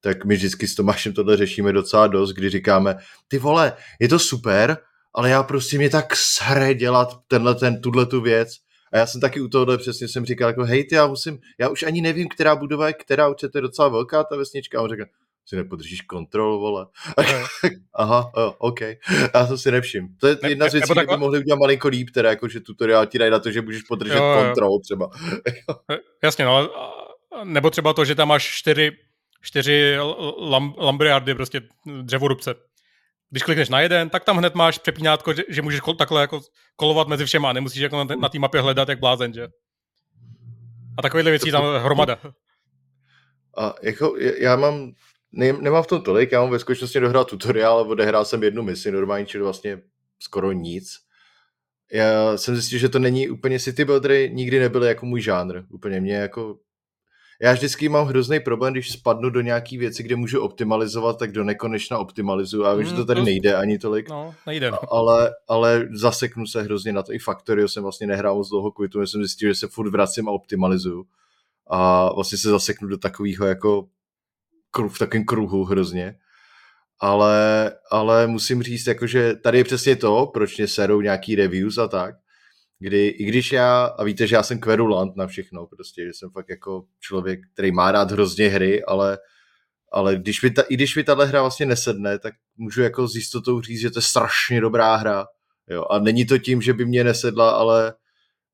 tak 0.00 0.24
my 0.24 0.34
vždycky 0.34 0.68
s 0.68 0.74
Tomášem 0.74 1.12
tohle 1.12 1.36
řešíme 1.36 1.72
docela 1.72 2.06
dost, 2.06 2.32
kdy 2.32 2.50
říkáme, 2.50 2.96
ty 3.28 3.38
vole, 3.38 3.72
je 4.00 4.08
to 4.08 4.18
super, 4.18 4.78
ale 5.14 5.30
já 5.30 5.42
prostě 5.42 5.78
mě 5.78 5.90
tak 5.90 6.16
shre 6.16 6.74
dělat 6.74 7.08
tenhle, 7.28 7.54
ten, 7.54 7.80
tuhle 7.80 8.06
tu 8.06 8.20
věc. 8.20 8.48
A 8.92 8.98
já 8.98 9.06
jsem 9.06 9.20
taky 9.20 9.40
u 9.40 9.48
tohohle 9.48 9.78
přesně 9.78 10.08
jsem 10.08 10.24
říkal, 10.24 10.48
jako 10.48 10.64
hej, 10.64 10.84
ty, 10.84 10.94
já 10.94 11.06
musím, 11.06 11.38
já 11.58 11.68
už 11.68 11.82
ani 11.82 12.00
nevím, 12.00 12.28
která 12.28 12.56
budova 12.56 12.86
je 12.86 12.92
která, 12.92 13.28
určitě 13.28 13.48
to 13.48 13.58
je 13.58 13.62
docela 13.62 13.88
velká 13.88 14.24
ta 14.24 14.36
vesnička. 14.36 14.78
A 14.78 14.82
on 14.82 14.90
říká, 14.90 15.04
si 15.48 15.56
nepodržíš 15.56 16.00
kontrol, 16.00 16.58
vole. 16.58 16.86
Aha, 17.94 18.32
jo, 18.36 18.54
OK. 18.58 18.80
Já 19.34 19.46
to 19.48 19.58
si 19.58 19.70
nevšim. 19.70 20.08
To 20.20 20.26
je 20.26 20.36
ne, 20.42 20.48
jedna 20.48 20.68
z 20.68 20.72
věcí, 20.72 20.90
které 20.92 21.06
by 21.06 21.16
mohli 21.16 21.38
udělat 21.38 21.58
malinko 21.58 21.88
líp, 21.88 22.10
teda, 22.10 22.30
jako, 22.30 22.48
že 22.48 22.60
tutoriál 22.60 23.06
ti 23.06 23.18
dají 23.18 23.30
na 23.30 23.38
to, 23.38 23.50
že 23.50 23.62
můžeš 23.62 23.82
podržet 23.82 24.16
jo, 24.16 24.34
kontrol 24.38 24.80
třeba. 24.80 25.10
Jasně, 26.22 26.44
no, 26.44 26.56
ale 26.56 26.68
nebo 27.44 27.70
třeba 27.70 27.92
to, 27.92 28.04
že 28.04 28.14
tam 28.14 28.28
máš 28.28 28.58
čtyři, 28.58 28.92
čtyři 29.42 29.96
lam, 30.38 30.74
lambriardy, 30.78 31.34
prostě 31.34 31.60
dřevorubce. 32.02 32.54
Když 33.30 33.42
klikneš 33.42 33.68
na 33.68 33.80
jeden, 33.80 34.10
tak 34.10 34.24
tam 34.24 34.36
hned 34.36 34.54
máš 34.54 34.78
přepínátko, 34.78 35.32
že, 35.32 35.42
že 35.48 35.62
můžeš 35.62 35.80
kol, 35.80 35.94
takhle 35.94 36.20
jako 36.20 36.40
kolovat 36.76 37.08
mezi 37.08 37.24
všema, 37.24 37.52
nemusíš 37.52 37.82
jako 37.82 38.04
na, 38.04 38.28
té 38.28 38.38
mapě 38.38 38.60
hledat 38.60 38.88
jak 38.88 39.00
blázen, 39.00 39.32
že? 39.32 39.48
A 40.98 41.02
takovýhle 41.02 41.30
věcí 41.30 41.50
tam 41.50 41.64
hromada. 41.82 42.18
A 43.56 43.74
jako 43.82 44.16
já 44.38 44.56
mám, 44.56 44.92
ne, 45.32 45.52
nemám 45.52 45.82
v 45.82 45.86
tom 45.86 46.02
tolik, 46.02 46.32
já 46.32 46.40
mám 46.40 46.50
ve 46.50 46.58
skutečnosti 46.58 47.00
dohrál 47.00 47.24
tutoriál, 47.24 47.90
odehrál 47.90 48.24
jsem 48.24 48.42
jednu 48.42 48.62
misi 48.62 48.92
normálně, 48.92 49.26
čili 49.26 49.44
vlastně 49.44 49.82
skoro 50.18 50.52
nic. 50.52 50.94
Já 51.92 52.36
jsem 52.36 52.54
zjistil, 52.54 52.78
že 52.78 52.88
to 52.88 52.98
není 52.98 53.28
úplně 53.28 53.60
city 53.60 53.84
buildery, 53.84 54.30
nikdy 54.34 54.58
nebyly 54.58 54.88
jako 54.88 55.06
můj 55.06 55.22
žánr. 55.22 55.62
Úplně 55.70 56.00
mě 56.00 56.14
jako 56.14 56.58
já 57.40 57.52
vždycky 57.52 57.88
mám 57.88 58.06
hrozný 58.06 58.40
problém, 58.40 58.72
když 58.72 58.92
spadnu 58.92 59.30
do 59.30 59.40
nějaký 59.40 59.78
věci, 59.78 60.02
kde 60.02 60.16
můžu 60.16 60.40
optimalizovat, 60.40 61.18
tak 61.18 61.32
do 61.32 61.44
nekonečna 61.44 61.98
optimalizuju. 61.98 62.64
A 62.64 62.74
vím, 62.74 62.84
mm, 62.86 62.90
že 62.90 62.96
to 62.96 63.04
tady 63.04 63.22
nejde 63.22 63.54
ani 63.54 63.78
tolik. 63.78 64.08
No, 64.08 64.34
nejde. 64.46 64.70
No. 64.70 64.92
Ale, 64.92 65.34
ale 65.48 65.88
zaseknu 65.92 66.46
se 66.46 66.62
hrozně 66.62 66.92
na 66.92 67.02
to. 67.02 67.12
I 67.12 67.18
Factorio 67.18 67.68
jsem 67.68 67.82
vlastně 67.82 68.06
nehrál 68.06 68.34
moc 68.34 68.48
dlouho 68.48 68.72
kvůli 68.72 68.88
tomu, 68.88 69.06
jsem 69.06 69.22
zjistil, 69.22 69.48
že 69.48 69.54
se 69.54 69.68
furt 69.68 69.90
vracím 69.90 70.28
a 70.28 70.32
optimalizuju. 70.32 71.04
A 71.70 72.12
vlastně 72.14 72.38
se 72.38 72.50
zaseknu 72.50 72.88
do 72.88 72.98
takového 72.98 73.46
jako 73.46 73.88
v 74.88 74.98
takovém 74.98 75.24
kruhu 75.24 75.64
hrozně. 75.64 76.14
Ale, 77.00 77.72
ale 77.90 78.26
musím 78.26 78.62
říct, 78.62 78.86
jako, 78.86 79.06
že 79.06 79.34
tady 79.34 79.58
je 79.58 79.64
přesně 79.64 79.96
to, 79.96 80.30
proč 80.34 80.58
mě 80.58 80.68
serou 80.68 81.00
nějaký 81.00 81.34
reviews 81.34 81.78
a 81.78 81.88
tak, 81.88 82.14
kdy 82.78 83.06
i 83.06 83.24
když 83.24 83.52
já, 83.52 83.84
a 83.84 84.04
víte, 84.04 84.26
že 84.26 84.36
já 84.36 84.42
jsem 84.42 84.60
kverulant 84.60 85.16
na 85.16 85.26
všechno, 85.26 85.66
prostě, 85.66 86.04
že 86.04 86.12
jsem 86.14 86.30
fakt 86.30 86.48
jako 86.48 86.84
člověk, 87.00 87.40
který 87.52 87.72
má 87.72 87.92
rád 87.92 88.10
hrozně 88.10 88.48
hry, 88.48 88.84
ale, 88.84 89.18
ale 89.92 90.16
když 90.16 90.42
mi 90.42 90.50
ta, 90.50 90.62
i 90.62 90.74
když 90.74 90.96
mi 90.96 91.04
tahle 91.04 91.26
hra 91.26 91.40
vlastně 91.40 91.66
nesedne, 91.66 92.18
tak 92.18 92.34
můžu 92.56 92.82
jako 92.82 93.08
s 93.08 93.14
jistotou 93.14 93.60
říct, 93.60 93.80
že 93.80 93.90
to 93.90 93.98
je 93.98 94.02
strašně 94.02 94.60
dobrá 94.60 94.96
hra. 94.96 95.26
Jo? 95.70 95.84
A 95.90 95.98
není 95.98 96.26
to 96.26 96.38
tím, 96.38 96.62
že 96.62 96.72
by 96.72 96.86
mě 96.86 97.04
nesedla, 97.04 97.50
ale 97.50 97.94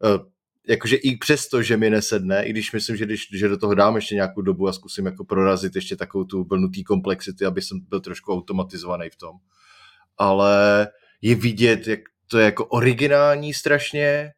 uh, 0.05 0.27
jakože 0.69 0.97
i 0.97 1.17
přesto, 1.17 1.63
že 1.63 1.77
mi 1.77 1.91
nesedne, 1.91 2.45
i 2.45 2.51
když 2.51 2.73
myslím, 2.73 2.97
že, 2.97 3.05
když, 3.05 3.29
že 3.33 3.49
do 3.49 3.57
toho 3.57 3.75
dám 3.75 3.97
ještě 3.97 4.15
nějakou 4.15 4.43
dobu 4.43 4.69
a 4.69 4.73
zkusím 4.73 5.07
jako 5.07 5.25
prorazit 5.25 5.75
ještě 5.75 5.97
takovou 5.97 6.25
tu 6.25 6.45
blnutý 6.45 6.85
komplexity, 6.85 7.45
aby 7.45 7.63
jsem 7.63 7.81
byl 7.81 8.01
trošku 8.01 8.33
automatizovaný 8.33 9.11
v 9.11 9.17
tom. 9.17 9.37
Ale 10.19 10.89
je 11.23 11.35
vidět, 11.35 11.87
jak 11.87 12.01
to 12.35 12.39
je 12.39 12.45
jako 12.45 12.67
originální 12.67 13.55
strašně. 13.55 14.33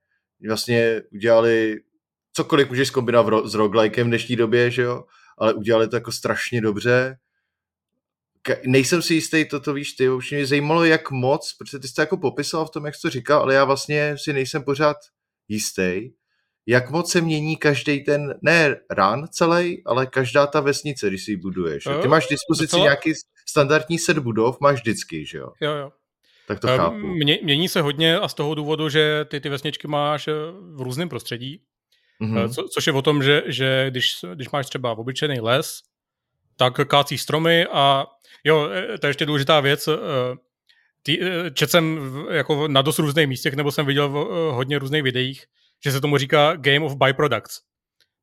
Vlastně 0.49 1.03
udělali 1.13 1.77
cokoliv 2.33 2.69
můžeš 2.69 2.89
zkombinovat 2.89 3.47
s 3.47 3.55
roguelikem 3.55 4.07
v 4.07 4.11
dnešní 4.11 4.37
době, 4.37 4.71
že 4.71 4.83
jo? 4.83 5.05
Ale 5.39 5.55
udělali 5.55 5.89
to 5.89 5.97
jako 5.97 6.13
strašně 6.13 6.61
dobře. 6.61 7.17
Ke- 8.43 8.61
nejsem 8.67 9.03
si 9.03 9.15
jistý, 9.15 9.45
toto 9.49 9.73
víš 9.73 9.93
ty, 9.93 10.09
už 10.09 10.31
mě 10.31 10.47
zajímalo, 10.47 10.85
jak 10.85 11.11
moc, 11.11 11.57
protože 11.59 11.79
ty 11.79 11.89
jsi 11.89 11.95
to 11.95 12.01
jako 12.01 12.17
popisoval 12.17 12.67
v 12.67 12.71
tom, 12.71 12.87
jak 12.87 12.95
jsi 12.95 13.03
to 13.03 13.11
říkal, 13.11 13.41
ale 13.43 13.55
já 13.55 13.65
vlastně 13.65 14.17
si 14.19 14.33
nejsem 14.33 14.63
pořád 14.63 14.97
jistý, 15.49 16.11
jak 16.67 16.91
moc 16.91 17.13
se 17.13 17.21
mění 17.21 17.57
každý 17.57 18.05
ten, 18.05 18.35
ne 18.43 18.77
run 18.91 19.29
celý, 19.31 19.83
ale 19.87 20.07
každá 20.07 20.47
ta 20.47 20.61
vesnice, 20.61 21.09
když 21.09 21.25
si 21.25 21.31
ji 21.31 21.37
buduješ. 21.37 21.85
Ty 22.03 22.09
máš 22.09 22.27
k 22.27 22.31
dispozici 22.31 22.67
docela... 22.67 22.83
nějaký 22.83 23.13
standardní 23.49 23.99
set 23.99 24.19
budov, 24.19 24.61
máš 24.61 24.81
vždycky, 24.81 25.27
že 25.27 25.39
jo? 25.39 25.53
Jo, 25.61 25.73
jo. 25.73 25.93
Tak 26.47 26.61
to 26.61 26.67
chápu. 26.67 26.97
Mě, 26.97 27.39
mění 27.43 27.69
se 27.69 27.81
hodně 27.81 28.19
a 28.19 28.29
z 28.29 28.35
toho 28.35 28.55
důvodu, 28.55 28.89
že 28.89 29.25
ty 29.25 29.41
ty 29.41 29.49
vesničky 29.49 29.89
máš 29.89 30.29
eh, 30.29 30.33
v 30.75 30.81
různém 30.81 31.09
prostředí, 31.09 31.61
mm-hmm. 32.23 32.55
co, 32.55 32.69
což 32.69 32.87
je 32.87 32.93
o 32.93 33.03
tom, 33.03 33.23
že, 33.23 33.43
že 33.47 33.87
když, 33.91 34.17
když 34.35 34.51
máš 34.51 34.67
třeba 34.67 34.99
obyčejný 34.99 35.41
les, 35.41 35.83
tak 36.57 36.89
kácí 36.89 37.19
stromy 37.19 37.67
a 37.67 38.07
jo, 38.45 38.69
eh, 38.73 38.99
to 38.99 39.07
je 39.07 39.11
ještě 39.11 39.27
důležitá 39.27 39.61
věc, 39.61 39.89
Tý, 41.03 41.19
čet 41.55 41.71
jsem 41.71 42.01
jako 42.31 42.69
na 42.69 42.83
dost 42.83 42.99
různých 42.99 43.27
místech, 43.27 43.55
nebo 43.55 43.73
jsem 43.73 43.87
viděl 43.87 44.09
v 44.09 44.15
hodně 44.53 44.79
různých 44.79 45.03
videích, 45.03 45.45
že 45.85 45.93
se 45.93 46.01
tomu 46.01 46.19
říká 46.19 46.57
game 46.57 46.81
of 46.81 46.97
byproducts. 46.97 47.61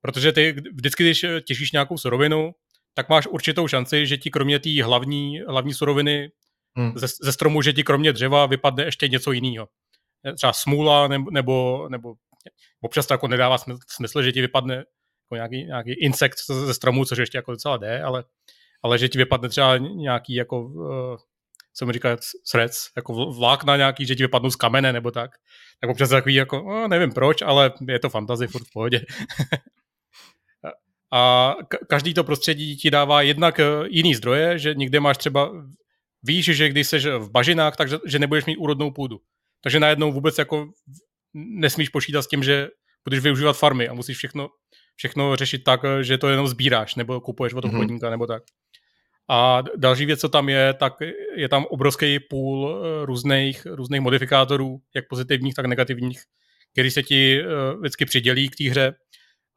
Protože 0.01 0.31
ty 0.31 0.55
vždycky, 0.73 1.03
když 1.03 1.25
těžíš 1.47 1.71
nějakou 1.71 1.97
surovinu, 1.97 2.51
tak 2.93 3.09
máš 3.09 3.27
určitou 3.27 3.67
šanci, 3.67 4.07
že 4.07 4.17
ti 4.17 4.31
kromě 4.31 4.59
té 4.59 4.83
hlavní, 4.83 5.41
hlavní 5.47 5.73
suroviny 5.73 6.31
hmm. 6.75 6.91
ze, 6.95 7.07
ze 7.21 7.31
stromu, 7.31 7.61
že 7.61 7.73
ti 7.73 7.83
kromě 7.83 8.13
dřeva 8.13 8.45
vypadne 8.45 8.83
ještě 8.83 9.07
něco 9.07 9.31
jiného. 9.31 9.67
Třeba 10.35 10.53
smůla 10.53 11.07
nebo, 11.07 11.31
nebo, 11.31 11.87
nebo 11.89 12.13
občas 12.81 13.07
to 13.07 13.13
jako 13.13 13.27
nedává 13.27 13.57
smysl, 13.87 14.21
že 14.21 14.31
ti 14.31 14.41
vypadne 14.41 14.75
jako 14.75 15.35
nějaký, 15.35 15.65
nějaký 15.65 15.93
insekt 15.93 16.37
ze 16.65 16.73
stromu, 16.73 17.05
což 17.05 17.17
ještě 17.17 17.37
jako 17.37 17.51
docela 17.51 17.77
jde, 17.77 18.01
ale, 18.01 18.23
ale 18.83 18.97
že 18.97 19.09
ti 19.09 19.17
vypadne 19.17 19.49
třeba 19.49 19.77
nějaký 19.77 20.35
jako 20.35 20.61
uh, 20.61 21.17
co 21.75 21.85
mi 21.85 21.93
říká 21.93 22.17
srec, 22.43 22.87
jako 22.95 23.31
vlákna 23.31 23.77
nějaký, 23.77 24.05
že 24.05 24.15
ti 24.15 24.23
vypadnou 24.23 24.49
z 24.49 24.55
kamene 24.55 24.93
nebo 24.93 25.11
tak. 25.11 25.31
Tak 25.81 25.89
občas 25.89 26.09
takový 26.09 26.35
jako, 26.35 26.57
no, 26.57 26.87
nevím 26.87 27.11
proč, 27.11 27.41
ale 27.41 27.71
je 27.87 27.99
to 27.99 28.09
fantazie, 28.09 28.47
furt 28.47 28.63
v 28.63 28.73
pohodě. 28.73 29.01
a 31.13 31.55
každý 31.89 32.13
to 32.13 32.23
prostředí 32.23 32.77
ti 32.77 32.91
dává 32.91 33.21
jednak 33.21 33.59
eh, 33.59 33.65
jiný 33.89 34.15
zdroje, 34.15 34.59
že 34.59 34.73
někde 34.73 34.99
máš 34.99 35.17
třeba, 35.17 35.51
víš, 36.23 36.45
že 36.45 36.69
když 36.69 36.87
jsi 36.87 36.99
v 36.99 37.31
bažinách, 37.31 37.75
takže 37.75 37.97
že 38.05 38.19
nebudeš 38.19 38.45
mít 38.45 38.57
úrodnou 38.57 38.91
půdu. 38.91 39.19
Takže 39.61 39.79
najednou 39.79 40.11
vůbec 40.11 40.37
jako 40.37 40.67
nesmíš 41.33 41.89
počítat 41.89 42.21
s 42.21 42.27
tím, 42.27 42.43
že 42.43 42.67
budeš 43.03 43.19
využívat 43.19 43.57
farmy 43.57 43.87
a 43.87 43.93
musíš 43.93 44.17
všechno, 44.17 44.49
všechno 44.95 45.35
řešit 45.35 45.63
tak, 45.63 45.81
že 46.01 46.17
to 46.17 46.29
jenom 46.29 46.47
sbíráš 46.47 46.95
nebo 46.95 47.21
kupuješ 47.21 47.53
od 47.53 47.65
obchodníka 47.65 48.07
mm-hmm. 48.07 48.11
nebo 48.11 48.27
tak. 48.27 48.43
A 49.29 49.63
další 49.75 50.05
věc, 50.05 50.19
co 50.19 50.29
tam 50.29 50.49
je, 50.49 50.73
tak 50.73 50.93
je 51.35 51.49
tam 51.49 51.65
obrovský 51.65 52.19
půl 52.19 52.83
eh, 52.83 53.05
různých, 53.05 53.65
různých 53.65 54.01
modifikátorů, 54.01 54.81
jak 54.95 55.07
pozitivních, 55.07 55.53
tak 55.53 55.65
negativních, 55.65 56.21
který 56.71 56.91
se 56.91 57.03
ti 57.03 57.41
eh, 57.41 57.45
vždycky 57.79 58.05
přidělí 58.05 58.49
k 58.49 58.55
té 58.55 58.69
hře. 58.69 58.93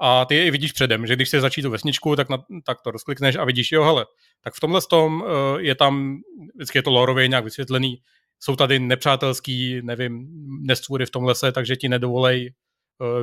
A 0.00 0.24
ty 0.24 0.34
je 0.34 0.46
i 0.46 0.50
vidíš 0.50 0.72
předem, 0.72 1.06
že 1.06 1.16
když 1.16 1.28
se 1.28 1.40
začít 1.40 1.62
tu 1.62 1.70
vesničku, 1.70 2.16
tak, 2.16 2.28
na, 2.28 2.38
tak 2.66 2.80
to 2.80 2.90
rozklikneš 2.90 3.36
a 3.36 3.44
vidíš, 3.44 3.72
jo, 3.72 3.84
hele, 3.84 4.06
tak 4.44 4.54
v 4.54 4.60
tomhle 4.60 4.80
tom 4.90 5.24
eh, 5.26 5.62
je 5.62 5.74
tam, 5.74 6.16
vždycky 6.54 6.78
je 6.78 6.82
to 6.82 6.90
lorově 6.90 7.28
nějak 7.28 7.44
vysvětlený, 7.44 7.96
jsou 8.40 8.56
tady 8.56 8.78
nepřátelský, 8.78 9.80
nevím, 9.82 10.28
nestvůry 10.66 11.06
v 11.06 11.10
tom 11.10 11.24
lese, 11.24 11.52
takže 11.52 11.76
ti 11.76 11.88
nedovolej 11.88 12.54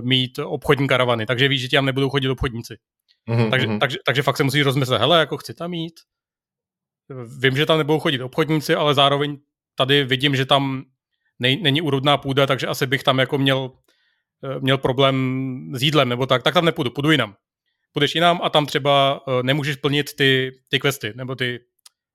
mít 0.01 0.39
obchodní 0.39 0.87
karavany, 0.87 1.25
takže 1.25 1.47
víš, 1.47 1.61
že 1.61 1.67
ti 1.67 1.75
tam 1.75 1.85
nebudou 1.85 2.09
chodit 2.09 2.29
obchodníci. 2.29 2.77
Mm-hmm. 3.29 3.49
Takže, 3.49 3.67
mhm. 3.67 3.79
takže, 3.79 3.97
takže 4.05 4.21
fakt 4.21 4.37
se 4.37 4.43
musíš 4.43 4.63
rozmyslet, 4.63 4.99
hele, 4.99 5.19
jako 5.19 5.37
chci 5.37 5.53
tam 5.53 5.71
mít, 5.71 5.93
Vím, 7.39 7.55
že 7.55 7.65
tam 7.65 7.77
nebudou 7.77 7.99
chodit 7.99 8.21
obchodníci, 8.21 8.75
ale 8.75 8.93
zároveň 8.93 9.37
tady 9.75 10.03
vidím, 10.03 10.35
že 10.35 10.45
tam 10.45 10.83
nej, 11.39 11.61
není 11.61 11.81
úrodná 11.81 12.17
půda, 12.17 12.47
takže 12.47 12.67
asi 12.67 12.87
bych 12.87 13.03
tam 13.03 13.19
jako 13.19 13.37
měl, 13.37 13.71
eh, 13.71 13.82
měl 14.59 14.77
problém 14.77 15.71
s 15.75 15.83
jídlem 15.83 16.09
nebo 16.09 16.25
tak, 16.25 16.43
tak 16.43 16.53
tam 16.53 16.65
nepůjdu, 16.65 16.91
půjdu 16.91 17.11
jinam. 17.11 17.35
Půjdeš 17.91 18.15
jinam 18.15 18.39
a 18.43 18.49
tam 18.49 18.65
třeba 18.65 19.23
eh, 19.27 19.43
nemůžeš 19.43 19.75
plnit 19.75 20.15
ty, 20.15 20.51
ty 20.69 20.79
questy, 20.79 21.13
nebo 21.15 21.35
ty, 21.35 21.59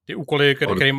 ty 0.05 0.15
úkoly, 0.15 0.55
které, 0.55 0.75
který, 0.75 0.93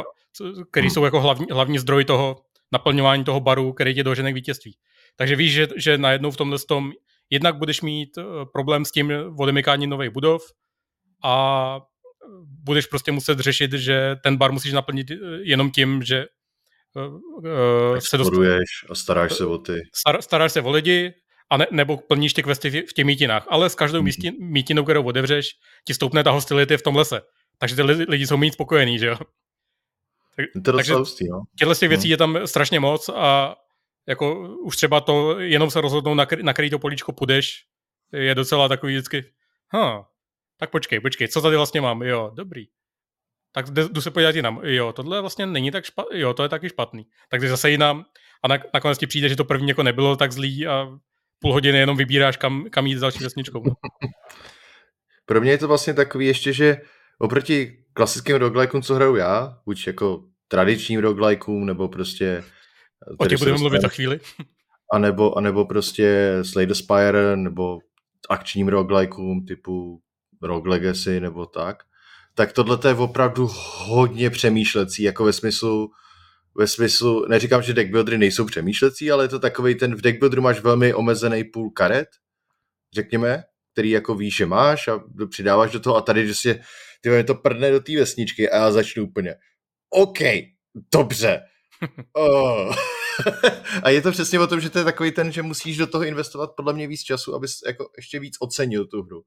který 0.72 0.88
hmm. 0.88 0.94
jsou 0.94 1.06
jako 1.06 1.22
hlavní, 1.22 1.46
hlavní 1.52 1.80
zdroj 1.80 2.06
toho 2.06 2.42
naplňování 2.72 3.24
toho 3.24 3.40
baru, 3.40 3.74
který 3.74 3.94
tě 3.96 4.04
dožene 4.04 4.32
k 4.32 4.36
vítězství. 4.36 4.76
Takže 5.16 5.36
víš, 5.36 5.54
že, 5.54 5.68
že 5.76 5.98
najednou 5.98 6.32
v 6.32 6.38
tomhle 6.38 6.60
tom 6.68 6.92
jednak 7.30 7.58
budeš 7.58 7.82
mít 7.82 8.18
eh, 8.18 8.24
problém 8.54 8.86
s 8.86 8.92
tím 8.92 9.14
odemykání 9.40 9.88
nových 9.88 10.10
budov 10.10 10.42
a 11.24 11.80
budeš 12.64 12.86
prostě 12.86 13.12
muset 13.12 13.40
řešit, 13.40 13.74
že 13.74 14.16
ten 14.24 14.38
bar 14.38 14.52
musíš 14.52 14.74
naplnit 14.74 15.12
eh, 15.12 15.16
jenom 15.42 15.72
tím, 15.72 16.04
že 16.04 16.26
uh, 16.96 17.98
se 18.00 18.18
dostaneš 18.18 18.70
a 18.90 18.96
staráš 18.96 19.34
se 19.34 19.46
o 19.46 19.58
ty. 19.58 19.82
Star, 19.94 20.22
staráš 20.22 20.52
se 20.52 20.62
o 20.62 20.72
lidi, 20.72 21.12
a 21.50 21.58
ne, 21.58 21.68
nebo 21.72 21.98
plníš 21.98 22.34
ty 22.34 22.44
questy 22.44 22.70
v, 22.70 22.94
těch 22.94 23.06
mítinách. 23.06 23.46
Ale 23.50 23.70
s 23.70 23.76
každou 23.76 24.02
mm-hmm. 24.02 24.36
mítinou, 24.40 24.84
kterou 24.84 25.04
otevřeš, 25.04 25.50
ti 25.86 25.94
stoupne 25.94 26.24
ta 26.24 26.32
hostility 26.32 26.78
v 26.78 26.82
tom 26.82 26.96
lese. 26.96 27.22
Takže 27.58 27.76
ty 27.76 27.82
lidi, 27.82 28.28
jsou 28.28 28.38
mít 28.38 28.54
spokojení, 28.54 29.00
že 29.00 29.08
jo? 29.08 29.16
Tak, 30.36 30.46
to 30.66 30.74
takže 30.74 30.94
hustý, 30.94 31.30
no. 31.30 31.42
těchto 31.58 31.76
těch 31.76 31.90
věcí 31.90 32.08
mm. 32.08 32.12
je 32.12 32.18
tam 32.18 32.40
strašně 32.46 32.80
moc 32.80 33.10
a 33.10 33.56
jako 34.08 34.56
už 34.58 34.78
třeba 34.78 35.02
to 35.02 35.40
jenom 35.40 35.72
se 35.72 35.82
rozhodnou, 35.82 36.14
na, 36.14 36.28
na 36.42 36.54
který 36.54 36.70
to 36.70 36.80
políčko 36.80 37.12
půjdeš, 37.12 37.66
je 38.14 38.36
docela 38.36 38.68
takový 38.68 38.94
vždycky, 38.94 39.26
huh, 39.74 40.04
tak 40.58 40.72
počkej, 40.72 41.00
počkej, 41.00 41.28
co 41.28 41.42
tady 41.42 41.56
vlastně 41.56 41.82
mám? 41.82 42.02
Jo, 42.02 42.32
dobrý. 42.36 42.66
Tak 43.52 43.70
jdu 43.70 44.02
se 44.02 44.12
podívat 44.12 44.36
jinam. 44.36 44.62
Jo, 44.64 44.94
tohle 44.94 45.22
vlastně 45.22 45.46
není 45.46 45.72
tak 45.72 45.86
špatný. 45.86 46.20
Jo, 46.20 46.34
to 46.34 46.44
je 46.44 46.50
taky 46.50 46.70
špatný. 46.70 47.06
Tak 47.30 47.44
zase 47.44 47.72
jinam 47.72 48.06
a 48.44 48.48
na, 48.48 48.58
nakonec 48.74 48.98
ti 48.98 49.08
přijde, 49.08 49.30
že 49.30 49.36
to 49.36 49.46
první 49.46 49.70
jako 49.70 49.84
nebylo 49.84 50.16
tak 50.16 50.32
zlý 50.32 50.68
a 50.68 50.88
půl 51.40 51.54
hodiny 51.54 51.78
jenom 51.78 51.98
vybíráš, 51.98 52.38
kam, 52.38 52.66
kam 52.70 52.88
jít 52.88 52.98
s 52.98 53.02
další 53.02 53.24
vesničkou. 53.24 53.64
No. 53.66 53.74
Pro 55.26 55.42
mě 55.42 55.52
je 55.52 55.58
to 55.58 55.68
vlastně 55.68 55.94
takový 55.94 56.28
ještě, 56.28 56.54
že 56.54 56.78
oproti 57.20 57.84
klasickým 57.94 58.36
roguelikeům, 58.36 58.82
co 58.82 58.96
hraju 58.96 59.16
já, 59.16 59.58
buď 59.66 59.88
jako 59.88 60.24
tradičním 60.48 61.00
roguelikeům, 61.00 61.66
nebo 61.66 61.88
prostě... 61.88 62.44
O 63.18 63.26
těch 63.26 63.40
budeme 63.40 63.58
mluvit 63.58 63.82
za 63.82 63.88
chvíli. 63.88 64.20
A 64.94 65.00
nebo, 65.00 65.38
a 65.38 65.42
nebo 65.42 65.66
prostě 65.66 66.38
Slay 66.42 66.66
the 66.66 66.74
Spire, 66.74 67.36
nebo 67.36 67.80
akčním 68.30 68.68
roguelikeům 68.68 69.46
typu 69.46 70.02
Rogue 70.42 70.70
Legacy 70.70 71.20
nebo 71.20 71.46
tak, 71.46 71.84
tak 72.36 72.54
tohle 72.54 72.80
je 72.88 72.94
opravdu 72.94 73.50
hodně 73.52 74.30
přemýšlecí, 74.30 75.04
jako 75.04 75.26
ve 75.26 75.34
smyslu, 75.34 75.92
ve 76.58 76.68
smyslu, 76.68 77.26
neříkám, 77.30 77.62
že 77.62 77.74
deckbuildery 77.74 78.18
nejsou 78.18 78.46
přemýšlecí, 78.46 79.12
ale 79.12 79.24
je 79.24 79.28
to 79.28 79.40
takový 79.40 79.76
ten, 79.76 79.96
v 79.96 80.02
deckbuilderu 80.02 80.42
máš 80.42 80.60
velmi 80.62 80.94
omezený 80.94 81.44
půl 81.44 81.72
karet, 81.72 82.08
řekněme, 82.94 83.44
který 83.74 83.90
jako 83.90 84.16
víš, 84.16 84.36
že 84.36 84.46
máš 84.46 84.88
a 84.88 85.04
přidáváš 85.30 85.72
do 85.72 85.80
toho 85.80 85.96
a 85.96 86.02
tady, 86.02 86.28
že 86.28 86.36
si 86.36 86.62
ty 87.02 87.10
mě 87.10 87.24
to 87.24 87.36
prdne 87.36 87.72
do 87.72 87.80
té 87.80 87.98
vesničky 87.98 88.50
a 88.50 88.56
já 88.56 88.72
začnu 88.72 89.04
úplně, 89.04 89.36
OK, 89.90 90.20
dobře. 90.94 91.42
Oh. 92.14 92.76
a 93.84 93.90
je 93.90 94.02
to 94.02 94.12
přesně 94.12 94.40
o 94.40 94.48
tom, 94.48 94.60
že 94.60 94.70
to 94.70 94.80
je 94.80 94.86
takový 94.86 95.12
ten, 95.12 95.32
že 95.32 95.42
musíš 95.42 95.78
do 95.78 95.88
toho 95.88 96.04
investovat 96.04 96.50
podle 96.58 96.74
mě 96.74 96.88
víc 96.88 97.02
času, 97.02 97.36
abys 97.36 97.52
jako 97.68 97.90
ještě 97.98 98.20
víc 98.20 98.38
ocenil 98.40 98.88
tu 98.88 99.04
hru. 99.04 99.24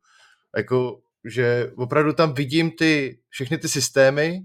Jako, 0.56 1.00
že 1.24 1.72
opravdu 1.76 2.12
tam 2.12 2.34
vidím 2.34 2.70
ty, 2.70 3.18
všechny 3.28 3.58
ty 3.58 3.68
systémy 3.68 4.40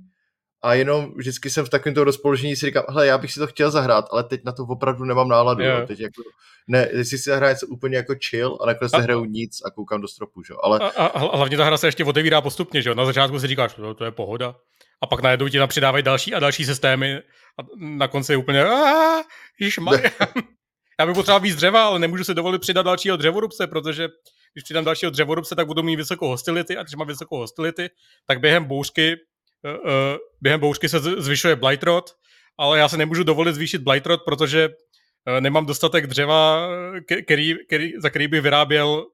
a 0.62 0.74
jenom 0.74 1.14
vždycky 1.16 1.50
jsem 1.50 1.66
v 1.66 1.70
takovém 1.70 1.94
toho 1.94 2.04
rozpoložení 2.04 2.56
si 2.56 2.66
říkám, 2.66 2.84
hele, 2.90 3.08
já 3.08 3.18
bych 3.18 3.32
si 3.32 3.40
to 3.40 3.48
chtěl 3.48 3.72
zahrát, 3.72 4.06
ale 4.12 4.24
teď 4.24 4.42
na 4.44 4.52
to 4.52 4.64
opravdu 4.64 5.06
nemám 5.06 5.28
náladu. 5.28 5.64
Yeah. 5.64 5.88
Teď 5.88 6.00
jako, 6.00 6.24
ne, 6.68 6.86
teď 6.86 7.08
si 7.08 7.18
zahrát 7.18 7.50
něco 7.50 7.68
úplně 7.68 7.98
jako 7.98 8.16
chill 8.30 8.58
a 8.62 8.66
nakonec 8.66 8.94
a, 8.94 8.98
nehraju 8.98 9.26
nic 9.26 9.62
a 9.66 9.72
koukám 9.72 10.02
do 10.02 10.08
stropu, 10.08 10.44
že? 10.44 10.54
Ale... 10.64 10.80
A, 10.80 10.88
a, 10.88 11.06
a, 11.06 11.36
hlavně 11.36 11.58
ta 11.58 11.66
hra 11.66 11.78
se 11.78 11.88
ještě 11.88 12.06
otevírá 12.06 12.42
postupně, 12.42 12.82
že 12.82 12.96
Na 12.96 13.06
začátku 13.06 13.40
si 13.40 13.48
říkáš, 13.48 13.74
to, 13.74 13.94
to 13.94 14.06
je 14.06 14.12
pohoda. 14.12 14.56
A 15.02 15.08
pak 15.08 15.22
najednou 15.22 15.48
ti 15.48 15.58
tam 15.58 15.70
přidávají 15.70 16.04
další 16.04 16.34
a 16.34 16.40
další 16.40 16.66
systémy 16.66 17.16
a 17.60 17.64
na 17.78 18.08
konci 18.08 18.34
je 18.34 18.38
úplně, 18.38 18.66
Já 21.00 21.06
bych 21.06 21.16
potřeboval 21.16 21.40
víc 21.40 21.56
dřeva, 21.56 21.86
ale 21.86 22.00
nemůžu 22.00 22.24
si 22.24 22.34
dovolit 22.34 22.60
přidat 22.62 22.82
dalšího 22.82 23.18
dřevorubce, 23.18 23.68
protože 23.68 24.08
když 24.54 24.64
přidám 24.64 24.86
dalšího 24.86 25.12
dřevorubce, 25.12 25.56
tak 25.56 25.68
budu 25.68 25.84
mít 25.84 25.96
vysokou 25.96 26.28
hostility 26.28 26.78
a 26.78 26.84
když 26.84 26.96
mám 26.96 27.08
vysokou 27.08 27.38
hostility, 27.38 27.90
tak 28.28 28.40
během 28.40 28.66
bouřky 28.66 29.16
během 30.42 30.60
bouřky 30.60 30.90
se 30.90 31.00
zvyšuje 31.00 31.56
blightrod, 31.56 32.10
ale 32.58 32.80
já 32.80 32.90
se 32.90 32.98
nemůžu 32.98 33.24
dovolit 33.24 33.56
zvýšit 33.56 33.82
blightrod, 33.82 34.22
protože 34.26 34.70
uh, 34.70 35.40
nemám 35.40 35.66
dostatek 35.66 36.08
dřeva, 36.08 36.70
který, 37.26 37.56
který, 37.68 37.94
za 37.98 38.10
který 38.10 38.28
bych 38.28 38.42
vyráběl 38.42 39.06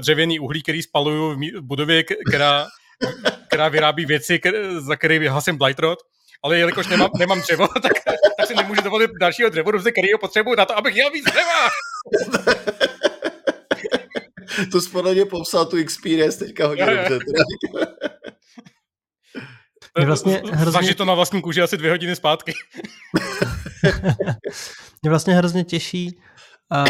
dřevěný 0.00 0.40
uhlí, 0.40 0.62
který 0.62 0.82
spaluju 0.82 1.34
v, 1.34 1.60
budově, 1.60 2.04
která, 2.28 2.66
která 3.46 3.68
vyrábí 3.68 4.06
věci, 4.06 4.40
za 4.78 4.96
který 4.96 5.26
hasím 5.26 5.56
blightrod 5.56 5.98
ale 6.42 6.58
jelikož 6.58 6.88
nemám, 6.88 7.10
nemám 7.18 7.40
dřevo, 7.40 7.68
tak, 7.82 7.92
tak 8.38 8.46
si 8.46 8.54
nemůžu 8.54 8.82
dovolit 8.82 9.10
dalšího 9.20 9.50
dřevoruce, 9.50 9.92
který 9.92 10.12
ho 10.12 10.18
potřebuju 10.18 10.56
na 10.56 10.66
to, 10.66 10.78
abych 10.78 10.94
měl 10.94 11.10
víc 11.10 11.24
dřeva. 11.24 11.68
to 14.72 14.80
spodně 14.80 15.24
popsal 15.24 15.66
tu 15.66 15.76
experience 15.76 16.44
teďka 16.44 16.66
hodně 16.66 16.86
dobře. 17.08 17.44
Mě 19.98 20.06
vlastně 20.06 20.42
hrozně... 20.52 20.72
Zažít 20.72 20.96
to 20.96 21.04
na 21.04 21.14
vlastní 21.14 21.42
kůži 21.42 21.62
asi 21.62 21.76
dvě 21.76 21.90
hodiny 21.90 22.16
zpátky. 22.16 22.52
Mě 25.02 25.10
vlastně 25.10 25.34
hrozně 25.34 25.64
těší, 25.64 26.20
a 26.70 26.84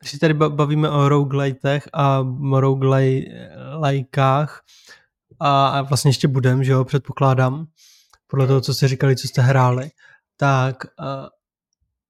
když 0.00 0.10
si 0.10 0.18
tady 0.18 0.34
bavíme 0.34 0.90
o 0.90 1.08
roguelitech 1.08 1.88
a 1.92 2.26
roguelajkách 2.52 4.62
a 5.40 5.82
vlastně 5.82 6.08
ještě 6.08 6.28
budem, 6.28 6.64
že 6.64 6.72
jo, 6.72 6.84
předpokládám, 6.84 7.66
podle 8.26 8.46
toho, 8.46 8.60
co 8.60 8.74
jste 8.74 8.88
říkali, 8.88 9.16
co 9.16 9.28
jste 9.28 9.42
hráli, 9.42 9.90
tak 10.36 10.84
uh, 11.00 11.06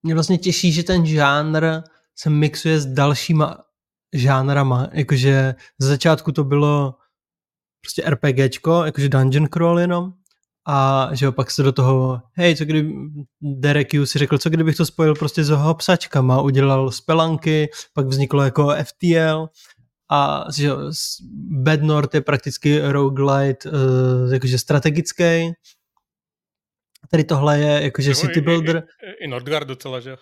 mě 0.03 0.15
vlastně 0.15 0.39
těší, 0.39 0.73
že 0.73 0.83
ten 0.83 1.07
žánr 1.07 1.67
se 2.15 2.31
mixuje 2.31 2.81
s 2.81 2.87
dalšíma 2.87 3.65
žánrama, 4.13 4.89
jakože 4.93 5.55
z 5.79 5.87
začátku 5.87 6.33
to 6.33 6.45
bylo 6.45 6.95
prostě 7.85 8.03
RPGčko, 8.11 8.85
jakože 8.85 9.09
dungeon 9.09 9.49
crawl 9.49 9.81
jenom, 9.81 10.13
a 10.67 11.09
že 11.13 11.29
opak 11.29 11.51
se 11.51 11.63
do 11.63 11.73
toho, 11.73 12.21
hej, 12.33 12.57
co 12.57 12.65
kdyby 12.65 12.95
Derek 13.43 13.95
Hughes 13.95 14.11
si 14.11 14.19
řekl, 14.19 14.39
co 14.39 14.51
kdybych 14.51 14.77
to 14.77 14.87
spojil 14.87 15.15
prostě 15.15 15.45
s 15.45 15.49
hopsačkama, 15.49 16.41
udělal 16.41 16.91
spelanky, 16.91 17.69
pak 17.93 18.07
vzniklo 18.07 18.43
jako 18.43 18.75
FTL 18.85 19.49
a 20.11 20.45
že 20.57 20.71
Bad 21.63 21.83
North 21.83 22.15
je 22.15 22.21
prakticky 22.21 22.81
roguelite, 22.81 23.71
uh, 23.71 24.33
jakože 24.33 24.59
strategický 24.59 25.53
Tady 27.11 27.25
tohle 27.25 27.59
je 27.59 27.83
jakože 27.83 28.09
Nebo 28.09 28.21
City 28.21 28.41
Builder. 28.41 28.77
I, 28.77 29.07
i, 29.07 29.25
i 29.25 29.29
Nordgard 29.29 29.69
docela, 29.69 30.01
že? 30.01 30.17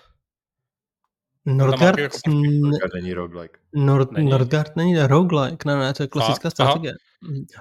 Nordgard, 1.44 1.98
jako... 1.98 2.18
Nordgard 2.26 2.94
není 2.94 3.14
roguelike. 3.14 3.58
Nord, 3.74 4.12
není. 4.12 4.30
Nordgard 4.30 4.76
není 4.76 4.98
roguelike, 4.98 5.68
ne, 5.68 5.76
ne, 5.76 5.94
to 5.94 6.02
je 6.02 6.06
klasická 6.06 6.46
Aha. 6.46 6.50
strategie. 6.50 6.90
Aha. 6.92 7.11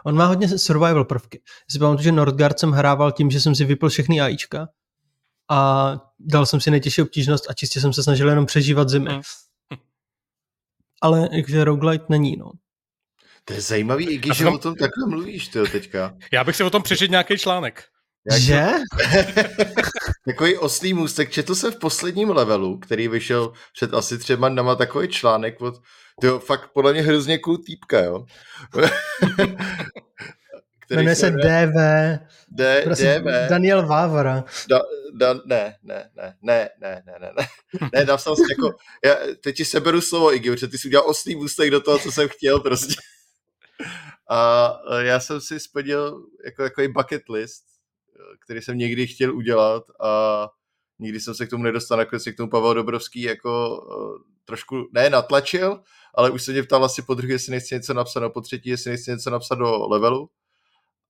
On 0.06 0.16
má 0.16 0.26
hodně 0.26 0.60
survival 0.60 1.06
prvky. 1.06 1.42
Já 1.46 1.74
si 1.74 1.80
pamatuju, 1.80 2.04
že 2.04 2.12
Nordgard 2.12 2.60
jsem 2.60 2.72
hrával 2.72 3.12
tím, 3.12 3.32
že 3.32 3.42
jsem 3.42 3.56
si 3.56 3.66
vypl 3.66 3.90
všechny 3.90 4.22
AIčka 4.22 4.68
a 5.50 5.92
dal 6.20 6.46
jsem 6.46 6.62
si 6.62 6.72
nejtěžší 6.72 7.02
obtížnost 7.02 7.50
a 7.50 7.54
čistě 7.54 7.82
jsem 7.82 7.94
se 7.94 8.04
snažil 8.04 8.30
jenom 8.30 8.46
přežívat 8.46 8.90
zimy. 8.90 9.10
Hmm. 9.10 9.22
Ale 11.02 11.30
jakože 11.32 11.64
roguelite 11.64 12.06
není, 12.10 12.38
no. 12.38 12.52
To 13.46 13.54
je 13.54 13.62
zajímavý, 13.62 14.10
i 14.10 14.18
když 14.18 14.42
o 14.42 14.58
tom 14.58 14.76
takhle 14.76 15.08
mluvíš, 15.08 15.48
ty 15.48 15.64
teďka. 15.72 16.16
Já 16.34 16.44
bych 16.44 16.56
si 16.56 16.64
o 16.64 16.70
tom 16.70 16.84
přečet 16.84 17.12
nějaký 17.12 17.38
článek. 17.38 17.84
Jak 18.32 18.42
že? 18.42 18.68
takový 20.26 20.58
oslý 20.58 20.94
můstek. 20.94 21.32
Četl 21.32 21.56
jsem 21.56 21.72
v 21.72 21.80
posledním 21.80 22.30
levelu, 22.30 22.80
který 22.80 23.08
vyšel 23.08 23.54
před 23.74 23.94
asi 23.94 24.18
třema 24.18 24.50
dnama 24.50 24.76
takový 24.76 25.08
článek 25.08 25.62
od 25.62 25.82
tyjo, 26.22 26.40
fakt 26.40 26.70
podle 26.74 26.94
mě 26.94 27.02
hrozně 27.02 27.38
cool 27.40 27.58
týpka, 27.58 28.00
jo. 28.00 28.26
Jmenuje 30.90 31.16
se 31.16 31.32
DV. 31.32 31.76
D, 32.48 32.86
DV. 32.86 33.50
Daniel 33.50 33.88
Vávara. 33.88 34.44
Da, 34.70 34.82
da, 35.14 35.34
ne, 35.34 35.76
ne, 35.84 36.10
ne, 36.16 36.36
ne, 36.42 36.70
ne, 36.82 37.02
ne, 37.06 37.20
ne, 37.20 37.32
ne. 37.38 37.48
Ne, 37.94 38.06
napsal 38.06 38.36
jsem 38.36 38.46
jako, 38.50 38.78
já 39.06 39.16
teď 39.42 39.56
ti 39.56 39.66
seberu 39.66 40.02
slovo, 40.02 40.34
Iggy, 40.34 40.52
protože 40.52 40.68
ty 40.68 40.78
jsi 40.78 40.88
udělal 40.88 41.10
oslý 41.10 41.36
můstek 41.36 41.72
do 41.72 41.82
toho, 41.82 42.00
co 42.00 42.12
jsem 42.12 42.28
chtěl 42.30 42.60
prostě. 42.60 42.96
A 44.30 44.74
já 45.00 45.20
jsem 45.20 45.42
si 45.42 45.60
splnil 45.60 46.26
jako 46.46 46.64
takový 46.64 46.88
bucket 46.88 47.30
list 47.30 47.64
který 48.40 48.62
jsem 48.62 48.78
někdy 48.78 49.08
chtěl 49.08 49.36
udělat 49.36 49.84
a 50.02 50.48
nikdy 51.00 51.20
jsem 51.20 51.34
se 51.34 51.46
k 51.46 51.50
tomu 51.50 51.64
nedostal, 51.64 51.98
nakonec 51.98 52.24
se 52.24 52.32
k 52.32 52.38
tomu 52.38 52.50
Pavel 52.50 52.74
Dobrovský 52.74 53.22
jako 53.22 53.82
uh, 53.82 54.22
trošku, 54.46 54.90
ne 54.94 55.10
natlačil, 55.10 55.84
ale 56.16 56.32
už 56.32 56.44
se 56.44 56.52
mě 56.52 56.64
ptal 56.64 56.86
asi 56.86 57.02
po 57.02 57.14
druhé, 57.14 57.34
jestli 57.34 57.52
nechci 57.52 57.76
něco 57.76 57.94
napsat, 57.94 58.20
no 58.20 58.30
po 58.30 58.42
třetí, 58.42 58.70
jestli 58.70 58.92
nechci 58.92 59.12
něco 59.12 59.30
napsat 59.30 59.56
do 59.56 59.88
levelu. 59.88 60.30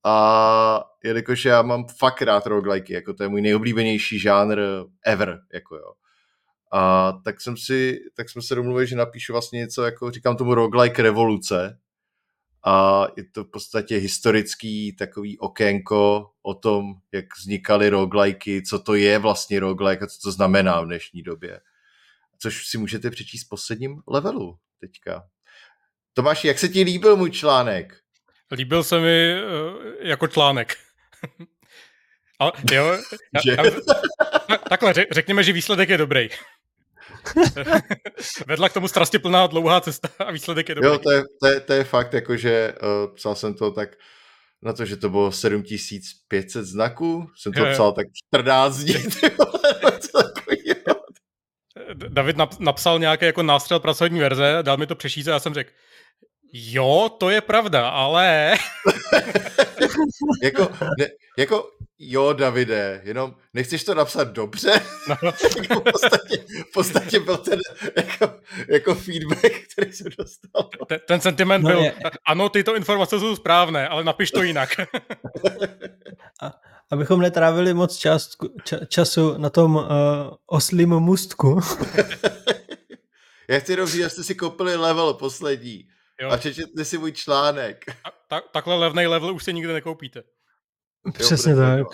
A 0.04 0.84
jelikož 1.04 1.46
já 1.46 1.62
mám 1.62 1.86
fakt 2.00 2.22
rád 2.22 2.46
roguelike, 2.46 2.94
jako 2.94 3.14
to 3.14 3.24
je 3.24 3.30
můj 3.30 3.42
nejoblíbenější 3.42 4.20
žánr 4.20 4.62
ever, 5.06 5.40
jako 5.54 5.76
jo. 5.76 5.94
A 6.74 7.12
tak 7.26 7.42
jsem 7.42 7.58
si, 7.58 8.00
tak 8.16 8.30
jsme 8.30 8.42
se 8.42 8.56
domluvili, 8.56 8.88
že 8.88 8.96
napíšu 8.96 9.34
vlastně 9.34 9.60
něco, 9.60 9.84
jako 9.84 10.12
říkám 10.12 10.38
tomu 10.38 10.54
roguelike 10.54 11.02
revoluce, 11.02 11.78
a 12.66 13.08
je 13.18 13.24
to 13.24 13.44
v 13.44 13.48
podstatě 13.48 13.96
historický 13.96 14.96
takový 14.96 15.40
okénko 15.40 16.32
o 16.42 16.54
tom, 16.54 16.94
jak 17.12 17.26
vznikaly 17.38 17.90
rogueliky, 17.90 18.64
co 18.64 18.80
to 18.80 18.96
je 18.96 19.20
vlastně 19.20 19.60
roguelike 19.60 20.06
a 20.06 20.08
co 20.08 20.20
to 20.24 20.32
znamená 20.32 20.82
v 20.82 20.86
dnešní 20.86 21.22
době. 21.22 21.60
Což 22.40 22.68
si 22.68 22.78
můžete 22.78 23.10
přečíst 23.10 23.46
v 23.46 23.50
posledním 23.50 24.02
levelu 24.08 24.58
teďka. 24.82 25.24
Tomáš, 26.14 26.46
jak 26.46 26.60
se 26.60 26.70
ti 26.70 26.84
líbil 26.84 27.16
můj 27.16 27.32
článek? 27.32 27.98
Líbil 28.52 28.84
se 28.84 29.00
mi 29.00 29.36
uh, 29.44 29.84
jako 30.00 30.28
článek. 30.28 30.78
Ale 32.40 32.52
jo, 32.72 32.86
já, 33.48 33.64
já, 33.64 34.58
takhle, 34.70 34.94
řekněme, 35.12 35.44
že 35.44 35.54
výsledek 35.54 35.90
je 35.90 35.98
dobrý. 35.98 36.30
Vedla 38.48 38.70
k 38.70 38.74
tomu 38.74 38.88
plná 39.22 39.48
dlouhá 39.48 39.82
cesta 39.82 40.10
a 40.20 40.32
výsledek 40.32 40.70
je 40.70 40.76
dobrý. 40.76 40.90
Jo, 40.90 40.98
to 40.98 41.12
je, 41.12 41.24
to 41.42 41.48
je, 41.48 41.60
to 41.60 41.74
je 41.74 41.84
fakt, 41.84 42.14
jakože 42.14 42.74
uh, 42.74 43.16
psal 43.16 43.36
jsem 43.36 43.54
to 43.54 43.72
tak 43.72 43.90
na 44.62 44.74
to, 44.74 44.86
že 44.86 44.98
to 44.98 45.10
bylo 45.10 45.32
7500 45.32 46.66
znaků, 46.66 47.30
jsem 47.36 47.54
to 47.54 47.66
je. 47.66 47.74
psal 47.74 47.92
tak 47.92 48.08
14 48.28 48.78
dní, 48.78 48.94
David 52.08 52.36
napsal 52.60 53.00
nějaký 53.00 53.26
jako 53.26 53.44
nástřel 53.44 53.80
pracovní 53.80 54.20
verze, 54.20 54.58
dal 54.62 54.78
mi 54.78 54.88
to 54.88 54.96
přečíst 54.96 55.28
a 55.28 55.32
já 55.32 55.40
jsem 55.40 55.54
řekl, 55.54 55.72
jo, 56.54 57.10
to 57.18 57.30
je 57.30 57.42
pravda, 57.42 57.90
ale... 57.90 58.56
jako, 60.44 60.70
ne, 61.00 61.08
jako 61.38 61.70
jo, 62.00 62.34
Davide, 62.34 63.02
jenom 63.04 63.36
nechceš 63.54 63.84
to 63.84 63.96
napsat 63.96 64.28
dobře? 64.28 64.82
No. 65.10 65.16
jako 65.58 65.80
v, 65.80 65.84
podstatě, 65.84 66.38
v 66.70 66.74
podstatě 66.74 67.20
byl 67.20 67.38
ten 67.38 67.60
jako, 67.98 68.34
jako 68.68 68.96
feedback, 68.96 69.54
který 69.74 69.94
jsem 69.94 70.08
dostal. 70.18 70.70
Ten, 70.88 71.00
ten 71.08 71.22
sentiment 71.22 71.64
no 71.64 71.70
byl, 71.70 71.80
je. 71.80 71.96
ano, 72.28 72.50
tyto 72.50 72.76
informace 72.76 73.20
jsou 73.20 73.36
správné, 73.36 73.88
ale 73.88 74.04
napiš 74.04 74.32
to 74.32 74.44
jinak. 74.44 74.70
A, 76.42 76.54
abychom 76.92 77.22
netrávili 77.22 77.74
moc 77.74 77.98
čas, 77.98 78.30
ča, 78.64 78.78
času 78.86 79.38
na 79.38 79.50
tom 79.50 79.76
uh, 79.76 79.84
oslým 80.46 80.90
můstku. 80.90 81.60
Já 83.50 83.60
chci 83.60 83.72
jenom 83.72 83.88
říct, 83.88 84.02
že 84.02 84.10
jste 84.10 84.24
si 84.24 84.36
koupili 84.36 84.76
level 84.76 85.14
poslední. 85.14 85.88
Jo. 86.22 86.30
a 86.30 86.38
přečetli 86.38 86.86
si 86.86 86.98
můj 86.98 87.12
článek. 87.12 87.86
Ta, 87.86 88.12
ta, 88.28 88.42
takhle 88.54 88.76
levný 88.76 89.08
level 89.08 89.36
už 89.36 89.44
se 89.44 89.54
nikdy 89.54 89.74
nekoupíte. 89.74 90.24
Přesně 91.14 91.54
bude 91.54 91.78
tak. 91.78 91.88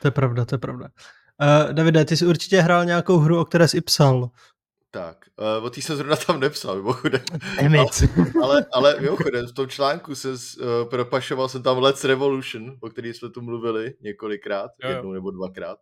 To 0.00 0.06
je 0.06 0.10
pravda, 0.10 0.44
to 0.44 0.54
je 0.54 0.58
pravda. 0.58 0.88
Uh, 1.42 1.72
Davide, 1.72 2.04
ty 2.04 2.16
jsi 2.16 2.26
určitě 2.26 2.60
hrál 2.60 2.84
nějakou 2.84 3.18
hru, 3.18 3.40
o 3.40 3.44
které 3.44 3.68
jsi 3.68 3.76
i 3.76 3.80
psal. 3.80 4.30
Tak, 4.90 5.24
uh, 5.58 5.64
o 5.64 5.70
té 5.70 5.82
jsem 5.82 5.96
zrovna 5.96 6.16
tam 6.16 6.40
nepsal, 6.40 6.76
mimochodem. 6.76 7.20
Emit. 7.58 7.88
Ale, 8.42 8.66
ale 8.72 9.00
mimochodem, 9.00 9.46
v 9.46 9.52
tom 9.52 9.68
článku 9.68 10.14
se 10.14 10.28
uh, 10.28 10.36
propašoval 10.90 11.48
jsem 11.48 11.62
tam 11.62 11.78
Let's 11.78 12.04
Revolution, 12.04 12.76
o 12.80 12.88
který 12.88 13.14
jsme 13.14 13.30
tu 13.30 13.42
mluvili 13.42 13.94
několikrát, 14.00 14.70
Jo, 14.82 14.90
jo. 14.90 14.96
jednou 14.96 15.12
nebo 15.12 15.30
dvakrát. 15.30 15.78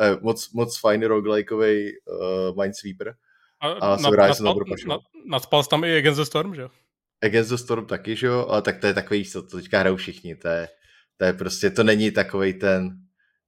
Uh, 0.00 0.22
moc, 0.22 0.52
moc 0.52 0.80
fajný 0.80 1.06
roguelikeový 1.06 1.90
uh, 2.06 2.62
Minesweeper. 2.62 3.14
A 3.60 3.98
jsem 3.98 4.12
rád, 4.12 4.28
že 4.28 4.34
jsem 4.34 4.44
nadspal, 4.44 4.54
propašoval. 4.54 4.98
nad, 4.98 5.04
nadspal 5.30 5.62
jsi 5.62 5.68
tam 5.68 5.84
i 5.84 5.98
Against 5.98 6.20
the 6.20 6.24
Storm, 6.24 6.54
že 6.54 6.60
jo? 6.60 6.70
Against 7.22 7.50
the 7.50 7.56
Storm 7.56 7.86
taky, 7.86 8.16
že 8.16 8.26
jo? 8.26 8.46
Ale 8.48 8.62
tak 8.62 8.80
to 8.80 8.86
je 8.86 8.94
takový, 8.94 9.24
co 9.24 9.42
to 9.42 9.56
teďka 9.56 9.78
hrajou 9.78 9.96
všichni. 9.96 10.36
To 10.36 10.48
je, 10.48 10.68
to 11.16 11.24
je 11.24 11.32
prostě, 11.32 11.70
to 11.70 11.84
není 11.84 12.10
takový 12.10 12.52
ten, 12.52 12.90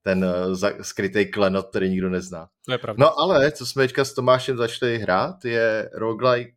ten 0.03 0.25
uh, 0.25 0.55
za, 0.55 0.71
skrytý 0.83 1.31
klenot, 1.31 1.71
který 1.71 1.91
nikdo 1.91 2.11
nezná. 2.11 2.49
To 2.67 2.73
je 2.73 2.79
pravda. 2.79 3.01
No 3.01 3.21
ale, 3.21 3.53
co 3.53 3.67
jsme 3.67 3.85
teďka 3.85 4.05
s 4.05 4.15
Tomášem 4.15 4.57
začali 4.57 4.99
hrát, 4.99 5.45
je 5.45 5.91
roguelike, 5.95 6.53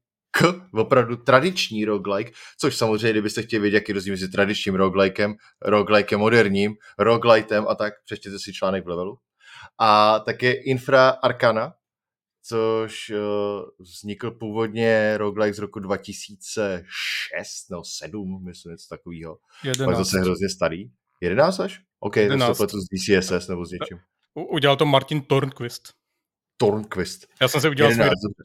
opravdu 0.74 1.16
tradiční 1.16 1.86
roguelike, 1.86 2.32
což 2.60 2.76
samozřejmě, 2.76 3.12
kdybyste 3.12 3.42
chtěli 3.42 3.62
vědět, 3.62 3.78
jaký 3.78 3.94
rozdíl 3.94 4.14
mezi 4.14 4.30
tradičním 4.30 4.76
roguelikem, 4.76 5.36
roguelikem 5.66 6.20
moderním, 6.20 6.74
roguelitem 7.00 7.66
a 7.68 7.76
tak, 7.76 7.94
přečtěte 8.06 8.40
si 8.40 8.54
článek 8.54 8.86
v 8.86 8.88
levelu. 8.88 9.18
A 9.80 10.20
také 10.20 10.52
Infra 10.52 11.10
Arcana, 11.10 11.74
což 12.44 13.10
uh, 13.10 13.18
vznikl 13.80 14.32
původně 14.32 15.18
roguelike 15.18 15.54
z 15.54 15.60
roku 15.60 15.80
2006 15.80 17.70
nebo 17.70 17.84
7, 17.84 18.46
myslím, 18.46 18.72
něco 18.72 18.88
takového. 18.90 19.36
Tak 19.36 19.66
11. 19.66 19.98
zase 19.98 20.20
hrozně 20.20 20.50
starý. 20.50 20.92
11 21.22 21.60
až? 21.60 21.82
OK, 22.00 22.14
tak 22.14 22.24
11. 22.24 22.58
to 22.58 22.68
s 22.68 22.86
DCSS 22.94 23.48
nebo 23.48 23.66
s 23.66 23.72
něčím. 23.72 24.00
Udělal 24.34 24.78
to 24.78 24.86
Martin 24.86 25.22
Tornquist. 25.22 25.94
Tornquist. 26.58 27.28
Já 27.42 27.48
jsem 27.48 27.62
si 27.62 27.70
udělal 27.70 27.92
svůj 27.92 28.04
11, 28.04 28.22
dobře. 28.22 28.44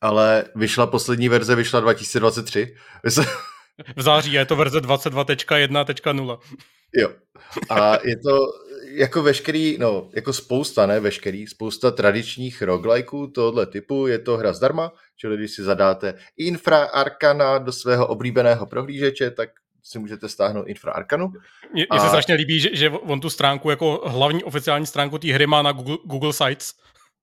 Ale 0.00 0.44
vyšla 0.54 0.86
poslední 0.86 1.28
verze, 1.28 1.54
vyšla 1.54 1.80
2023. 1.80 2.76
v 3.96 4.02
září 4.02 4.32
je 4.32 4.44
to 4.44 4.56
verze 4.56 4.80
22.1.0. 4.80 6.38
jo. 6.94 7.10
A 7.70 8.06
je 8.06 8.16
to 8.16 8.38
jako 8.94 9.22
veškerý, 9.22 9.78
no, 9.78 10.08
jako 10.14 10.32
spousta, 10.32 10.86
ne 10.86 11.00
veškerý, 11.00 11.46
spousta 11.46 11.90
tradičních 11.90 12.62
roguelikeů 12.62 13.26
tohoto 13.26 13.66
typu. 13.66 14.06
Je 14.06 14.18
to 14.18 14.36
hra 14.36 14.52
zdarma, 14.52 14.92
čili 15.16 15.36
když 15.36 15.50
si 15.50 15.62
zadáte 15.62 16.14
Infra 16.36 16.84
Arcana 16.84 17.58
do 17.58 17.72
svého 17.72 18.06
oblíbeného 18.06 18.66
prohlížeče, 18.66 19.30
tak 19.30 19.48
si 19.82 19.98
můžete 19.98 20.28
stáhnout 20.28 20.66
Infra 20.66 20.92
Arcanu. 20.92 21.32
Mně 21.72 21.86
A- 21.90 21.98
se 21.98 22.08
strašně 22.08 22.34
líbí, 22.34 22.60
že, 22.60 22.68
že 22.72 22.90
on 22.90 23.20
tu 23.20 23.30
stránku 23.30 23.70
jako 23.70 24.02
hlavní 24.06 24.44
oficiální 24.44 24.86
stránku 24.86 25.18
té 25.18 25.32
hry 25.32 25.46
má 25.46 25.62
na 25.62 25.72
Google, 25.72 25.96
Google 26.04 26.32
Sites. 26.32 26.72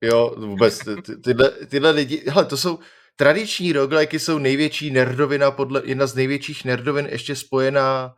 Jo, 0.02 0.35
vůbec, 0.38 0.80
ty, 0.80 1.02
ty, 1.02 1.18
tyhle, 1.18 1.52
tyhle 1.52 1.91
lidi, 1.91 2.23
hele, 2.27 2.45
to 2.45 2.57
jsou, 2.57 2.80
tradiční 3.15 3.73
roguelike 3.73 4.19
jsou 4.19 4.38
největší 4.38 4.91
nerdovina, 4.91 5.52
podle, 5.52 5.81
jedna 5.85 6.07
z 6.07 6.15
největších 6.15 6.65
nerdovin 6.65 7.07
ještě 7.11 7.35
spojená, 7.35 8.15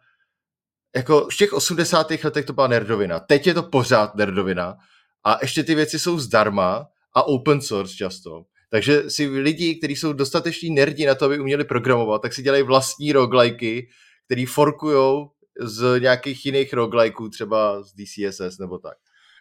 jako 0.95 1.27
v 1.31 1.37
těch 1.37 1.53
80. 1.53 2.11
letech 2.23 2.45
to 2.45 2.53
byla 2.53 2.67
nerdovina, 2.67 3.19
teď 3.19 3.47
je 3.47 3.53
to 3.53 3.63
pořád 3.63 4.15
nerdovina 4.15 4.75
a 5.23 5.37
ještě 5.41 5.63
ty 5.63 5.75
věci 5.75 5.99
jsou 5.99 6.19
zdarma 6.19 6.87
a 7.15 7.23
open 7.23 7.61
source 7.61 7.95
často. 7.95 8.43
Takže 8.69 9.09
si 9.09 9.27
lidi, 9.27 9.75
kteří 9.75 9.95
jsou 9.95 10.13
dostateční 10.13 10.69
nerdi 10.69 11.05
na 11.05 11.15
to, 11.15 11.25
aby 11.25 11.39
uměli 11.39 11.63
programovat, 11.63 12.21
tak 12.21 12.33
si 12.33 12.41
dělají 12.41 12.63
vlastní 12.63 13.13
rogueliky, 13.13 13.87
který 14.25 14.45
forkujou 14.45 15.29
z 15.59 15.99
nějakých 15.99 16.45
jiných 16.45 16.73
roguelikeů, 16.73 17.29
třeba 17.29 17.83
z 17.83 17.93
DCSS 17.93 18.57
nebo 18.59 18.77
tak. 18.77 18.97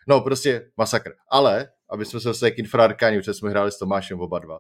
No, 0.09 0.21
prostě 0.21 0.71
masakr. 0.77 1.11
Ale, 1.31 1.69
aby 1.91 2.05
jsme 2.05 2.21
se 2.21 2.29
dostali 2.29 2.53
k 2.53 2.59
Infraarkáni, 2.59 3.19
protože 3.19 3.35
jsme 3.35 3.51
hráli 3.51 3.73
s 3.73 3.79
Tomášem 3.79 4.21
oba 4.21 4.39
dva. 4.39 4.59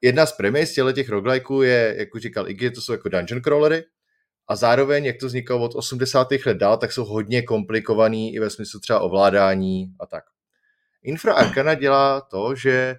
Jedna 0.00 0.26
z 0.26 0.32
premis 0.32 0.74
těch 0.94 1.08
roguelikeů 1.08 1.62
je, 1.62 1.94
jak 1.98 2.14
už 2.14 2.22
říkal 2.22 2.48
Iggy, 2.48 2.70
to 2.70 2.80
jsou 2.80 2.92
jako 2.92 3.08
dungeon 3.08 3.42
crawlery, 3.42 3.84
a 4.50 4.56
zároveň, 4.56 5.04
jak 5.04 5.16
to 5.20 5.26
vznikalo 5.26 5.64
od 5.64 5.74
80. 5.74 6.28
let 6.46 6.56
dál, 6.56 6.76
tak 6.76 6.92
jsou 6.92 7.04
hodně 7.04 7.42
komplikovaný 7.42 8.34
i 8.34 8.40
ve 8.40 8.50
smyslu 8.50 8.80
třeba 8.80 9.00
ovládání 9.00 9.94
a 10.00 10.06
tak. 10.06 10.24
Infra 11.02 11.34
Arcana 11.34 11.74
dělá 11.74 12.20
to, 12.20 12.54
že 12.54 12.96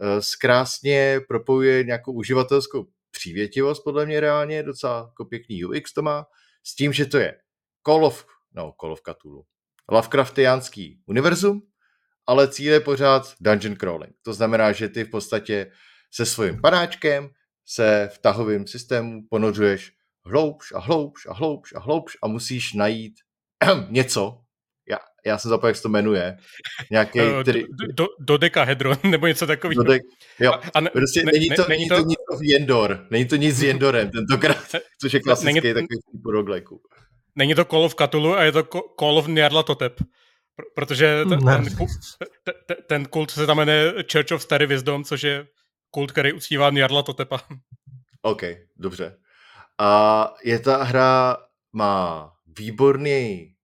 eh, 0.00 0.22
zkrásně 0.22 1.20
propojuje 1.28 1.84
nějakou 1.84 2.12
uživatelskou 2.12 2.86
přívětivost, 3.10 3.84
podle 3.84 4.06
mě 4.06 4.20
reálně, 4.20 4.62
docela 4.62 4.98
jako 4.98 5.24
pěkný 5.24 5.64
UX 5.64 5.92
to 5.92 6.02
má, 6.02 6.26
s 6.62 6.74
tím, 6.74 6.92
že 6.92 7.06
to 7.06 7.18
je 7.18 7.38
of, 7.84 8.26
no, 8.54 8.74
of 8.78 9.00
Cthulhu, 9.00 9.44
Lovecraftianský 9.90 11.02
univerzum, 11.06 11.62
ale 12.26 12.48
cíl 12.48 12.72
je 12.72 12.80
pořád 12.80 13.34
dungeon 13.40 13.76
crawling. 13.76 14.14
To 14.22 14.34
znamená, 14.34 14.72
že 14.72 14.88
ty 14.88 15.04
v 15.04 15.10
podstatě 15.10 15.72
se 16.10 16.26
svým 16.26 16.60
panáčkem 16.60 17.30
se 17.66 18.08
v 18.12 18.18
tahovém 18.18 18.66
systému 18.66 19.22
ponořuješ 19.30 20.01
hloubš 20.26 20.72
a 20.74 20.78
hloubš 20.78 21.26
a 21.26 21.32
hloubš 21.32 21.72
a 21.74 21.80
hloubš 21.80 22.16
a 22.22 22.28
musíš 22.28 22.72
najít 22.72 23.14
něco, 23.88 24.38
já, 24.88 24.98
já 25.26 25.38
jsem 25.38 25.48
zapomněl, 25.48 25.68
jak 25.68 25.76
se 25.76 25.82
to 25.82 25.88
jmenuje, 25.88 26.36
nějaký, 26.90 27.20
Eh, 27.20 27.42
který, 27.42 27.62
do, 27.62 27.86
do, 27.94 28.06
dodekahedron 28.20 28.96
nebo 29.10 29.26
něco 29.26 29.46
takového. 29.46 29.82
dodek, 29.82 30.02
jo, 30.40 30.52
A 30.74 30.80
ne, 30.80 30.90
prostě 30.90 31.22
ne- 31.24 31.32
není, 31.32 31.48
ne- 31.48 31.56
to, 31.56 31.64
není 31.68 31.78
není 31.78 31.88
to- 31.88 31.96
to 32.02 32.08
nic 32.08 32.18
v 32.40 32.44
Jendor, 32.50 33.06
není 33.10 33.24
to 33.24 33.36
nic 33.36 33.56
s 33.56 33.62
Jendorem 33.62 34.10
tentokrát, 34.10 34.66
což 35.00 35.12
je 35.14 35.20
klasický 35.20 35.54
Není- 35.54 35.60
takový 35.74 35.86
typ 36.12 36.26
roguelikeů. 36.26 36.80
Není 37.36 37.54
to 37.54 37.64
Call 37.64 37.84
of 37.84 37.94
Cthulhu 37.94 38.34
a 38.36 38.42
je 38.44 38.52
to 38.52 38.62
Call 39.00 39.18
of 39.18 39.26
Nyarlathotep. 39.26 40.00
Pr- 40.00 40.64
Protože 40.74 41.24
ten, 41.28 41.44
Ne. 41.44 41.56
ten, 41.56 41.76
kult, 41.76 41.90
te- 42.44 42.52
te- 42.66 42.82
ten 42.82 43.04
kult 43.06 43.30
se 43.30 43.46
tam 43.46 43.56
jmenuje 43.56 43.94
Church 44.12 44.32
of 44.32 44.42
Starry 44.42 44.66
Wisdom, 44.66 45.04
což 45.04 45.22
je 45.22 45.46
kult, 45.90 46.12
který 46.12 46.32
uctívá 46.32 46.70
Nyarlathotepa. 46.70 47.40
OK, 48.22 48.42
dobře. 48.76 49.16
A 49.82 50.34
je 50.44 50.58
ta 50.58 50.84
hra, 50.84 51.36
má 51.72 52.32
výborný, 52.58 53.54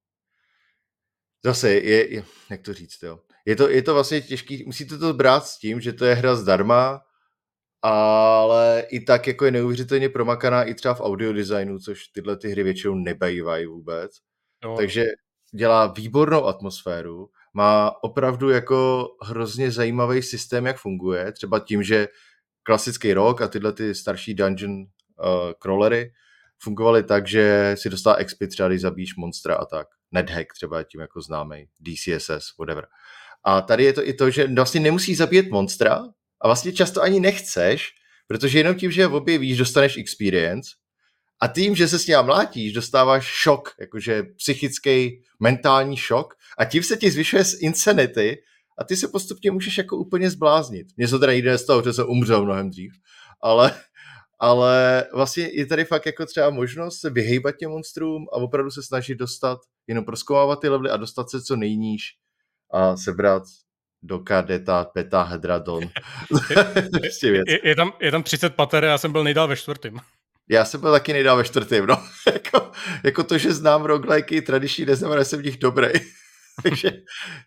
zase 1.45 1.71
je, 1.71 2.15
je 2.15 2.25
jak 2.51 2.63
to 2.63 2.75
říct, 2.75 3.03
jo. 3.03 3.19
Je 3.47 3.57
to, 3.57 3.69
je 3.69 3.83
to 3.83 3.95
vlastně 3.95 4.21
těžký, 4.21 4.65
musíte 4.67 4.99
to 4.99 5.15
brát 5.15 5.47
s 5.47 5.59
tím, 5.59 5.81
že 5.81 5.93
to 5.93 6.05
je 6.05 6.15
hra 6.15 6.37
zdarma, 6.37 7.01
ale 7.83 8.85
i 8.91 9.01
tak 9.01 9.27
jako 9.27 9.45
je 9.45 9.51
neuvěřitelně 9.51 10.09
promakaná 10.09 10.65
i 10.65 10.75
třeba 10.75 10.95
v 10.95 11.01
audiodesignu, 11.01 11.79
což 11.79 12.07
tyhle 12.09 12.37
ty 12.37 12.49
hry 12.49 12.63
většinou 12.63 12.95
nebývají 12.95 13.67
vůbec. 13.67 14.13
Jo. 14.65 14.77
Takže 14.77 15.07
dělá 15.55 15.87
výbornou 15.87 16.45
atmosféru, 16.45 17.31
má 17.55 18.03
opravdu 18.03 18.51
jako 18.51 19.09
hrozně 19.23 19.71
zajímavý 19.71 20.23
systém, 20.23 20.67
jak 20.67 20.79
funguje, 20.79 21.33
třeba 21.33 21.61
tím, 21.61 21.83
že 21.83 22.09
klasický 22.63 23.13
rock 23.13 23.43
a 23.43 23.49
tyhle 23.49 23.73
ty 23.73 23.95
starší 23.95 24.35
dungeon 24.35 24.87
uh, 25.25 25.53
crawlery 25.63 26.13
fungovaly 26.63 27.03
tak, 27.03 27.27
že 27.27 27.75
si 27.79 27.91
dostal 27.91 28.17
XP 28.25 28.39
třeba, 28.51 28.69
když 28.69 28.81
zabíjíš 28.81 29.17
monstra 29.17 29.55
a 29.55 29.65
tak. 29.65 29.87
NetHack 30.13 30.53
třeba 30.53 30.79
je 30.79 30.85
tím 30.85 31.01
jako 31.01 31.23
známý, 31.23 31.69
DCSS, 31.81 32.57
whatever. 32.59 32.87
A 33.45 33.61
tady 33.61 33.85
je 33.85 33.93
to 33.93 34.09
i 34.09 34.13
to, 34.13 34.31
že 34.31 34.47
vlastně 34.47 34.81
nemusíš 34.81 35.17
zabíjet 35.17 35.51
monstra 35.51 36.05
a 36.41 36.49
vlastně 36.49 36.73
často 36.73 37.03
ani 37.03 37.21
nechceš, 37.21 37.89
protože 38.27 38.59
jenom 38.59 38.75
tím, 38.75 38.91
že 38.91 39.01
je 39.01 39.07
objevíš, 39.07 39.59
dostaneš 39.59 39.97
experience 39.97 40.71
a 41.41 41.49
tím, 41.49 41.77
že 41.77 41.89
se 41.89 41.99
s 41.99 42.07
ním 42.07 42.23
mlátíš, 42.23 42.73
dostáváš 42.73 43.27
šok, 43.27 43.75
jakože 43.81 44.23
psychický, 44.23 45.23
mentální 45.41 45.97
šok 45.97 46.35
a 46.59 46.65
tím 46.65 46.83
se 46.83 46.97
ti 46.97 47.11
zvyšuje 47.11 47.45
z 47.45 47.63
insanity 47.63 48.43
a 48.79 48.85
ty 48.85 48.97
se 48.97 49.09
postupně 49.09 49.51
můžeš 49.51 49.79
jako 49.79 49.97
úplně 49.97 50.31
zbláznit. 50.31 50.87
Mně 50.97 51.09
se 51.09 51.19
teda 51.19 51.33
jde 51.33 51.59
z 51.59 51.67
toho, 51.67 51.83
že 51.83 51.93
jsem 51.93 52.09
umřel 52.09 52.45
mnohem 52.45 52.71
dřív, 52.71 52.93
ale, 53.41 53.81
ale 54.41 55.07
vlastně 55.15 55.49
je 55.53 55.67
tady 55.67 55.85
fakt 55.85 56.07
jako 56.07 56.27
třeba 56.27 56.51
možnost 56.51 57.01
se 57.01 57.11
vyhejbat 57.11 57.57
těm 57.57 57.71
monstrům 57.71 58.27
a 58.33 58.37
opravdu 58.37 58.71
se 58.71 58.83
snažit 58.83 59.15
dostat, 59.15 59.59
jenom 59.87 60.05
proskoumávat 60.05 60.61
ty 60.61 60.69
levely 60.69 60.91
a 60.91 60.97
dostat 60.97 61.31
se 61.31 61.43
co 61.43 61.57
nejníž 61.57 62.03
a 62.73 62.97
sebrat 62.97 63.43
do 64.03 64.19
kadeta, 64.19 64.85
peta, 64.85 65.23
hedradon. 65.23 65.83
prostě 67.01 67.31
věc. 67.31 67.45
Je, 67.49 67.69
je, 67.69 67.77
tam, 67.77 67.93
je 68.01 68.11
tam 68.11 68.23
30 68.23 68.55
pater 68.55 68.85
a 68.85 68.89
já 68.89 68.99
jsem 68.99 69.13
byl 69.13 69.25
nejdál 69.25 69.49
ve 69.49 69.57
čtvrtém. 69.57 69.97
Já 70.51 70.65
jsem 70.65 70.81
byl 70.81 70.93
taky 70.93 71.13
nejdál 71.13 71.37
ve 71.37 71.45
čtvrtém, 71.45 71.87
no. 71.87 72.03
jako, 72.33 72.73
jako, 73.05 73.25
to, 73.25 73.39
že 73.39 73.53
znám 73.53 73.85
roguelike 73.85 74.43
tradiční, 74.43 74.85
neznamená, 74.85 75.21
že 75.21 75.25
jsem 75.25 75.41
v 75.41 75.45
nich 75.45 75.59
dobrý. 75.59 75.89
takže, 76.63 76.91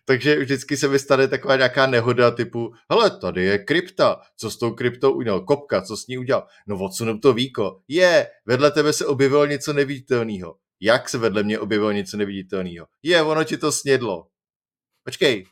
takže 0.04 0.38
vždycky 0.38 0.76
se 0.76 0.88
mi 0.88 0.98
stane 0.98 1.28
taková 1.28 1.56
nějaká 1.56 1.86
nehoda 1.86 2.30
typu, 2.30 2.72
hele, 2.90 3.18
tady 3.20 3.44
je 3.44 3.58
krypta, 3.58 4.20
co 4.36 4.50
s 4.50 4.58
tou 4.58 4.70
kryptou 4.70 5.12
udělal, 5.12 5.40
kopka, 5.40 5.82
co 5.82 5.96
s 5.96 6.06
ní 6.06 6.18
udělal, 6.18 6.46
no 6.66 6.78
odsunu 6.78 7.18
to 7.18 7.32
víko, 7.32 7.80
je, 7.88 8.26
vedle 8.46 8.70
tebe 8.70 8.92
se 8.92 9.06
objevilo 9.06 9.46
něco 9.46 9.72
neviditelného. 9.72 10.56
Jak 10.80 11.08
se 11.08 11.18
vedle 11.18 11.42
mě 11.42 11.58
objevilo 11.58 11.92
něco 11.92 12.16
neviditelného? 12.16 12.86
Je, 13.02 13.22
ono 13.22 13.44
ti 13.44 13.56
to 13.56 13.72
snědlo. 13.72 14.26
Počkej, 15.04 15.44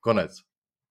konec. 0.00 0.32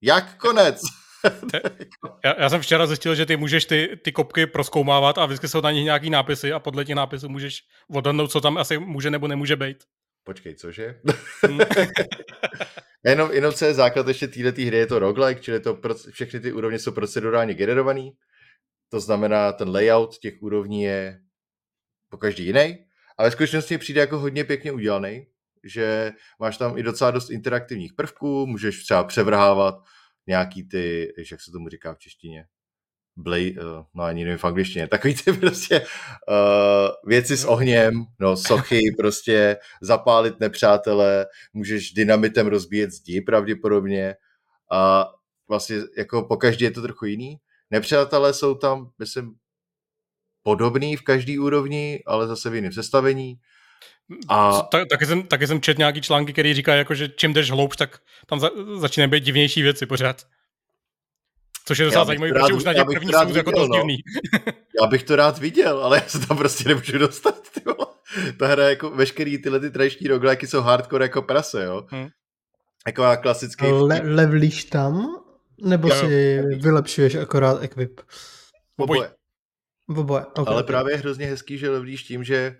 Jak 0.02 0.36
konec? 0.36 0.80
já, 2.24 2.40
já 2.40 2.48
jsem 2.48 2.60
včera 2.60 2.86
zjistil, 2.86 3.14
že 3.14 3.26
ty 3.26 3.36
můžeš 3.36 3.64
ty, 3.64 4.00
ty 4.04 4.12
kopky 4.12 4.46
proskoumávat 4.46 5.18
a 5.18 5.26
vždycky 5.26 5.48
jsou 5.48 5.60
na 5.60 5.70
nich 5.70 5.84
nějaký 5.84 6.10
nápisy 6.10 6.52
a 6.52 6.58
podle 6.58 6.84
těch 6.84 6.96
nápisů 6.96 7.28
můžeš 7.28 7.58
odhadnout, 7.90 8.30
co 8.30 8.40
tam 8.40 8.58
asi 8.58 8.78
může 8.78 9.10
nebo 9.10 9.28
nemůže 9.28 9.56
být. 9.56 9.84
Počkej, 10.24 10.54
cože? 10.54 11.00
Hmm. 11.42 11.60
jenom, 13.04 13.32
jenom 13.32 13.52
co 13.52 13.64
je 13.64 13.74
základ 13.74 14.08
ještě 14.08 14.28
této 14.28 14.62
hry, 14.62 14.76
je 14.76 14.86
to 14.86 14.98
roguelike, 14.98 15.40
čili 15.40 15.60
to 15.60 15.80
všechny 16.10 16.40
ty 16.40 16.52
úrovně 16.52 16.78
jsou 16.78 16.92
procedurálně 16.92 17.54
generované. 17.54 18.10
To 18.88 19.00
znamená, 19.00 19.52
ten 19.52 19.68
layout 19.68 20.18
těch 20.18 20.34
úrovní 20.42 20.82
je 20.82 21.20
po 22.08 22.16
každý 22.18 22.46
jiný. 22.46 22.86
A 23.18 23.22
ve 23.22 23.30
skutečnosti 23.30 23.78
přijde 23.78 24.00
jako 24.00 24.18
hodně 24.18 24.44
pěkně 24.44 24.72
udělaný, 24.72 25.26
že 25.64 26.12
máš 26.40 26.56
tam 26.56 26.78
i 26.78 26.82
docela 26.82 27.10
dost 27.10 27.30
interaktivních 27.30 27.94
prvků, 27.94 28.46
můžeš 28.46 28.84
třeba 28.84 29.04
převrhávat 29.04 29.74
nějaký 30.26 30.68
ty, 30.68 31.12
jak 31.30 31.40
se 31.40 31.50
tomu 31.52 31.68
říká 31.68 31.94
v 31.94 31.98
češtině, 31.98 32.46
Blade, 33.16 33.50
uh, 33.50 33.84
no 33.94 34.04
ani 34.04 34.24
nevím 34.24 34.38
v 34.38 34.44
angličtině, 34.44 34.88
takový 34.88 35.14
ty 35.14 35.32
prostě 35.32 35.80
uh, 35.80 35.86
věci 37.06 37.36
s 37.36 37.44
ohněm, 37.44 38.04
no 38.20 38.36
sochy, 38.36 38.80
prostě 38.98 39.56
zapálit 39.82 40.40
nepřátele, 40.40 41.26
můžeš 41.52 41.92
dynamitem 41.92 42.46
rozbíjet 42.46 42.90
zdi 42.90 43.20
pravděpodobně 43.20 44.14
a 44.72 45.06
vlastně 45.48 45.76
jako 45.96 46.22
po 46.22 46.36
každý 46.36 46.64
je 46.64 46.70
to 46.70 46.82
trochu 46.82 47.04
jiný. 47.04 47.36
Nepřátelé 47.70 48.32
jsou 48.32 48.54
tam, 48.54 48.90
myslím, 48.98 49.34
podobný 50.42 50.96
v 50.96 51.02
každý 51.02 51.38
úrovni, 51.38 52.02
ale 52.06 52.26
zase 52.26 52.50
v 52.50 52.54
jiném 52.54 52.72
sestavení. 52.72 53.36
A... 54.28 54.62
Tak, 54.62 54.88
taky, 54.88 55.06
jsem, 55.06 55.22
taky 55.22 55.46
jsem 55.46 55.60
čet 55.60 55.78
nějaký 55.78 56.00
články, 56.00 56.32
který 56.32 56.54
říká, 56.54 56.74
jako, 56.74 56.94
že 56.94 57.08
čím 57.08 57.32
jdeš 57.32 57.50
hloubš, 57.50 57.76
tak 57.76 57.98
tam 58.26 58.40
za, 58.40 58.50
začínají 58.76 59.10
být 59.10 59.24
divnější 59.24 59.62
věci 59.62 59.86
pořád. 59.86 60.26
Což 61.70 61.78
je 61.78 61.84
docela 61.84 62.04
zajímavé, 62.04 62.32
protože 62.32 62.54
už 62.54 62.64
na 62.64 62.74
těch 62.74 62.84
prvních 62.84 63.14
jsou 63.14 63.36
jako 63.36 63.52
to 63.52 63.66
no. 63.66 63.76
divný. 63.76 63.96
já 64.80 64.86
bych 64.86 65.02
to 65.02 65.16
rád 65.16 65.38
viděl, 65.38 65.84
ale 65.84 65.96
já 65.96 66.08
se 66.08 66.26
tam 66.26 66.36
prostě 66.36 66.68
nemůžu 66.68 66.98
dostat. 66.98 67.48
Tyvo. 67.54 67.74
Ta 68.38 68.46
hra 68.46 68.68
jako 68.68 68.90
veškerý 68.90 69.38
tyhle 69.38 69.60
ty 69.60 69.70
tradiční 69.70 70.08
roguelike 70.08 70.46
jsou 70.46 70.60
hardcore 70.60 71.04
jako 71.04 71.22
prase, 71.22 71.64
jo. 71.64 71.86
Hmm. 71.88 72.08
Jako 72.86 73.04
klasický... 73.22 73.66
Le- 73.66 74.00
levlíš 74.04 74.64
tam? 74.64 75.16
Nebo 75.62 75.88
jo, 75.88 75.94
si 75.94 76.40
jo. 76.42 76.58
vylepšuješ 76.62 77.14
akorát 77.14 77.62
equip? 77.62 78.00
Oboje. 78.76 79.10
Oboje. 79.88 80.24
Okay, 80.24 80.44
ale 80.46 80.62
okay. 80.62 80.66
právě 80.66 80.94
je 80.94 80.98
hrozně 80.98 81.26
hezký, 81.26 81.58
že 81.58 81.70
levlíš 81.70 82.02
tím, 82.02 82.24
že 82.24 82.56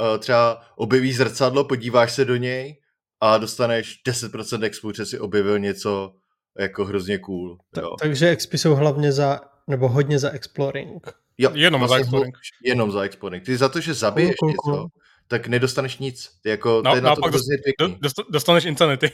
uh, 0.00 0.18
třeba 0.18 0.62
objevíš 0.76 1.16
zrcadlo, 1.16 1.64
podíváš 1.64 2.12
se 2.12 2.24
do 2.24 2.36
něj 2.36 2.80
a 3.20 3.38
dostaneš 3.38 4.00
10% 4.08 4.64
expu, 4.64 4.92
že 4.92 5.06
si 5.06 5.18
objevil 5.18 5.58
něco 5.58 6.14
jako 6.58 6.84
hrozně 6.84 7.18
cool. 7.18 7.58
Jo. 7.76 7.82
Ta, 7.82 7.96
takže 8.00 8.28
expy 8.28 8.58
jsou 8.58 8.74
hlavně 8.74 9.12
za, 9.12 9.40
nebo 9.66 9.88
hodně 9.88 10.18
za 10.18 10.30
exploring. 10.30 11.12
Jo, 11.38 11.50
jenom 11.54 11.80
vlastně 11.80 11.96
za 11.96 12.00
exploring. 12.00 12.38
Jenom 12.64 12.92
za 12.92 13.02
exploring. 13.02 13.44
Ty 13.44 13.56
za 13.56 13.68
to, 13.68 13.80
že 13.80 13.94
zabiješ 13.94 14.34
cool, 14.36 14.54
cool, 14.54 14.74
něco, 14.74 14.86
tak 15.28 15.46
nedostaneš 15.46 15.98
nic. 15.98 16.30
Ty 16.42 16.48
jako, 16.48 16.82
no, 16.84 16.90
to 16.90 16.96
je 16.96 17.02
na 17.02 17.14
to 17.14 17.26
hrozně 17.26 17.56
pěkný. 17.64 17.98
Dostaneš 18.30 18.64
insanity. 18.64 19.12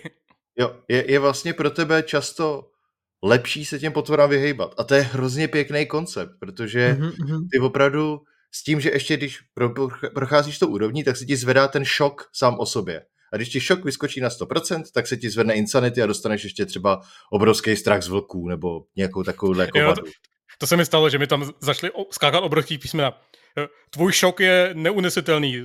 Jo, 0.58 0.76
je, 0.88 1.12
je 1.12 1.18
vlastně 1.18 1.52
pro 1.52 1.70
tebe 1.70 2.02
často 2.02 2.70
lepší 3.22 3.64
se 3.64 3.78
těm 3.78 3.92
potvorám 3.92 4.30
vyhejbat. 4.30 4.74
A 4.78 4.84
to 4.84 4.94
je 4.94 5.02
hrozně 5.02 5.48
pěkný 5.48 5.86
koncept, 5.86 6.32
protože 6.38 6.96
mm-hmm. 7.00 7.46
ty 7.52 7.58
opravdu 7.58 8.20
s 8.52 8.64
tím, 8.64 8.80
že 8.80 8.90
ještě 8.90 9.16
když 9.16 9.38
procházíš 10.14 10.58
tou 10.58 10.66
úrovní, 10.66 11.04
tak 11.04 11.16
se 11.16 11.24
ti 11.24 11.36
zvedá 11.36 11.68
ten 11.68 11.84
šok 11.84 12.30
sám 12.32 12.58
o 12.58 12.66
sobě. 12.66 13.04
A 13.32 13.36
když 13.36 13.48
ti 13.48 13.60
šok 13.60 13.84
vyskočí 13.84 14.20
na 14.20 14.28
100%, 14.28 14.82
tak 14.94 15.06
se 15.06 15.16
ti 15.16 15.30
zvedne 15.30 15.54
insanity 15.54 16.02
a 16.02 16.06
dostaneš 16.06 16.44
ještě 16.44 16.66
třeba 16.66 17.00
obrovský 17.32 17.76
strach 17.76 18.02
z 18.02 18.08
vlků 18.08 18.48
nebo 18.48 18.84
nějakou 18.96 19.22
takovou 19.22 19.60
jako 19.60 19.78
jo, 19.78 19.94
to, 19.94 20.02
to 20.58 20.66
se 20.66 20.76
mi 20.76 20.86
stalo, 20.86 21.10
že 21.10 21.18
mi 21.18 21.26
tam 21.26 21.52
začaly 21.60 21.92
skákat 22.10 22.42
obrovský 22.44 22.78
písmena. 22.78 23.20
Eh, 23.58 23.66
tvůj 23.90 24.12
šok 24.12 24.40
je 24.40 24.70
neunesitelný. 24.74 25.56
Eh, 25.58 25.62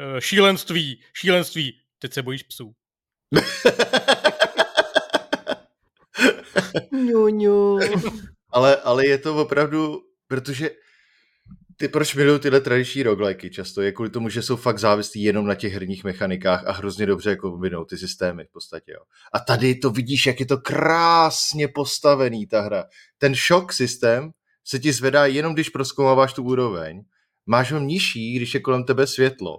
eh, 0.00 0.20
šílenství, 0.20 1.00
šílenství. 1.14 1.80
Teď 1.98 2.12
se 2.12 2.22
bojíš 2.22 2.42
psů. 2.42 2.72
ale, 8.50 8.76
ale 8.76 9.06
je 9.06 9.18
to 9.18 9.36
opravdu, 9.36 10.02
protože 10.26 10.70
ty 11.76 11.88
proč 11.88 12.14
miluju 12.14 12.38
tyhle 12.38 12.60
tradiční 12.60 13.02
roguelike 13.02 13.50
často, 13.50 13.82
je 13.82 13.92
kvůli 13.92 14.10
tomu, 14.10 14.28
že 14.28 14.42
jsou 14.42 14.56
fakt 14.56 14.78
závislí 14.78 15.22
jenom 15.22 15.46
na 15.46 15.54
těch 15.54 15.72
herních 15.72 16.04
mechanikách 16.04 16.66
a 16.66 16.72
hrozně 16.72 17.06
dobře 17.06 17.36
kombinují 17.36 17.86
ty 17.86 17.98
systémy 17.98 18.44
v 18.44 18.52
podstatě. 18.52 18.92
Jo. 18.92 19.00
A 19.32 19.38
tady 19.38 19.74
to 19.74 19.90
vidíš, 19.90 20.26
jak 20.26 20.40
je 20.40 20.46
to 20.46 20.58
krásně 20.58 21.68
postavený 21.68 22.46
ta 22.46 22.60
hra. 22.60 22.84
Ten 23.18 23.34
šok 23.34 23.72
systém 23.72 24.30
se 24.64 24.78
ti 24.78 24.92
zvedá 24.92 25.26
jenom, 25.26 25.54
když 25.54 25.68
proskoumáváš 25.68 26.32
tu 26.32 26.42
úroveň. 26.42 27.02
Máš 27.46 27.72
ho 27.72 27.80
nižší, 27.80 28.36
když 28.36 28.54
je 28.54 28.60
kolem 28.60 28.84
tebe 28.84 29.06
světlo. 29.06 29.56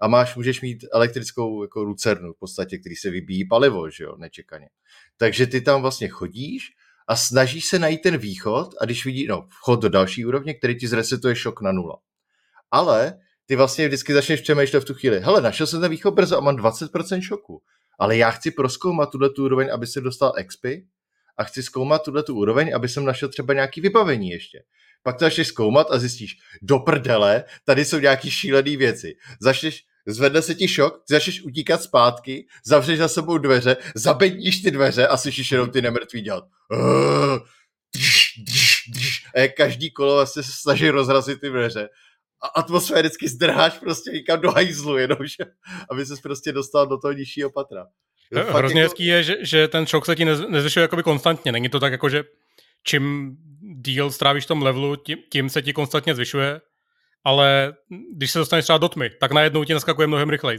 A 0.00 0.08
máš, 0.08 0.36
můžeš 0.36 0.60
mít 0.60 0.84
elektrickou 0.92 1.62
jako 1.62 1.82
lucernu 1.82 2.32
v 2.32 2.38
podstatě, 2.38 2.78
který 2.78 2.96
se 2.96 3.10
vybíjí 3.10 3.48
palivo, 3.48 3.90
že 3.90 4.04
jo, 4.04 4.16
nečekaně. 4.16 4.66
Takže 5.16 5.46
ty 5.46 5.60
tam 5.60 5.82
vlastně 5.82 6.08
chodíš 6.08 6.70
a 7.08 7.16
snažíš 7.16 7.64
se 7.64 7.78
najít 7.78 8.02
ten 8.02 8.16
východ 8.16 8.74
a 8.80 8.84
když 8.84 9.04
vidí, 9.04 9.26
no, 9.26 9.46
vchod 9.48 9.80
do 9.80 9.88
další 9.88 10.26
úrovně, 10.26 10.54
který 10.54 10.78
ti 10.78 10.88
zresetuje 10.88 11.36
šok 11.36 11.60
na 11.60 11.72
nula. 11.72 11.98
Ale 12.70 13.18
ty 13.46 13.56
vlastně 13.56 13.88
vždycky 13.88 14.12
začneš 14.12 14.40
přemýšlet 14.40 14.80
v 14.80 14.84
tu 14.84 14.94
chvíli, 14.94 15.20
hele, 15.20 15.40
našel 15.40 15.66
jsem 15.66 15.80
ten 15.80 15.90
východ 15.90 16.14
brzo 16.14 16.36
a 16.36 16.40
mám 16.40 16.56
20% 16.56 17.20
šoku, 17.20 17.62
ale 17.98 18.16
já 18.16 18.30
chci 18.30 18.50
proskoumat 18.50 19.10
tuhle 19.10 19.30
tu 19.30 19.44
úroveň, 19.44 19.70
aby 19.74 19.86
se 19.86 20.00
dostal 20.00 20.32
XP 20.46 20.64
a 21.36 21.44
chci 21.44 21.62
zkoumat 21.62 22.02
tuhle 22.02 22.22
tu 22.22 22.36
úroveň, 22.36 22.74
aby 22.74 22.88
jsem 22.88 23.04
našel 23.04 23.28
třeba 23.28 23.54
nějaký 23.54 23.80
vybavení 23.80 24.30
ještě. 24.30 24.62
Pak 25.02 25.18
to 25.18 25.24
začneš 25.24 25.48
zkoumat 25.48 25.86
a 25.90 25.98
zjistíš, 25.98 26.36
do 26.62 26.78
prdele, 26.78 27.44
tady 27.64 27.84
jsou 27.84 27.98
nějaký 27.98 28.30
šílené 28.30 28.76
věci. 28.76 29.14
Začneš 29.40 29.84
zvedne 30.06 30.42
se 30.42 30.54
ti 30.54 30.68
šok, 30.68 31.02
ty 31.08 31.14
začneš 31.14 31.42
utíkat 31.42 31.82
zpátky, 31.82 32.46
zavřeš 32.64 32.98
za 32.98 33.08
sebou 33.08 33.38
dveře, 33.38 33.76
zabedníš 33.94 34.60
ty 34.60 34.70
dveře 34.70 35.06
a 35.06 35.16
slyšíš 35.16 35.52
jenom 35.52 35.70
ty 35.70 35.82
nemrtví 35.82 36.20
dělat. 36.20 36.44
A 39.34 39.40
jak 39.40 39.54
každý 39.56 39.90
kolo 39.90 40.14
vlastně 40.14 40.42
se 40.42 40.52
snaží 40.54 40.90
rozrazit 40.90 41.40
ty 41.40 41.48
dveře. 41.48 41.88
A 42.42 42.46
atmosféricky 42.46 43.28
zdrháš 43.28 43.78
prostě 43.78 44.10
někam 44.10 44.40
do 44.40 44.50
hajzlu, 44.50 44.98
jenom, 44.98 45.18
že, 45.22 45.44
aby 45.90 46.06
ses 46.06 46.20
prostě 46.20 46.52
dostal 46.52 46.86
do 46.86 46.98
toho 46.98 47.12
nižšího 47.12 47.50
patra. 47.50 47.86
Hrozně 48.32 48.80
jako... 48.80 48.90
hezký 48.90 49.06
je, 49.06 49.22
že, 49.22 49.36
že 49.40 49.68
ten 49.68 49.86
šok 49.86 50.06
se 50.06 50.16
ti 50.16 50.24
nezvyšuje 50.24 50.82
jakoby 50.82 51.02
konstantně. 51.02 51.52
Není 51.52 51.68
to 51.68 51.80
tak 51.80 51.92
jako, 51.92 52.08
že 52.08 52.24
čím 52.84 53.36
díl 53.60 54.10
strávíš 54.10 54.44
v 54.44 54.48
tom 54.48 54.62
levelu, 54.62 54.96
tím, 54.96 55.18
tím 55.30 55.48
se 55.48 55.62
ti 55.62 55.72
konstantně 55.72 56.14
zvyšuje, 56.14 56.60
ale 57.24 57.74
když 58.14 58.30
se 58.30 58.38
dostaneš 58.38 58.64
třeba 58.64 58.78
do 58.78 58.88
tmy, 58.88 59.10
tak 59.10 59.32
najednou 59.32 59.64
ti 59.64 59.74
naskakuje 59.74 60.06
mnohem 60.06 60.30
rychleji. 60.30 60.58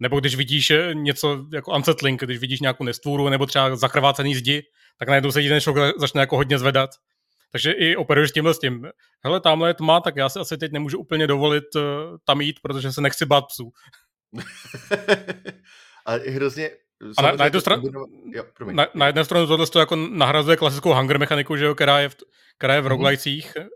Nebo 0.00 0.20
když 0.20 0.36
vidíš 0.36 0.70
eh, 0.70 0.94
něco 0.94 1.46
jako 1.52 1.72
unsettling, 1.72 2.20
když 2.20 2.38
vidíš 2.38 2.60
nějakou 2.60 2.84
nestvůru 2.84 3.28
nebo 3.28 3.46
třeba 3.46 3.76
zakrvácený 3.76 4.34
zdi, 4.34 4.62
tak 4.98 5.08
najednou 5.08 5.32
se 5.32 5.42
ti 5.42 5.48
ten 5.48 5.60
šok 5.60 5.76
začne 5.98 6.20
jako 6.20 6.36
hodně 6.36 6.58
zvedat. 6.58 6.90
Takže 7.52 7.72
i 7.72 7.96
operuješ 7.96 8.32
tímhle 8.32 8.54
s 8.54 8.58
tím. 8.58 8.88
Hele, 9.24 9.40
tamhle 9.40 9.70
je 9.70 9.74
tma, 9.74 10.00
tak 10.00 10.16
já 10.16 10.28
si 10.28 10.38
asi 10.38 10.58
teď 10.58 10.72
nemůžu 10.72 10.98
úplně 10.98 11.26
dovolit 11.26 11.64
uh, 11.76 11.82
tam 12.24 12.40
jít, 12.40 12.56
protože 12.62 12.92
se 12.92 13.00
nechci 13.00 13.26
bát 13.26 13.44
psů. 13.46 13.72
A 16.06 16.12
hrozně... 16.12 16.70
A 17.18 17.22
na, 17.22 17.32
na, 17.32 17.44
jednu 17.44 17.60
stran, 17.60 17.82
jo, 18.34 18.44
na, 18.72 18.86
na 18.94 19.06
jedné 19.06 19.24
straně 19.24 19.46
tohle 19.46 19.66
to 19.66 19.78
jako 19.78 19.96
nahrazuje 19.96 20.56
klasickou 20.56 20.94
hunger 20.94 21.18
mechaniku, 21.18 21.56
že 21.56 21.64
jo, 21.64 21.74
která 21.74 22.00
je 22.00 22.08
v, 22.08 22.16
která 22.58 22.74
je 22.74 22.80
v 22.80 22.86
mm-hmm. 22.86 23.68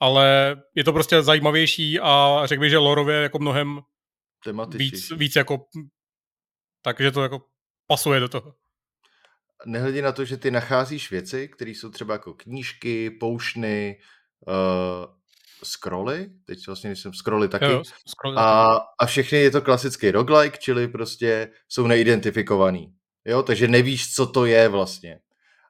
Ale 0.00 0.56
je 0.74 0.84
to 0.84 0.92
prostě 0.92 1.22
zajímavější 1.22 2.00
a 2.00 2.42
řekl 2.44 2.60
bych, 2.60 2.70
že 2.70 2.78
lorově 2.78 3.16
jako 3.16 3.38
mnohem 3.38 3.80
víc, 4.76 5.10
víc 5.10 5.36
jako 5.36 5.66
takže 6.84 7.10
to 7.10 7.22
jako 7.22 7.40
pasuje 7.86 8.20
do 8.20 8.28
toho. 8.28 8.54
Nehledě 9.66 10.02
na 10.02 10.12
to, 10.12 10.24
že 10.24 10.36
ty 10.36 10.50
nacházíš 10.50 11.10
věci, 11.10 11.48
které 11.48 11.70
jsou 11.70 11.90
třeba 11.90 12.14
jako 12.14 12.34
knížky, 12.34 13.10
poušny, 13.10 13.98
uh, 14.46 15.14
scrolly, 15.64 16.30
teď 16.44 16.66
vlastně 16.66 16.96
jsem 16.96 17.12
scrolly 17.12 17.48
taky, 17.48 17.64
jo, 17.64 17.82
scrolly 18.08 18.36
a, 18.38 18.78
a 19.00 19.06
všechny 19.06 19.38
je 19.38 19.50
to 19.50 19.62
klasický 19.62 20.10
roguelike, 20.10 20.58
čili 20.58 20.88
prostě 20.88 21.50
jsou 21.68 21.86
neidentifikovaný. 21.86 22.94
Jo, 23.24 23.42
takže 23.42 23.68
nevíš, 23.68 24.14
co 24.14 24.26
to 24.26 24.46
je 24.46 24.68
vlastně. 24.68 25.20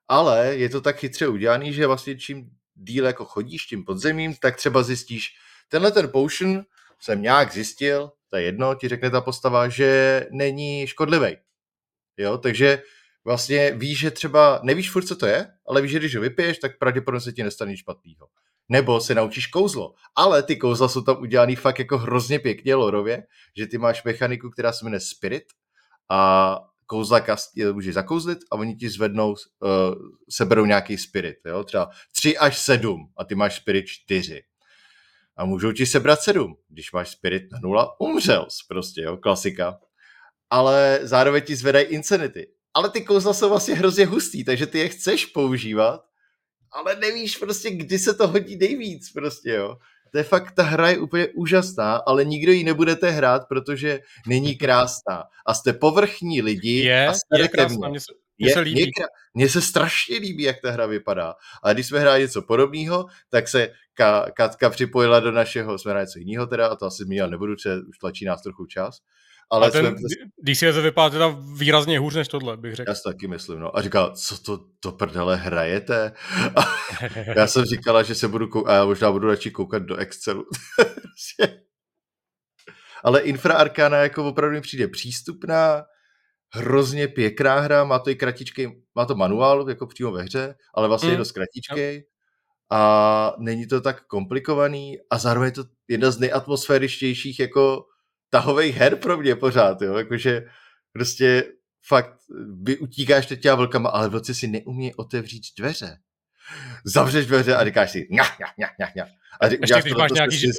Ale 0.08 0.56
je 0.56 0.68
to 0.68 0.80
tak 0.80 0.96
chytře 0.96 1.28
udělaný, 1.28 1.72
že 1.72 1.86
vlastně 1.86 2.18
čím 2.18 2.50
díl 2.74 3.06
jako 3.06 3.24
chodíš 3.24 3.66
tím 3.66 3.84
podzemím, 3.84 4.34
tak 4.34 4.56
třeba 4.56 4.82
zjistíš, 4.82 5.30
tenhle 5.68 5.92
ten 5.92 6.08
potion 6.08 6.62
jsem 7.00 7.22
nějak 7.22 7.52
zjistil, 7.52 8.12
to 8.30 8.36
je 8.36 8.42
jedno, 8.42 8.74
ti 8.74 8.88
řekne 8.88 9.10
ta 9.10 9.20
postava, 9.20 9.68
že 9.68 10.26
není 10.30 10.86
škodlivý. 10.86 11.36
Jo, 12.16 12.38
takže 12.38 12.82
vlastně 13.24 13.72
víš, 13.76 13.98
že 13.98 14.10
třeba 14.10 14.60
nevíš 14.62 14.90
furt, 14.90 15.04
co 15.04 15.16
to 15.16 15.26
je, 15.26 15.46
ale 15.68 15.82
víš, 15.82 15.90
že 15.90 15.98
když 15.98 16.16
ho 16.16 16.22
vypiješ, 16.22 16.58
tak 16.58 16.78
pravděpodobně 16.78 17.20
se 17.20 17.32
ti 17.32 17.42
nestane 17.42 17.70
nic 17.70 17.80
špatného. 17.80 18.26
Nebo 18.68 19.00
se 19.00 19.14
naučíš 19.14 19.46
kouzlo. 19.46 19.94
Ale 20.16 20.42
ty 20.42 20.56
kouzla 20.56 20.88
jsou 20.88 21.02
tam 21.02 21.22
udělaný 21.22 21.56
fakt 21.56 21.78
jako 21.78 21.98
hrozně 21.98 22.38
pěkně 22.38 22.74
lorově, 22.74 23.26
že 23.56 23.66
ty 23.66 23.78
máš 23.78 24.04
mechaniku, 24.04 24.50
která 24.50 24.72
se 24.72 24.84
jmenuje 24.84 25.00
Spirit 25.00 25.44
a 26.10 26.58
kouzla 26.94 27.20
kastí, 27.20 27.64
můžeš 27.64 27.94
zakouzlit 27.94 28.38
a 28.50 28.56
oni 28.56 28.76
ti 28.76 28.88
zvednou, 28.88 29.30
uh, 29.30 29.94
seberou 30.30 30.66
nějaký 30.66 30.98
spirit, 30.98 31.36
jo? 31.46 31.64
třeba 31.64 31.90
3 32.16 32.38
až 32.38 32.58
7 32.58 33.12
a 33.16 33.24
ty 33.24 33.34
máš 33.34 33.56
spirit 33.56 33.86
4. 33.86 34.42
A 35.36 35.44
můžou 35.44 35.72
ti 35.72 35.86
sebrat 35.86 36.20
7. 36.20 36.56
Když 36.68 36.92
máš 36.92 37.10
spirit 37.10 37.42
na 37.52 37.58
0, 37.62 38.00
umřel 38.00 38.46
prostě, 38.68 39.02
jo, 39.02 39.16
klasika. 39.16 39.78
Ale 40.50 41.00
zároveň 41.02 41.42
ti 41.42 41.56
zvedají 41.56 41.86
insanity. 41.86 42.46
Ale 42.74 42.90
ty 42.90 43.02
kouzla 43.02 43.34
jsou 43.34 43.48
vlastně 43.48 43.74
hrozně 43.74 44.06
hustý, 44.06 44.44
takže 44.44 44.66
ty 44.66 44.78
je 44.78 44.88
chceš 44.88 45.26
používat, 45.26 46.00
ale 46.72 46.96
nevíš 46.96 47.36
prostě, 47.36 47.70
kdy 47.70 47.98
se 47.98 48.14
to 48.14 48.28
hodí 48.28 48.56
nejvíc 48.56 49.12
prostě, 49.12 49.50
jo 49.50 49.76
to 50.14 50.18
je 50.18 50.24
fakt, 50.24 50.54
ta 50.54 50.62
hra 50.62 50.90
je 50.90 50.98
úplně 50.98 51.28
úžasná, 51.34 51.96
ale 51.96 52.24
nikdo 52.24 52.52
ji 52.52 52.64
nebudete 52.64 53.10
hrát, 53.10 53.48
protože 53.48 54.00
není 54.26 54.54
krásná. 54.58 55.24
A 55.46 55.54
jste 55.54 55.72
povrchní 55.72 56.42
lidi 56.42 56.78
je, 56.78 57.08
a 57.08 57.38
je 57.38 57.48
krásná, 57.48 57.88
mně 57.88 58.00
se, 58.00 58.12
mně 58.38 58.52
se 58.52 58.60
líbí. 58.60 58.80
Mně, 58.80 58.90
mně 59.34 59.48
se 59.48 59.62
strašně 59.62 60.18
líbí, 60.18 60.42
jak 60.42 60.56
ta 60.62 60.70
hra 60.70 60.86
vypadá. 60.86 61.34
A 61.62 61.72
když 61.72 61.86
jsme 61.86 62.00
hráli 62.00 62.20
něco 62.20 62.42
podobného, 62.42 63.06
tak 63.30 63.48
se 63.48 63.72
Ka, 63.94 64.30
Katka 64.30 64.70
připojila 64.70 65.20
do 65.20 65.32
našeho, 65.32 65.78
jsme 65.78 65.90
hráli 65.90 66.06
něco 66.06 66.18
jiného 66.18 66.46
teda, 66.46 66.68
a 66.68 66.76
to 66.76 66.86
asi 66.86 67.02
zmínil 67.02 67.30
nebudu, 67.30 67.54
protože 67.54 67.76
už 67.88 67.98
tlačí 67.98 68.24
nás 68.24 68.42
trochu 68.42 68.66
čas. 68.66 68.98
Ale 69.50 69.66
a 69.66 69.70
ten 69.70 69.86
jsme... 69.86 69.98
DCS 70.52 70.76
vypadá 70.76 71.10
teda 71.10 71.36
výrazně 71.58 71.98
hůř 71.98 72.14
než 72.14 72.28
tohle, 72.28 72.56
bych 72.56 72.74
řekl. 72.74 72.90
Já 72.90 72.94
si 72.94 73.02
taky 73.02 73.28
myslím, 73.28 73.60
no. 73.60 73.76
A 73.76 73.82
říkal, 73.82 74.16
co 74.16 74.38
to 74.38 74.60
do 74.84 74.92
prdele 74.92 75.36
hrajete? 75.36 76.12
A 76.56 76.60
já 77.36 77.46
jsem 77.46 77.64
říkala, 77.64 78.02
že 78.02 78.14
se 78.14 78.28
budu 78.28 78.48
koukat, 78.48 78.72
a 78.72 78.76
já 78.76 78.84
možná 78.84 79.12
budu 79.12 79.28
radši 79.28 79.50
koukat 79.50 79.82
do 79.82 79.96
Excelu. 79.96 80.44
Ale 83.04 83.20
Infra 83.20 83.54
Arcana 83.54 83.96
jako 83.96 84.28
opravdu 84.28 84.54
mi 84.54 84.60
přijde 84.60 84.88
přístupná, 84.88 85.84
hrozně 86.52 87.08
pěkná 87.08 87.60
hra, 87.60 87.84
má 87.84 87.98
to 87.98 88.10
i 88.10 88.16
kratičky, 88.16 88.82
má 88.94 89.06
to 89.06 89.14
manuál 89.14 89.68
jako 89.68 89.86
přímo 89.86 90.12
ve 90.12 90.22
hře, 90.22 90.54
ale 90.74 90.88
vlastně 90.88 91.08
mm. 91.08 91.12
je 91.12 91.18
dost 91.18 91.32
kratičkej 91.32 92.04
a 92.70 93.32
není 93.38 93.66
to 93.66 93.80
tak 93.80 94.06
komplikovaný 94.06 94.98
a 95.10 95.18
zároveň 95.18 95.46
je 95.46 95.52
to 95.52 95.64
jedna 95.88 96.10
z 96.10 96.18
nejatmosféričtějších 96.18 97.40
jako 97.40 97.84
tahových 98.34 98.76
her 98.76 98.96
pro 98.96 99.16
mě 99.16 99.34
pořád, 99.36 99.82
jo, 99.82 99.96
jakože 99.96 100.46
prostě 100.92 101.44
fakt, 101.86 102.14
vy 102.62 102.78
utíkáš 102.78 103.26
teď 103.26 103.42
těma 103.42 103.54
vlkama, 103.54 103.90
ale 103.90 104.08
vlci 104.08 104.34
si 104.34 104.46
neumí 104.46 104.94
otevřít 104.94 105.42
dveře. 105.58 105.98
Zavřeš 106.84 107.26
dveře 107.26 107.56
a 107.56 107.64
říkáš 107.64 107.90
si 107.90 108.08
ňa, 108.10 108.24
ňa, 108.24 108.46
ňa, 108.58 108.68
ňa, 108.80 108.88
ňa. 108.96 109.04
A 109.40 109.46
Ještě, 109.46 109.80
když 109.82 109.94
máš, 109.94 110.10
nějaký, 110.12 110.38
si... 110.38 110.50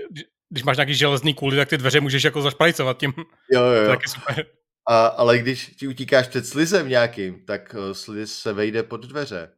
když 0.50 0.64
máš 0.64 0.78
nějaký 0.78 0.94
železný 0.94 1.34
kůly, 1.34 1.58
tak 1.58 1.70
ty 1.70 1.78
dveře 1.78 2.00
můžeš 2.00 2.24
jako 2.24 2.42
zašprajcovat 2.42 2.98
tím. 2.98 3.14
Jo, 3.52 3.62
jo, 3.62 3.82
jo. 3.82 3.88
Taky 3.88 4.10
super. 4.10 4.46
A, 4.88 5.08
ale 5.08 5.40
když 5.40 5.68
ti 5.68 5.88
utíkáš 5.88 6.28
před 6.28 6.48
slizem 6.48 6.90
nějakým, 6.90 7.46
tak 7.46 7.76
uh, 7.78 7.92
sliz 7.92 8.40
se 8.40 8.54
vejde 8.54 8.84
pod 8.84 9.06
dveře. 9.06 9.52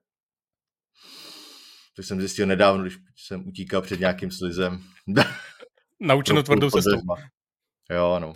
To 1.96 2.04
jsem 2.04 2.20
zjistil 2.20 2.48
nedávno, 2.48 2.82
když 2.82 2.98
jsem 3.16 3.48
utíkal 3.48 3.82
před 3.82 4.00
nějakým 4.00 4.32
slizem. 4.32 4.84
Naučeno 6.02 6.44
tvrdou 6.44 6.70
cestou. 6.70 7.02
Jo, 7.92 8.12
ano. 8.12 8.34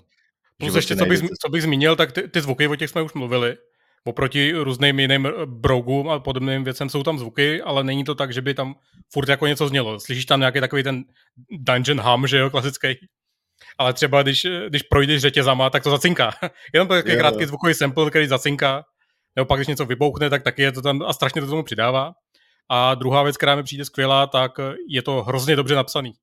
Plus 0.58 0.76
ještě, 0.76 0.96
co 0.96 1.06
bych, 1.06 1.20
co 1.42 1.50
bych 1.50 1.64
zmínil, 1.64 1.96
tak 1.96 2.12
ty, 2.12 2.28
ty 2.28 2.42
zvuky, 2.42 2.68
o 2.68 2.76
těch 2.76 2.90
jsme 2.90 3.02
už 3.02 3.14
mluvili. 3.14 3.58
Oproti 4.04 4.52
různým 4.52 5.00
jiným 5.00 5.26
eh, 5.26 5.32
brougům 5.46 6.10
a 6.10 6.20
podobným 6.20 6.64
věcem 6.64 6.90
jsou 6.90 7.04
tam 7.04 7.20
zvuky, 7.20 7.62
ale 7.62 7.84
není 7.84 8.04
to 8.04 8.16
tak, 8.16 8.34
že 8.34 8.42
by 8.42 8.54
tam 8.54 8.76
furt 9.14 9.30
jako 9.30 9.48
něco 9.48 9.68
znělo. 9.68 10.00
Slyšíš 10.00 10.26
tam 10.26 10.40
nějaký 10.40 10.60
takový 10.60 10.84
ten 10.84 11.04
dungeon 11.52 12.02
hum, 12.02 12.28
že 12.28 12.38
jo, 12.38 12.50
klasický. 12.50 12.88
Ale 13.78 13.94
třeba 13.94 14.24
když, 14.24 14.48
když 14.70 14.84
projdeš 14.84 15.22
řetězama, 15.22 15.70
tak 15.70 15.84
to 15.84 15.90
zacinká. 15.90 16.32
Jenom 16.74 16.88
takový 16.88 17.16
krátký 17.16 17.46
zvukový 17.46 17.74
sample, 17.74 18.10
který 18.10 18.28
zacinká. 18.28 18.84
Nebo 19.36 19.46
pak, 19.46 19.60
když 19.60 19.68
něco 19.68 19.86
vybouchne, 19.86 20.30
tak 20.30 20.44
taky 20.44 20.62
je 20.62 20.72
to 20.72 20.82
tam 20.82 21.02
a 21.02 21.14
strašně 21.14 21.42
to 21.42 21.48
tomu 21.48 21.64
přidává. 21.64 22.12
A 22.70 22.96
druhá 22.96 23.24
věc, 23.24 23.38
která 23.38 23.56
mi 23.56 23.64
přijde 23.64 23.86
skvělá, 23.86 24.28
tak 24.28 24.52
je 24.90 25.02
to 25.02 25.24
hrozně 25.24 25.56
dobře 25.56 25.76
napsaný 25.76 26.14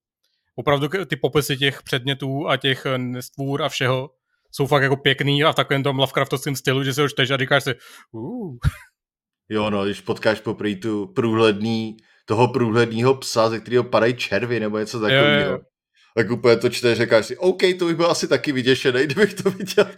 opravdu 0.58 0.88
ty 1.06 1.16
popisy 1.16 1.56
těch 1.56 1.82
předmětů 1.82 2.48
a 2.48 2.56
těch 2.56 2.86
eh, 2.86 2.98
nestvůr 2.98 3.62
a 3.62 3.68
všeho 3.68 4.10
jsou 4.52 4.66
fakt 4.66 4.82
jako 4.82 4.96
pěkný 4.96 5.44
a 5.44 5.52
v 5.52 5.54
takovém 5.54 5.82
tom 5.82 5.98
Lovecraftovském 5.98 6.56
stylu, 6.56 6.84
že 6.84 6.94
se 6.94 7.02
ho 7.02 7.08
čteš 7.08 7.30
a 7.30 7.36
říkáš 7.36 7.64
si 7.64 7.74
uh. 8.12 8.56
Jo, 9.48 9.70
no, 9.70 9.84
když 9.84 10.00
potkáš 10.00 10.40
poprvé 10.40 10.74
tu 10.74 11.06
průhledný, 11.06 11.96
toho 12.24 12.48
průhledného 12.48 13.14
psa, 13.14 13.48
ze 13.48 13.60
kterého 13.60 13.84
padají 13.84 14.14
červy 14.14 14.60
nebo 14.60 14.78
něco 14.78 15.00
takového. 15.00 15.60
Tak 16.16 16.30
úplně 16.30 16.56
to 16.56 16.68
čteš, 16.68 16.98
říkáš 16.98 17.26
si, 17.26 17.36
OK, 17.36 17.62
to 17.78 17.86
bych 17.86 17.96
byl 17.96 18.10
asi 18.10 18.28
taky 18.28 18.52
vyděšený, 18.52 19.02
kdybych 19.04 19.34
to 19.34 19.50
viděl. 19.50 19.90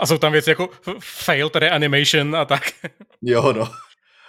A 0.00 0.06
jsou 0.06 0.18
tam 0.18 0.32
věci 0.32 0.50
jako 0.50 0.68
fail, 1.00 1.50
tedy 1.50 1.70
animation 1.70 2.36
a 2.36 2.44
tak. 2.44 2.62
Jo, 3.22 3.52
no. 3.52 3.68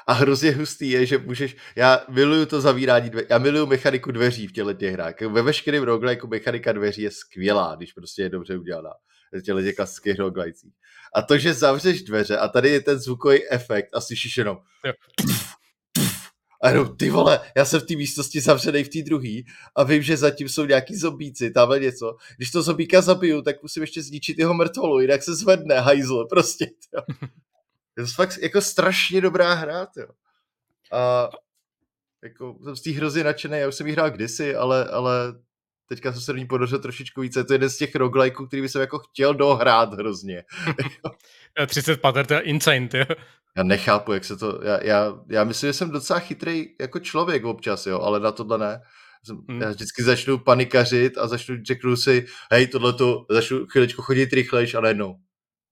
A 0.07 0.14
hrozně 0.14 0.52
hustý 0.52 0.90
je, 0.90 1.06
že 1.06 1.18
můžeš, 1.18 1.56
já 1.76 2.06
miluju 2.10 2.45
to 2.45 2.61
zavírání 2.61 3.10
dveří, 3.10 3.28
já 3.30 3.38
miluju 3.38 3.65
mechaniku 3.65 4.11
dveří 4.11 4.48
v 4.48 4.52
těchto 4.52 4.73
těch 4.73 4.94
hrách. 4.94 5.22
Ve 5.22 5.41
veškerém 5.41 5.84
roguelike 5.84 6.28
mechanika 6.28 6.72
dveří 6.72 7.02
je 7.02 7.11
skvělá, 7.11 7.76
když 7.76 7.94
prostě 7.94 8.22
je 8.22 8.30
dobře 8.30 8.57
udělaná. 8.57 8.91
V 9.34 9.41
těchto 9.41 9.61
těch 9.61 9.76
klasických 9.76 10.19
roguelicích. 10.19 10.73
A 11.15 11.22
to, 11.22 11.38
že 11.38 11.53
zavřeš 11.53 12.03
dveře 12.03 12.38
a 12.38 12.48
tady 12.48 12.69
je 12.69 12.82
ten 12.82 12.99
zvukový 12.99 13.49
efekt 13.49 13.90
a 13.94 14.02
slyšíš 14.02 14.38
jenom 14.38 14.57
a 16.61 16.69
jenom, 16.69 16.98
ty 16.98 17.10
vole, 17.10 17.40
já 17.57 17.65
jsem 17.65 17.80
v 17.80 17.84
té 17.84 17.95
místnosti 17.95 18.41
zavřený 18.41 18.84
v 18.84 18.90
té 18.90 19.02
druhé 19.02 19.41
a 19.76 19.84
vím, 19.84 20.02
že 20.02 20.18
zatím 20.18 20.49
jsou 20.49 20.65
nějaký 20.65 20.95
zombíci, 20.95 21.52
tamhle 21.52 21.80
něco. 21.80 22.15
Když 22.38 22.52
to 22.52 22.61
zombíka 22.61 23.02
zabiju, 23.02 23.41
tak 23.41 23.61
musím 23.61 23.84
ještě 23.84 24.03
zničit 24.03 24.40
jeho 24.40 24.53
mrtvolu, 24.53 24.99
jinak 24.99 25.23
se 25.23 25.36
zvedne 25.36 25.80
hajzl, 25.80 26.26
prostě. 26.30 26.68
Je 27.98 28.04
to 28.04 28.12
fakt 28.16 28.38
jako 28.42 28.62
strašně 28.62 29.22
dobrá 29.22 29.54
hra, 29.54 29.88
jo. 29.98 30.08
A 30.92 31.30
jako 32.24 32.58
jsem 32.64 32.76
z 32.76 32.82
té 32.82 32.92
hrozně 32.92 33.24
nadšený, 33.24 33.60
já 33.60 33.68
už 33.68 33.76
jsem 33.76 33.88
ji 33.88 33.94
hrál 33.94 34.12
kdysi, 34.12 34.56
ale, 34.56 34.86
ale 34.86 35.34
teďka 35.90 36.12
jsem 36.12 36.22
se 36.22 36.34
do 36.34 36.40
ní 36.40 36.46
podařil 36.46 36.80
trošičku 36.80 37.22
více. 37.22 37.44
To 37.44 37.54
je 37.54 37.56
jeden 37.56 37.70
z 37.70 37.78
těch 37.78 37.96
roguelikeů, 37.96 38.48
který 38.48 38.62
bych 38.62 38.72
jsem 38.72 38.82
jako 38.82 39.00
chtěl 39.00 39.34
dohrát 39.34 39.94
hrozně. 39.94 40.44
30 41.68 42.02
pater, 42.02 42.26
to 42.26 42.34
je 42.34 42.40
insane, 42.40 42.88
ty. 42.88 43.06
Já 43.58 43.64
nechápu, 43.64 44.14
jak 44.14 44.26
se 44.26 44.38
to... 44.38 44.60
Já, 44.64 44.84
já, 44.84 45.14
já 45.30 45.44
myslím, 45.44 45.70
že 45.70 45.74
jsem 45.74 45.92
docela 45.92 46.20
chytrý 46.20 46.66
jako 46.82 47.00
člověk 47.00 47.46
občas, 47.46 47.86
jo, 47.86 48.00
ale 48.00 48.20
na 48.20 48.32
tohle 48.32 48.58
ne. 48.58 48.82
Hmm. 49.50 49.62
Já 49.62 49.70
vždycky 49.70 50.04
začnu 50.04 50.38
panikařit 50.38 51.18
a 51.18 51.28
začnu, 51.28 51.56
řeknu 51.68 51.96
si, 51.96 52.26
hej, 52.52 52.68
tohle 52.68 52.94
to, 52.94 53.26
začnu 53.30 53.68
chviličku 53.68 54.02
chodit 54.02 54.34
rychlejš 54.34 54.74
a 54.74 54.82
najednou 54.82 55.16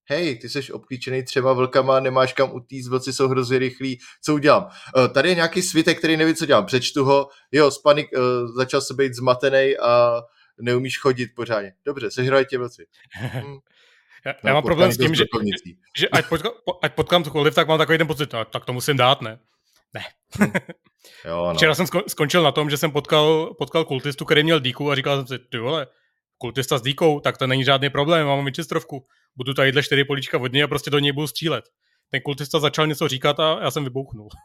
hej, 0.10 0.36
ty 0.40 0.50
jsi 0.50 0.72
obklíčený 0.72 1.24
třeba 1.24 1.54
vlkama, 1.54 2.00
nemáš 2.00 2.34
kam 2.34 2.52
utíct, 2.54 2.90
vlci 2.90 3.14
jsou 3.14 3.28
hrozně 3.28 3.60
rychlí, 3.60 4.00
co 4.22 4.34
udělám? 4.34 4.70
Uh, 4.98 5.08
tady 5.08 5.30
je 5.30 5.36
nějaký 5.36 5.62
svitek, 5.62 5.98
který 5.98 6.18
neví, 6.18 6.36
co 6.36 6.46
dělám, 6.46 6.66
přečtu 6.66 7.06
ho, 7.06 7.30
jo, 7.52 7.72
spanik, 7.72 8.10
uh, 8.18 8.56
začal 8.56 8.82
se 8.82 8.94
být 8.94 9.14
zmatený 9.14 9.78
a 9.78 10.22
neumíš 10.62 11.00
chodit 11.00 11.30
pořádně. 11.36 11.74
Dobře, 11.86 12.12
sežrali 12.12 12.46
tě 12.46 12.58
vlci. 12.58 12.86
Hm. 13.22 13.58
Já, 14.26 14.34
já 14.44 14.54
mám 14.54 14.64
problém 14.64 14.92
s 14.92 14.98
tím, 14.98 15.16
že, 15.16 15.24
že 15.98 16.10
ať, 16.10 16.30
potkám, 16.30 16.52
ať 16.82 16.94
potkám 16.94 17.24
cokoliv, 17.24 17.56
tak 17.56 17.68
mám 17.68 17.78
takový 17.78 17.98
ten 17.98 18.08
pocit, 18.08 18.34
no, 18.34 18.46
tak 18.46 18.66
to 18.66 18.74
musím 18.74 18.98
dát, 18.98 19.22
ne? 19.22 19.40
Ne. 19.94 20.02
Hm. 20.40 20.52
Jo, 21.26 21.46
no. 21.48 21.54
Včera 21.54 21.76
jsem 21.76 21.86
skončil 22.08 22.44
na 22.44 22.52
tom, 22.52 22.70
že 22.70 22.78
jsem 22.78 22.92
potkal, 22.92 23.56
potkal 23.58 23.86
kultistu, 23.86 24.26
který 24.26 24.44
měl 24.44 24.60
díku 24.60 24.92
a 24.92 24.96
říkal 24.96 25.18
jsem 25.18 25.28
si, 25.28 25.44
ty 25.50 25.58
vole, 25.58 25.88
kultista 26.42 26.78
s 26.78 26.82
díkou, 26.82 27.20
tak 27.20 27.38
to 27.38 27.48
není 27.48 27.64
žádný 27.64 27.90
problém, 27.90 28.28
mám 28.28 28.46
vyčistrovku. 28.46 29.06
Budu 29.38 29.54
tadyhle 29.54 29.84
čtyři 29.84 30.04
políčka 30.04 30.38
vodně 30.38 30.64
a 30.64 30.68
prostě 30.68 30.90
do 30.90 31.00
něj 31.00 31.12
budu 31.12 31.28
střílet. 31.28 31.66
Ten 32.12 32.22
kultista 32.22 32.60
začal 32.60 32.88
něco 32.88 33.08
říkat 33.08 33.40
a 33.40 33.60
já 33.62 33.72
jsem 33.72 33.84
vybouchnul. 33.84 34.30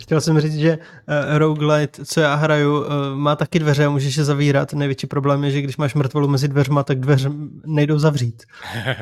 Chtěl 0.00 0.20
jsem 0.20 0.40
říct, 0.40 0.54
že 0.54 0.78
uh, 0.78 1.38
roguelite, 1.38 2.04
co 2.04 2.20
já 2.20 2.34
hraju, 2.34 2.80
uh, 2.80 2.86
má 3.14 3.36
taky 3.36 3.58
dveře 3.58 3.84
a 3.84 3.90
můžeš 3.90 4.16
je 4.16 4.24
zavírat. 4.24 4.72
Největší 4.72 5.06
problém 5.06 5.44
je, 5.44 5.50
že 5.50 5.62
když 5.62 5.76
máš 5.76 5.94
mrtvolu 5.94 6.28
mezi 6.28 6.48
dveřma, 6.48 6.82
tak 6.82 7.00
dveře 7.00 7.30
nejdou 7.66 7.98
zavřít. 7.98 8.42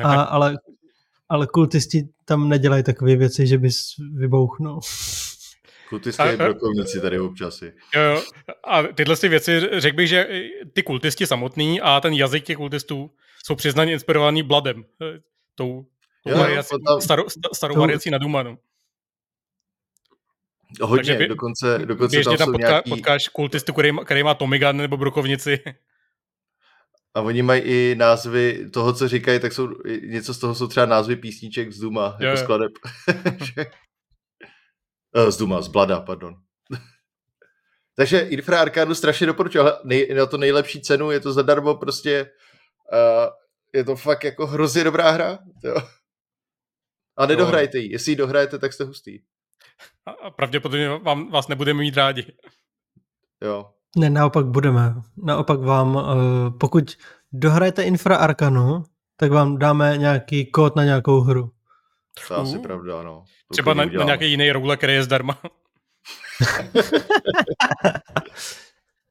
A, 0.03 0.21
ale, 0.21 0.57
ale 1.29 1.47
kultisti 1.47 2.07
tam 2.25 2.49
nedělají 2.49 2.83
takové 2.83 3.15
věci, 3.15 3.47
že 3.47 3.57
bys 3.57 3.77
vybouchnul. 4.15 4.79
Kultisti 5.89 6.23
brokovníci 6.37 7.01
tady 7.01 7.19
občas. 7.19 7.61
Jo, 7.61 7.71
jo. 7.95 8.23
A 8.63 8.83
tyhle 8.83 9.15
si 9.15 9.29
věci, 9.29 9.61
řekl 9.71 9.97
bych, 9.97 10.07
že 10.07 10.27
ty 10.73 10.83
kultisti 10.83 11.27
samotný 11.27 11.81
a 11.81 12.01
ten 12.01 12.13
jazyk 12.13 12.43
těch 12.43 12.57
kultistů 12.57 13.11
jsou 13.45 13.55
přiznaně 13.55 13.93
inspirovaný 13.93 14.43
Bladem. 14.43 14.85
Eh, 15.01 15.19
tou, 15.55 15.85
tou 16.23 16.29
jo, 16.29 16.37
variací, 16.37 16.75
tam... 16.87 17.01
starou, 17.01 17.23
starou 17.53 17.73
to... 17.73 17.79
variací 17.79 18.11
na 18.11 18.17
Dumanu. 18.17 18.57
Hodně, 20.81 21.15
by, 21.15 21.27
dokonce, 21.27 21.79
dokonce 21.85 22.23
tam, 22.23 22.37
tam 22.37 22.51
potká, 22.51 22.67
nějaký... 22.67 22.89
potkáš 22.89 23.27
kultistu, 23.27 23.73
který, 23.73 23.91
který 24.05 24.23
má 24.23 24.33
Tomigan 24.33 24.77
nebo 24.77 24.97
brokovnici. 24.97 25.59
A 27.15 27.21
oni 27.21 27.41
mají 27.41 27.61
i 27.61 27.95
názvy 27.97 28.69
toho, 28.73 28.93
co 28.93 29.07
říkají, 29.07 29.39
tak 29.39 29.53
jsou 29.53 29.69
něco 30.01 30.33
z 30.33 30.37
toho 30.37 30.55
jsou 30.55 30.67
třeba 30.67 30.85
názvy 30.85 31.15
písniček 31.15 31.71
z 31.71 31.79
Duma, 31.79 32.17
jo, 32.19 32.27
jako 32.27 32.37
skladeb. 32.37 32.71
Uh, 35.15 35.29
z 35.29 35.37
Duma, 35.37 35.61
z 35.61 35.67
Blada, 35.67 35.99
pardon. 35.99 36.35
Takže 37.95 38.19
Infra 38.19 38.61
Arcadu 38.61 38.95
strašně 38.95 39.27
doporučuji, 39.27 39.59
ale 39.59 39.79
nej, 39.83 40.13
na 40.15 40.25
to 40.25 40.37
nejlepší 40.37 40.81
cenu 40.81 41.11
je 41.11 41.19
to 41.19 41.33
zadarmo 41.33 41.75
prostě 41.75 42.31
uh, 42.93 43.29
je 43.75 43.83
to 43.83 43.95
fakt 43.95 44.23
jako 44.23 44.47
hrozně 44.47 44.83
dobrá 44.83 45.11
hra. 45.11 45.39
Jo. 45.63 45.75
A 47.17 47.25
nedohrajte 47.25 47.77
ji. 47.77 47.91
Jestli 47.91 48.11
ji 48.11 48.15
dohrajete, 48.15 48.59
tak 48.59 48.73
jste 48.73 48.83
hustý. 48.83 49.19
A 50.23 50.31
pravděpodobně 50.31 50.89
vám, 50.89 51.31
vás 51.31 51.47
nebudeme 51.47 51.79
mít 51.79 51.97
rádi. 51.97 52.33
Jo. 53.41 53.71
Ne, 53.97 54.09
naopak 54.09 54.45
budeme. 54.45 54.95
Naopak 55.17 55.59
vám, 55.59 55.95
uh, 55.95 56.03
pokud 56.59 56.97
dohrajete 57.31 57.83
Infra 57.83 58.17
Arcanu, 58.17 58.83
tak 59.17 59.31
vám 59.31 59.57
dáme 59.57 59.97
nějaký 59.97 60.51
kód 60.51 60.75
na 60.75 60.83
nějakou 60.83 61.19
hru. 61.19 61.51
To 62.27 62.33
je 62.33 62.39
asi 62.39 62.59
pravda, 62.59 63.03
no. 63.03 63.23
To 63.47 63.53
Třeba 63.53 63.73
na, 63.73 63.85
na 63.85 64.03
nějaký 64.03 64.29
jiný 64.31 64.51
roule, 64.51 64.77
který 64.77 64.93
je 64.93 65.03
zdarma. 65.03 65.37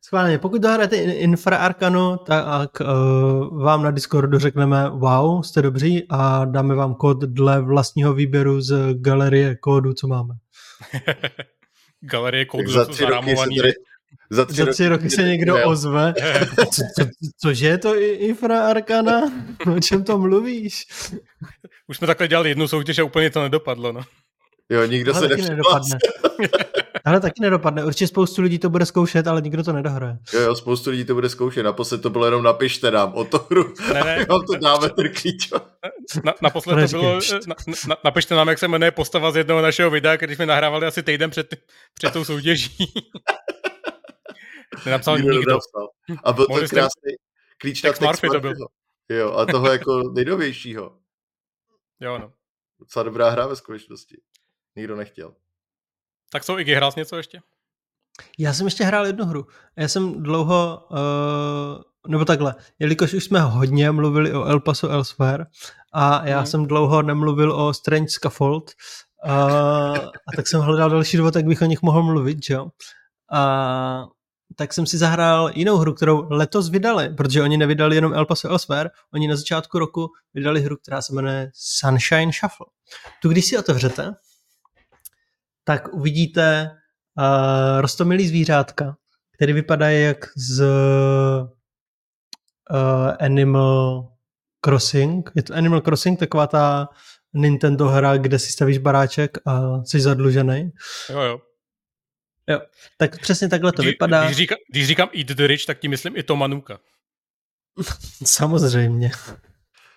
Schválně, 0.04 0.38
pokud 0.38 0.62
dohrajete 0.62 0.96
In- 0.96 1.10
Infra 1.10 1.56
Arcanu, 1.56 2.16
tak 2.16 2.70
uh, 2.80 3.62
vám 3.62 3.82
na 3.82 3.90
Discordu 3.90 4.38
řekneme 4.38 4.90
wow, 4.90 5.42
jste 5.42 5.62
dobří 5.62 6.06
a 6.10 6.44
dáme 6.44 6.74
vám 6.74 6.94
kód 6.94 7.20
dle 7.20 7.60
vlastního 7.60 8.14
výběru 8.14 8.60
z 8.60 8.94
galerie 8.94 9.56
kódu, 9.56 9.92
co 9.92 10.06
máme. 10.08 10.34
Galerie 12.00 12.44
Tak 12.44 12.50
kódu 12.50 12.70
za 12.72 12.84
za 12.84 12.92
tři 12.92 13.04
roky 13.04 13.36
se 13.36 13.44
tady, 13.62 13.72
za 14.30 14.44
tři, 14.44 14.56
Za 14.56 14.72
tři 14.72 14.88
roky 14.88 15.10
se 15.10 15.22
někdo 15.22 15.56
Jo. 15.58 15.68
ozve. 15.70 16.14
Co, 16.72 16.82
co, 16.98 17.06
cože 17.42 17.66
je 17.66 17.78
to 17.78 17.96
Infra 18.02 18.66
Arcana? 18.66 19.20
O 19.76 19.80
čem 19.80 20.04
to 20.04 20.18
mluvíš? 20.18 20.84
Už 21.88 21.96
jsme 21.96 22.06
takhle 22.06 22.28
dělali 22.28 22.48
jednu 22.48 22.68
soutěž 22.68 22.98
a 22.98 23.04
úplně 23.04 23.30
to 23.30 23.42
nedopadlo. 23.42 23.92
No. 23.92 24.00
Jo, 24.70 24.84
nikdo 24.84 25.12
Tohle 25.12 25.28
se 25.28 25.36
taky 25.36 25.48
nedopadne. 25.50 25.98
Ale 27.04 27.20
taky 27.20 27.40
nedopadne. 27.40 27.84
Určitě 27.84 28.06
spoustu 28.06 28.42
lidí 28.42 28.58
to 28.58 28.70
bude 28.70 28.86
zkoušet, 28.86 29.26
ale 29.26 29.42
nikdo 29.42 29.64
to 29.64 29.72
nedohraje. 29.72 30.18
Jo, 30.32 30.40
jo, 30.40 30.54
spoustu 30.54 30.90
lidí 30.90 31.04
to 31.04 31.14
bude 31.14 31.28
zkoušet. 31.28 31.62
Naposled 31.62 32.02
to 32.02 32.10
bylo 32.10 32.24
jenom 32.24 32.42
napište 32.42 32.90
nám 32.90 33.14
o 33.14 33.24
to 33.24 33.46
hru. 33.50 33.74
Ne, 33.92 34.04
ne. 34.04 34.24
Vám 34.28 34.42
to 34.46 34.56
dáme 34.56 34.90
ten 34.90 35.12
klíč. 35.12 35.50
Na, 36.24 36.34
naposled 36.42 36.90
to 36.90 36.98
bylo, 36.98 37.20
na, 37.46 37.54
na, 37.88 37.96
napište 38.04 38.34
nám, 38.34 38.48
jak 38.48 38.58
se 38.58 38.68
jmenuje 38.68 38.90
postava 38.90 39.30
z 39.30 39.36
jednoho 39.36 39.62
našeho 39.62 39.90
videa, 39.90 40.16
když 40.16 40.36
jsme 40.36 40.46
nahrávali 40.46 40.86
asi 40.86 41.02
týden 41.02 41.30
před, 41.30 41.56
před 41.94 42.12
tou 42.12 42.24
soutěží. 42.24 42.76
Nenapsal 44.86 45.18
Nikdo 45.18 45.32
nikdo. 45.32 45.58
A 46.24 46.32
byl 46.32 46.46
to 46.46 46.54
krásný 46.54 47.12
klíč 47.58 47.82
na 47.82 47.92
Tex 47.92 48.20
to 48.20 48.40
byl. 48.40 48.52
Jo, 49.08 49.32
a 49.32 49.46
toho 49.46 49.72
jako 49.72 50.02
nejnovějšího. 50.14 51.03
Jo, 52.00 52.18
no. 52.18 52.32
Docela 52.80 53.02
dobrá 53.02 53.30
hra 53.30 53.46
ve 53.46 53.56
skutečnosti. 53.56 54.20
Nikdo 54.76 54.96
nechtěl. 54.96 55.34
Tak 56.32 56.44
jsou 56.44 56.58
Iggy, 56.58 56.74
hrál 56.74 56.92
něco 56.96 57.16
ještě? 57.16 57.40
Já 58.38 58.52
jsem 58.52 58.66
ještě 58.66 58.84
hrál 58.84 59.06
jednu 59.06 59.24
hru. 59.24 59.46
Já 59.76 59.88
jsem 59.88 60.22
dlouho, 60.22 60.88
uh, 60.90 61.82
nebo 62.08 62.24
takhle, 62.24 62.54
jelikož 62.78 63.14
už 63.14 63.24
jsme 63.24 63.40
hodně 63.40 63.90
mluvili 63.90 64.32
o 64.32 64.44
El 64.44 64.60
Paso 64.60 64.88
Elsewhere 64.90 65.46
a 65.92 66.26
já 66.28 66.36
Mhm. 66.38 66.46
jsem 66.46 66.66
dlouho 66.66 67.02
nemluvil 67.02 67.52
o 67.52 67.74
Strange 67.74 68.08
Scaffold, 68.08 68.70
uh, 69.26 69.32
a 69.96 70.30
tak 70.36 70.46
jsem 70.48 70.60
hledal 70.60 70.90
další 70.90 71.16
důvod, 71.16 71.36
jak 71.36 71.44
bych 71.44 71.62
o 71.62 71.64
nich 71.64 71.82
mohl 71.82 72.02
mluvit, 72.02 72.44
že 72.44 72.54
jo. 72.54 72.68
A 73.32 74.06
tak 74.56 74.72
jsem 74.72 74.86
si 74.86 74.98
zahrál 74.98 75.50
jinou 75.54 75.76
hru, 75.76 75.94
kterou 75.94 76.26
letos 76.30 76.68
vydali, 76.70 77.14
protože 77.16 77.42
oni 77.42 77.56
nevydali 77.56 77.96
jenom 77.96 78.14
El 78.14 78.26
Paso 78.26 78.48
Elsewhere, 78.48 78.90
oni 79.14 79.28
na 79.28 79.36
začátku 79.36 79.78
roku 79.78 80.08
vydali 80.34 80.60
hru, 80.60 80.76
která 80.76 81.02
se 81.02 81.14
jmenuje 81.14 81.50
Sunshine 81.54 82.32
Shuffle. 82.32 82.66
Tu 83.22 83.28
když 83.28 83.46
si 83.46 83.58
otevřete, 83.58 84.14
tak 85.64 85.94
uvidíte 85.94 86.70
uh, 87.18 87.80
rostomilý 87.80 88.28
zvířátka, 88.28 88.96
který 89.36 89.52
vypadá 89.52 89.88
jak 89.90 90.26
z 90.36 90.62
uh, 90.62 91.48
Animal 93.20 94.08
Crossing. 94.64 95.30
Je 95.34 95.42
to 95.42 95.54
Animal 95.54 95.80
Crossing, 95.80 96.18
taková 96.18 96.46
ta 96.46 96.88
Nintendo 97.34 97.88
hra, 97.88 98.16
kde 98.16 98.38
si 98.38 98.52
stavíš 98.52 98.78
baráček 98.78 99.38
a 99.46 99.84
jsi 99.84 100.00
zadlužený. 100.00 100.70
Jo, 101.10 101.20
jo. 101.20 101.38
Jo, 102.50 102.60
tak 102.96 103.20
přesně 103.20 103.48
takhle 103.48 103.72
to 103.72 103.82
Kdy- 103.82 103.90
vypadá. 103.90 104.24
Když, 104.24 104.36
říka, 104.36 104.54
když 104.70 104.86
říkám 104.86 105.08
Eat 105.16 105.26
the 105.26 105.46
Rich, 105.46 105.66
tak 105.66 105.78
tím 105.78 105.90
myslím 105.90 106.16
i 106.16 106.22
to 106.22 106.36
Manuka. 106.36 106.78
Samozřejmě. 108.24 109.10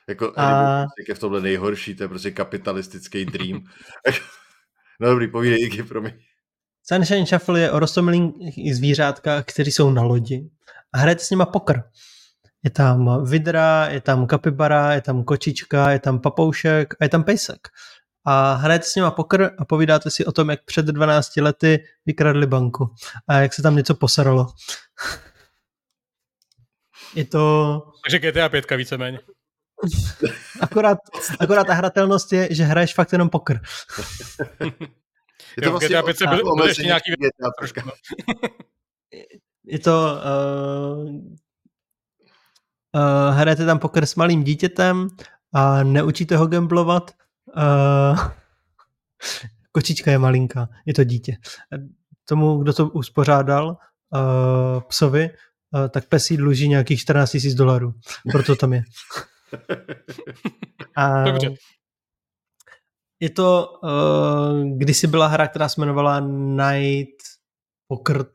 Jako 0.09 0.33
A- 0.35 0.81
a... 0.81 0.85
je 1.07 1.15
v 1.15 1.19
tomhle 1.19 1.41
nejhorší, 1.41 1.95
to 1.95 2.03
je 2.03 2.07
prostě 2.07 2.31
kapitalistický 2.31 3.25
dream. 3.25 3.59
no 4.99 5.09
dobrý, 5.09 5.27
povídej, 5.27 5.63
Iggy, 5.65 5.83
promiň. 5.83 6.13
Sunshine 6.83 7.25
Shuffle 7.25 7.59
je 7.59 7.71
o 7.71 7.79
rostomilých 7.79 8.75
zvířátkách, 8.75 9.45
kteří 9.45 9.71
jsou 9.71 9.91
na 9.91 10.01
lodi 10.01 10.49
a 10.93 10.97
hrajete 10.97 11.23
s 11.23 11.29
nima 11.29 11.45
pokr. 11.45 11.81
Je 12.63 12.71
tam 12.71 13.25
vidra, 13.29 13.87
je 13.87 14.01
tam 14.01 14.27
kapibara, 14.27 14.93
je 14.93 15.01
tam 15.01 15.23
kočička, 15.23 15.91
je 15.91 15.99
tam 15.99 16.19
papoušek 16.19 16.93
a 16.99 17.03
je 17.03 17.09
tam 17.09 17.23
pejsek. 17.23 17.67
A 18.29 18.53
hrajete 18.53 18.85
s 18.85 18.95
nima 18.95 19.11
pokr 19.11 19.49
a 19.57 19.65
povídáte 19.65 20.09
si 20.09 20.25
o 20.25 20.31
tom, 20.31 20.49
jak 20.49 20.65
před 20.65 20.85
12 20.85 21.37
lety 21.37 21.83
vykradli 22.05 22.47
banku 22.47 22.93
a 23.27 23.33
jak 23.33 23.53
se 23.53 23.61
tam 23.61 23.75
něco 23.75 23.95
posaralo. 23.95 24.47
Je 27.15 27.25
to 27.25 27.81
Takže 28.03 28.19
GTA 28.19 28.49
5 28.49 28.71
víceméně. 28.71 29.19
akorát, 30.61 30.97
akorát 31.39 31.63
ta 31.67 31.73
hratelnost 31.73 32.33
je, 32.33 32.47
že 32.51 32.63
hraješ 32.63 32.93
fakt 32.93 33.11
jenom 33.11 33.29
pokr. 33.29 33.59
Je 34.61 34.71
Jo, 35.63 35.79
v 35.79 35.83
GTA 35.83 36.03
5 36.03 36.17
se 36.17 36.27
byly- 36.27 36.43
o- 36.43 36.55
byly 36.55 36.69
ještě 36.69 36.83
nějaký 36.83 37.11
GTA 37.11 37.49
Trošku. 37.59 37.89
Je 39.65 39.79
to... 39.79 39.91
Uh, 39.91 41.09
uh, 42.95 43.35
hrajete 43.35 43.65
tam 43.65 43.79
poker 43.79 44.05
s 44.05 44.15
malým 44.15 44.43
dítětem 44.43 45.07
a 45.53 45.83
neučíte 45.83 46.37
ho 46.37 46.47
gamblovat. 46.47 47.11
Uh, 47.55 48.19
kočička 49.71 50.11
je 50.11 50.17
malinká, 50.17 50.69
je 50.85 50.93
to 50.93 51.03
dítě. 51.03 51.37
Tomu, 52.25 52.57
kdo 52.57 52.73
to 52.73 52.89
uspořádal, 52.89 53.67
uh, 53.67 54.81
psovi, 54.81 55.29
uh, 55.29 55.87
tak 55.87 56.05
pes 56.05 56.31
jí 56.31 56.37
dluží 56.37 56.67
nějakých 56.67 56.99
14 56.99 57.37
000 57.43 57.55
dolarů. 57.57 57.93
Proto 58.31 58.55
tam 58.55 58.73
je. 58.73 58.83
A 60.95 61.23
Dobře. 61.23 61.53
Je 63.19 63.29
to, 63.29 63.67
uh, 63.83 64.77
kdysi 64.77 65.07
byla 65.07 65.27
hra, 65.27 65.47
která 65.47 65.69
se 65.69 65.81
jmenovala 65.81 66.19
Night 66.19 67.17
Poker 67.87 68.25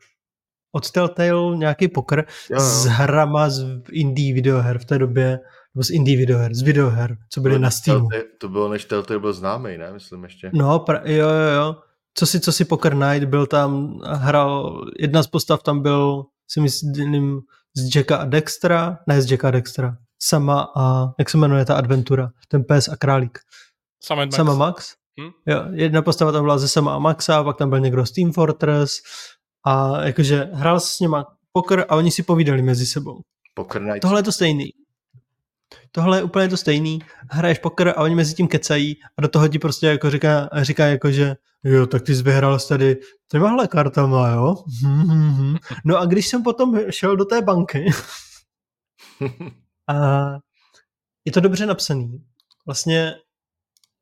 od 0.75 0.91
Telltale, 0.91 1.57
nějaký 1.57 1.87
poker 1.87 2.25
Jo, 2.49 2.59
s 2.59 2.85
jo. 2.85 2.91
hrama 2.95 3.49
z 3.49 3.81
indie 3.91 4.33
videoher 4.33 4.79
v 4.79 4.85
té 4.85 4.97
době, 4.97 5.39
nebo 5.75 5.83
z 5.83 5.89
indie 5.89 6.17
videoher, 6.17 6.53
z 6.53 6.61
videoher, 6.61 7.17
co 7.29 7.41
byly 7.41 7.59
na 7.59 7.69
Steamu. 7.71 8.07
Telltale- 8.09 8.23
To 8.39 8.49
bylo, 8.49 8.69
než 8.69 8.85
Telltale 8.85 9.19
byl 9.19 9.33
známý, 9.33 9.77
ne? 9.77 9.93
Myslím 9.93 10.23
ještě. 10.23 10.51
No, 10.53 10.79
pra, 10.79 11.01
jo, 11.05 11.29
jo, 11.29 11.51
jo. 11.55 11.75
Co 12.17 12.25
si, 12.25 12.39
co 12.39 12.51
si 12.51 12.65
Poker 12.65 12.95
Night, 12.95 13.23
byl 13.29 13.45
tam, 13.45 13.99
hrál, 14.05 14.81
jedna 14.99 15.23
z 15.23 15.27
postav 15.27 15.63
tam 15.63 15.81
byl, 15.81 16.23
si 16.51 16.61
myslím, 16.61 17.41
z 17.77 17.95
Jacka 17.95 18.17
a 18.17 18.25
Dextra, 18.25 18.97
ne 19.07 19.21
z 19.21 19.31
Jacka 19.31 19.47
a 19.47 19.51
Dextra, 19.51 19.97
sama 20.21 20.67
a, 20.75 21.13
jak 21.19 21.29
se 21.29 21.37
jmenuje 21.37 21.65
ta 21.65 21.75
adventura, 21.75 22.29
ten 22.47 22.63
pes 22.63 22.87
a 22.89 22.95
králík. 22.95 23.39
Sam 24.03 24.17
Max. 24.17 24.35
Sama 24.35 24.53
Max? 24.55 24.93
Hm? 25.21 25.31
Jo, 25.53 25.63
jedna 25.71 26.01
postava 26.01 26.31
tam 26.31 26.43
byla 26.43 26.57
ze 26.57 26.67
Sama 26.67 26.95
a 26.95 26.99
Maxa, 26.99 27.43
pak 27.43 27.57
tam 27.57 27.69
byl 27.69 27.79
někdo 27.79 28.05
z 28.05 28.11
Team 28.11 28.31
Fortress 28.31 28.97
a 29.65 30.01
jakože 30.05 30.49
hrál 30.53 30.79
s 30.79 30.99
nima 30.99 31.25
poker 31.51 31.85
a 31.89 31.95
oni 31.95 32.11
si 32.11 32.23
povídali 32.23 32.61
mezi 32.61 32.85
sebou. 32.85 33.21
Poker 33.53 33.81
Night. 33.81 34.01
Tohle 34.01 34.19
je 34.19 34.23
to 34.23 34.31
stejný. 34.31 34.69
Tohle 35.91 36.17
je 36.17 36.23
úplně 36.23 36.49
to 36.49 36.57
stejný. 36.57 36.99
Hraješ 37.31 37.59
poker 37.59 37.89
a 37.89 38.01
oni 38.01 38.15
mezi 38.15 38.33
tím 38.33 38.47
kecají 38.47 38.97
a 39.17 39.21
do 39.21 39.27
toho 39.27 39.47
ti 39.47 39.59
prostě 39.59 39.87
jako 39.87 40.09
říká, 40.09 40.49
říká 40.61 40.85
jako, 40.85 41.11
že 41.11 41.35
jo, 41.63 41.87
tak 41.87 42.01
ty 42.01 42.15
jsi 42.15 42.23
vyhrál 42.23 42.59
tady 42.59 42.97
těmahle 43.31 43.67
kartama, 43.67 44.29
jo? 44.29 44.55
No 45.85 45.97
a 45.97 46.05
když 46.05 46.27
jsem 46.27 46.43
potom 46.43 46.79
šel 46.89 47.17
do 47.17 47.25
té 47.25 47.41
banky 47.41 47.85
a 49.89 49.95
je 51.25 51.31
to 51.31 51.39
dobře 51.39 51.65
napsaný. 51.65 52.23
Vlastně 52.65 53.15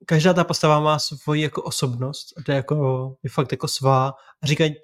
každá 0.06 0.34
ta 0.34 0.43
postava 0.43 0.80
má 0.80 0.99
svoji 0.99 1.41
jako 1.41 1.61
osobnost 1.61 2.34
to 2.45 2.52
je, 2.52 2.56
jako, 2.56 3.15
je 3.23 3.30
fakt 3.30 3.52
jako 3.52 3.68
svá 3.68 4.14
a 4.43 4.48
říkají, 4.48 4.76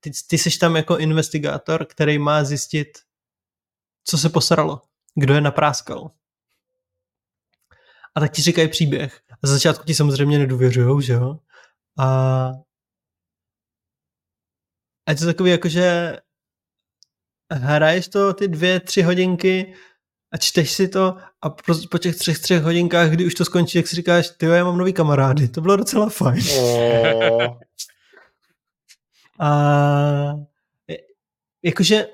ty, 0.00 0.10
ty 0.28 0.38
jsi 0.38 0.58
tam 0.58 0.76
jako 0.76 0.98
investigátor, 0.98 1.86
který 1.86 2.18
má 2.18 2.44
zjistit, 2.44 2.88
co 4.04 4.18
se 4.18 4.28
posralo, 4.28 4.80
kdo 5.14 5.34
je 5.34 5.40
napráskal. 5.40 6.10
A 8.16 8.20
tak 8.20 8.32
ti 8.32 8.42
říkají 8.42 8.68
příběh. 8.68 9.20
A 9.42 9.46
za 9.46 9.52
začátku 9.52 9.84
ti 9.84 9.94
samozřejmě 9.94 10.38
nedůvěřují, 10.38 11.02
že 11.02 11.12
jo? 11.12 11.38
A, 11.98 12.50
a 15.06 15.10
je 15.10 15.16
to 15.16 15.26
takový 15.26 15.50
jako, 15.50 15.68
že 15.68 16.16
hraješ 17.52 18.08
to 18.08 18.34
ty 18.34 18.48
dvě, 18.48 18.80
tři 18.80 19.02
hodinky 19.02 19.74
a 20.32 20.36
čteš 20.36 20.72
si 20.72 20.88
to 20.88 21.16
a 21.42 21.50
po, 21.50 21.74
po 21.90 21.98
těch 21.98 22.16
třech, 22.16 22.38
třech 22.38 22.62
hodinkách, 22.62 23.10
kdy 23.10 23.26
už 23.26 23.34
to 23.34 23.44
skončí, 23.44 23.78
jak 23.78 23.86
si 23.86 23.96
říkáš, 23.96 24.30
ty 24.30 24.46
já 24.46 24.64
mám 24.64 24.78
nový 24.78 24.92
kamarády, 24.92 25.48
to 25.48 25.60
bylo 25.60 25.76
docela 25.76 26.08
fajn. 26.08 26.44
A 29.38 30.32
jakože 31.62 32.06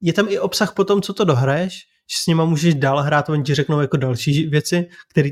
je 0.00 0.12
tam 0.12 0.28
i 0.28 0.38
obsah 0.38 0.74
po 0.74 0.84
tom, 0.84 1.02
co 1.02 1.14
to 1.14 1.24
dohraješ, 1.24 1.74
že 2.10 2.18
s 2.18 2.26
nima 2.26 2.44
můžeš 2.44 2.74
dál 2.74 3.02
hrát, 3.02 3.28
oni 3.28 3.42
ti 3.42 3.54
řeknou 3.54 3.80
jako 3.80 3.96
další 3.96 4.46
věci, 4.46 4.88
které 5.10 5.30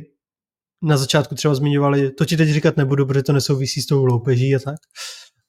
na 0.82 0.96
začátku 0.96 1.34
třeba 1.34 1.54
zmiňovali, 1.54 2.10
to 2.10 2.24
ti 2.24 2.36
teď 2.36 2.48
říkat 2.48 2.76
nebudu, 2.76 3.06
protože 3.06 3.22
to 3.22 3.32
nesouvisí 3.32 3.82
s 3.82 3.86
tou 3.86 4.04
loupeží 4.04 4.56
a 4.56 4.58
tak. 4.58 4.76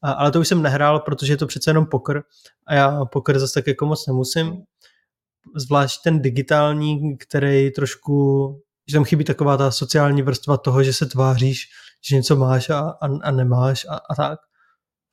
A, 0.04 0.12
ale 0.12 0.32
to 0.32 0.40
už 0.40 0.48
jsem 0.48 0.62
nehrál, 0.62 0.99
protože 0.99 1.34
je 1.34 1.38
to 1.38 1.48
přece 1.48 1.70
jenom 1.70 1.86
poker 1.86 2.24
a 2.68 2.74
já 2.74 3.06
poker 3.06 3.40
zase 3.40 3.54
tak 3.54 3.68
jako 3.68 3.86
moc 3.86 4.08
nemusím. 4.08 4.54
Zvlášť 5.56 6.02
ten 6.04 6.22
digitální, 6.22 7.18
který 7.18 7.72
trošku, 7.72 8.48
že 8.90 8.95
tam 8.95 9.04
chybí 9.04 9.24
taková 9.24 9.58
ta 9.58 9.72
sociální 9.72 10.22
vrstva 10.22 10.58
toho, 10.58 10.84
že 10.84 10.94
se 10.94 11.06
tváříš, 11.06 11.66
že 12.10 12.16
něco 12.16 12.36
máš 12.36 12.70
a, 12.70 12.80
a, 12.80 13.08
a 13.24 13.32
nemáš 13.32 13.86
a, 13.90 13.95
a 14.10 14.16
tak. 14.16 14.40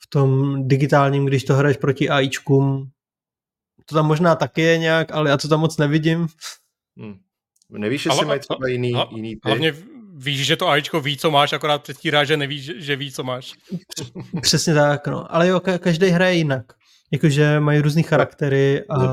V 0.03 0.11
tom 0.11 0.55
digitálním, 0.69 1.27
když 1.27 1.45
to 1.45 1.55
hraješ 1.55 1.77
proti 1.77 2.09
AIčkům, 2.09 2.91
to 3.87 3.95
tam 3.95 4.07
možná 4.07 4.35
taky 4.35 4.61
je 4.61 4.79
nějak, 4.79 5.13
ale 5.13 5.31
já 5.31 5.37
to 5.37 5.49
tam 5.49 5.61
moc 5.61 5.77
nevidím. 5.77 6.27
Hmm. 6.97 7.15
Nevíš, 7.71 8.07
jestli 8.07 8.27
mají 8.27 8.41
třeba 8.41 8.69
jiný, 8.69 8.93
jiný 9.11 9.37
Hlavně 9.45 9.75
víš, 10.15 10.47
že 10.47 10.57
to 10.57 10.69
AIčko 10.69 11.01
ví, 11.01 11.17
co 11.17 11.31
máš, 11.31 11.53
akorát 11.53 11.83
předstírá, 11.83 12.25
že 12.25 12.37
neví, 12.37 12.63
že 12.77 12.97
ví, 12.97 13.13
co 13.13 13.25
máš. 13.25 13.53
Přesně 14.41 14.75
tak, 14.75 15.07
no. 15.07 15.35
Ale 15.35 15.49
jo, 15.49 15.61
každý 15.79 16.07
hraje 16.07 16.35
jinak. 16.35 16.73
Jakože 17.13 17.61
mají 17.61 17.81
různý 17.81 18.03
charaktery 18.03 18.85
a... 18.91 19.05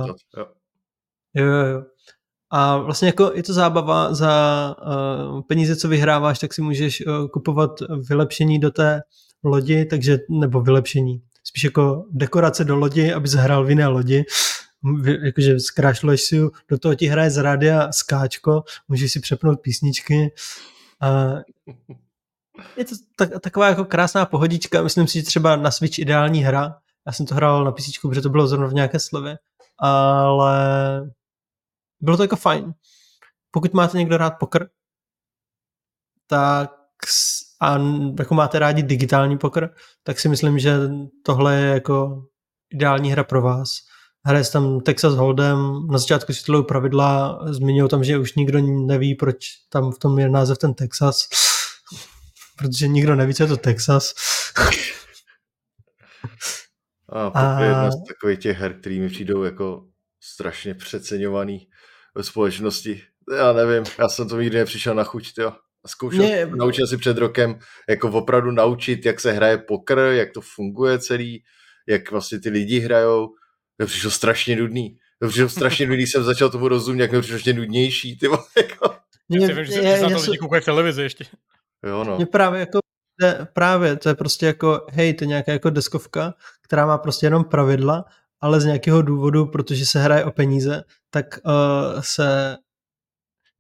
Jo, 1.36 1.44
jo, 1.46 1.66
jo. 1.66 1.84
A 2.54 2.78
vlastně 2.78 3.08
jako 3.08 3.32
je 3.36 3.44
to 3.44 3.54
zábava 3.54 4.14
za 4.14 4.76
uh, 5.32 5.42
peníze, 5.42 5.76
co 5.76 5.88
vyhráváš, 5.88 6.40
tak 6.40 6.54
si 6.54 6.62
můžeš 6.62 7.06
uh, 7.06 7.28
kupovat 7.28 7.72
vylepšení 8.10 8.60
do 8.60 8.72
té 8.72 9.02
lodi, 9.44 9.86
takže, 9.86 10.18
nebo 10.30 10.62
vylepšení, 10.62 11.22
spíš 11.44 11.64
jako 11.64 12.06
dekorace 12.12 12.64
do 12.64 12.76
lodi, 12.76 13.14
aby 13.14 13.28
zahrál 13.28 13.66
v 13.66 13.70
jiné 13.70 13.88
lodi, 13.88 14.24
jakože 15.24 15.60
zkrášluješ 15.60 16.22
si 16.22 16.42
do 16.70 16.78
toho 16.80 16.96
ti 16.96 17.06
hraje 17.06 17.32
z 17.32 17.38
rádia 17.38 17.92
skáčko, 17.92 18.64
můžeš 18.88 19.12
si 19.12 19.20
přepnout 19.20 19.62
písničky 19.62 20.32
a 21.02 21.08
je 22.78 22.86
to 22.86 22.96
tak, 23.18 23.30
taková 23.42 23.68
jako 23.68 23.86
krásná 23.86 24.26
pohodička, 24.26 24.82
myslím 24.82 25.08
si, 25.08 25.20
že 25.20 25.26
třeba 25.26 25.56
na 25.56 25.72
Switch 25.72 26.00
ideální 26.00 26.40
hra, 26.40 26.76
já 27.08 27.14
jsem 27.14 27.26
to 27.26 27.36
hrál 27.36 27.64
na 27.64 27.72
PC, 27.72 27.86
protože 28.02 28.22
to 28.22 28.30
bylo 28.30 28.48
zrovna 28.48 28.68
v 28.68 28.74
nějaké 28.74 29.00
slevě, 29.00 29.38
ale 29.80 30.56
bylo 32.02 32.18
to 32.18 32.24
jako 32.24 32.36
fajn. 32.36 32.74
Pokud 33.52 33.74
máte 33.74 33.98
někdo 33.98 34.18
rád 34.18 34.34
poker, 34.40 34.70
tak 36.28 36.72
a 37.62 37.78
jako 38.20 38.34
máte 38.34 38.60
rádi 38.60 38.84
digitální 38.84 39.38
poker, 39.38 39.76
tak 40.04 40.20
si 40.20 40.30
myslím, 40.30 40.60
že 40.60 40.78
tohle 41.26 41.56
je 41.56 41.74
jako 41.74 42.24
ideální 42.70 43.12
hra 43.12 43.24
pro 43.24 43.42
vás. 43.42 43.70
Hraje 44.26 44.44
tam 44.54 44.80
Texas 44.80 45.14
Hold'em, 45.14 45.88
na 45.92 45.98
začátku 45.98 46.34
si 46.34 46.52
pravidla, 46.68 47.40
zmiňují 47.46 47.90
tam, 47.90 48.04
že 48.04 48.18
už 48.18 48.36
nikdo 48.36 48.60
neví, 48.62 49.16
proč 49.16 49.36
tam 49.70 49.92
v 49.92 50.00
tom 50.00 50.20
je 50.20 50.30
název 50.30 50.58
ten 50.58 50.74
Texas, 50.74 51.28
protože 52.58 52.88
nikdo 52.88 53.16
neví, 53.16 53.34
co 53.34 53.44
je 53.44 53.48
to 53.48 53.58
Texas. 53.58 54.14
A, 57.10 57.28
a... 57.28 57.62
je 57.62 57.68
jedna 57.68 57.92
z 57.92 58.08
takových 58.08 58.40
těch 58.40 58.58
her, 58.58 58.80
který 58.80 59.00
mi 59.00 59.10
přijdou 59.10 59.44
jako 59.44 59.86
strašně 60.20 60.74
přeceňovaný 60.74 61.68
ve 62.16 62.24
společnosti. 62.24 63.04
Já 63.38 63.54
nevím, 63.54 63.84
já 64.00 64.10
jsem 64.10 64.28
to 64.28 64.42
nikdy 64.42 64.58
nepřišel 64.58 64.96
na 64.96 65.04
chuť, 65.04 65.34
jo. 65.38 65.54
Zkoušel, 65.88 66.24
Mě... 66.24 66.46
naučil 66.46 66.88
si 66.88 66.98
před 66.98 67.18
rokem 67.18 67.60
jako 67.90 68.10
opravdu 68.10 68.52
naučit, 68.52 69.06
jak 69.06 69.20
se 69.20 69.32
hraje 69.32 69.58
pokr, 69.58 69.98
jak 69.98 70.32
to 70.34 70.42
funguje 70.42 71.00
celý, 71.00 71.44
jak 71.88 72.12
vlastně 72.12 72.40
ty 72.40 72.50
lidi 72.50 72.80
hrajou. 72.80 73.30
To 73.82 73.88
přišlo 73.88 74.12
strašně 74.12 74.56
nudný. 74.56 74.98
To 75.20 75.28
přišlo 75.28 75.50
strašně 75.50 75.88
nudný, 75.88 76.08
jsem 76.08 76.24
začal 76.24 76.50
tomu 76.50 76.68
rozumět, 76.68 77.02
jak 77.02 77.12
to 77.12 77.20
přišlo 77.20 77.36
ještě 77.36 77.54
nudnější. 77.54 78.18
Ty 78.18 78.26
jako. 78.58 78.96
Mě, 79.30 79.40
já 79.42 79.48
si 79.48 79.54
vím, 79.54 79.66
že, 79.66 79.74
je, 79.74 79.98
že 79.98 80.04
na 80.04 80.10
to 80.10 80.22
lidi 80.22 80.38
koukají 80.38 80.62
v 80.62 80.66
televizi 80.66 81.02
ještě. 81.02 81.26
Jo, 81.88 82.04
no. 82.04 82.16
Mě 82.16 82.26
právě 82.26 82.60
jako 82.60 82.80
právě, 83.54 83.96
to 83.96 84.10
je 84.10 84.16
prostě 84.16 84.46
jako, 84.46 84.86
hej, 84.90 85.14
to 85.14 85.24
je 85.24 85.28
nějaká 85.28 85.52
jako 85.52 85.70
deskovka, 85.70 86.34
která 86.62 86.86
má 86.86 86.98
prostě 86.98 87.26
jenom 87.26 87.44
pravidla, 87.44 88.06
ale 88.42 88.62
z 88.62 88.66
nějakého 88.66 89.02
důvodu, 89.02 89.46
protože 89.46 89.86
se 89.86 90.00
hraje 90.00 90.26
o 90.26 90.32
peníze, 90.32 90.84
tak 91.10 91.40
uh, 91.46 92.02
se 92.02 92.58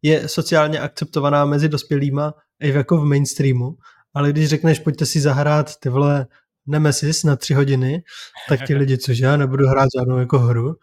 je 0.02 0.27
sociálně 0.27 0.80
akceptovaná 0.80 1.45
mezi 1.45 1.69
dospělýma 1.69 2.34
i 2.60 2.69
jako 2.69 2.98
v 2.98 3.06
mainstreamu, 3.06 3.77
ale 4.14 4.31
když 4.31 4.49
řekneš, 4.49 4.80
pojďte 4.80 5.06
si 5.06 5.19
zahrát 5.19 5.76
ty 5.80 5.89
vole 5.89 6.27
Nemesis 6.67 7.23
na 7.23 7.35
tři 7.35 7.53
hodiny, 7.53 8.03
tak 8.49 8.67
ti 8.67 8.75
lidi, 8.75 8.97
což 8.97 9.17
já 9.17 9.38
nebudu 9.38 9.67
hrát 9.67 9.88
žádnou 9.97 10.17
jako 10.17 10.39
hru, 10.39 10.75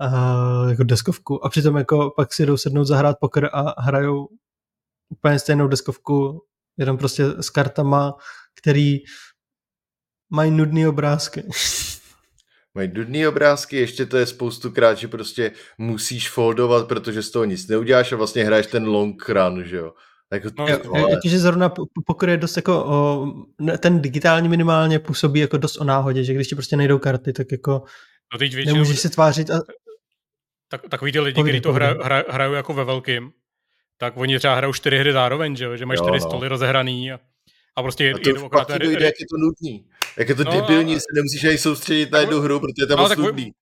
a, 0.00 0.08
jako 0.68 0.84
deskovku 0.84 1.44
a 1.44 1.48
přitom 1.48 1.76
jako 1.76 2.12
pak 2.16 2.32
si 2.32 2.46
jdou 2.46 2.56
sednout 2.56 2.84
zahrát 2.84 3.16
poker 3.20 3.50
a 3.52 3.82
hrajou 3.82 4.28
úplně 5.08 5.38
stejnou 5.38 5.68
deskovku, 5.68 6.44
jenom 6.78 6.98
prostě 6.98 7.24
s 7.26 7.50
kartama, 7.50 8.14
který 8.54 8.98
mají 10.30 10.50
nudný 10.50 10.86
obrázky. 10.86 11.42
Mají 12.74 12.90
nudný 12.94 13.26
obrázky, 13.26 13.76
ještě 13.76 14.06
to 14.06 14.16
je 14.16 14.26
spoustukrát, 14.26 14.98
že 14.98 15.08
prostě 15.08 15.52
musíš 15.78 16.30
foldovat, 16.30 16.88
protože 16.88 17.22
z 17.22 17.30
toho 17.30 17.44
nic 17.44 17.68
neuděláš 17.68 18.12
a 18.12 18.16
vlastně 18.16 18.44
hraješ 18.44 18.66
ten 18.66 18.84
long 18.86 19.28
run, 19.28 19.64
že 19.64 19.76
jo. 19.76 19.92
Jako, 20.32 20.48
no, 20.58 20.66
Jakože 21.08 21.38
zrovna 21.38 21.72
pokor 22.06 22.30
je 22.30 22.36
dost 22.36 22.56
jako 22.56 22.84
o, 22.84 23.26
ten 23.78 24.02
digitální 24.02 24.48
minimálně 24.48 24.98
působí 24.98 25.40
jako 25.40 25.56
dost 25.56 25.76
o 25.76 25.84
náhodě, 25.84 26.24
že 26.24 26.34
když 26.34 26.48
ti 26.48 26.54
prostě 26.54 26.76
nejdou 26.76 26.98
karty, 26.98 27.32
tak 27.32 27.52
jako 27.52 27.82
no 28.32 28.38
teď 28.38 28.54
většinou, 28.54 28.74
nemůžeš 28.74 29.00
se 29.00 29.08
tvářit 29.08 29.50
a... 29.50 29.60
Tak, 30.68 30.88
takový 30.88 31.12
ty 31.12 31.20
lidi, 31.20 31.42
kteří 31.42 31.60
to 31.60 31.72
hrajou 31.72 32.02
hra, 32.02 32.24
hrajou 32.28 32.52
jako 32.52 32.74
ve 32.74 32.84
velkým, 32.84 33.32
tak 33.98 34.16
oni 34.16 34.38
třeba 34.38 34.54
hrajou 34.54 34.72
čtyři 34.72 34.98
hry 34.98 35.12
zároveň, 35.12 35.56
že, 35.56 35.76
že 35.76 35.86
mají 35.86 35.98
čtyři 35.98 36.12
no. 36.12 36.20
stoly 36.20 36.48
rozehraný 36.48 37.12
a, 37.12 37.20
a 37.76 37.82
prostě 37.82 38.14
a 38.14 38.18
to 38.18 38.28
jedou 38.28 38.46
akorát. 38.46 38.68
Dojde, 38.68 39.04
jak 39.04 39.14
je 39.20 39.26
to 39.30 39.36
nudný. 39.38 39.86
Jak 40.16 40.28
je 40.28 40.34
to 40.34 40.44
no, 40.44 40.50
debilní, 40.50 40.96
a... 40.96 40.98
se 40.98 41.04
nemusíš 41.14 41.44
ani 41.44 41.58
soustředit 41.58 42.12
na 42.12 42.18
jednu 42.18 42.40
hru, 42.40 42.60
protože 42.60 42.86
to 42.86 42.92
je 42.92 42.96
no, 42.96 43.02
moc 43.02 43.16
nudný. 43.16 43.52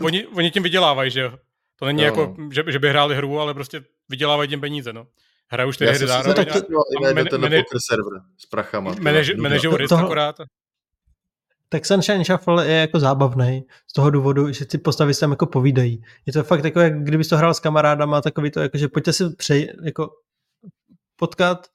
Oni, 0.00 0.26
oni 0.26 0.50
tím 0.50 0.62
vydělávají, 0.62 1.10
že 1.10 1.20
jo. 1.20 1.38
To 1.78 1.86
není 1.86 1.98
no. 1.98 2.04
jako, 2.04 2.36
že, 2.52 2.64
že 2.68 2.78
by 2.78 2.88
hráli 2.88 3.16
hru, 3.16 3.40
ale 3.40 3.54
prostě 3.54 3.84
vydělávají 4.08 4.48
tím 4.48 4.60
peníze, 4.60 4.92
no. 4.92 5.06
Hraju 5.50 5.72
čtyři 5.72 5.94
hry 5.94 6.06
zároveň. 6.06 6.34
Tak 6.34 6.52
to, 6.52 6.58
a, 6.58 7.10
a 7.10 7.24
ten 7.30 7.40
man, 7.40 7.50
server 7.78 8.12
s 8.38 8.46
prachama. 8.46 8.94
Manažují 9.00 9.76
risk 9.76 9.92
akorát. 9.92 10.36
Tak 11.68 11.86
Sunshine 11.86 12.24
Shuffle 12.24 12.66
je 12.66 12.74
jako 12.74 13.00
zábavný 13.00 13.64
z 13.86 13.92
toho 13.92 14.10
důvodu, 14.10 14.52
že 14.52 14.64
ty 14.64 14.78
postavy 14.78 15.14
se 15.14 15.20
tam 15.20 15.30
jako 15.30 15.46
povídají. 15.46 16.02
Je 16.26 16.32
to 16.32 16.42
fakt 16.42 16.64
jako, 16.64 16.80
jak 16.80 17.02
kdybys 17.02 17.28
to 17.28 17.36
hrál 17.36 17.54
s 17.54 17.60
kamarádama, 17.60 18.20
takový 18.20 18.50
to, 18.50 18.60
jako, 18.60 18.78
že 18.78 18.88
pojďte 18.88 19.12
si 19.12 19.24
přej, 19.30 19.72
jako 19.84 20.10
potkat 21.16 21.66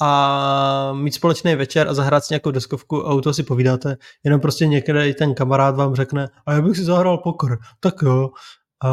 a 0.00 0.92
mít 0.92 1.14
společný 1.14 1.54
večer 1.54 1.88
a 1.88 1.94
zahrát 1.94 2.24
si 2.24 2.34
nějakou 2.34 2.50
deskovku 2.50 3.06
a 3.06 3.14
u 3.14 3.20
toho 3.20 3.34
si 3.34 3.42
povídáte. 3.42 3.96
Jenom 4.24 4.40
prostě 4.40 4.66
někde 4.66 5.14
ten 5.14 5.34
kamarád 5.34 5.76
vám 5.76 5.94
řekne, 5.94 6.28
a 6.46 6.52
já 6.52 6.62
bych 6.62 6.76
si 6.76 6.84
zahrál 6.84 7.18
poker. 7.18 7.58
Tak 7.80 7.94
jo. 8.02 8.30
A, 8.80 8.88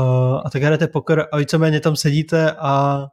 a 0.46 0.50
tak 0.50 0.64
hrajete 0.64 0.88
poker 0.88 1.28
a 1.32 1.38
víceméně 1.38 1.80
tam 1.80 1.96
sedíte 1.96 2.52
a 2.52 3.06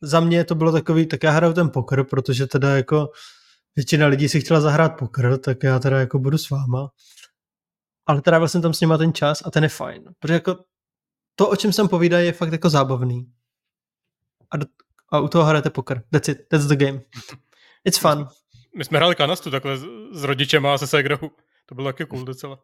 za 0.00 0.20
mě 0.20 0.44
to 0.44 0.54
bylo 0.54 0.72
takový, 0.72 1.06
tak 1.06 1.22
já 1.22 1.30
hraju 1.30 1.52
ten 1.52 1.70
poker, 1.70 2.04
protože 2.04 2.46
teda 2.46 2.76
jako 2.76 3.10
většina 3.76 4.06
lidí 4.06 4.28
si 4.28 4.40
chtěla 4.40 4.60
zahrát 4.60 4.98
poker, 4.98 5.38
tak 5.38 5.62
já 5.62 5.78
teda 5.78 6.00
jako 6.00 6.18
budu 6.18 6.38
s 6.38 6.50
váma. 6.50 6.90
Ale 8.06 8.22
trávil 8.22 8.48
jsem 8.48 8.62
tam 8.62 8.74
s 8.74 8.80
nima 8.80 8.98
ten 8.98 9.12
čas 9.12 9.42
a 9.44 9.50
ten 9.50 9.62
je 9.62 9.68
fajn. 9.68 10.04
Protože 10.18 10.34
jako 10.34 10.56
to, 11.34 11.48
o 11.48 11.56
čem 11.56 11.72
jsem 11.72 11.88
povídal, 11.88 12.20
je 12.20 12.32
fakt 12.32 12.52
jako 12.52 12.70
zábavný. 12.70 13.32
A, 14.50 14.56
do, 14.56 14.66
a 15.12 15.20
u 15.20 15.28
toho 15.28 15.44
hrajete 15.44 15.70
poker. 15.70 16.02
That's 16.10 16.28
it. 16.28 16.38
That's 16.48 16.66
the 16.66 16.76
game. 16.76 17.00
It's 17.84 17.98
fun. 17.98 18.26
My 18.76 18.84
jsme 18.84 18.98
hráli 18.98 19.14
kanastu 19.14 19.50
takhle 19.50 19.78
s, 20.12 20.24
rodičema 20.24 20.74
a 20.74 20.78
se 20.78 20.86
segrou. 20.86 21.30
To 21.66 21.74
bylo 21.74 21.88
taky 21.88 22.06
cool 22.06 22.24
docela. 22.24 22.58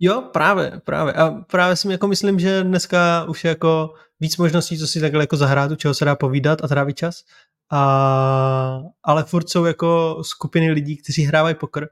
Jo, 0.00 0.22
právě, 0.32 0.80
právě. 0.84 1.12
A 1.12 1.30
právě 1.30 1.76
si 1.76 1.92
jako 1.92 2.08
myslím, 2.08 2.38
že 2.38 2.64
dneska 2.64 3.24
už 3.24 3.44
je 3.44 3.48
jako 3.48 3.94
víc 4.20 4.36
možností, 4.36 4.78
co 4.78 4.86
si 4.86 5.00
takhle 5.00 5.22
jako 5.22 5.36
zahrát, 5.36 5.70
u 5.70 5.76
čeho 5.76 5.94
se 5.94 6.04
dá 6.04 6.16
povídat 6.16 6.64
a 6.64 6.68
trávit 6.68 6.96
čas. 6.96 7.24
A, 7.72 8.80
ale 9.02 9.24
furt 9.24 9.50
jsou 9.50 9.64
jako 9.64 10.18
skupiny 10.24 10.70
lidí, 10.70 10.96
kteří 10.96 11.22
hrávají 11.22 11.54
poker. 11.54 11.88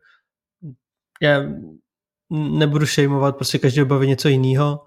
Já 1.22 1.43
nebudu 2.30 2.86
šejmovat, 2.86 3.36
prostě 3.36 3.59
každý 3.59 3.85
baví 3.85 4.06
něco 4.06 4.28
jiného. 4.28 4.85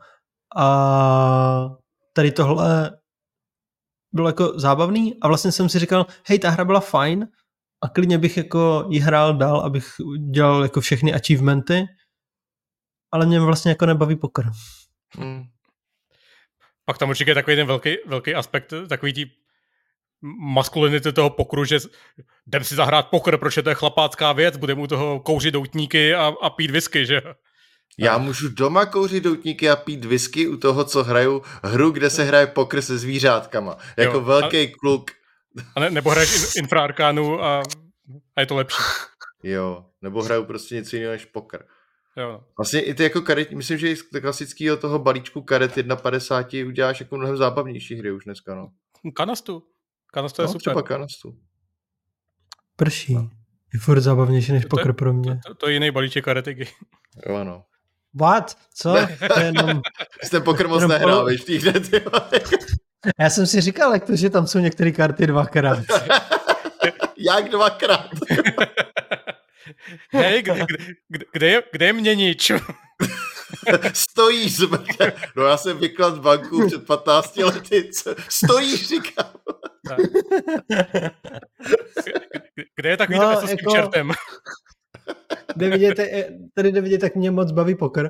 A 0.58 1.70
tady 2.14 2.32
tohle 2.32 2.98
bylo 4.14 4.30
jako 4.30 4.60
zábavný 4.60 5.16
a 5.22 5.28
vlastně 5.28 5.52
jsem 5.52 5.70
si 5.70 5.80
říkal, 5.80 6.06
hej, 6.28 6.40
ta 6.40 6.50
hra 6.50 6.66
byla 6.66 6.80
fajn 6.80 7.28
a 7.84 7.90
klidně 7.90 8.18
bych 8.18 8.38
jako 8.38 8.86
ji 8.90 9.00
hrál 9.00 9.38
dál, 9.38 9.62
abych 9.62 9.86
dělal 10.32 10.64
jako 10.64 10.82
všechny 10.82 11.14
achievementy, 11.14 11.86
ale 13.12 13.26
mě 13.26 13.40
vlastně 13.40 13.72
jako 13.72 13.86
nebaví 13.86 14.16
poker. 14.16 14.46
Hmm. 15.18 15.44
Pak 16.86 16.98
tam 16.98 17.10
určitě 17.10 17.32
je 17.32 17.36
takový 17.36 17.56
ten 17.56 17.68
velký, 17.68 17.98
velký 18.06 18.36
aspekt, 18.36 18.74
takový 18.90 19.14
tí 19.14 19.32
maskulinity 20.54 21.14
toho 21.14 21.30
pokru, 21.30 21.66
že 21.66 21.78
jdem 22.48 22.64
si 22.64 22.76
zahrát 22.76 23.10
poker, 23.10 23.38
proč 23.38 23.58
je 23.58 23.64
to 23.64 23.70
je 23.70 23.76
chlapácká 23.76 24.34
věc, 24.34 24.58
budeme 24.58 24.82
u 24.82 24.88
toho 24.88 25.20
kouřit 25.20 25.54
doutníky 25.54 26.16
a, 26.16 26.34
a 26.42 26.50
pít 26.50 26.72
whisky, 26.72 27.06
že 27.06 27.22
Já 27.98 28.18
můžu 28.18 28.50
doma 28.50 28.86
kouřit 28.86 29.24
doutníky 29.24 29.70
a 29.70 29.76
pít 29.76 30.06
whisky 30.06 30.48
u 30.48 30.58
toho, 30.58 30.84
co 30.86 31.04
hraju 31.04 31.42
hru, 31.64 31.92
kde 31.92 32.10
se 32.10 32.24
hraje 32.24 32.48
pokr 32.48 32.82
se 32.82 32.98
zvířátkama. 32.98 33.78
Jako 33.98 34.14
Jo, 34.18 34.22
velký 34.22 34.58
a- 34.58 34.72
kluk. 34.80 35.12
A 35.76 35.80
ne, 35.80 35.90
nebo 35.90 36.10
hraješ 36.10 36.36
in, 36.36 36.64
infraarkánu 36.64 37.44
a, 37.44 37.64
a 38.36 38.40
je 38.40 38.46
to 38.46 38.56
lepší. 38.56 38.78
Jo, 39.44 39.86
nebo 40.02 40.24
hraju 40.24 40.46
prostě 40.46 40.76
něco 40.76 40.96
jiného 40.96 41.12
než 41.14 41.26
pokr. 41.26 41.58
Jo, 42.18 42.32
no. 42.32 42.44
Vlastně 42.58 42.82
i 42.82 42.94
ty 42.94 43.04
jako 43.04 43.22
karet, 43.22 43.52
myslím, 43.52 43.78
že 43.78 43.90
i 43.92 43.96
z 43.96 44.02
klasického 44.22 44.78
toho 44.78 45.00
balíčku 45.00 45.42
karet 45.42 45.76
1.50 45.78 46.68
uděláš 46.68 47.00
jako 47.00 47.18
mnohem 47.18 47.38
zábavnější 47.38 47.96
hry 47.96 48.12
už 48.12 48.24
dneska, 48.26 48.56
no. 48.56 48.72
Kanastu. 49.16 49.64
Kanastu 50.14 50.42
je 50.42 50.46
no 50.46 50.52
super. 50.52 50.62
třeba 50.62 50.82
kanastu. 50.82 51.38
Prší. 52.76 53.18
Je 53.74 53.80
furt 53.80 54.02
zábavnější 54.02 54.52
než 54.52 54.64
To- 54.64 54.70
to 54.70 54.80
je- 54.80 54.84
pokr 54.84 54.94
pro 54.94 55.14
mě. 55.14 55.40
To, 55.48 55.56
to 55.56 55.68
je 55.68 55.74
jiný 55.74 55.92
balíček 55.92 56.26
karetiky. 56.26 56.68
Jo, 57.28 57.36
ano. 57.36 57.64
What? 58.14 58.58
Co? 58.74 58.94
To 59.34 59.40
je 59.40 59.46
jenom... 59.46 59.82
Jste 60.24 60.40
pokr 60.40 60.68
moc 60.68 60.84
nehrál, 60.88 61.26
v 61.26 61.50
vole. 62.12 62.22
Já 63.20 63.30
jsem 63.30 63.48
si 63.48 63.62
říkal, 63.62 63.94
jak 63.94 64.06
to, 64.06 64.16
že 64.16 64.30
tam 64.30 64.48
jsou 64.48 64.60
některé 64.60 64.92
karty 64.92 65.28
dvakrát. 65.28 65.80
Jak 67.18 67.50
dvakrát. 67.50 68.10
Hej, 70.12 70.42
kde, 70.44 70.54
kde, 70.54 70.78
kde, 71.10 71.26
kde, 71.34 71.48
je, 71.48 71.64
kde 71.72 71.86
je 71.86 71.94
měnič? 71.94 72.52
Stojíš, 73.94 74.56
zmrtě. 74.58 75.14
No 75.36 75.44
já 75.44 75.58
jsem 75.58 75.78
vyklad 75.78 76.20
banku 76.20 76.68
před 76.68 76.86
15 76.86 77.38
lety. 77.38 77.90
Co- 77.94 78.16
Stojíš, 78.30 78.88
říkám. 78.88 79.32
Kde 82.76 82.90
je 82.90 82.98
takový 82.98 83.20
No, 83.20 83.32
to 83.36 83.38
s 83.42 83.50
tím 83.50 83.50
jako- 83.60 83.72
čertem? 83.72 84.12
Jde 85.56 85.70
vidět, 85.70 86.00
eh, 86.00 86.30
tady 86.54 86.72
jde 86.72 86.82
vidět, 86.82 87.04
jak 87.04 87.16
mě 87.16 87.32
moc 87.32 87.52
baví 87.52 87.76
pokr. 87.76 88.10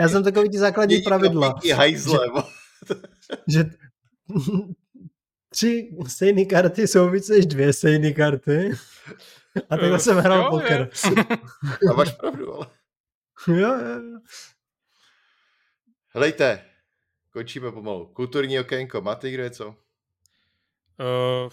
Já 0.00 0.08
jsem 0.08 0.24
takový 0.24 0.50
ty 0.50 0.58
základní 0.58 0.94
Její 0.94 1.04
pravidla, 1.04 1.54
hajzle. 1.74 2.18
že 3.48 3.64
tři 5.48 5.90
stejné 6.06 6.44
karty 6.44 6.88
jsou 6.88 7.10
víc 7.10 7.28
než 7.28 7.46
dvě 7.46 7.72
stejné 7.72 8.12
karty. 8.12 8.70
A 9.70 9.76
takhle 9.76 9.98
jsem 9.98 10.16
hrál 10.18 10.42
Jo, 10.44 10.50
poker. 10.50 10.90
A 11.90 11.92
máš 11.96 12.12
pravdu, 12.12 12.54
ale. 12.54 12.66
Jo, 13.48 13.56
jo, 13.56 14.00
jo. 14.02 14.18
Helejte, 16.08 16.64
končíme 17.30 17.72
pomalu. 17.72 18.06
Kulturní 18.06 18.60
okénko, 18.60 19.00
máte 19.00 19.26
někdo 19.26 19.42
něco? 19.42 19.68
Uh, 19.68 21.52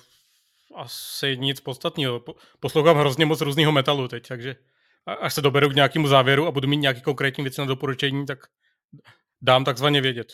asi 0.75 1.37
nic 1.37 1.59
podstatného. 1.59 2.19
Po- 2.19 2.35
Poslouchám 2.59 2.97
hrozně 2.97 3.25
moc 3.25 3.41
různého 3.41 3.71
metalu 3.71 4.07
teď, 4.07 4.27
takže 4.27 4.55
a- 5.05 5.13
až 5.13 5.33
se 5.33 5.41
doberu 5.41 5.69
k 5.69 5.75
nějakému 5.75 6.07
závěru 6.07 6.47
a 6.47 6.51
budu 6.51 6.67
mít 6.67 6.77
nějaký 6.77 7.01
konkrétní 7.01 7.43
věci 7.43 7.61
na 7.61 7.67
doporučení, 7.67 8.25
tak 8.25 8.39
dám 9.41 9.65
takzvaně 9.65 10.01
vědět. 10.01 10.27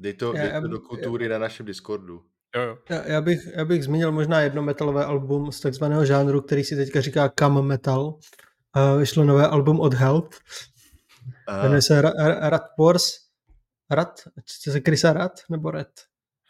Dej 0.00 0.14
to, 0.14 0.32
dej 0.32 0.50
to 0.62 0.68
do 0.68 0.80
kultury 0.80 1.28
na 1.28 1.38
našem 1.38 1.66
Discordu. 1.66 2.24
Jo, 2.56 2.62
jo. 2.62 2.78
Já, 2.90 3.06
já, 3.06 3.20
bych, 3.20 3.40
já 3.56 3.64
bych 3.64 3.84
zmínil 3.84 4.12
možná 4.12 4.40
jedno 4.40 4.62
metalové 4.62 5.04
album 5.04 5.52
z 5.52 5.60
takzvaného 5.60 6.04
žánru, 6.06 6.40
který 6.40 6.64
si 6.64 6.76
teďka 6.76 7.00
říká 7.00 7.32
Cam 7.38 7.66
Metal. 7.66 8.04
Uh, 8.04 8.98
vyšlo 8.98 9.24
nové 9.24 9.46
album 9.48 9.80
od 9.80 9.94
Help. 9.94 10.34
A, 11.46 11.62
Jmenuje 11.62 11.82
se 11.82 12.02
Ra- 12.02 12.14
Ra- 12.14 12.48
Rat 12.48 12.62
Wars. 12.78 13.12
Rat? 13.90 14.20
Čte 14.44 14.70
se 14.70 14.80
Krisa 14.80 15.12
Rat? 15.12 15.32
Nebo 15.50 15.70
Red? 15.70 15.90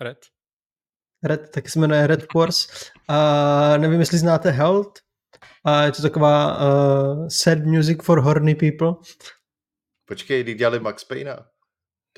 Red. 0.01 0.19
Red, 1.25 1.51
taky 1.51 1.71
se 1.71 1.79
jmenuje 1.79 2.07
Red 2.07 2.35
Wars. 2.35 2.91
A 3.09 3.77
nevím, 3.77 4.01
jestli 4.01 4.19
znáte 4.19 4.51
Held. 4.51 4.99
A 5.65 5.83
je 5.83 5.93
to 5.93 6.03
taková 6.03 6.59
uh, 6.59 7.29
sad 7.29 7.59
music 7.59 8.03
for 8.03 8.21
horny 8.21 8.55
people. 8.55 8.93
počkej, 10.05 10.43
kdy 10.43 10.55
dělali 10.55 10.81
Max 10.81 11.05
Payna? 11.05 11.50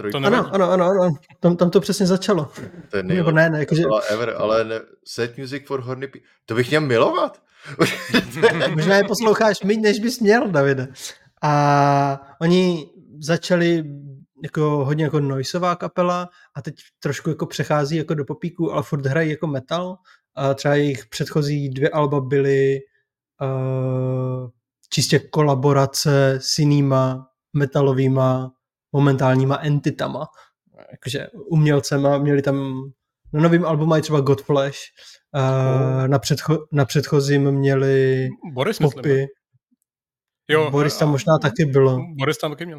Trojku. 0.02 0.26
Ano, 0.26 0.54
ano, 0.54 0.70
ano, 0.70 0.84
ano. 0.84 1.14
Tam, 1.40 1.56
tam 1.56 1.70
to 1.70 1.80
přesně 1.80 2.06
začalo. 2.06 2.50
to 2.90 2.96
je 2.96 3.02
Nebo 3.02 3.30
nejlepší 3.30 3.34
ne, 3.34 3.50
ne, 3.50 3.58
jakože, 3.58 3.84
ever, 4.08 4.34
ale 4.38 4.64
ne, 4.64 4.80
set 5.04 5.38
music 5.38 5.66
for 5.66 5.80
horny 5.80 6.06
pe- 6.06 6.20
To 6.46 6.54
bych 6.54 6.68
měl 6.68 6.80
milovat. 6.80 7.42
možná 8.74 8.96
je 8.96 9.04
posloucháš 9.04 9.62
méně, 9.62 9.80
než 9.80 9.98
bys 9.98 10.20
měl, 10.20 10.48
Davide. 10.48 10.88
A 11.42 12.20
oni 12.40 12.90
začali 13.20 13.84
jako 14.42 14.84
hodně 14.84 15.04
jako 15.04 15.20
noisová 15.20 15.76
kapela 15.76 16.28
a 16.54 16.62
teď 16.62 16.74
trošku 17.00 17.30
jako 17.30 17.46
přechází 17.46 17.96
jako 17.96 18.14
do 18.14 18.24
popíku, 18.24 18.72
ale 18.72 18.82
furt 18.82 19.06
hrají 19.06 19.30
jako 19.30 19.46
metal. 19.46 19.96
A 20.34 20.54
třeba 20.54 20.74
jejich 20.74 21.06
předchozí 21.06 21.68
dvě 21.68 21.90
alba 21.90 22.20
byly 22.20 22.80
uh, 23.42 24.48
čistě 24.88 25.18
kolaborace 25.18 26.38
s 26.42 26.58
jinýma 26.58 27.28
metalovýma 27.56 28.52
momentálníma 28.92 29.56
entitama. 29.56 30.26
Jakože 30.92 31.26
umělcema, 31.34 32.18
měli 32.18 32.42
tam 32.42 32.82
na 33.32 33.40
novém 33.40 33.64
albu 33.64 33.86
mají 33.86 34.02
třeba 34.02 34.20
Godflesh, 34.20 34.78
uh, 35.34 36.08
na, 36.08 36.18
předcho- 36.18 36.66
na 36.72 36.84
předchozím 36.84 37.50
měli 37.50 38.28
Boris. 38.52 38.78
Popy? 38.78 39.26
Jo, 40.48 40.70
Boris 40.70 40.96
tam 40.98 41.08
a- 41.08 41.12
možná 41.12 41.38
taky 41.38 41.64
bylo. 41.64 41.98
Boris 42.18 42.38
tam 42.38 42.50
taky 42.50 42.66
měl. 42.66 42.78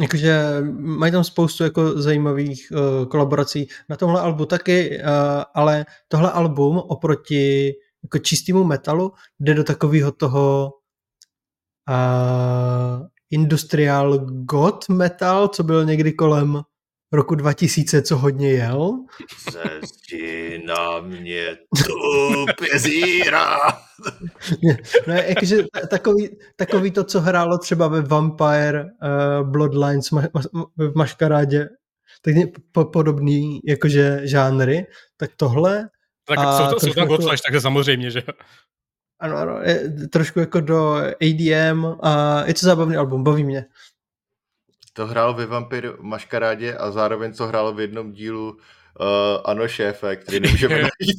Jakože 0.00 0.42
mají 0.78 1.12
tam 1.12 1.24
spoustu 1.24 1.64
jako 1.64 2.02
zajímavých 2.02 2.72
uh, 2.72 3.08
kolaborací. 3.08 3.68
Na 3.88 3.96
tomhle 3.96 4.20
albu 4.20 4.46
taky, 4.46 5.00
uh, 5.00 5.06
ale 5.54 5.86
tohle 6.08 6.32
album 6.32 6.78
oproti 6.78 7.72
jako 8.02 8.18
čistému 8.18 8.64
metalu 8.64 9.12
jde 9.40 9.54
do 9.54 9.64
takového 9.64 10.12
toho 10.12 10.72
uh, 11.90 13.06
industrial 13.32 14.18
god 14.26 14.88
metal, 14.88 15.48
co 15.48 15.62
byl 15.62 15.84
někdy 15.84 16.12
kolem 16.12 16.62
roku 17.12 17.34
2000, 17.34 18.02
co 18.02 18.16
hodně 18.18 18.50
jel. 18.50 18.92
Ze 19.52 19.62
zdi 19.86 20.62
na 20.66 21.00
mě 21.00 21.56
tupě 22.46 22.78
zírá. 22.78 23.58
No, 25.06 25.14
jakože 25.14 25.64
takový, 25.90 26.28
takový 26.56 26.90
to, 26.90 27.04
co 27.04 27.20
hrálo 27.20 27.58
třeba 27.58 27.88
ve 27.88 28.00
Vampire 28.00 28.84
uh, 28.84 29.50
Bloodlines 29.50 30.10
ma, 30.10 30.22
ma, 30.34 30.64
v 30.76 30.96
Maškarádě, 30.96 31.68
tak 32.22 32.34
ně- 32.34 32.52
po, 32.72 32.84
podobný 32.84 33.60
jakože 33.64 34.20
žánry, 34.24 34.86
tak 35.16 35.30
tohle, 35.36 35.88
Tak 36.28 36.38
A 36.38 36.58
jsou, 36.58 36.74
to, 36.74 36.80
jsou 36.80 36.92
tam 36.92 37.08
Godflash, 37.08 37.42
takže 37.42 37.60
samozřejmě, 37.60 38.10
že. 38.10 38.22
Ano, 39.22 39.36
ano, 39.36 39.60
je 39.62 39.90
trošku 40.08 40.40
jako 40.40 40.60
do 40.60 40.94
ADM 40.96 41.86
a 42.02 42.42
je 42.46 42.54
to 42.54 42.66
zábavný 42.66 42.96
album, 42.96 43.24
baví 43.24 43.44
mě. 43.44 43.64
To 44.92 45.06
hrál 45.06 45.34
ve 45.34 45.46
Vampir 45.46 45.92
Maškarádě 46.00 46.74
a 46.74 46.90
zároveň 46.90 47.32
to 47.32 47.46
hrálo 47.46 47.72
v 47.72 47.80
jednom 47.80 48.12
dílu 48.12 48.50
uh, 48.50 48.56
Ano 49.44 49.68
šéfe, 49.68 50.16
který 50.16 50.40
nemůžeme 50.40 50.74
najít. 50.82 51.18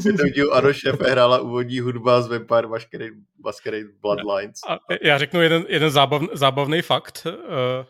v 0.02 0.06
jednom 0.06 0.30
dílu 0.30 0.52
Ano 0.52 0.72
šéfe 0.72 1.10
hrála 1.10 1.40
úvodní 1.40 1.80
hudba 1.80 2.22
z 2.22 2.28
Vampire 2.28 2.66
Masquerade, 2.66 3.14
Masquerade 3.44 3.84
Bloodlines. 4.00 4.56
A 4.68 4.78
já 5.02 5.18
řeknu 5.18 5.42
jeden, 5.42 5.64
jeden 5.68 5.90
zábav, 5.90 6.22
zábavný 6.32 6.82
fakt. 6.82 7.26
Uh, 7.26 7.86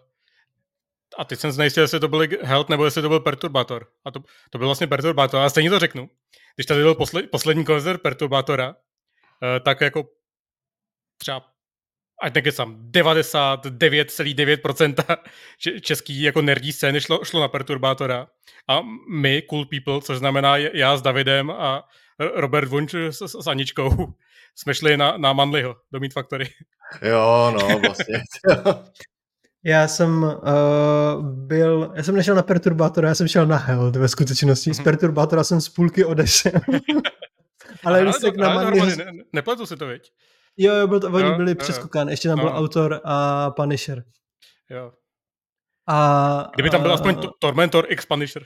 a 1.19 1.25
teď 1.25 1.39
jsem 1.39 1.53
znejistil, 1.53 1.83
jestli 1.83 2.01
to 2.01 2.09
byl 2.09 2.27
Health 2.43 2.69
nebo 2.69 2.85
jestli 2.85 3.03
to 3.03 3.09
byl 3.09 3.21
Perturbator. 3.21 3.87
A 4.05 4.11
to, 4.11 4.21
to 4.51 4.59
byl 4.59 4.69
vlastně 4.69 4.87
Perturbator. 4.87 5.41
A 5.41 5.51
stejně 5.51 5.71
to 5.71 5.79
řeknu. 5.79 6.09
Když 6.57 6.67
tady 6.67 6.83
byl 6.83 6.95
posle, 6.95 7.23
poslední 7.23 7.65
koncert 7.65 8.03
Perturbatora, 8.03 8.69
uh, 8.69 8.75
tak 9.65 9.81
jako 9.81 10.05
třeba 11.17 11.55
ať 12.23 12.35
nekecám, 12.35 12.91
99,9% 12.91 15.17
če- 15.59 15.81
český 15.81 16.23
jako 16.23 16.43
nerdí 16.43 16.73
scény 16.73 17.01
šlo, 17.01 17.25
šlo 17.25 17.41
na 17.41 17.49
Perturbátora. 17.49 18.27
A 18.69 18.81
my, 19.11 19.43
Cool 19.43 19.67
People, 19.67 20.01
což 20.01 20.19
znamená 20.19 20.57
já 20.57 20.97
s 20.97 21.03
Davidem 21.03 21.51
a 21.51 21.89
Robert 22.19 22.69
Wunsch 22.69 22.95
s, 22.95 23.23
s, 23.23 23.47
Aničkou, 23.47 23.91
jsme 24.55 24.75
šli 24.75 24.97
na, 24.97 25.17
na 25.17 25.33
Manlyho 25.33 25.77
do 25.93 26.01
Meat 26.01 26.13
Factory. 26.13 26.49
Jo, 27.03 27.55
no, 27.61 27.79
vlastně. 27.79 28.23
Já 29.67 29.89
jsem 29.89 30.23
uh, 30.23 31.27
byl, 31.29 31.93
já 31.95 32.03
jsem 32.03 32.15
nešel 32.17 32.35
na 32.35 32.43
Perturbátora, 32.43 33.09
já 33.09 33.15
jsem 33.15 33.29
šel 33.29 33.47
na 33.47 33.57
Held 33.57 33.97
ve 33.97 34.09
skutečnosti. 34.09 34.75
Z 34.75 34.81
Perturbátora 34.81 35.45
jsem 35.45 35.61
z 35.61 35.69
půlky 35.69 36.05
odešel. 36.05 36.53
Ale 37.85 38.01
lístek 38.03 38.37
na 38.37 38.47
ale 38.47 38.65
Manly... 38.65 38.81
dohromady, 38.81 39.05
ne, 39.05 39.25
nepletu 39.33 39.67
si 39.67 39.77
to, 39.77 39.87
viď? 39.87 40.13
Jo, 40.57 40.75
jo, 40.75 40.87
byl 40.87 41.01
to, 41.01 41.07
oni 41.11 41.25
Jo, 41.27 41.35
byli 41.37 41.51
jo, 41.51 41.55
přeskokán, 41.55 42.09
ještě 42.09 42.29
tam 42.29 42.39
no. 42.39 42.45
byl 42.45 42.53
autor 42.53 43.01
a 43.05 43.51
Punisher. 43.51 44.05
Jo. 44.71 44.93
A, 45.89 46.51
Kdyby 46.55 46.71
tam 46.71 46.83
byl 46.83 46.91
a- 46.91 46.95
aspoň 46.95 47.15
to, 47.15 47.31
Tormentor 47.39 47.87
X 47.89 48.07
Punisher. 48.07 48.45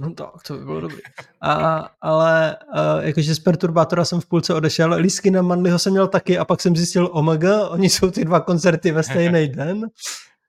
No 0.00 0.14
tak, 0.14 0.28
to 0.46 0.54
by 0.54 0.64
bylo 0.64 0.80
dobrý. 0.80 0.96
A, 1.40 1.88
ale 2.00 2.56
a, 2.56 3.00
jakože 3.00 3.34
z 3.34 3.38
Perturbátora 3.38 4.04
jsem 4.04 4.20
v 4.20 4.26
půlce 4.26 4.54
odešel, 4.54 4.94
lísky 4.94 5.30
na 5.30 5.42
Manlyho 5.42 5.78
jsem 5.78 5.92
měl 5.92 6.08
taky 6.08 6.38
a 6.38 6.44
pak 6.44 6.60
jsem 6.60 6.76
zjistil, 6.76 7.08
omega, 7.12 7.68
oni 7.68 7.90
jsou 7.90 8.10
ty 8.10 8.24
dva 8.24 8.40
koncerty 8.40 8.92
ve 8.92 9.02
stejný 9.02 9.48
den. 9.56 9.80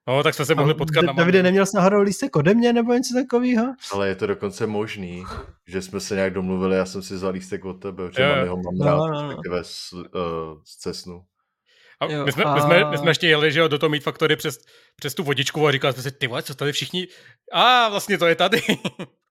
No, 0.07 0.23
tak 0.23 0.33
jsme 0.33 0.45
se 0.45 0.55
mohli 0.55 0.73
potkat 0.73 1.03
A 1.03 1.05
na 1.05 1.13
Davide, 1.13 1.43
neměl 1.43 1.65
jsi 1.65 1.75
náhodou 1.75 2.01
lístek 2.01 2.35
ode 2.35 2.53
mě 2.53 2.73
nebo 2.73 2.93
něco 2.93 3.13
takového? 3.13 3.73
Ale 3.91 4.07
je 4.07 4.15
to 4.15 4.27
dokonce 4.27 4.67
možný, 4.67 5.23
že 5.67 5.81
jsme 5.81 5.99
se 5.99 6.15
nějak 6.15 6.33
domluvili, 6.33 6.75
já 6.75 6.85
jsem 6.85 7.01
si 7.01 7.13
vzal 7.13 7.31
lístek 7.31 7.65
od 7.65 7.73
tebe, 7.73 8.03
že 8.17 8.27
mám 8.27 8.37
jeho 8.37 8.57
mám 8.57 8.77
No, 8.77 8.85
rád, 8.85 9.11
no, 9.11 9.27
no. 9.31 9.63
z, 9.63 9.93
uh, 9.93 9.99
z 10.63 10.77
Cesnu. 10.77 11.23
A 11.99 12.23
my, 12.23 12.31
jsme, 12.31 12.43
a... 12.43 12.55
My, 12.55 12.61
jsme, 12.61 12.91
my 12.91 12.97
jsme 12.97 13.11
ještě 13.11 13.27
jeli, 13.27 13.51
že 13.51 13.59
jo, 13.59 13.67
do 13.67 13.79
toho 13.79 13.89
Meat 13.89 14.03
Factory 14.03 14.35
přes, 14.35 14.57
přes 14.95 15.13
tu 15.13 15.23
vodičku 15.23 15.67
a 15.67 15.71
říkali 15.71 15.93
jsme 15.93 16.03
si, 16.03 16.11
ty 16.11 16.27
vole, 16.27 16.43
co 16.43 16.55
tady 16.55 16.71
všichni... 16.71 17.07
A 17.53 17.89
vlastně 17.89 18.17
to 18.17 18.27
je 18.27 18.35
tady. 18.35 18.61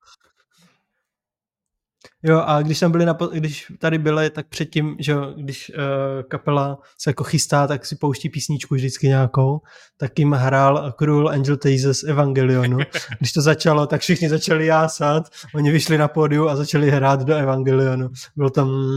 Jo, 2.24 2.42
a 2.46 2.62
když 2.62 2.80
tam 2.80 2.92
byli 2.92 3.06
na, 3.06 3.18
když 3.32 3.72
tady 3.78 3.98
byli, 3.98 4.30
tak 4.30 4.48
předtím, 4.48 4.96
že 4.98 5.14
když 5.36 5.70
uh, 5.70 6.22
kapela 6.28 6.78
se 6.98 7.10
jako 7.10 7.24
chystá, 7.24 7.66
tak 7.66 7.86
si 7.86 7.96
pouští 7.96 8.28
písničku 8.28 8.74
vždycky 8.74 9.06
nějakou, 9.06 9.60
tak 9.96 10.18
jim 10.18 10.32
hrál 10.32 10.92
Cruel 10.98 11.28
Angel 11.28 11.56
Tazes 11.56 12.02
Evangelionu. 12.02 12.78
Když 13.18 13.32
to 13.32 13.42
začalo, 13.42 13.86
tak 13.86 14.00
všichni 14.00 14.28
začali 14.28 14.66
jásat, 14.66 15.28
oni 15.54 15.70
vyšli 15.70 15.98
na 15.98 16.08
pódiu 16.08 16.48
a 16.48 16.56
začali 16.56 16.90
hrát 16.90 17.22
do 17.22 17.34
Evangelionu. 17.34 18.08
Bylo 18.36 18.50
tam... 18.50 18.94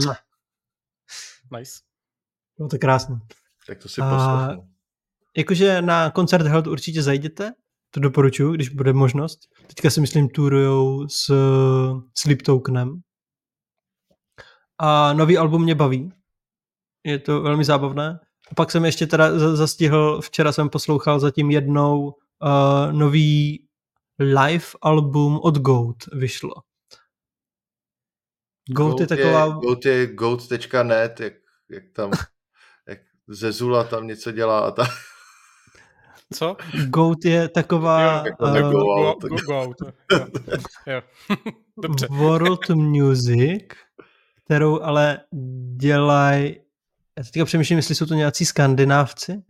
Nice. 1.58 1.72
Bylo 2.56 2.68
to 2.68 2.78
krásné. 2.78 3.18
Tak 3.66 3.78
to 3.78 3.88
si 3.88 4.00
a... 4.00 4.50
Jakože 5.36 5.82
na 5.82 6.10
koncert 6.10 6.46
Held 6.46 6.66
určitě 6.66 7.02
zajděte, 7.02 7.52
to 7.90 8.00
doporučuji, 8.00 8.52
když 8.52 8.68
bude 8.68 8.92
možnost. 8.92 9.38
Teďka 9.66 9.90
si 9.90 10.00
myslím 10.00 10.28
turujou 10.28 11.08
s 11.08 11.32
Sleep 12.14 12.42
Tokenem, 12.42 13.00
a 14.78 15.12
nový 15.12 15.38
album 15.38 15.62
mě 15.62 15.74
baví. 15.74 16.12
Je 17.04 17.18
to 17.18 17.42
velmi 17.42 17.64
zábavné. 17.64 18.20
A 18.50 18.54
pak 18.54 18.70
jsem 18.70 18.84
ještě 18.84 19.06
teda 19.06 19.56
zastihl, 19.56 20.20
včera 20.20 20.52
jsem 20.52 20.68
poslouchal 20.68 21.20
zatím 21.20 21.50
jednou 21.50 22.02
uh, 22.04 22.92
nový 22.92 23.66
live 24.18 24.66
album 24.82 25.40
od 25.42 25.58
Goat 25.58 25.96
vyšlo. 26.12 26.54
Goat, 28.68 28.90
Goat 28.90 29.00
je 29.00 29.06
taková... 29.06 29.44
Je, 29.44 29.52
Goat 29.52 29.84
je 29.84 30.06
goat.net, 30.06 31.20
jak, 31.20 31.32
jak 31.70 31.84
tam 31.92 32.10
jak 32.88 32.98
Zezula 33.28 33.84
tam 33.84 34.06
něco 34.06 34.32
dělá 34.32 34.60
a 34.60 34.70
tak. 34.70 34.88
Co? 36.34 36.56
Goat 36.86 37.24
je 37.24 37.48
taková... 37.48 38.24
Jo, 38.26 38.34
uh, 38.40 38.58
go, 38.58 38.70
go, 38.70 39.28
go, 39.28 39.36
goat. 39.46 39.76
Jo. 40.12 40.26
jo. 40.86 41.02
Dobře. 41.82 42.06
World 42.10 42.68
Music 42.68 43.62
kterou 44.46 44.82
ale 44.82 45.20
dělají, 45.76 46.60
já 47.18 47.24
teďka 47.24 47.44
přemýšlím, 47.44 47.78
jestli 47.78 47.94
jsou 47.94 48.06
to 48.06 48.14
nějací 48.14 48.44
skandinávci, 48.44 49.42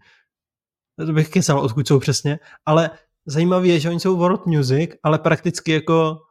to 1.07 1.13
bych 1.13 1.29
kecal, 1.29 1.61
odkud 1.61 1.89
jsou 1.89 1.99
přesně, 1.99 2.39
ale 2.67 2.91
zajímavé 3.27 3.67
je, 3.67 3.81
že 3.81 3.89
oni 3.89 4.01
jsou 4.01 4.17
world 4.17 4.47
music, 4.47 4.91
ale 5.03 5.19
prakticky 5.19 5.73
jako 5.73 6.23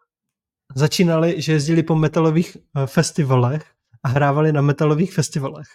začínali, 0.75 1.41
že 1.41 1.51
jezdili 1.51 1.83
po 1.83 1.95
metalových 1.95 2.57
eh, 2.57 2.87
festivalech 2.87 3.71
a 4.03 4.07
hrávali 4.07 4.51
na 4.51 4.61
metalových 4.61 5.13
festivalech. 5.13 5.67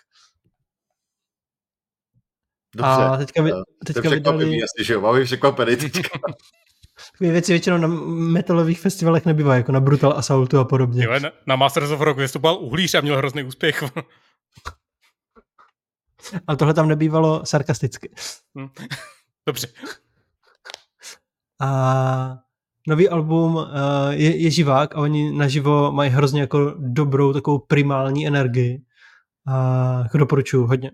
Dobře, 2.77 2.91
a 2.91 3.17
teďka, 3.17 3.43
vy, 3.43 3.53
teďka 3.87 4.11
vydali... 4.11 4.63
Asi, 4.63 4.85
že 4.85 4.93
jo, 4.93 5.01
mám 5.01 5.25
překvapený 5.25 5.77
teďka. 5.77 6.19
Takové 7.13 7.31
věci 7.31 7.53
většinou 7.53 7.79
na 7.79 7.89
metalových 8.09 8.81
festivalech 8.81 9.27
nebývají, 9.27 9.61
jako 9.61 9.73
na 9.73 9.81
Brutal 9.81 10.13
Assaultu 10.17 10.59
a 10.59 10.65
podobně. 10.65 11.05
Jo, 11.05 11.19
na, 11.19 11.31
na 11.47 11.57
Masters 11.57 11.91
of 11.91 12.01
Rock 12.01 12.19
vystupoval 12.19 12.59
uhlíř 12.61 12.95
a 12.95 13.01
měl 13.01 13.17
hrozný 13.17 13.43
úspěch. 13.43 13.85
Ale 16.47 16.57
tohle 16.57 16.75
tam 16.75 16.89
nebývalo 16.89 17.47
sarkasticky. 17.47 18.15
Hm. 18.59 18.69
Dobře. 19.47 19.69
A 21.61 22.39
nový 22.89 23.09
album 23.09 23.57
uh, 23.57 23.65
je, 24.11 24.37
je 24.37 24.51
živák 24.51 24.95
a 24.95 24.99
oni 24.99 25.33
naživo 25.33 25.93
mají 25.93 26.11
hrozně 26.11 26.41
jako 26.41 26.75
dobrou 26.79 27.33
takovou 27.33 27.59
primální 27.59 28.27
energii. 28.27 28.83
A 29.47 29.99
jako 30.03 30.19
doporučuju 30.19 30.67
hodně. 30.67 30.91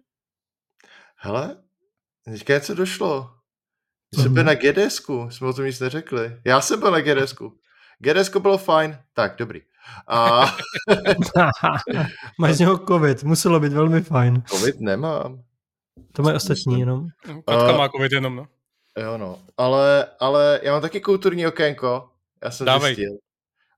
Hele, 1.17 1.57
teďka 2.25 2.55
něco 2.55 2.75
došlo. 2.75 3.36
Jsem 4.15 4.35
byl 4.35 4.45
na 4.45 4.55
GDSku, 4.55 5.29
jsme 5.31 5.49
o 5.49 5.53
tom 5.53 5.65
nic 5.65 5.81
neřekli. 5.81 6.37
Já 6.45 6.61
jsem 6.61 6.81
byl 6.81 6.91
na 6.91 7.01
GDSku. 7.01 7.59
GDSko 7.99 8.41
bylo 8.41 8.59
fajn, 8.59 8.99
tak 9.13 9.37
dobrý. 9.39 9.61
A... 10.09 10.45
Máš 12.41 12.55
z 12.55 12.59
něho 12.59 12.79
covid, 12.79 13.23
muselo 13.25 13.61
být 13.61 13.73
velmi 13.73 14.01
fajn. 14.01 14.43
Covid 14.49 14.81
nemám. 14.81 15.43
To 16.13 16.23
mají 16.23 16.37
ostatní 16.37 16.81
jenom. 16.81 17.09
Katka 17.27 17.73
uh, 17.73 17.79
má 17.79 17.89
covid 17.89 18.13
jenom, 18.13 18.37
no. 18.37 18.47
Jo 18.99 19.19
no, 19.19 19.39
ale, 19.57 20.07
ale 20.21 20.61
já 20.63 20.73
mám 20.73 20.83
taky 20.83 21.01
kulturní 21.01 21.47
okénko, 21.47 22.11
já 22.45 22.51
jsem 22.51 22.67
Dávej. 22.67 22.95
zjistil. 22.95 23.19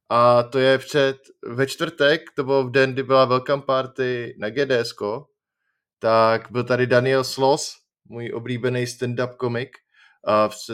A 0.08 0.42
to 0.42 0.58
je 0.58 0.78
před, 0.78 1.16
ve 1.46 1.66
čtvrtek, 1.66 2.22
to 2.36 2.44
bylo 2.44 2.64
v 2.64 2.70
den, 2.70 2.92
kdy 2.92 3.02
byla 3.02 3.24
welcome 3.24 3.62
party 3.62 4.36
na 4.38 4.50
GDSko, 4.50 5.26
tak 5.98 6.50
byl 6.50 6.64
tady 6.64 6.86
Daniel 6.86 7.24
Sloss, 7.24 7.76
můj 8.08 8.32
oblíbený 8.34 8.84
stand-up 8.84 9.36
komik, 9.36 9.76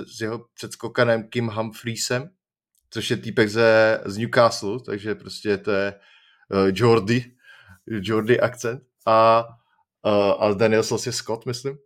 s 0.06 0.20
jeho 0.20 0.44
předskokanem 0.54 1.28
Kim 1.28 1.48
Humphreysem, 1.48 2.30
což 2.90 3.10
je 3.10 3.16
týpek 3.16 3.48
ze, 3.48 4.00
z 4.04 4.16
Newcastle, 4.16 4.80
takže 4.80 5.14
prostě 5.14 5.58
to 5.58 5.70
je 5.70 5.94
uh, 6.48 6.70
Jordy, 6.72 7.24
Jordy 7.86 8.40
akcent 8.40 8.82
a, 9.06 9.44
uh, 10.06 10.44
a 10.44 10.52
Daniel 10.52 10.82
Sloss 10.82 11.06
je 11.06 11.12
Scott, 11.12 11.46
myslím. 11.46 11.78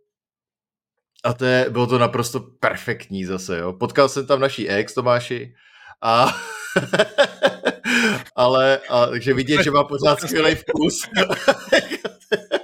A 1.23 1.33
to 1.33 1.45
je, 1.45 1.69
bylo 1.69 1.87
to 1.87 1.97
naprosto 1.97 2.39
perfektní 2.39 3.25
zase, 3.25 3.57
jo. 3.57 3.73
Potkal 3.73 4.09
jsem 4.09 4.27
tam 4.27 4.39
naší 4.39 4.69
ex 4.69 4.93
Tomáši 4.93 5.55
a 6.01 6.35
ale, 8.35 8.79
a, 8.89 9.05
takže 9.05 9.33
vidět, 9.33 9.63
že 9.63 9.71
má 9.71 9.83
pořád 9.83 10.21
skvělý 10.21 10.55
vkus. 10.55 11.09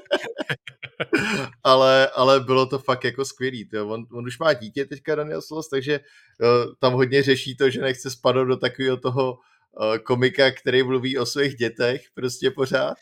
ale, 1.63 2.09
ale 2.15 2.39
bylo 2.39 2.65
to 2.65 2.79
fakt 2.79 3.03
jako 3.03 3.25
skvělý. 3.25 3.69
To. 3.69 3.87
On, 3.87 4.05
on 4.13 4.25
už 4.25 4.39
má 4.39 4.53
dítě 4.53 4.85
teďka 4.85 5.15
Daniel 5.15 5.41
Sloss, 5.41 5.69
takže 5.69 5.99
uh, 5.99 6.73
tam 6.79 6.93
hodně 6.93 7.23
řeší 7.23 7.55
to, 7.55 7.69
že 7.69 7.81
nechce 7.81 8.09
spadnout 8.09 8.47
do 8.47 8.57
takového 8.57 8.97
toho 8.97 9.33
uh, 9.33 9.97
komika, 9.97 10.51
který 10.51 10.83
mluví 10.83 11.17
o 11.17 11.25
svých 11.25 11.55
dětech 11.55 12.01
prostě 12.13 12.51
pořád. 12.51 12.97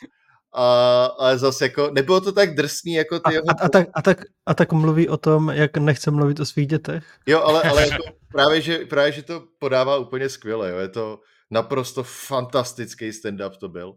A, 0.55 1.05
ale 1.05 1.37
zase 1.37 1.65
jako, 1.65 1.89
nebylo 1.91 2.21
to 2.21 2.31
tak 2.31 2.55
drsný 2.55 2.93
jako 2.93 3.19
ty 3.19 3.23
a, 3.23 3.31
jeho... 3.31 3.43
A, 3.49 3.65
a, 3.65 3.69
tak, 3.69 3.87
a, 3.93 4.01
tak, 4.01 4.21
a 4.45 4.53
tak 4.53 4.71
mluví 4.71 5.09
o 5.09 5.17
tom, 5.17 5.49
jak 5.49 5.77
nechce 5.77 6.11
mluvit 6.11 6.39
o 6.39 6.45
svých 6.45 6.67
dětech? 6.67 7.03
Jo, 7.25 7.41
ale, 7.41 7.61
ale 7.61 7.81
jako 7.89 8.03
právě, 8.31 8.61
že, 8.61 8.77
právě, 8.77 9.11
že 9.11 9.23
to 9.23 9.43
podává 9.59 9.97
úplně 9.97 10.29
skvěle, 10.29 10.69
jo. 10.69 10.77
je 10.77 10.87
to 10.87 11.19
naprosto 11.51 12.03
fantastický 12.03 13.09
stand-up 13.09 13.57
to 13.57 13.69
byl. 13.69 13.93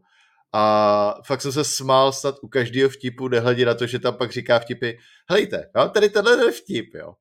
A 0.52 1.14
fakt 1.27 1.43
jsem 1.43 1.52
se 1.52 1.64
smál 1.64 2.12
snad 2.12 2.35
u 2.43 2.48
každého 2.48 2.90
vtipu, 2.90 3.28
nehledě 3.28 3.66
na 3.66 3.74
to, 3.74 3.86
že 3.86 3.98
tam 3.98 4.14
pak 4.14 4.32
říká 4.32 4.59
vtipy, 4.59 4.93
helejte, 5.28 5.70
mám 5.74 5.90
tady 5.90 6.09
tenhle 6.10 6.52
vtip, 6.52 6.94
jo. 6.94 7.14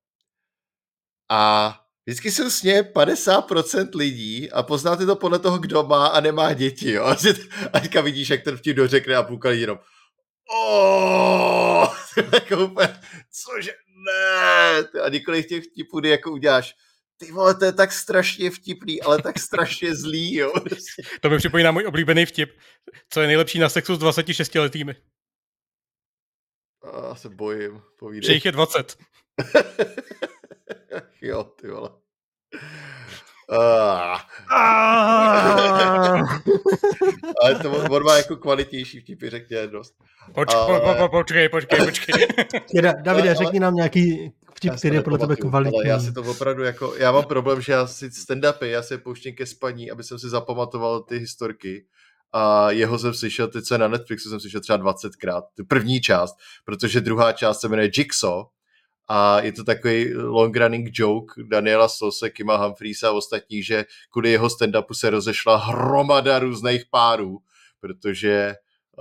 A 1.32 1.74
vždycky 2.06 2.32
jsou 2.32 2.50
sně 2.50 2.82
50% 2.82 3.90
lidí 3.96 4.52
a 4.52 4.64
poznáte 4.64 5.06
to 5.06 5.16
podle 5.16 5.40
toho, 5.40 5.58
kdo 5.58 5.84
má 5.84 6.08
a 6.08 6.20
nemá 6.20 6.54
děti, 6.54 6.92
jo. 6.92 7.06
A 7.74 7.80
teďka 7.80 8.02
vidíš, 8.02 8.30
jak 8.30 8.44
ten 8.44 8.58
vtip 8.58 8.78
dořekne 8.78 9.16
a 9.16 9.24
půlka 9.24 9.50
lidí 9.50 9.62
jenom 9.62 9.80
jako 12.34 12.66
úplně, 12.66 13.00
cože, 13.32 13.72
ne, 14.06 15.02
a 15.02 15.10
několik 15.10 15.48
těch 15.48 15.64
vtipů, 15.64 16.00
kdy 16.00 16.10
jako 16.10 16.32
uděláš, 16.32 16.76
ty 17.18 17.32
vole, 17.32 17.56
to 17.56 17.66
je 17.66 17.74
tak 17.74 17.92
strašně 17.92 18.52
vtipný, 18.52 19.02
ale 19.02 19.22
tak 19.22 19.40
strašně 19.40 19.96
zlý, 19.96 20.36
jo. 20.36 20.54
to 21.22 21.30
mi 21.30 21.38
připomíná 21.38 21.72
můj 21.72 21.86
oblíbený 21.88 22.26
vtip. 22.26 22.58
Co 23.10 23.22
je 23.22 23.28
nejlepší 23.28 23.60
na 23.60 23.70
sexu 23.70 23.96
s 23.96 24.00
26 24.00 24.56
letými? 24.56 24.96
Já 26.86 27.16
se 27.16 27.30
bojím, 27.30 27.82
povídej. 28.00 28.28
Že 28.28 28.34
jich 28.34 28.46
je 28.46 28.52
20. 28.52 28.98
jo, 31.22 31.44
ty 31.44 31.68
vole. 31.68 31.90
Uh. 33.50 33.58
Ale 37.42 37.56
to 37.62 37.72
on 37.72 38.04
má 38.04 38.18
jako 38.18 38.36
kvalitnější 38.36 39.00
vtipy, 39.00 39.30
řekně 39.30 39.68
dost. 39.68 39.96
Počkej, 40.34 40.60
ale... 40.62 41.10
počkej, 41.10 41.50
počkej, 41.50 41.86
počkej. 41.86 42.28
Davide, 43.02 43.36
řekni 43.36 43.60
nám 43.60 43.76
nějaký 43.76 44.34
vtip, 44.58 44.74
který 44.76 44.96
je 44.96 45.02
podle 45.02 45.20
tebe 45.20 45.36
kvalitní. 45.36 45.80
Ale 45.80 45.88
já 45.88 46.00
si 46.00 46.14
to 46.14 46.24
opravdu 46.24 46.64
jako, 46.64 46.96
já 46.96 47.12
mám 47.12 47.24
problém, 47.24 47.62
že 47.62 47.72
já 47.72 47.88
si 47.88 48.10
stand-upy, 48.10 48.66
já 48.66 48.84
si 48.84 48.98
pouštím 48.98 49.36
ke 49.36 49.46
spaní, 49.46 49.92
aby 49.92 50.04
jsem 50.04 50.20
si 50.20 50.30
zapamatoval 50.30 51.00
ty 51.02 51.18
historky 51.18 51.86
a 52.32 52.72
jeho 52.72 53.00
jsem 53.00 53.14
slyšel, 53.14 53.48
teď 53.48 53.66
se 53.66 53.78
na 53.78 53.88
Netflixu 53.88 54.30
jsem 54.30 54.40
slyšel 54.40 54.62
třeba 54.62 54.78
20krát, 54.78 55.42
tu 55.58 55.66
první 55.66 56.02
část, 56.02 56.36
protože 56.66 57.02
druhá 57.02 57.34
část 57.34 57.62
se 57.62 57.68
jmenuje 57.68 57.92
Jigsaw 57.98 58.44
a 59.08 59.40
je 59.40 59.52
to 59.52 59.64
takový 59.64 60.14
long 60.14 60.58
running 60.58 60.90
joke 60.92 61.44
Daniela 61.44 61.88
Sose, 61.88 62.30
Kima 62.30 62.58
Humphreys 62.58 63.04
a 63.04 63.12
ostatních, 63.12 63.66
že 63.66 63.86
kvůli 64.12 64.32
jeho 64.32 64.48
stand-upu 64.48 64.94
se 64.94 65.10
rozešla 65.10 65.58
hromada 65.58 66.40
různých 66.40 66.86
párů, 66.92 67.38
protože 67.80 68.56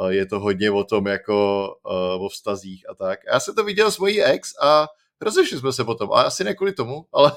eh, 0.08 0.14
je 0.14 0.26
to 0.26 0.40
hodně 0.40 0.70
o 0.70 0.84
tom 0.84 1.06
jako 1.06 1.68
uh, 1.84 2.24
o 2.24 2.28
vztazích 2.28 2.88
a 2.90 2.94
tak. 2.94 3.28
A 3.28 3.34
já 3.34 3.40
jsem 3.40 3.54
to 3.54 3.64
viděl 3.64 3.90
s 3.90 3.98
mojí 3.98 4.22
ex 4.22 4.52
a 4.62 4.88
rozešli 5.20 5.58
jsme 5.58 5.72
se 5.72 5.84
potom, 5.84 6.12
a 6.12 6.22
asi 6.22 6.44
ne 6.44 6.54
kvůli 6.54 6.72
tomu, 6.72 7.06
ale, 7.12 7.32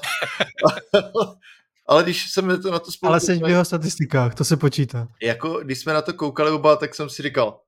ale 1.86 2.02
když 2.02 2.32
jsme 2.32 2.58
to 2.58 2.70
na 2.70 2.78
to 2.78 2.92
spolu... 2.92 3.10
Ale 3.10 3.20
jsi 3.20 3.38
v 3.38 3.48
jeho 3.48 3.64
statistikách, 3.64 4.34
to 4.34 4.44
se 4.44 4.56
počítá. 4.56 5.08
Jako, 5.22 5.60
když 5.60 5.78
jsme 5.78 5.92
na 5.92 6.02
to 6.02 6.12
koukali 6.12 6.50
oba, 6.50 6.76
tak 6.76 6.94
jsem 6.94 7.10
si 7.10 7.22
říkal, 7.22 7.60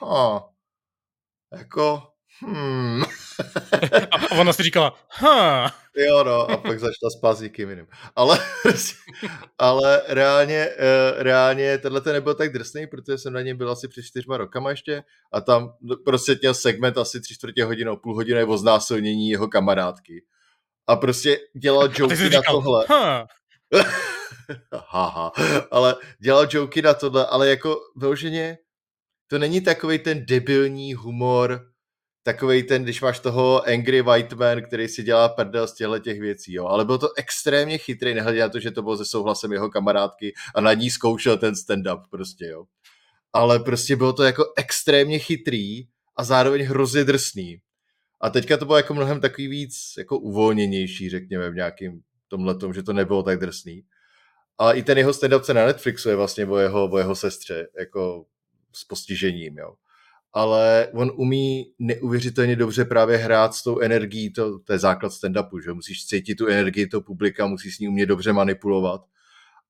ha, 0.00 0.48
jako, 1.58 2.02
hmm. 2.40 3.02
a 4.10 4.30
ona 4.40 4.52
si 4.52 4.62
říkala, 4.62 4.94
ha. 5.08 5.74
Jo, 5.96 6.24
no, 6.24 6.50
a 6.50 6.56
pak 6.56 6.80
začala 6.80 7.34
s 7.34 7.40
někým 7.40 7.70
jiným. 7.70 7.86
Ale, 8.16 8.38
ale 9.58 10.02
reálně, 10.08 10.68
uh, 10.68 11.22
reálně 11.22 11.78
tenhle 11.78 12.00
ten 12.00 12.12
nebyl 12.12 12.34
tak 12.34 12.52
drsný, 12.52 12.86
protože 12.86 13.18
jsem 13.18 13.32
na 13.32 13.40
něm 13.40 13.56
byl 13.56 13.70
asi 13.70 13.88
před 13.88 14.02
čtyřma 14.02 14.36
rokama 14.36 14.70
ještě 14.70 15.02
a 15.32 15.40
tam 15.40 15.72
prostě 16.04 16.38
měl 16.40 16.54
segment 16.54 16.98
asi 16.98 17.20
tři 17.20 17.34
čtvrtě 17.34 17.64
hodiny, 17.64 17.90
půl 18.02 18.14
hodiny 18.14 18.44
o 18.44 18.58
znásilnění 18.58 19.30
jeho 19.30 19.48
kamarádky. 19.48 20.24
A 20.86 20.96
prostě 20.96 21.38
dělal 21.56 21.90
joky 21.98 22.30
na 22.30 22.40
tohle. 22.50 22.86
Ha. 22.96 23.26
Haha, 24.72 25.32
ale 25.70 25.94
dělal 26.18 26.46
joky 26.50 26.82
na 26.82 26.94
tohle, 26.94 27.26
ale 27.26 27.48
jako 27.48 27.76
vyloženě 27.96 28.58
to 29.26 29.38
není 29.38 29.60
takový 29.60 29.98
ten 29.98 30.26
debilní 30.26 30.94
humor, 30.94 31.66
takový 32.26 32.62
ten, 32.62 32.82
když 32.82 33.00
máš 33.00 33.20
toho 33.20 33.68
Angry 33.68 34.02
White 34.02 34.32
Man, 34.32 34.62
který 34.62 34.88
si 34.88 35.02
dělá 35.02 35.28
prdel 35.28 35.66
z 35.68 35.74
těchto 35.74 35.98
těch 35.98 36.20
věcí, 36.20 36.52
jo. 36.52 36.66
Ale 36.66 36.84
byl 36.84 36.98
to 36.98 37.08
extrémně 37.16 37.78
chytrý, 37.78 38.14
nehledě 38.14 38.40
na 38.40 38.48
to, 38.48 38.60
že 38.60 38.70
to 38.70 38.82
bylo 38.82 38.96
se 38.96 39.04
souhlasem 39.04 39.52
jeho 39.52 39.70
kamarádky 39.70 40.34
a 40.54 40.60
na 40.60 40.72
ní 40.72 40.90
zkoušel 40.90 41.38
ten 41.38 41.54
stand-up 41.54 42.02
prostě, 42.10 42.46
jo. 42.46 42.64
Ale 43.32 43.58
prostě 43.58 43.96
bylo 43.96 44.12
to 44.12 44.22
jako 44.22 44.44
extrémně 44.56 45.18
chytrý 45.18 45.86
a 46.16 46.24
zároveň 46.24 46.62
hrozně 46.62 47.04
drsný. 47.04 47.60
A 48.20 48.30
teďka 48.30 48.56
to 48.56 48.64
bylo 48.64 48.76
jako 48.76 48.94
mnohem 48.94 49.20
takový 49.20 49.48
víc 49.48 49.94
jako 49.98 50.18
uvolněnější, 50.18 51.10
řekněme, 51.10 51.50
v 51.50 51.54
nějakým 51.54 52.00
tomhle 52.28 52.54
tom, 52.54 52.74
že 52.74 52.82
to 52.82 52.92
nebylo 52.92 53.22
tak 53.22 53.38
drsný. 53.38 53.82
A 54.58 54.72
i 54.72 54.82
ten 54.82 54.98
jeho 54.98 55.10
stand-up 55.10 55.54
na 55.54 55.66
Netflixu 55.66 56.08
je 56.08 56.16
vlastně 56.16 56.46
o 56.46 56.56
jeho, 56.56 56.90
o 56.90 56.98
jeho 56.98 57.16
sestře, 57.16 57.68
jako 57.78 58.24
s 58.72 58.84
postižením, 58.84 59.58
jo 59.58 59.74
ale 60.36 60.88
on 60.94 61.12
umí 61.14 61.72
neuvěřitelně 61.78 62.56
dobře 62.56 62.84
právě 62.84 63.16
hrát 63.16 63.54
s 63.54 63.62
tou 63.62 63.80
energií, 63.80 64.32
to, 64.32 64.58
to 64.58 64.72
je 64.72 64.78
základ 64.78 65.12
stand-upu, 65.12 65.62
že 65.64 65.72
musíš 65.72 66.06
cítit 66.06 66.34
tu 66.34 66.46
energii 66.46 66.86
toho 66.86 67.00
publika, 67.00 67.46
musíš 67.46 67.76
s 67.76 67.78
ní 67.78 67.88
umět 67.88 68.06
dobře 68.06 68.32
manipulovat 68.32 69.04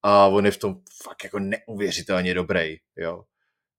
a 0.03 0.27
on 0.27 0.47
je 0.47 0.51
v 0.51 0.57
tom 0.57 0.81
fakt 1.03 1.25
jako 1.25 1.39
neuvěřitelně 1.39 2.35
dobrý, 2.35 2.77
jo. 2.97 3.25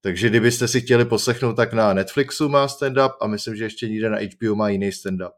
Takže 0.02 0.30
kdybyste 0.30 0.68
si 0.68 0.82
chtěli 0.82 1.06
poslechnout, 1.06 1.54
tak 1.54 1.74
na 1.74 1.94
Netflixu 1.94 2.50
má 2.50 2.68
stand-up 2.68 3.12
a 3.22 3.28
myslím, 3.28 3.56
že 3.56 3.64
ještě 3.64 3.90
někde 3.90 4.10
na 4.10 4.18
HBO 4.18 4.56
má 4.56 4.70
jiný 4.70 4.90
stand-up. 4.90 5.34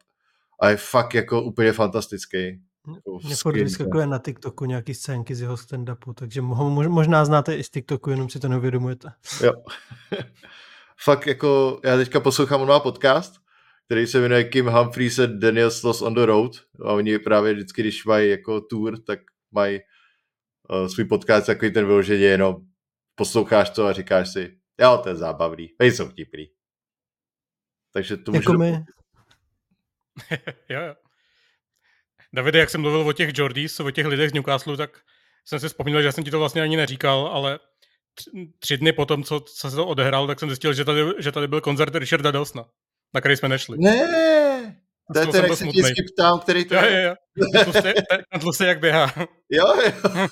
A 0.62 0.70
je 0.70 0.78
fakt 0.78 1.14
jako 1.14 1.42
úplně 1.42 1.74
fantastický. 1.74 2.62
Jako 2.96 3.20
Mě 3.26 3.36
furt 3.36 3.54
vyskakuje 3.54 4.08
na 4.08 4.20
TikToku 4.20 4.66
nějaký 4.66 4.94
scénky 4.94 5.36
z 5.36 5.42
jeho 5.42 5.56
stand-upu, 5.56 6.14
takže 6.14 6.42
ho 6.42 6.70
možná 6.70 7.26
znáte 7.26 7.56
i 7.56 7.64
z 7.64 7.70
TikToku, 7.70 8.10
jenom 8.10 8.30
si 8.30 8.40
to 8.40 8.50
neuvědomujete. 8.50 9.12
Jo. 9.44 9.54
fakt 11.10 11.28
jako, 11.28 11.82
já 11.84 11.98
teďka 11.98 12.20
poslouchám, 12.20 12.62
on 12.62 12.68
má 12.68 12.80
podcast, 12.80 13.42
který 13.86 14.08
se 14.08 14.20
jmenuje 14.20 14.44
Kim 14.44 14.68
Humphries 14.68 15.20
and 15.20 15.40
Daniel 15.40 15.72
Sloss 15.72 16.02
on 16.02 16.14
the 16.14 16.26
Road 16.26 16.52
a 16.86 16.94
oni 16.94 17.20
právě 17.20 17.54
vždycky, 17.54 17.82
když 17.82 18.06
mají 18.06 18.30
jako 18.30 18.62
tour, 18.62 19.04
tak 19.04 19.20
mají 19.52 19.80
uh, 20.70 20.88
svůj 20.88 21.06
podcast 21.06 21.46
takový 21.46 21.72
ten 21.74 21.86
vyloženě 21.86 22.26
jenom 22.26 22.56
posloucháš 23.16 23.70
to 23.70 23.88
a 23.88 23.94
říkáš 23.94 24.30
si, 24.34 24.58
jo, 24.82 25.00
to 25.04 25.10
je 25.10 25.16
zábavný, 25.16 25.70
jsou 25.80 26.10
vtipný. 26.10 26.46
Takže 27.94 28.18
to 28.18 28.32
může... 28.32 28.40
Jako 28.40 28.54
my. 28.54 28.72
jo, 30.70 30.82
jo. 30.82 30.96
Davide, 32.34 32.60
jak 32.60 32.70
jsem 32.70 32.82
mluvil 32.82 33.00
o 33.00 33.14
těch 33.14 33.38
Jordis, 33.38 33.80
o 33.80 33.92
těch 33.92 34.06
lidech 34.06 34.30
z 34.30 34.34
Newcastle, 34.34 34.78
tak 34.78 35.02
jsem 35.46 35.60
si 35.60 35.68
vzpomněl, 35.68 36.02
že 36.02 36.12
jsem 36.12 36.24
ti 36.24 36.32
to 36.32 36.40
vlastně 36.40 36.62
ani 36.62 36.78
neříkal, 36.78 37.28
ale 37.28 37.60
tři 38.60 38.78
dny 38.78 38.94
potom, 38.94 39.24
co, 39.24 39.40
co 39.40 39.70
se 39.70 39.76
to 39.76 39.88
odehrál, 39.88 40.28
tak 40.28 40.40
jsem 40.40 40.50
zjistil, 40.50 40.74
že 40.74 40.86
tady, 40.86 41.02
že 41.18 41.32
tady 41.32 41.48
byl 41.48 41.62
koncert 41.62 41.96
Richarda 41.96 42.32
Delsna, 42.32 42.66
na 43.14 43.22
který 43.22 43.36
jsme 43.38 43.50
nešli. 43.50 43.78
Ne, 43.80 44.80
to 45.14 45.20
je 45.20 45.28
ten, 45.28 45.46
jak 45.46 45.58
se 45.58 45.66
ti 45.94 46.04
ptám, 46.14 46.40
který 46.40 46.66
to 46.66 46.76
jo, 46.76 46.82
je. 46.82 47.04
Jo, 47.04 47.16
jo, 48.34 48.40
tlustý 48.42 48.64
jak 48.64 48.80
běhá. 48.80 49.14
Jo, 49.50 49.82
jo. 49.84 50.28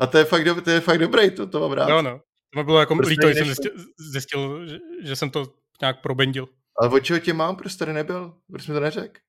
A 0.00 0.06
to 0.06 0.18
je 0.18 0.24
fakt, 0.24 0.44
do, 0.44 0.60
to 0.60 0.70
je 0.70 0.80
fakt 0.80 0.98
dobrý, 0.98 1.30
to, 1.30 1.46
to 1.46 1.60
mám 1.60 1.72
rád. 1.72 1.88
Jo, 1.88 2.02
no. 2.02 2.20
To 2.54 2.64
bylo 2.64 2.80
jako 2.80 2.96
prostě 2.96 3.10
líto, 3.10 3.28
jsem 3.28 3.46
zjistil, 3.46 3.72
zjistil 4.12 4.66
že, 4.66 4.78
že, 5.02 5.16
jsem 5.16 5.30
to 5.30 5.46
nějak 5.80 6.00
probendil. 6.00 6.48
Ale 6.80 6.90
od 6.90 7.00
čeho 7.00 7.18
tě 7.18 7.32
mám, 7.32 7.56
proč 7.56 7.74
tady 7.74 7.92
nebyl? 7.92 8.34
Proč 8.50 8.66
mi 8.66 8.74
to 8.74 8.80
neřekl? 8.80 9.20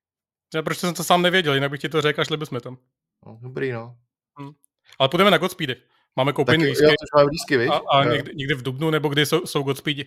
Já, 0.54 0.62
proč 0.62 0.78
jsem 0.78 0.94
to 0.94 1.04
sám 1.04 1.22
nevěděl, 1.22 1.54
jinak 1.54 1.70
bych 1.70 1.80
ti 1.80 1.88
to 1.88 2.00
řekl 2.00 2.20
a 2.20 2.24
šli 2.24 2.36
bychom 2.36 2.60
tam. 2.60 2.78
No, 3.26 3.38
dobrý, 3.42 3.72
no. 3.72 3.96
Hm. 4.40 4.52
Ale 4.98 5.08
půjdeme 5.08 5.30
na 5.30 5.38
Godspeedy. 5.38 5.76
Máme 6.16 6.32
koupený 6.32 6.64
lístky. 6.64 6.84
Jo, 6.84 6.90
máme 7.16 7.30
lístky, 7.30 7.56
víš? 7.56 7.68
A, 7.68 7.98
a 7.98 8.04
někdy, 8.04 8.32
někdy, 8.34 8.54
v 8.54 8.62
Dubnu, 8.62 8.90
nebo 8.90 9.08
kdy 9.08 9.26
jsou, 9.26 9.46
jsou 9.46 9.62
Godspeedi. 9.62 10.04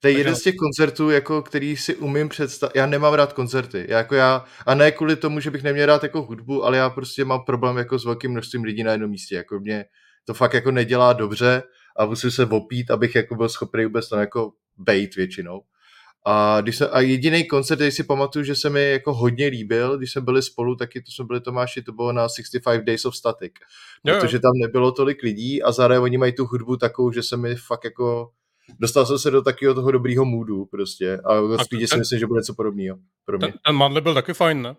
To 0.00 0.08
je 0.08 0.18
jeden 0.18 0.36
z 0.36 0.42
těch 0.42 0.54
koncertů, 0.56 1.10
jako, 1.10 1.42
který 1.42 1.76
si 1.76 1.96
umím 1.96 2.28
představit. 2.28 2.76
Já 2.76 2.86
nemám 2.86 3.14
rád 3.14 3.32
koncerty. 3.32 3.86
Já, 3.88 3.98
jako 3.98 4.14
já, 4.14 4.44
a 4.66 4.74
ne 4.74 4.92
kvůli 4.92 5.16
tomu, 5.16 5.40
že 5.40 5.50
bych 5.50 5.62
neměl 5.62 5.86
rád 5.86 6.02
jako 6.02 6.22
hudbu, 6.22 6.64
ale 6.64 6.76
já 6.76 6.90
prostě 6.90 7.24
mám 7.24 7.44
problém 7.44 7.76
jako 7.76 7.98
s 7.98 8.04
velkým 8.04 8.30
množstvím 8.30 8.64
lidí 8.64 8.82
na 8.82 8.92
jednom 8.92 9.10
místě. 9.10 9.34
Jako 9.34 9.60
mě 9.60 9.84
to 10.24 10.34
fakt 10.34 10.54
jako 10.54 10.70
nedělá 10.70 11.12
dobře 11.12 11.62
a 11.96 12.06
musím 12.06 12.30
se 12.30 12.46
opít, 12.46 12.90
abych 12.90 13.14
jako 13.14 13.34
byl 13.34 13.48
schopný 13.48 13.84
vůbec 13.84 14.08
tam 14.08 14.20
jako 14.20 14.52
bejt 14.76 15.16
většinou. 15.16 15.60
A, 16.24 16.60
když 16.60 16.76
se, 16.76 16.88
a 16.88 17.00
jediný 17.00 17.44
koncert, 17.44 17.76
který 17.76 17.90
si 17.90 18.04
pamatuju, 18.04 18.44
že 18.44 18.54
se 18.54 18.70
mi 18.70 18.90
jako 18.90 19.14
hodně 19.14 19.46
líbil, 19.46 19.98
když 19.98 20.12
jsme 20.12 20.20
byli 20.20 20.42
spolu, 20.42 20.76
taky 20.76 21.02
to 21.02 21.12
jsme 21.12 21.24
byli 21.24 21.40
Tomáši, 21.40 21.82
to 21.82 21.92
bylo 21.92 22.12
na 22.12 22.28
65 22.28 22.84
Days 22.84 23.04
of 23.04 23.16
Static. 23.16 23.52
Protože 24.04 24.38
tam 24.38 24.52
nebylo 24.54 24.92
tolik 24.92 25.22
lidí 25.22 25.62
a 25.62 25.72
zároveň 25.72 26.02
oni 26.02 26.18
mají 26.18 26.32
tu 26.32 26.44
hudbu 26.44 26.76
takovou, 26.76 27.12
že 27.12 27.22
se 27.22 27.36
mi 27.36 27.56
fakt 27.56 27.84
jako 27.84 28.30
dostal 28.78 29.06
jsem 29.06 29.18
se 29.18 29.30
do 29.30 29.42
takového 29.42 29.74
toho 29.74 29.90
dobrýho 29.90 30.24
moodu 30.24 30.64
prostě 30.64 31.20
a 31.24 31.40
v 31.40 31.58
Speedě 31.64 31.88
si 31.88 31.96
myslím, 31.96 32.18
že 32.18 32.26
bude 32.26 32.38
něco 32.38 32.54
podobného 32.54 32.98
pro 33.24 33.38
mě. 33.38 33.52
Ten, 33.66 33.78
ten 33.92 34.02
byl 34.02 34.14
taky 34.14 34.34
fajn, 34.34 34.62
ne? 34.62 34.76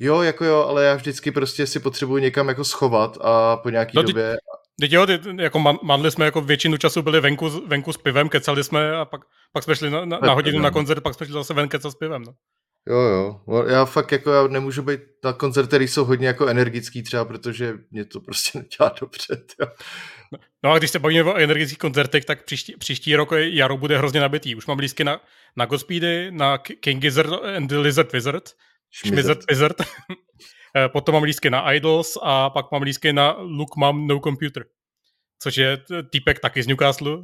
Jo, 0.00 0.22
jako 0.22 0.44
jo, 0.44 0.66
ale 0.68 0.84
já 0.84 0.94
vždycky 0.94 1.30
prostě 1.30 1.66
si 1.66 1.80
potřebuji 1.80 2.16
někam 2.16 2.48
jako 2.48 2.64
schovat 2.64 3.18
a 3.20 3.56
po 3.56 3.70
nějaký 3.70 3.96
no, 3.96 4.02
době... 4.02 4.36
Teď 4.80 4.92
jo, 4.92 5.06
ty, 5.06 5.20
jako 5.38 5.58
mandli 5.82 6.10
jsme 6.10 6.24
jako 6.24 6.40
většinu 6.40 6.76
času 6.76 7.02
byli 7.02 7.20
venku, 7.20 7.66
venku 7.66 7.92
s 7.92 7.96
pivem, 7.96 8.28
kecali 8.28 8.64
jsme 8.64 8.96
a 8.96 9.04
pak, 9.04 9.20
pak 9.52 9.64
jsme 9.64 9.76
šli 9.76 9.90
na, 9.90 10.04
na, 10.04 10.18
na 10.18 10.32
hodinu 10.32 10.58
na 10.58 10.70
koncert, 10.70 11.02
pak 11.02 11.14
jsme 11.14 11.26
šli 11.26 11.32
zase 11.32 11.54
ven 11.54 11.68
kecat 11.68 11.92
s 11.92 11.94
pivem. 11.94 12.22
No. 12.22 12.34
Jo, 12.88 12.98
jo. 12.98 13.64
Já 13.68 13.84
fakt 13.84 14.12
jako 14.12 14.32
já 14.32 14.46
nemůžu 14.46 14.82
být 14.82 15.00
na 15.24 15.32
koncerty, 15.32 15.68
který 15.68 15.88
jsou 15.88 16.04
hodně 16.04 16.26
jako 16.26 16.46
energický 16.46 17.02
třeba, 17.02 17.24
protože 17.24 17.74
mě 17.90 18.04
to 18.04 18.20
prostě 18.20 18.58
nedělá 18.58 18.94
dobře. 19.00 19.42
Jo. 19.60 19.66
No 20.62 20.72
a 20.72 20.78
když 20.78 20.90
se 20.90 20.98
bavíme 20.98 21.22
o 21.22 21.36
energických 21.36 21.78
koncertech, 21.78 22.24
tak 22.24 22.44
příští, 22.44 22.76
příští 22.76 23.16
rok 23.16 23.30
jaro 23.36 23.76
bude 23.76 23.98
hrozně 23.98 24.20
nabitý. 24.20 24.54
Už 24.54 24.66
mám 24.66 24.78
lístky 24.78 25.04
na, 25.04 25.20
na 25.56 25.66
Godspeedy, 25.66 26.30
na 26.30 26.58
King 26.58 27.02
Gizzard 27.02 27.32
and 27.56 27.66
the 27.66 27.78
Lizard 27.78 28.12
Wizard, 28.12 28.50
Schmizard 28.90 29.50
Wizard. 29.50 29.76
Eh, 30.76 30.88
potom 30.88 31.12
mám 31.12 31.22
lístky 31.22 31.50
na 31.50 31.72
Idols 31.72 32.18
a 32.22 32.50
pak 32.50 32.72
mám 32.72 32.82
lístky 32.82 33.12
na 33.12 33.36
Look 33.38 33.76
Mom 33.76 34.06
No 34.06 34.20
Computer, 34.20 34.64
což 35.42 35.56
je 35.56 35.78
týpek 36.10 36.40
taky 36.40 36.62
z 36.62 36.66
Newcastle, 36.66 37.22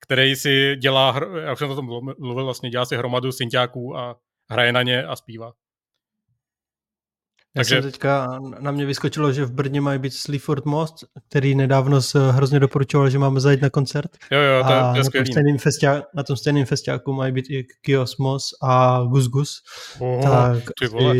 který 0.00 0.36
si 0.36 0.76
dělá, 0.76 1.20
já 1.44 1.52
už 1.52 1.58
jsem 1.58 1.70
o 1.70 1.74
tom 1.74 1.86
mluvil, 2.18 2.44
vlastně 2.44 2.70
dělá 2.70 2.84
si 2.84 2.96
hromadu 2.96 3.32
synťáků 3.32 3.96
a 3.96 4.16
hraje 4.50 4.72
na 4.72 4.82
ně 4.82 5.04
a 5.04 5.16
zpívá. 5.16 5.52
Já 7.56 7.60
Takže... 7.60 7.82
jsem 7.82 7.90
teďka, 7.90 8.38
na 8.60 8.70
mě 8.70 8.86
vyskočilo, 8.86 9.32
že 9.32 9.44
v 9.44 9.52
Brně 9.52 9.80
mají 9.80 9.98
být 9.98 10.14
Sleaford 10.14 10.64
Most, 10.64 10.94
který 11.28 11.54
nedávno 11.54 12.02
se 12.02 12.32
hrozně 12.32 12.60
doporučoval, 12.60 13.10
že 13.10 13.18
máme 13.18 13.40
zajít 13.40 13.62
na 13.62 13.70
koncert. 13.70 14.10
Jo, 14.30 14.40
jo, 14.40 14.64
to 14.64 14.72
je, 14.72 14.78
a 14.78 14.92
to 14.92 14.98
je 14.98 15.24
na, 15.24 15.50
tom 15.50 15.58
festiá, 15.58 16.02
na 16.14 16.22
tom 16.22 16.36
stejným 16.36 16.66
festiáku 16.66 17.12
mají 17.12 17.32
být 17.32 17.50
i 17.50 17.66
Kiosmos 17.80 18.48
a 18.62 19.02
Gus 19.10 19.26
Gus. 19.26 19.62
Oh, 19.98 20.22
tak 20.22 20.62
ty 20.80 20.86
vole, 20.86 21.14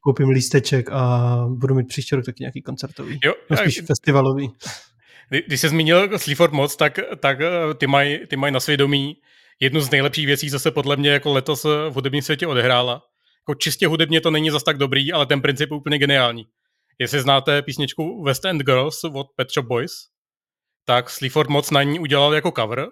koupím 0.00 0.28
lísteček 0.28 0.88
a 0.92 1.36
budu 1.48 1.74
mít 1.74 1.88
příští 1.88 2.16
rok 2.16 2.24
taky 2.24 2.42
nějaký 2.42 2.62
koncertový. 2.62 3.18
Jo, 3.24 3.34
no, 3.50 3.56
spíš 3.56 3.76
já, 3.76 3.82
festivalový. 3.86 4.50
Když 5.46 5.60
jsi 5.60 5.68
zmínil 5.68 6.18
Sleaford 6.18 6.52
Most, 6.52 6.78
tak, 6.78 6.98
tak 7.20 7.40
eh, 7.40 7.74
ty 7.74 7.86
mají 7.86 8.18
ty 8.26 8.36
maj 8.36 8.50
na 8.50 8.60
svědomí 8.60 9.16
jednu 9.60 9.80
z 9.80 9.90
nejlepších 9.90 10.26
věcí, 10.26 10.50
co 10.50 10.58
se 10.58 10.70
podle 10.70 10.96
mě 10.96 11.10
jako 11.10 11.32
letos 11.32 11.64
v 11.64 11.92
hudebním 11.94 12.22
světě 12.22 12.46
odehrála 12.46 13.02
jako 13.48 13.54
čistě 13.54 13.86
hudebně 13.86 14.20
to 14.20 14.30
není 14.30 14.50
zas 14.50 14.62
tak 14.62 14.78
dobrý, 14.78 15.12
ale 15.12 15.26
ten 15.26 15.42
princip 15.42 15.70
je 15.70 15.76
úplně 15.76 15.98
geniální. 15.98 16.46
Jestli 16.98 17.20
znáte 17.20 17.62
písničku 17.62 18.24
West 18.24 18.44
End 18.44 18.62
Girls 18.62 19.04
od 19.04 19.26
Pet 19.36 19.52
Shop 19.52 19.66
Boys, 19.66 19.92
tak 20.84 21.10
Sleaford 21.10 21.50
moc 21.50 21.70
na 21.70 21.82
ní 21.82 21.98
udělal 21.98 22.34
jako 22.34 22.52
cover 22.56 22.86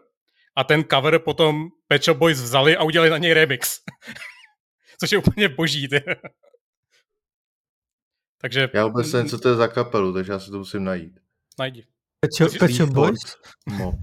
a 0.56 0.64
ten 0.64 0.84
cover 0.84 1.18
potom 1.18 1.68
Pet 1.88 2.04
Shop 2.04 2.18
Boys 2.18 2.40
vzali 2.40 2.76
a 2.76 2.82
udělali 2.82 3.10
na 3.10 3.18
něj 3.18 3.32
remix. 3.32 3.80
Což 5.00 5.12
je 5.12 5.18
úplně 5.18 5.48
boží. 5.48 5.88
Ty. 5.88 6.04
takže... 8.40 8.70
Já 8.74 8.86
vůbec 8.86 9.12
nevím, 9.12 9.30
co 9.30 9.38
to 9.38 9.48
je 9.48 9.54
za 9.54 9.68
kapelu, 9.68 10.12
takže 10.12 10.32
já 10.32 10.38
si 10.38 10.50
to 10.50 10.58
musím 10.58 10.84
najít. 10.84 11.20
Najdi. 11.58 11.86
Pet 12.58 12.70
Shop 12.70 12.90
Boys? 12.90 13.36
Moc. 13.66 13.96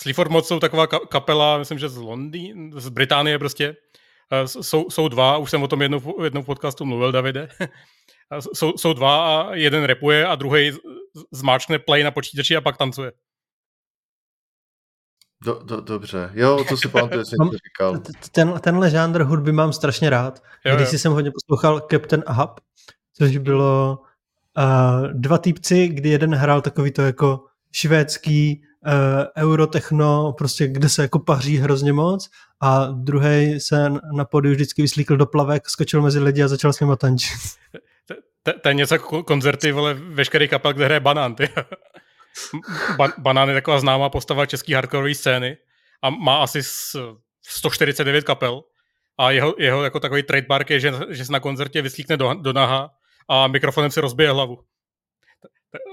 Sleaford 0.00 0.30
Mods 0.30 0.48
jsou 0.48 0.60
taková 0.60 0.86
kapela, 0.86 1.58
myslím, 1.58 1.78
že 1.78 1.88
z 1.88 1.96
Londýna, 1.96 2.80
z 2.80 2.88
Británie 2.88 3.38
prostě, 3.38 3.76
jsou, 4.44 4.90
jsou 4.90 5.08
dva, 5.08 5.36
už 5.36 5.50
jsem 5.50 5.62
o 5.62 5.68
tom 5.68 5.82
jednou, 5.82 6.24
jednou 6.24 6.42
v 6.42 6.46
podcastu 6.46 6.84
mluvil, 6.84 7.12
Davide. 7.12 7.48
jsou, 8.54 8.72
jsou 8.76 8.92
dva 8.92 9.42
a 9.42 9.54
jeden 9.54 9.84
repuje 9.84 10.26
a 10.26 10.34
druhý 10.34 10.72
zmáčkne 11.32 11.78
play 11.78 12.02
na 12.02 12.10
počítači 12.10 12.56
a 12.56 12.60
pak 12.60 12.76
tancuje. 12.76 13.12
Do, 15.44 15.62
do, 15.62 15.80
dobře, 15.80 16.30
jo, 16.32 16.64
to 16.68 16.76
si 16.76 16.88
pamatuju, 16.88 17.24
jsem 17.24 17.38
to 17.38 17.56
říkal. 17.68 18.02
Ten, 18.30 18.60
tenhle 18.60 18.90
žánr 18.90 19.22
hudby 19.22 19.52
mám 19.52 19.72
strašně 19.72 20.10
rád. 20.10 20.42
Jo, 20.64 20.76
Když 20.76 20.92
jo. 20.92 20.98
jsem 20.98 21.12
hodně 21.12 21.30
poslouchal 21.30 21.80
Captain 21.90 22.24
Ahab, 22.26 22.60
což 23.12 23.36
bylo 23.36 23.98
uh, 24.58 25.08
dva 25.12 25.38
týpci, 25.38 25.88
kdy 25.88 26.08
jeden 26.08 26.34
hrál 26.34 26.60
takový 26.60 26.90
to 26.90 27.02
jako 27.02 27.44
švédský 27.72 28.64
eurotechno, 29.36 30.32
prostě 30.38 30.66
kde 30.68 30.88
se 30.88 31.02
jako 31.02 31.18
paří 31.18 31.56
hrozně 31.58 31.92
moc 31.92 32.30
a 32.60 32.86
druhý 32.86 33.60
se 33.60 33.88
na 34.16 34.24
podiu 34.24 34.54
vždycky 34.54 34.82
vyslíkl 34.82 35.16
do 35.16 35.26
plavek, 35.26 35.68
skočil 35.68 36.02
mezi 36.02 36.18
lidi 36.18 36.42
a 36.42 36.48
začal 36.48 36.72
s 36.72 36.80
nimi 36.80 36.92
tančit. 36.96 37.38
To, 38.62 38.68
je 38.68 38.74
něco 38.74 38.94
jako 38.94 39.22
koncerty, 39.22 39.72
vole, 39.72 39.94
veškerý 39.94 40.48
kapel, 40.48 40.72
kde 40.72 40.84
hraje 40.84 41.00
Banán, 41.00 41.34
ty. 41.34 41.48
Ba- 42.96 43.12
Banán 43.18 43.48
je 43.48 43.54
taková 43.54 43.80
známá 43.80 44.08
postava 44.10 44.46
české 44.46 44.74
hardcore 44.74 45.14
scény 45.14 45.56
a 46.02 46.10
má 46.10 46.36
asi 46.42 46.62
s- 46.62 47.14
149 47.46 48.24
kapel 48.24 48.62
a 49.18 49.30
jeho, 49.30 49.54
jeho 49.58 49.84
jako 49.84 50.00
takový 50.00 50.22
trademark 50.22 50.70
je, 50.70 50.80
že, 50.80 50.92
že 51.08 51.24
se 51.24 51.32
na 51.32 51.40
koncertě 51.40 51.82
vyslíkne 51.82 52.16
do, 52.16 52.34
do 52.34 52.52
naha 52.52 52.90
a 53.28 53.46
mikrofonem 53.46 53.90
si 53.90 54.00
rozbije 54.00 54.30
hlavu. 54.30 54.58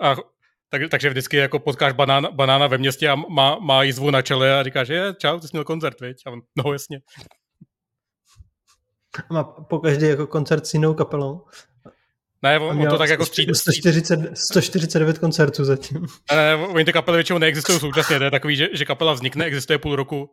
A, 0.01 0.15
tak, 0.71 0.81
takže 0.91 1.09
vždycky 1.09 1.37
jako 1.37 1.59
potkáš 1.59 1.93
banána, 1.93 2.31
banána 2.31 2.67
ve 2.67 2.77
městě 2.77 3.09
a 3.09 3.15
má, 3.15 3.59
má 3.59 3.83
jízvu 3.83 4.11
na 4.11 4.21
čele 4.21 4.59
a 4.59 4.63
říkáš, 4.63 4.87
že 4.87 5.13
čau, 5.17 5.39
ty 5.39 5.47
jsi 5.47 5.51
měl 5.53 5.63
koncert, 5.63 6.01
viď? 6.01 6.17
A 6.25 6.31
on, 6.31 6.41
no 6.57 6.73
jasně. 6.73 6.99
Má 9.29 9.43
po 9.43 9.79
každý 9.79 10.07
jako 10.07 10.27
koncert 10.27 10.67
s 10.67 10.73
jinou 10.73 10.93
kapelou. 10.93 11.45
Ne, 12.43 12.55
A 12.55 12.59
on, 12.59 12.81
on 12.81 12.87
to 12.87 12.97
tak 12.97 13.09
jako 13.09 13.25
stříd, 13.25 13.55
stříd, 13.55 13.83
140, 13.83 14.37
149 14.37 15.19
koncertů 15.19 15.65
zatím. 15.65 16.05
Ne, 16.31 16.37
ne, 16.37 16.55
oni 16.55 16.85
ty 16.85 16.93
kapely 16.93 17.17
většinou 17.17 17.39
neexistují 17.39 17.79
současně, 17.79 18.17
to 18.17 18.23
je 18.23 18.31
takový, 18.31 18.55
že, 18.55 18.67
že 18.73 18.85
kapela 18.85 19.13
vznikne, 19.13 19.45
existuje 19.45 19.79
půl 19.79 19.95
roku, 19.95 20.29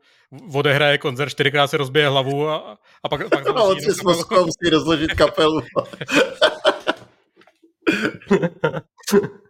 odehraje 0.54 0.98
koncert, 0.98 1.30
čtyřikrát 1.30 1.66
se 1.66 1.76
rozbije 1.76 2.08
hlavu 2.08 2.48
a, 2.48 2.78
a 3.02 3.08
pak, 3.08 3.28
pak 3.28 3.46
A 3.46 3.62
on 3.62 3.80
si 3.80 3.92
s 3.92 4.02
musí 4.30 4.70
rozložit 4.70 5.12
kapelu. 5.12 5.62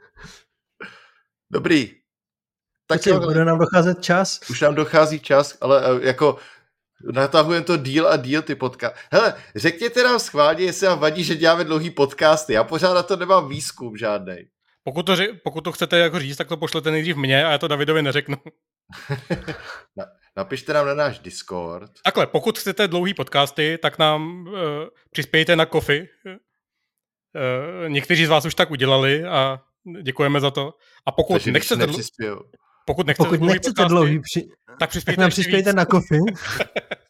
Dobrý. 1.52 1.94
Tak 2.86 3.06
jo, 3.06 3.20
bude 3.20 3.44
nám 3.44 3.58
docházet 3.58 4.02
čas. 4.02 4.40
už 4.50 4.60
nám 4.60 4.74
dochází 4.74 5.20
čas, 5.20 5.58
ale 5.60 5.82
eh, 5.84 6.06
jako 6.06 6.38
natahujeme 7.12 7.64
to 7.64 7.76
díl 7.76 8.08
a 8.08 8.16
díl 8.16 8.42
ty 8.42 8.54
podcast. 8.54 8.96
Hele, 9.12 9.34
řekněte 9.56 10.02
nám 10.04 10.18
schválně, 10.18 10.64
jestli 10.64 10.86
vám 10.86 10.98
vadí, 10.98 11.24
že 11.24 11.36
děláme 11.36 11.64
dlouhý 11.64 11.90
podcasty. 11.90 12.52
Já 12.52 12.64
pořád 12.64 12.94
na 12.94 13.02
to 13.02 13.16
nemám 13.16 13.48
výzkum 13.48 13.96
žádný. 13.96 14.36
Pokud 14.84 15.02
to, 15.06 15.16
ři- 15.16 15.38
pokud 15.44 15.60
to 15.60 15.72
chcete 15.72 15.98
jako 15.98 16.18
říct, 16.18 16.36
tak 16.36 16.48
to 16.48 16.56
pošlete 16.56 16.90
nejdřív 16.90 17.16
mně 17.16 17.44
a 17.44 17.50
já 17.50 17.58
to 17.58 17.68
Davidovi 17.68 18.02
neřeknu. 18.02 18.36
Napište 20.36 20.72
nám 20.72 20.86
na 20.86 20.94
náš 20.94 21.18
Discord. 21.18 21.90
Takhle, 22.04 22.26
pokud 22.26 22.58
chcete 22.58 22.88
dlouhý 22.88 23.14
podcasty, 23.14 23.78
tak 23.82 23.98
nám 23.98 24.46
uh, 24.46 24.54
přispějte 25.10 25.56
na 25.56 25.66
Kofi. 25.66 26.08
Uh, 26.24 27.88
někteří 27.88 28.26
z 28.26 28.28
vás 28.28 28.44
už 28.44 28.54
tak 28.54 28.70
udělali 28.70 29.24
a 29.24 29.60
děkujeme 30.02 30.40
za 30.40 30.50
to. 30.50 30.74
A 31.06 31.12
pokud 31.12 31.32
Takže 31.32 31.52
nechcete, 31.52 31.86
dlu- 31.86 32.42
pokud 32.86 33.06
nechcete, 33.06 33.24
Pokud 33.24 33.36
dlouhý 33.36 33.52
nechcete 33.52 33.70
podcasty, 33.70 33.88
dlouhý, 33.88 34.20
při, 34.20 34.48
tak 34.66 34.78
tak 34.78 34.90
přispějte 34.90 35.20
nám 35.20 35.30
přispějte 35.30 35.70
víc. 35.70 35.76
na 35.76 35.84
kofi. 35.84 36.18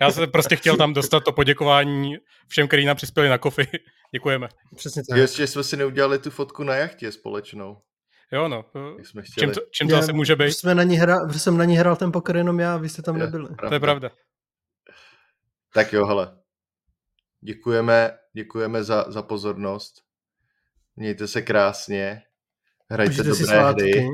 Já 0.00 0.10
jsem 0.10 0.30
prostě 0.30 0.56
chtěl 0.56 0.76
tam 0.76 0.94
dostat 0.94 1.24
to 1.24 1.32
poděkování 1.32 2.16
všem, 2.48 2.68
kteří 2.68 2.84
nám 2.84 2.96
přispěli 2.96 3.28
na 3.28 3.38
Kofi. 3.38 3.68
Děkujeme. 4.14 4.48
Přesně 4.76 5.02
tak. 5.10 5.18
Ještě 5.18 5.46
jsme 5.46 5.64
si 5.64 5.76
neudělali 5.76 6.18
tu 6.18 6.30
fotku 6.30 6.62
na 6.62 6.74
jachtě 6.74 7.12
společnou. 7.12 7.82
Jo, 8.32 8.48
no. 8.48 8.64
Jsme 9.02 9.22
chtěli. 9.22 9.46
Čím 9.46 9.54
to, 9.54 9.60
čím 9.70 9.88
to 9.88 9.96
asi 9.96 10.12
může 10.12 10.36
být? 10.36 10.52
Jsme 10.52 10.74
na 10.74 10.82
ní 10.82 10.96
hra, 10.96 11.16
že 11.32 11.38
jsem 11.38 11.56
na 11.56 11.64
ní 11.64 11.76
hrál 11.76 11.96
ten 11.96 12.12
poker 12.12 12.36
jenom 12.36 12.60
já, 12.60 12.76
vy 12.76 12.88
jste 12.88 13.02
tam 13.02 13.16
Je, 13.16 13.22
nebyli. 13.24 13.48
To 13.68 13.74
je 13.74 13.80
pravda. 13.80 14.10
Tak 15.74 15.92
jo, 15.92 16.06
hele. 16.06 16.38
Děkujeme, 17.40 18.18
děkujeme 18.32 18.84
za, 18.84 19.04
za 19.08 19.22
pozornost. 19.22 19.94
Mějte 20.98 21.28
se 21.28 21.42
krásně. 21.42 22.22
Hrajte 22.90 23.10
Užijte 23.12 23.34
si 23.34 23.42
dobré 23.42 23.56
svátky. 23.58 23.90
hry. 23.90 24.08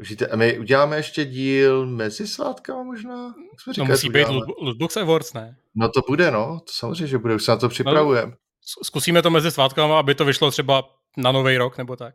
Užijte, 0.00 0.26
a 0.26 0.36
my 0.36 0.58
uděláme 0.58 0.96
ještě 0.96 1.24
díl 1.24 1.86
mezi 1.86 2.26
svátkama 2.26 2.82
možná? 2.82 3.24
Jak 3.24 3.60
jsme 3.60 3.70
No 3.70 3.72
říkali, 3.74 3.88
musí 3.90 4.06
že 4.06 4.12
být 4.12 4.26
Lootbox 4.62 4.96
Awards, 4.96 5.32
ne? 5.32 5.56
No 5.74 5.88
to 5.88 6.00
bude, 6.08 6.30
no. 6.30 6.60
To 6.66 6.72
samozřejmě, 6.72 7.06
že 7.06 7.18
bude. 7.18 7.34
Už 7.34 7.44
se 7.44 7.50
na 7.50 7.56
to 7.56 7.68
připravujeme. 7.68 8.32
S- 8.32 8.86
Zkusíme 8.86 9.22
to 9.22 9.30
mezi 9.30 9.50
svátkama, 9.50 9.98
aby 9.98 10.14
to 10.14 10.24
vyšlo 10.24 10.50
třeba 10.50 10.82
na 11.16 11.32
nový 11.32 11.56
rok, 11.56 11.78
nebo 11.78 11.96
tak. 11.96 12.14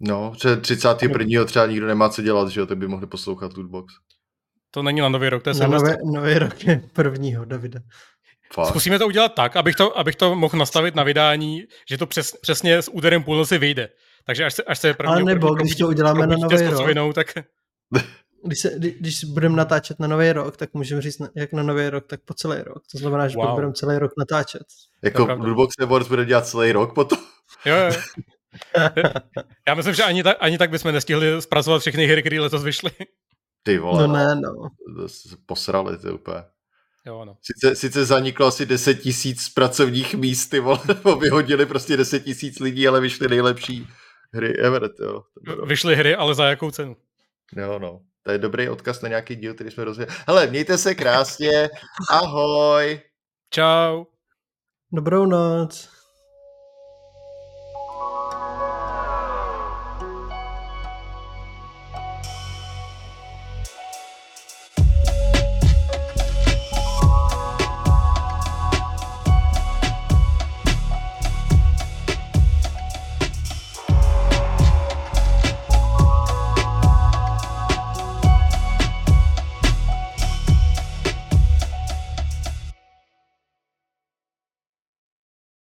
No, 0.00 0.32
že 0.42 0.56
31. 0.56 1.44
třeba 1.44 1.66
nikdo 1.66 1.86
nemá 1.86 2.08
co 2.08 2.22
dělat, 2.22 2.48
že 2.48 2.60
jo, 2.60 2.66
tak 2.66 2.78
by 2.78 2.88
mohli 2.88 3.06
poslouchat 3.06 3.56
Lootbox. 3.56 3.94
To 4.70 4.82
není 4.82 5.00
na 5.00 5.08
nový 5.08 5.28
rok, 5.28 5.42
to 5.42 5.50
je 5.50 5.54
Na 5.54 5.66
nové, 5.66 5.96
nový 6.04 6.34
rok 6.38 6.64
je 6.64 6.82
prvního, 6.92 7.44
Davida. 7.44 7.80
Fakt. 8.54 8.68
Zkusíme 8.68 8.98
to 8.98 9.06
udělat 9.06 9.34
tak, 9.34 9.56
abych 9.56 9.76
to, 9.76 9.98
abych 9.98 10.16
to 10.16 10.34
mohl 10.34 10.58
nastavit 10.58 10.94
na 10.94 11.02
vydání, 11.02 11.64
že 11.88 11.98
to 11.98 12.06
přes, 12.06 12.36
přesně 12.40 12.82
s 12.82 12.88
úderem 12.90 13.22
půlnoci 13.22 13.58
vyjde. 13.58 13.88
Takže 14.26 14.44
až 14.44 14.54
se, 14.54 14.62
až 14.62 14.78
se 14.78 14.94
prvního 14.94 15.16
A 15.16 15.24
nebo 15.24 15.46
prvního 15.46 15.54
když 15.64 15.76
to 15.76 15.88
uděláme 15.88 16.26
na 16.26 16.36
nový 16.36 16.56
rok. 16.56 16.70
kocovinou, 16.70 17.12
tak 17.12 17.34
Když, 18.44 18.58
se, 18.58 18.70
kdy- 18.78 18.94
když 19.00 19.24
budeme 19.24 19.56
natáčet 19.56 20.00
na 20.00 20.06
nový 20.06 20.32
rok, 20.32 20.56
tak 20.56 20.74
můžeme 20.74 21.02
říct 21.02 21.22
jak 21.34 21.52
na 21.52 21.62
nový 21.62 21.88
rok, 21.88 22.06
tak 22.06 22.20
po 22.24 22.34
celý 22.34 22.62
rok. 22.62 22.82
To 22.92 22.98
znamená, 22.98 23.28
že 23.28 23.36
Wow. 23.36 23.54
budeme 23.54 23.72
celý 23.72 23.98
rok 23.98 24.12
natáčet. 24.18 24.62
Jako. 25.02 25.24
Lootbox 25.26 25.74
Awards 25.82 26.08
bude 26.08 26.24
dělat 26.24 26.46
celý 26.46 26.72
rok 26.72 26.94
potom. 26.94 27.18
jo, 27.64 27.76
jo. 27.76 27.90
Já 29.68 29.74
myslím, 29.74 29.94
že 29.94 30.02
ani 30.02 30.22
tak, 30.22 30.36
ani 30.40 30.58
tak 30.58 30.70
bychom 30.70 30.92
nestihli 30.92 31.42
zpracovat 31.42 31.78
všechny 31.78 32.06
hry, 32.06 32.22
které 32.22 32.40
letos 32.40 32.62
vyšly. 32.64 32.90
Ty 33.62 33.78
vole, 33.78 34.00
No 34.00 34.06
no, 34.06 34.14
ne, 34.14 34.34
no. 34.34 34.68
posrali 35.46 35.98
to 35.98 36.14
úplně. 36.14 36.36
Jo, 37.06 37.24
no. 37.24 37.36
Sice, 37.42 37.76
sice 37.76 38.04
zaniklo 38.04 38.46
asi 38.46 38.66
10 38.66 38.94
tisíc 38.94 39.48
pracovních 39.48 40.14
míst, 40.14 40.46
ty 40.46 40.60
vole, 40.60 40.80
nebo 40.88 41.16
vyhodili 41.16 41.66
prostě 41.66 41.96
10 41.96 42.20
tisíc 42.20 42.60
lidí, 42.60 42.88
ale 42.88 43.00
vyšly 43.00 43.28
nejlepší 43.28 43.88
hry 44.34 44.56
ever, 44.58 44.90
jo. 45.00 45.22
Vyšly 45.66 45.96
hry, 45.96 46.16
ale 46.16 46.34
za 46.34 46.46
jakou 46.46 46.70
cenu? 46.70 46.96
Jo, 47.56 47.78
no. 47.78 48.00
To 48.22 48.30
je 48.32 48.38
dobrý 48.38 48.68
odkaz 48.68 49.02
na 49.02 49.08
nějaký 49.08 49.36
díl, 49.36 49.54
který 49.54 49.70
jsme 49.70 49.84
rozvěděli. 49.84 50.18
Hele, 50.26 50.46
mějte 50.46 50.78
se 50.78 50.94
krásně, 50.94 51.70
ahoj. 52.10 53.00
Čau. 53.50 54.04
Dobrou 54.92 55.26
noc. 55.26 55.88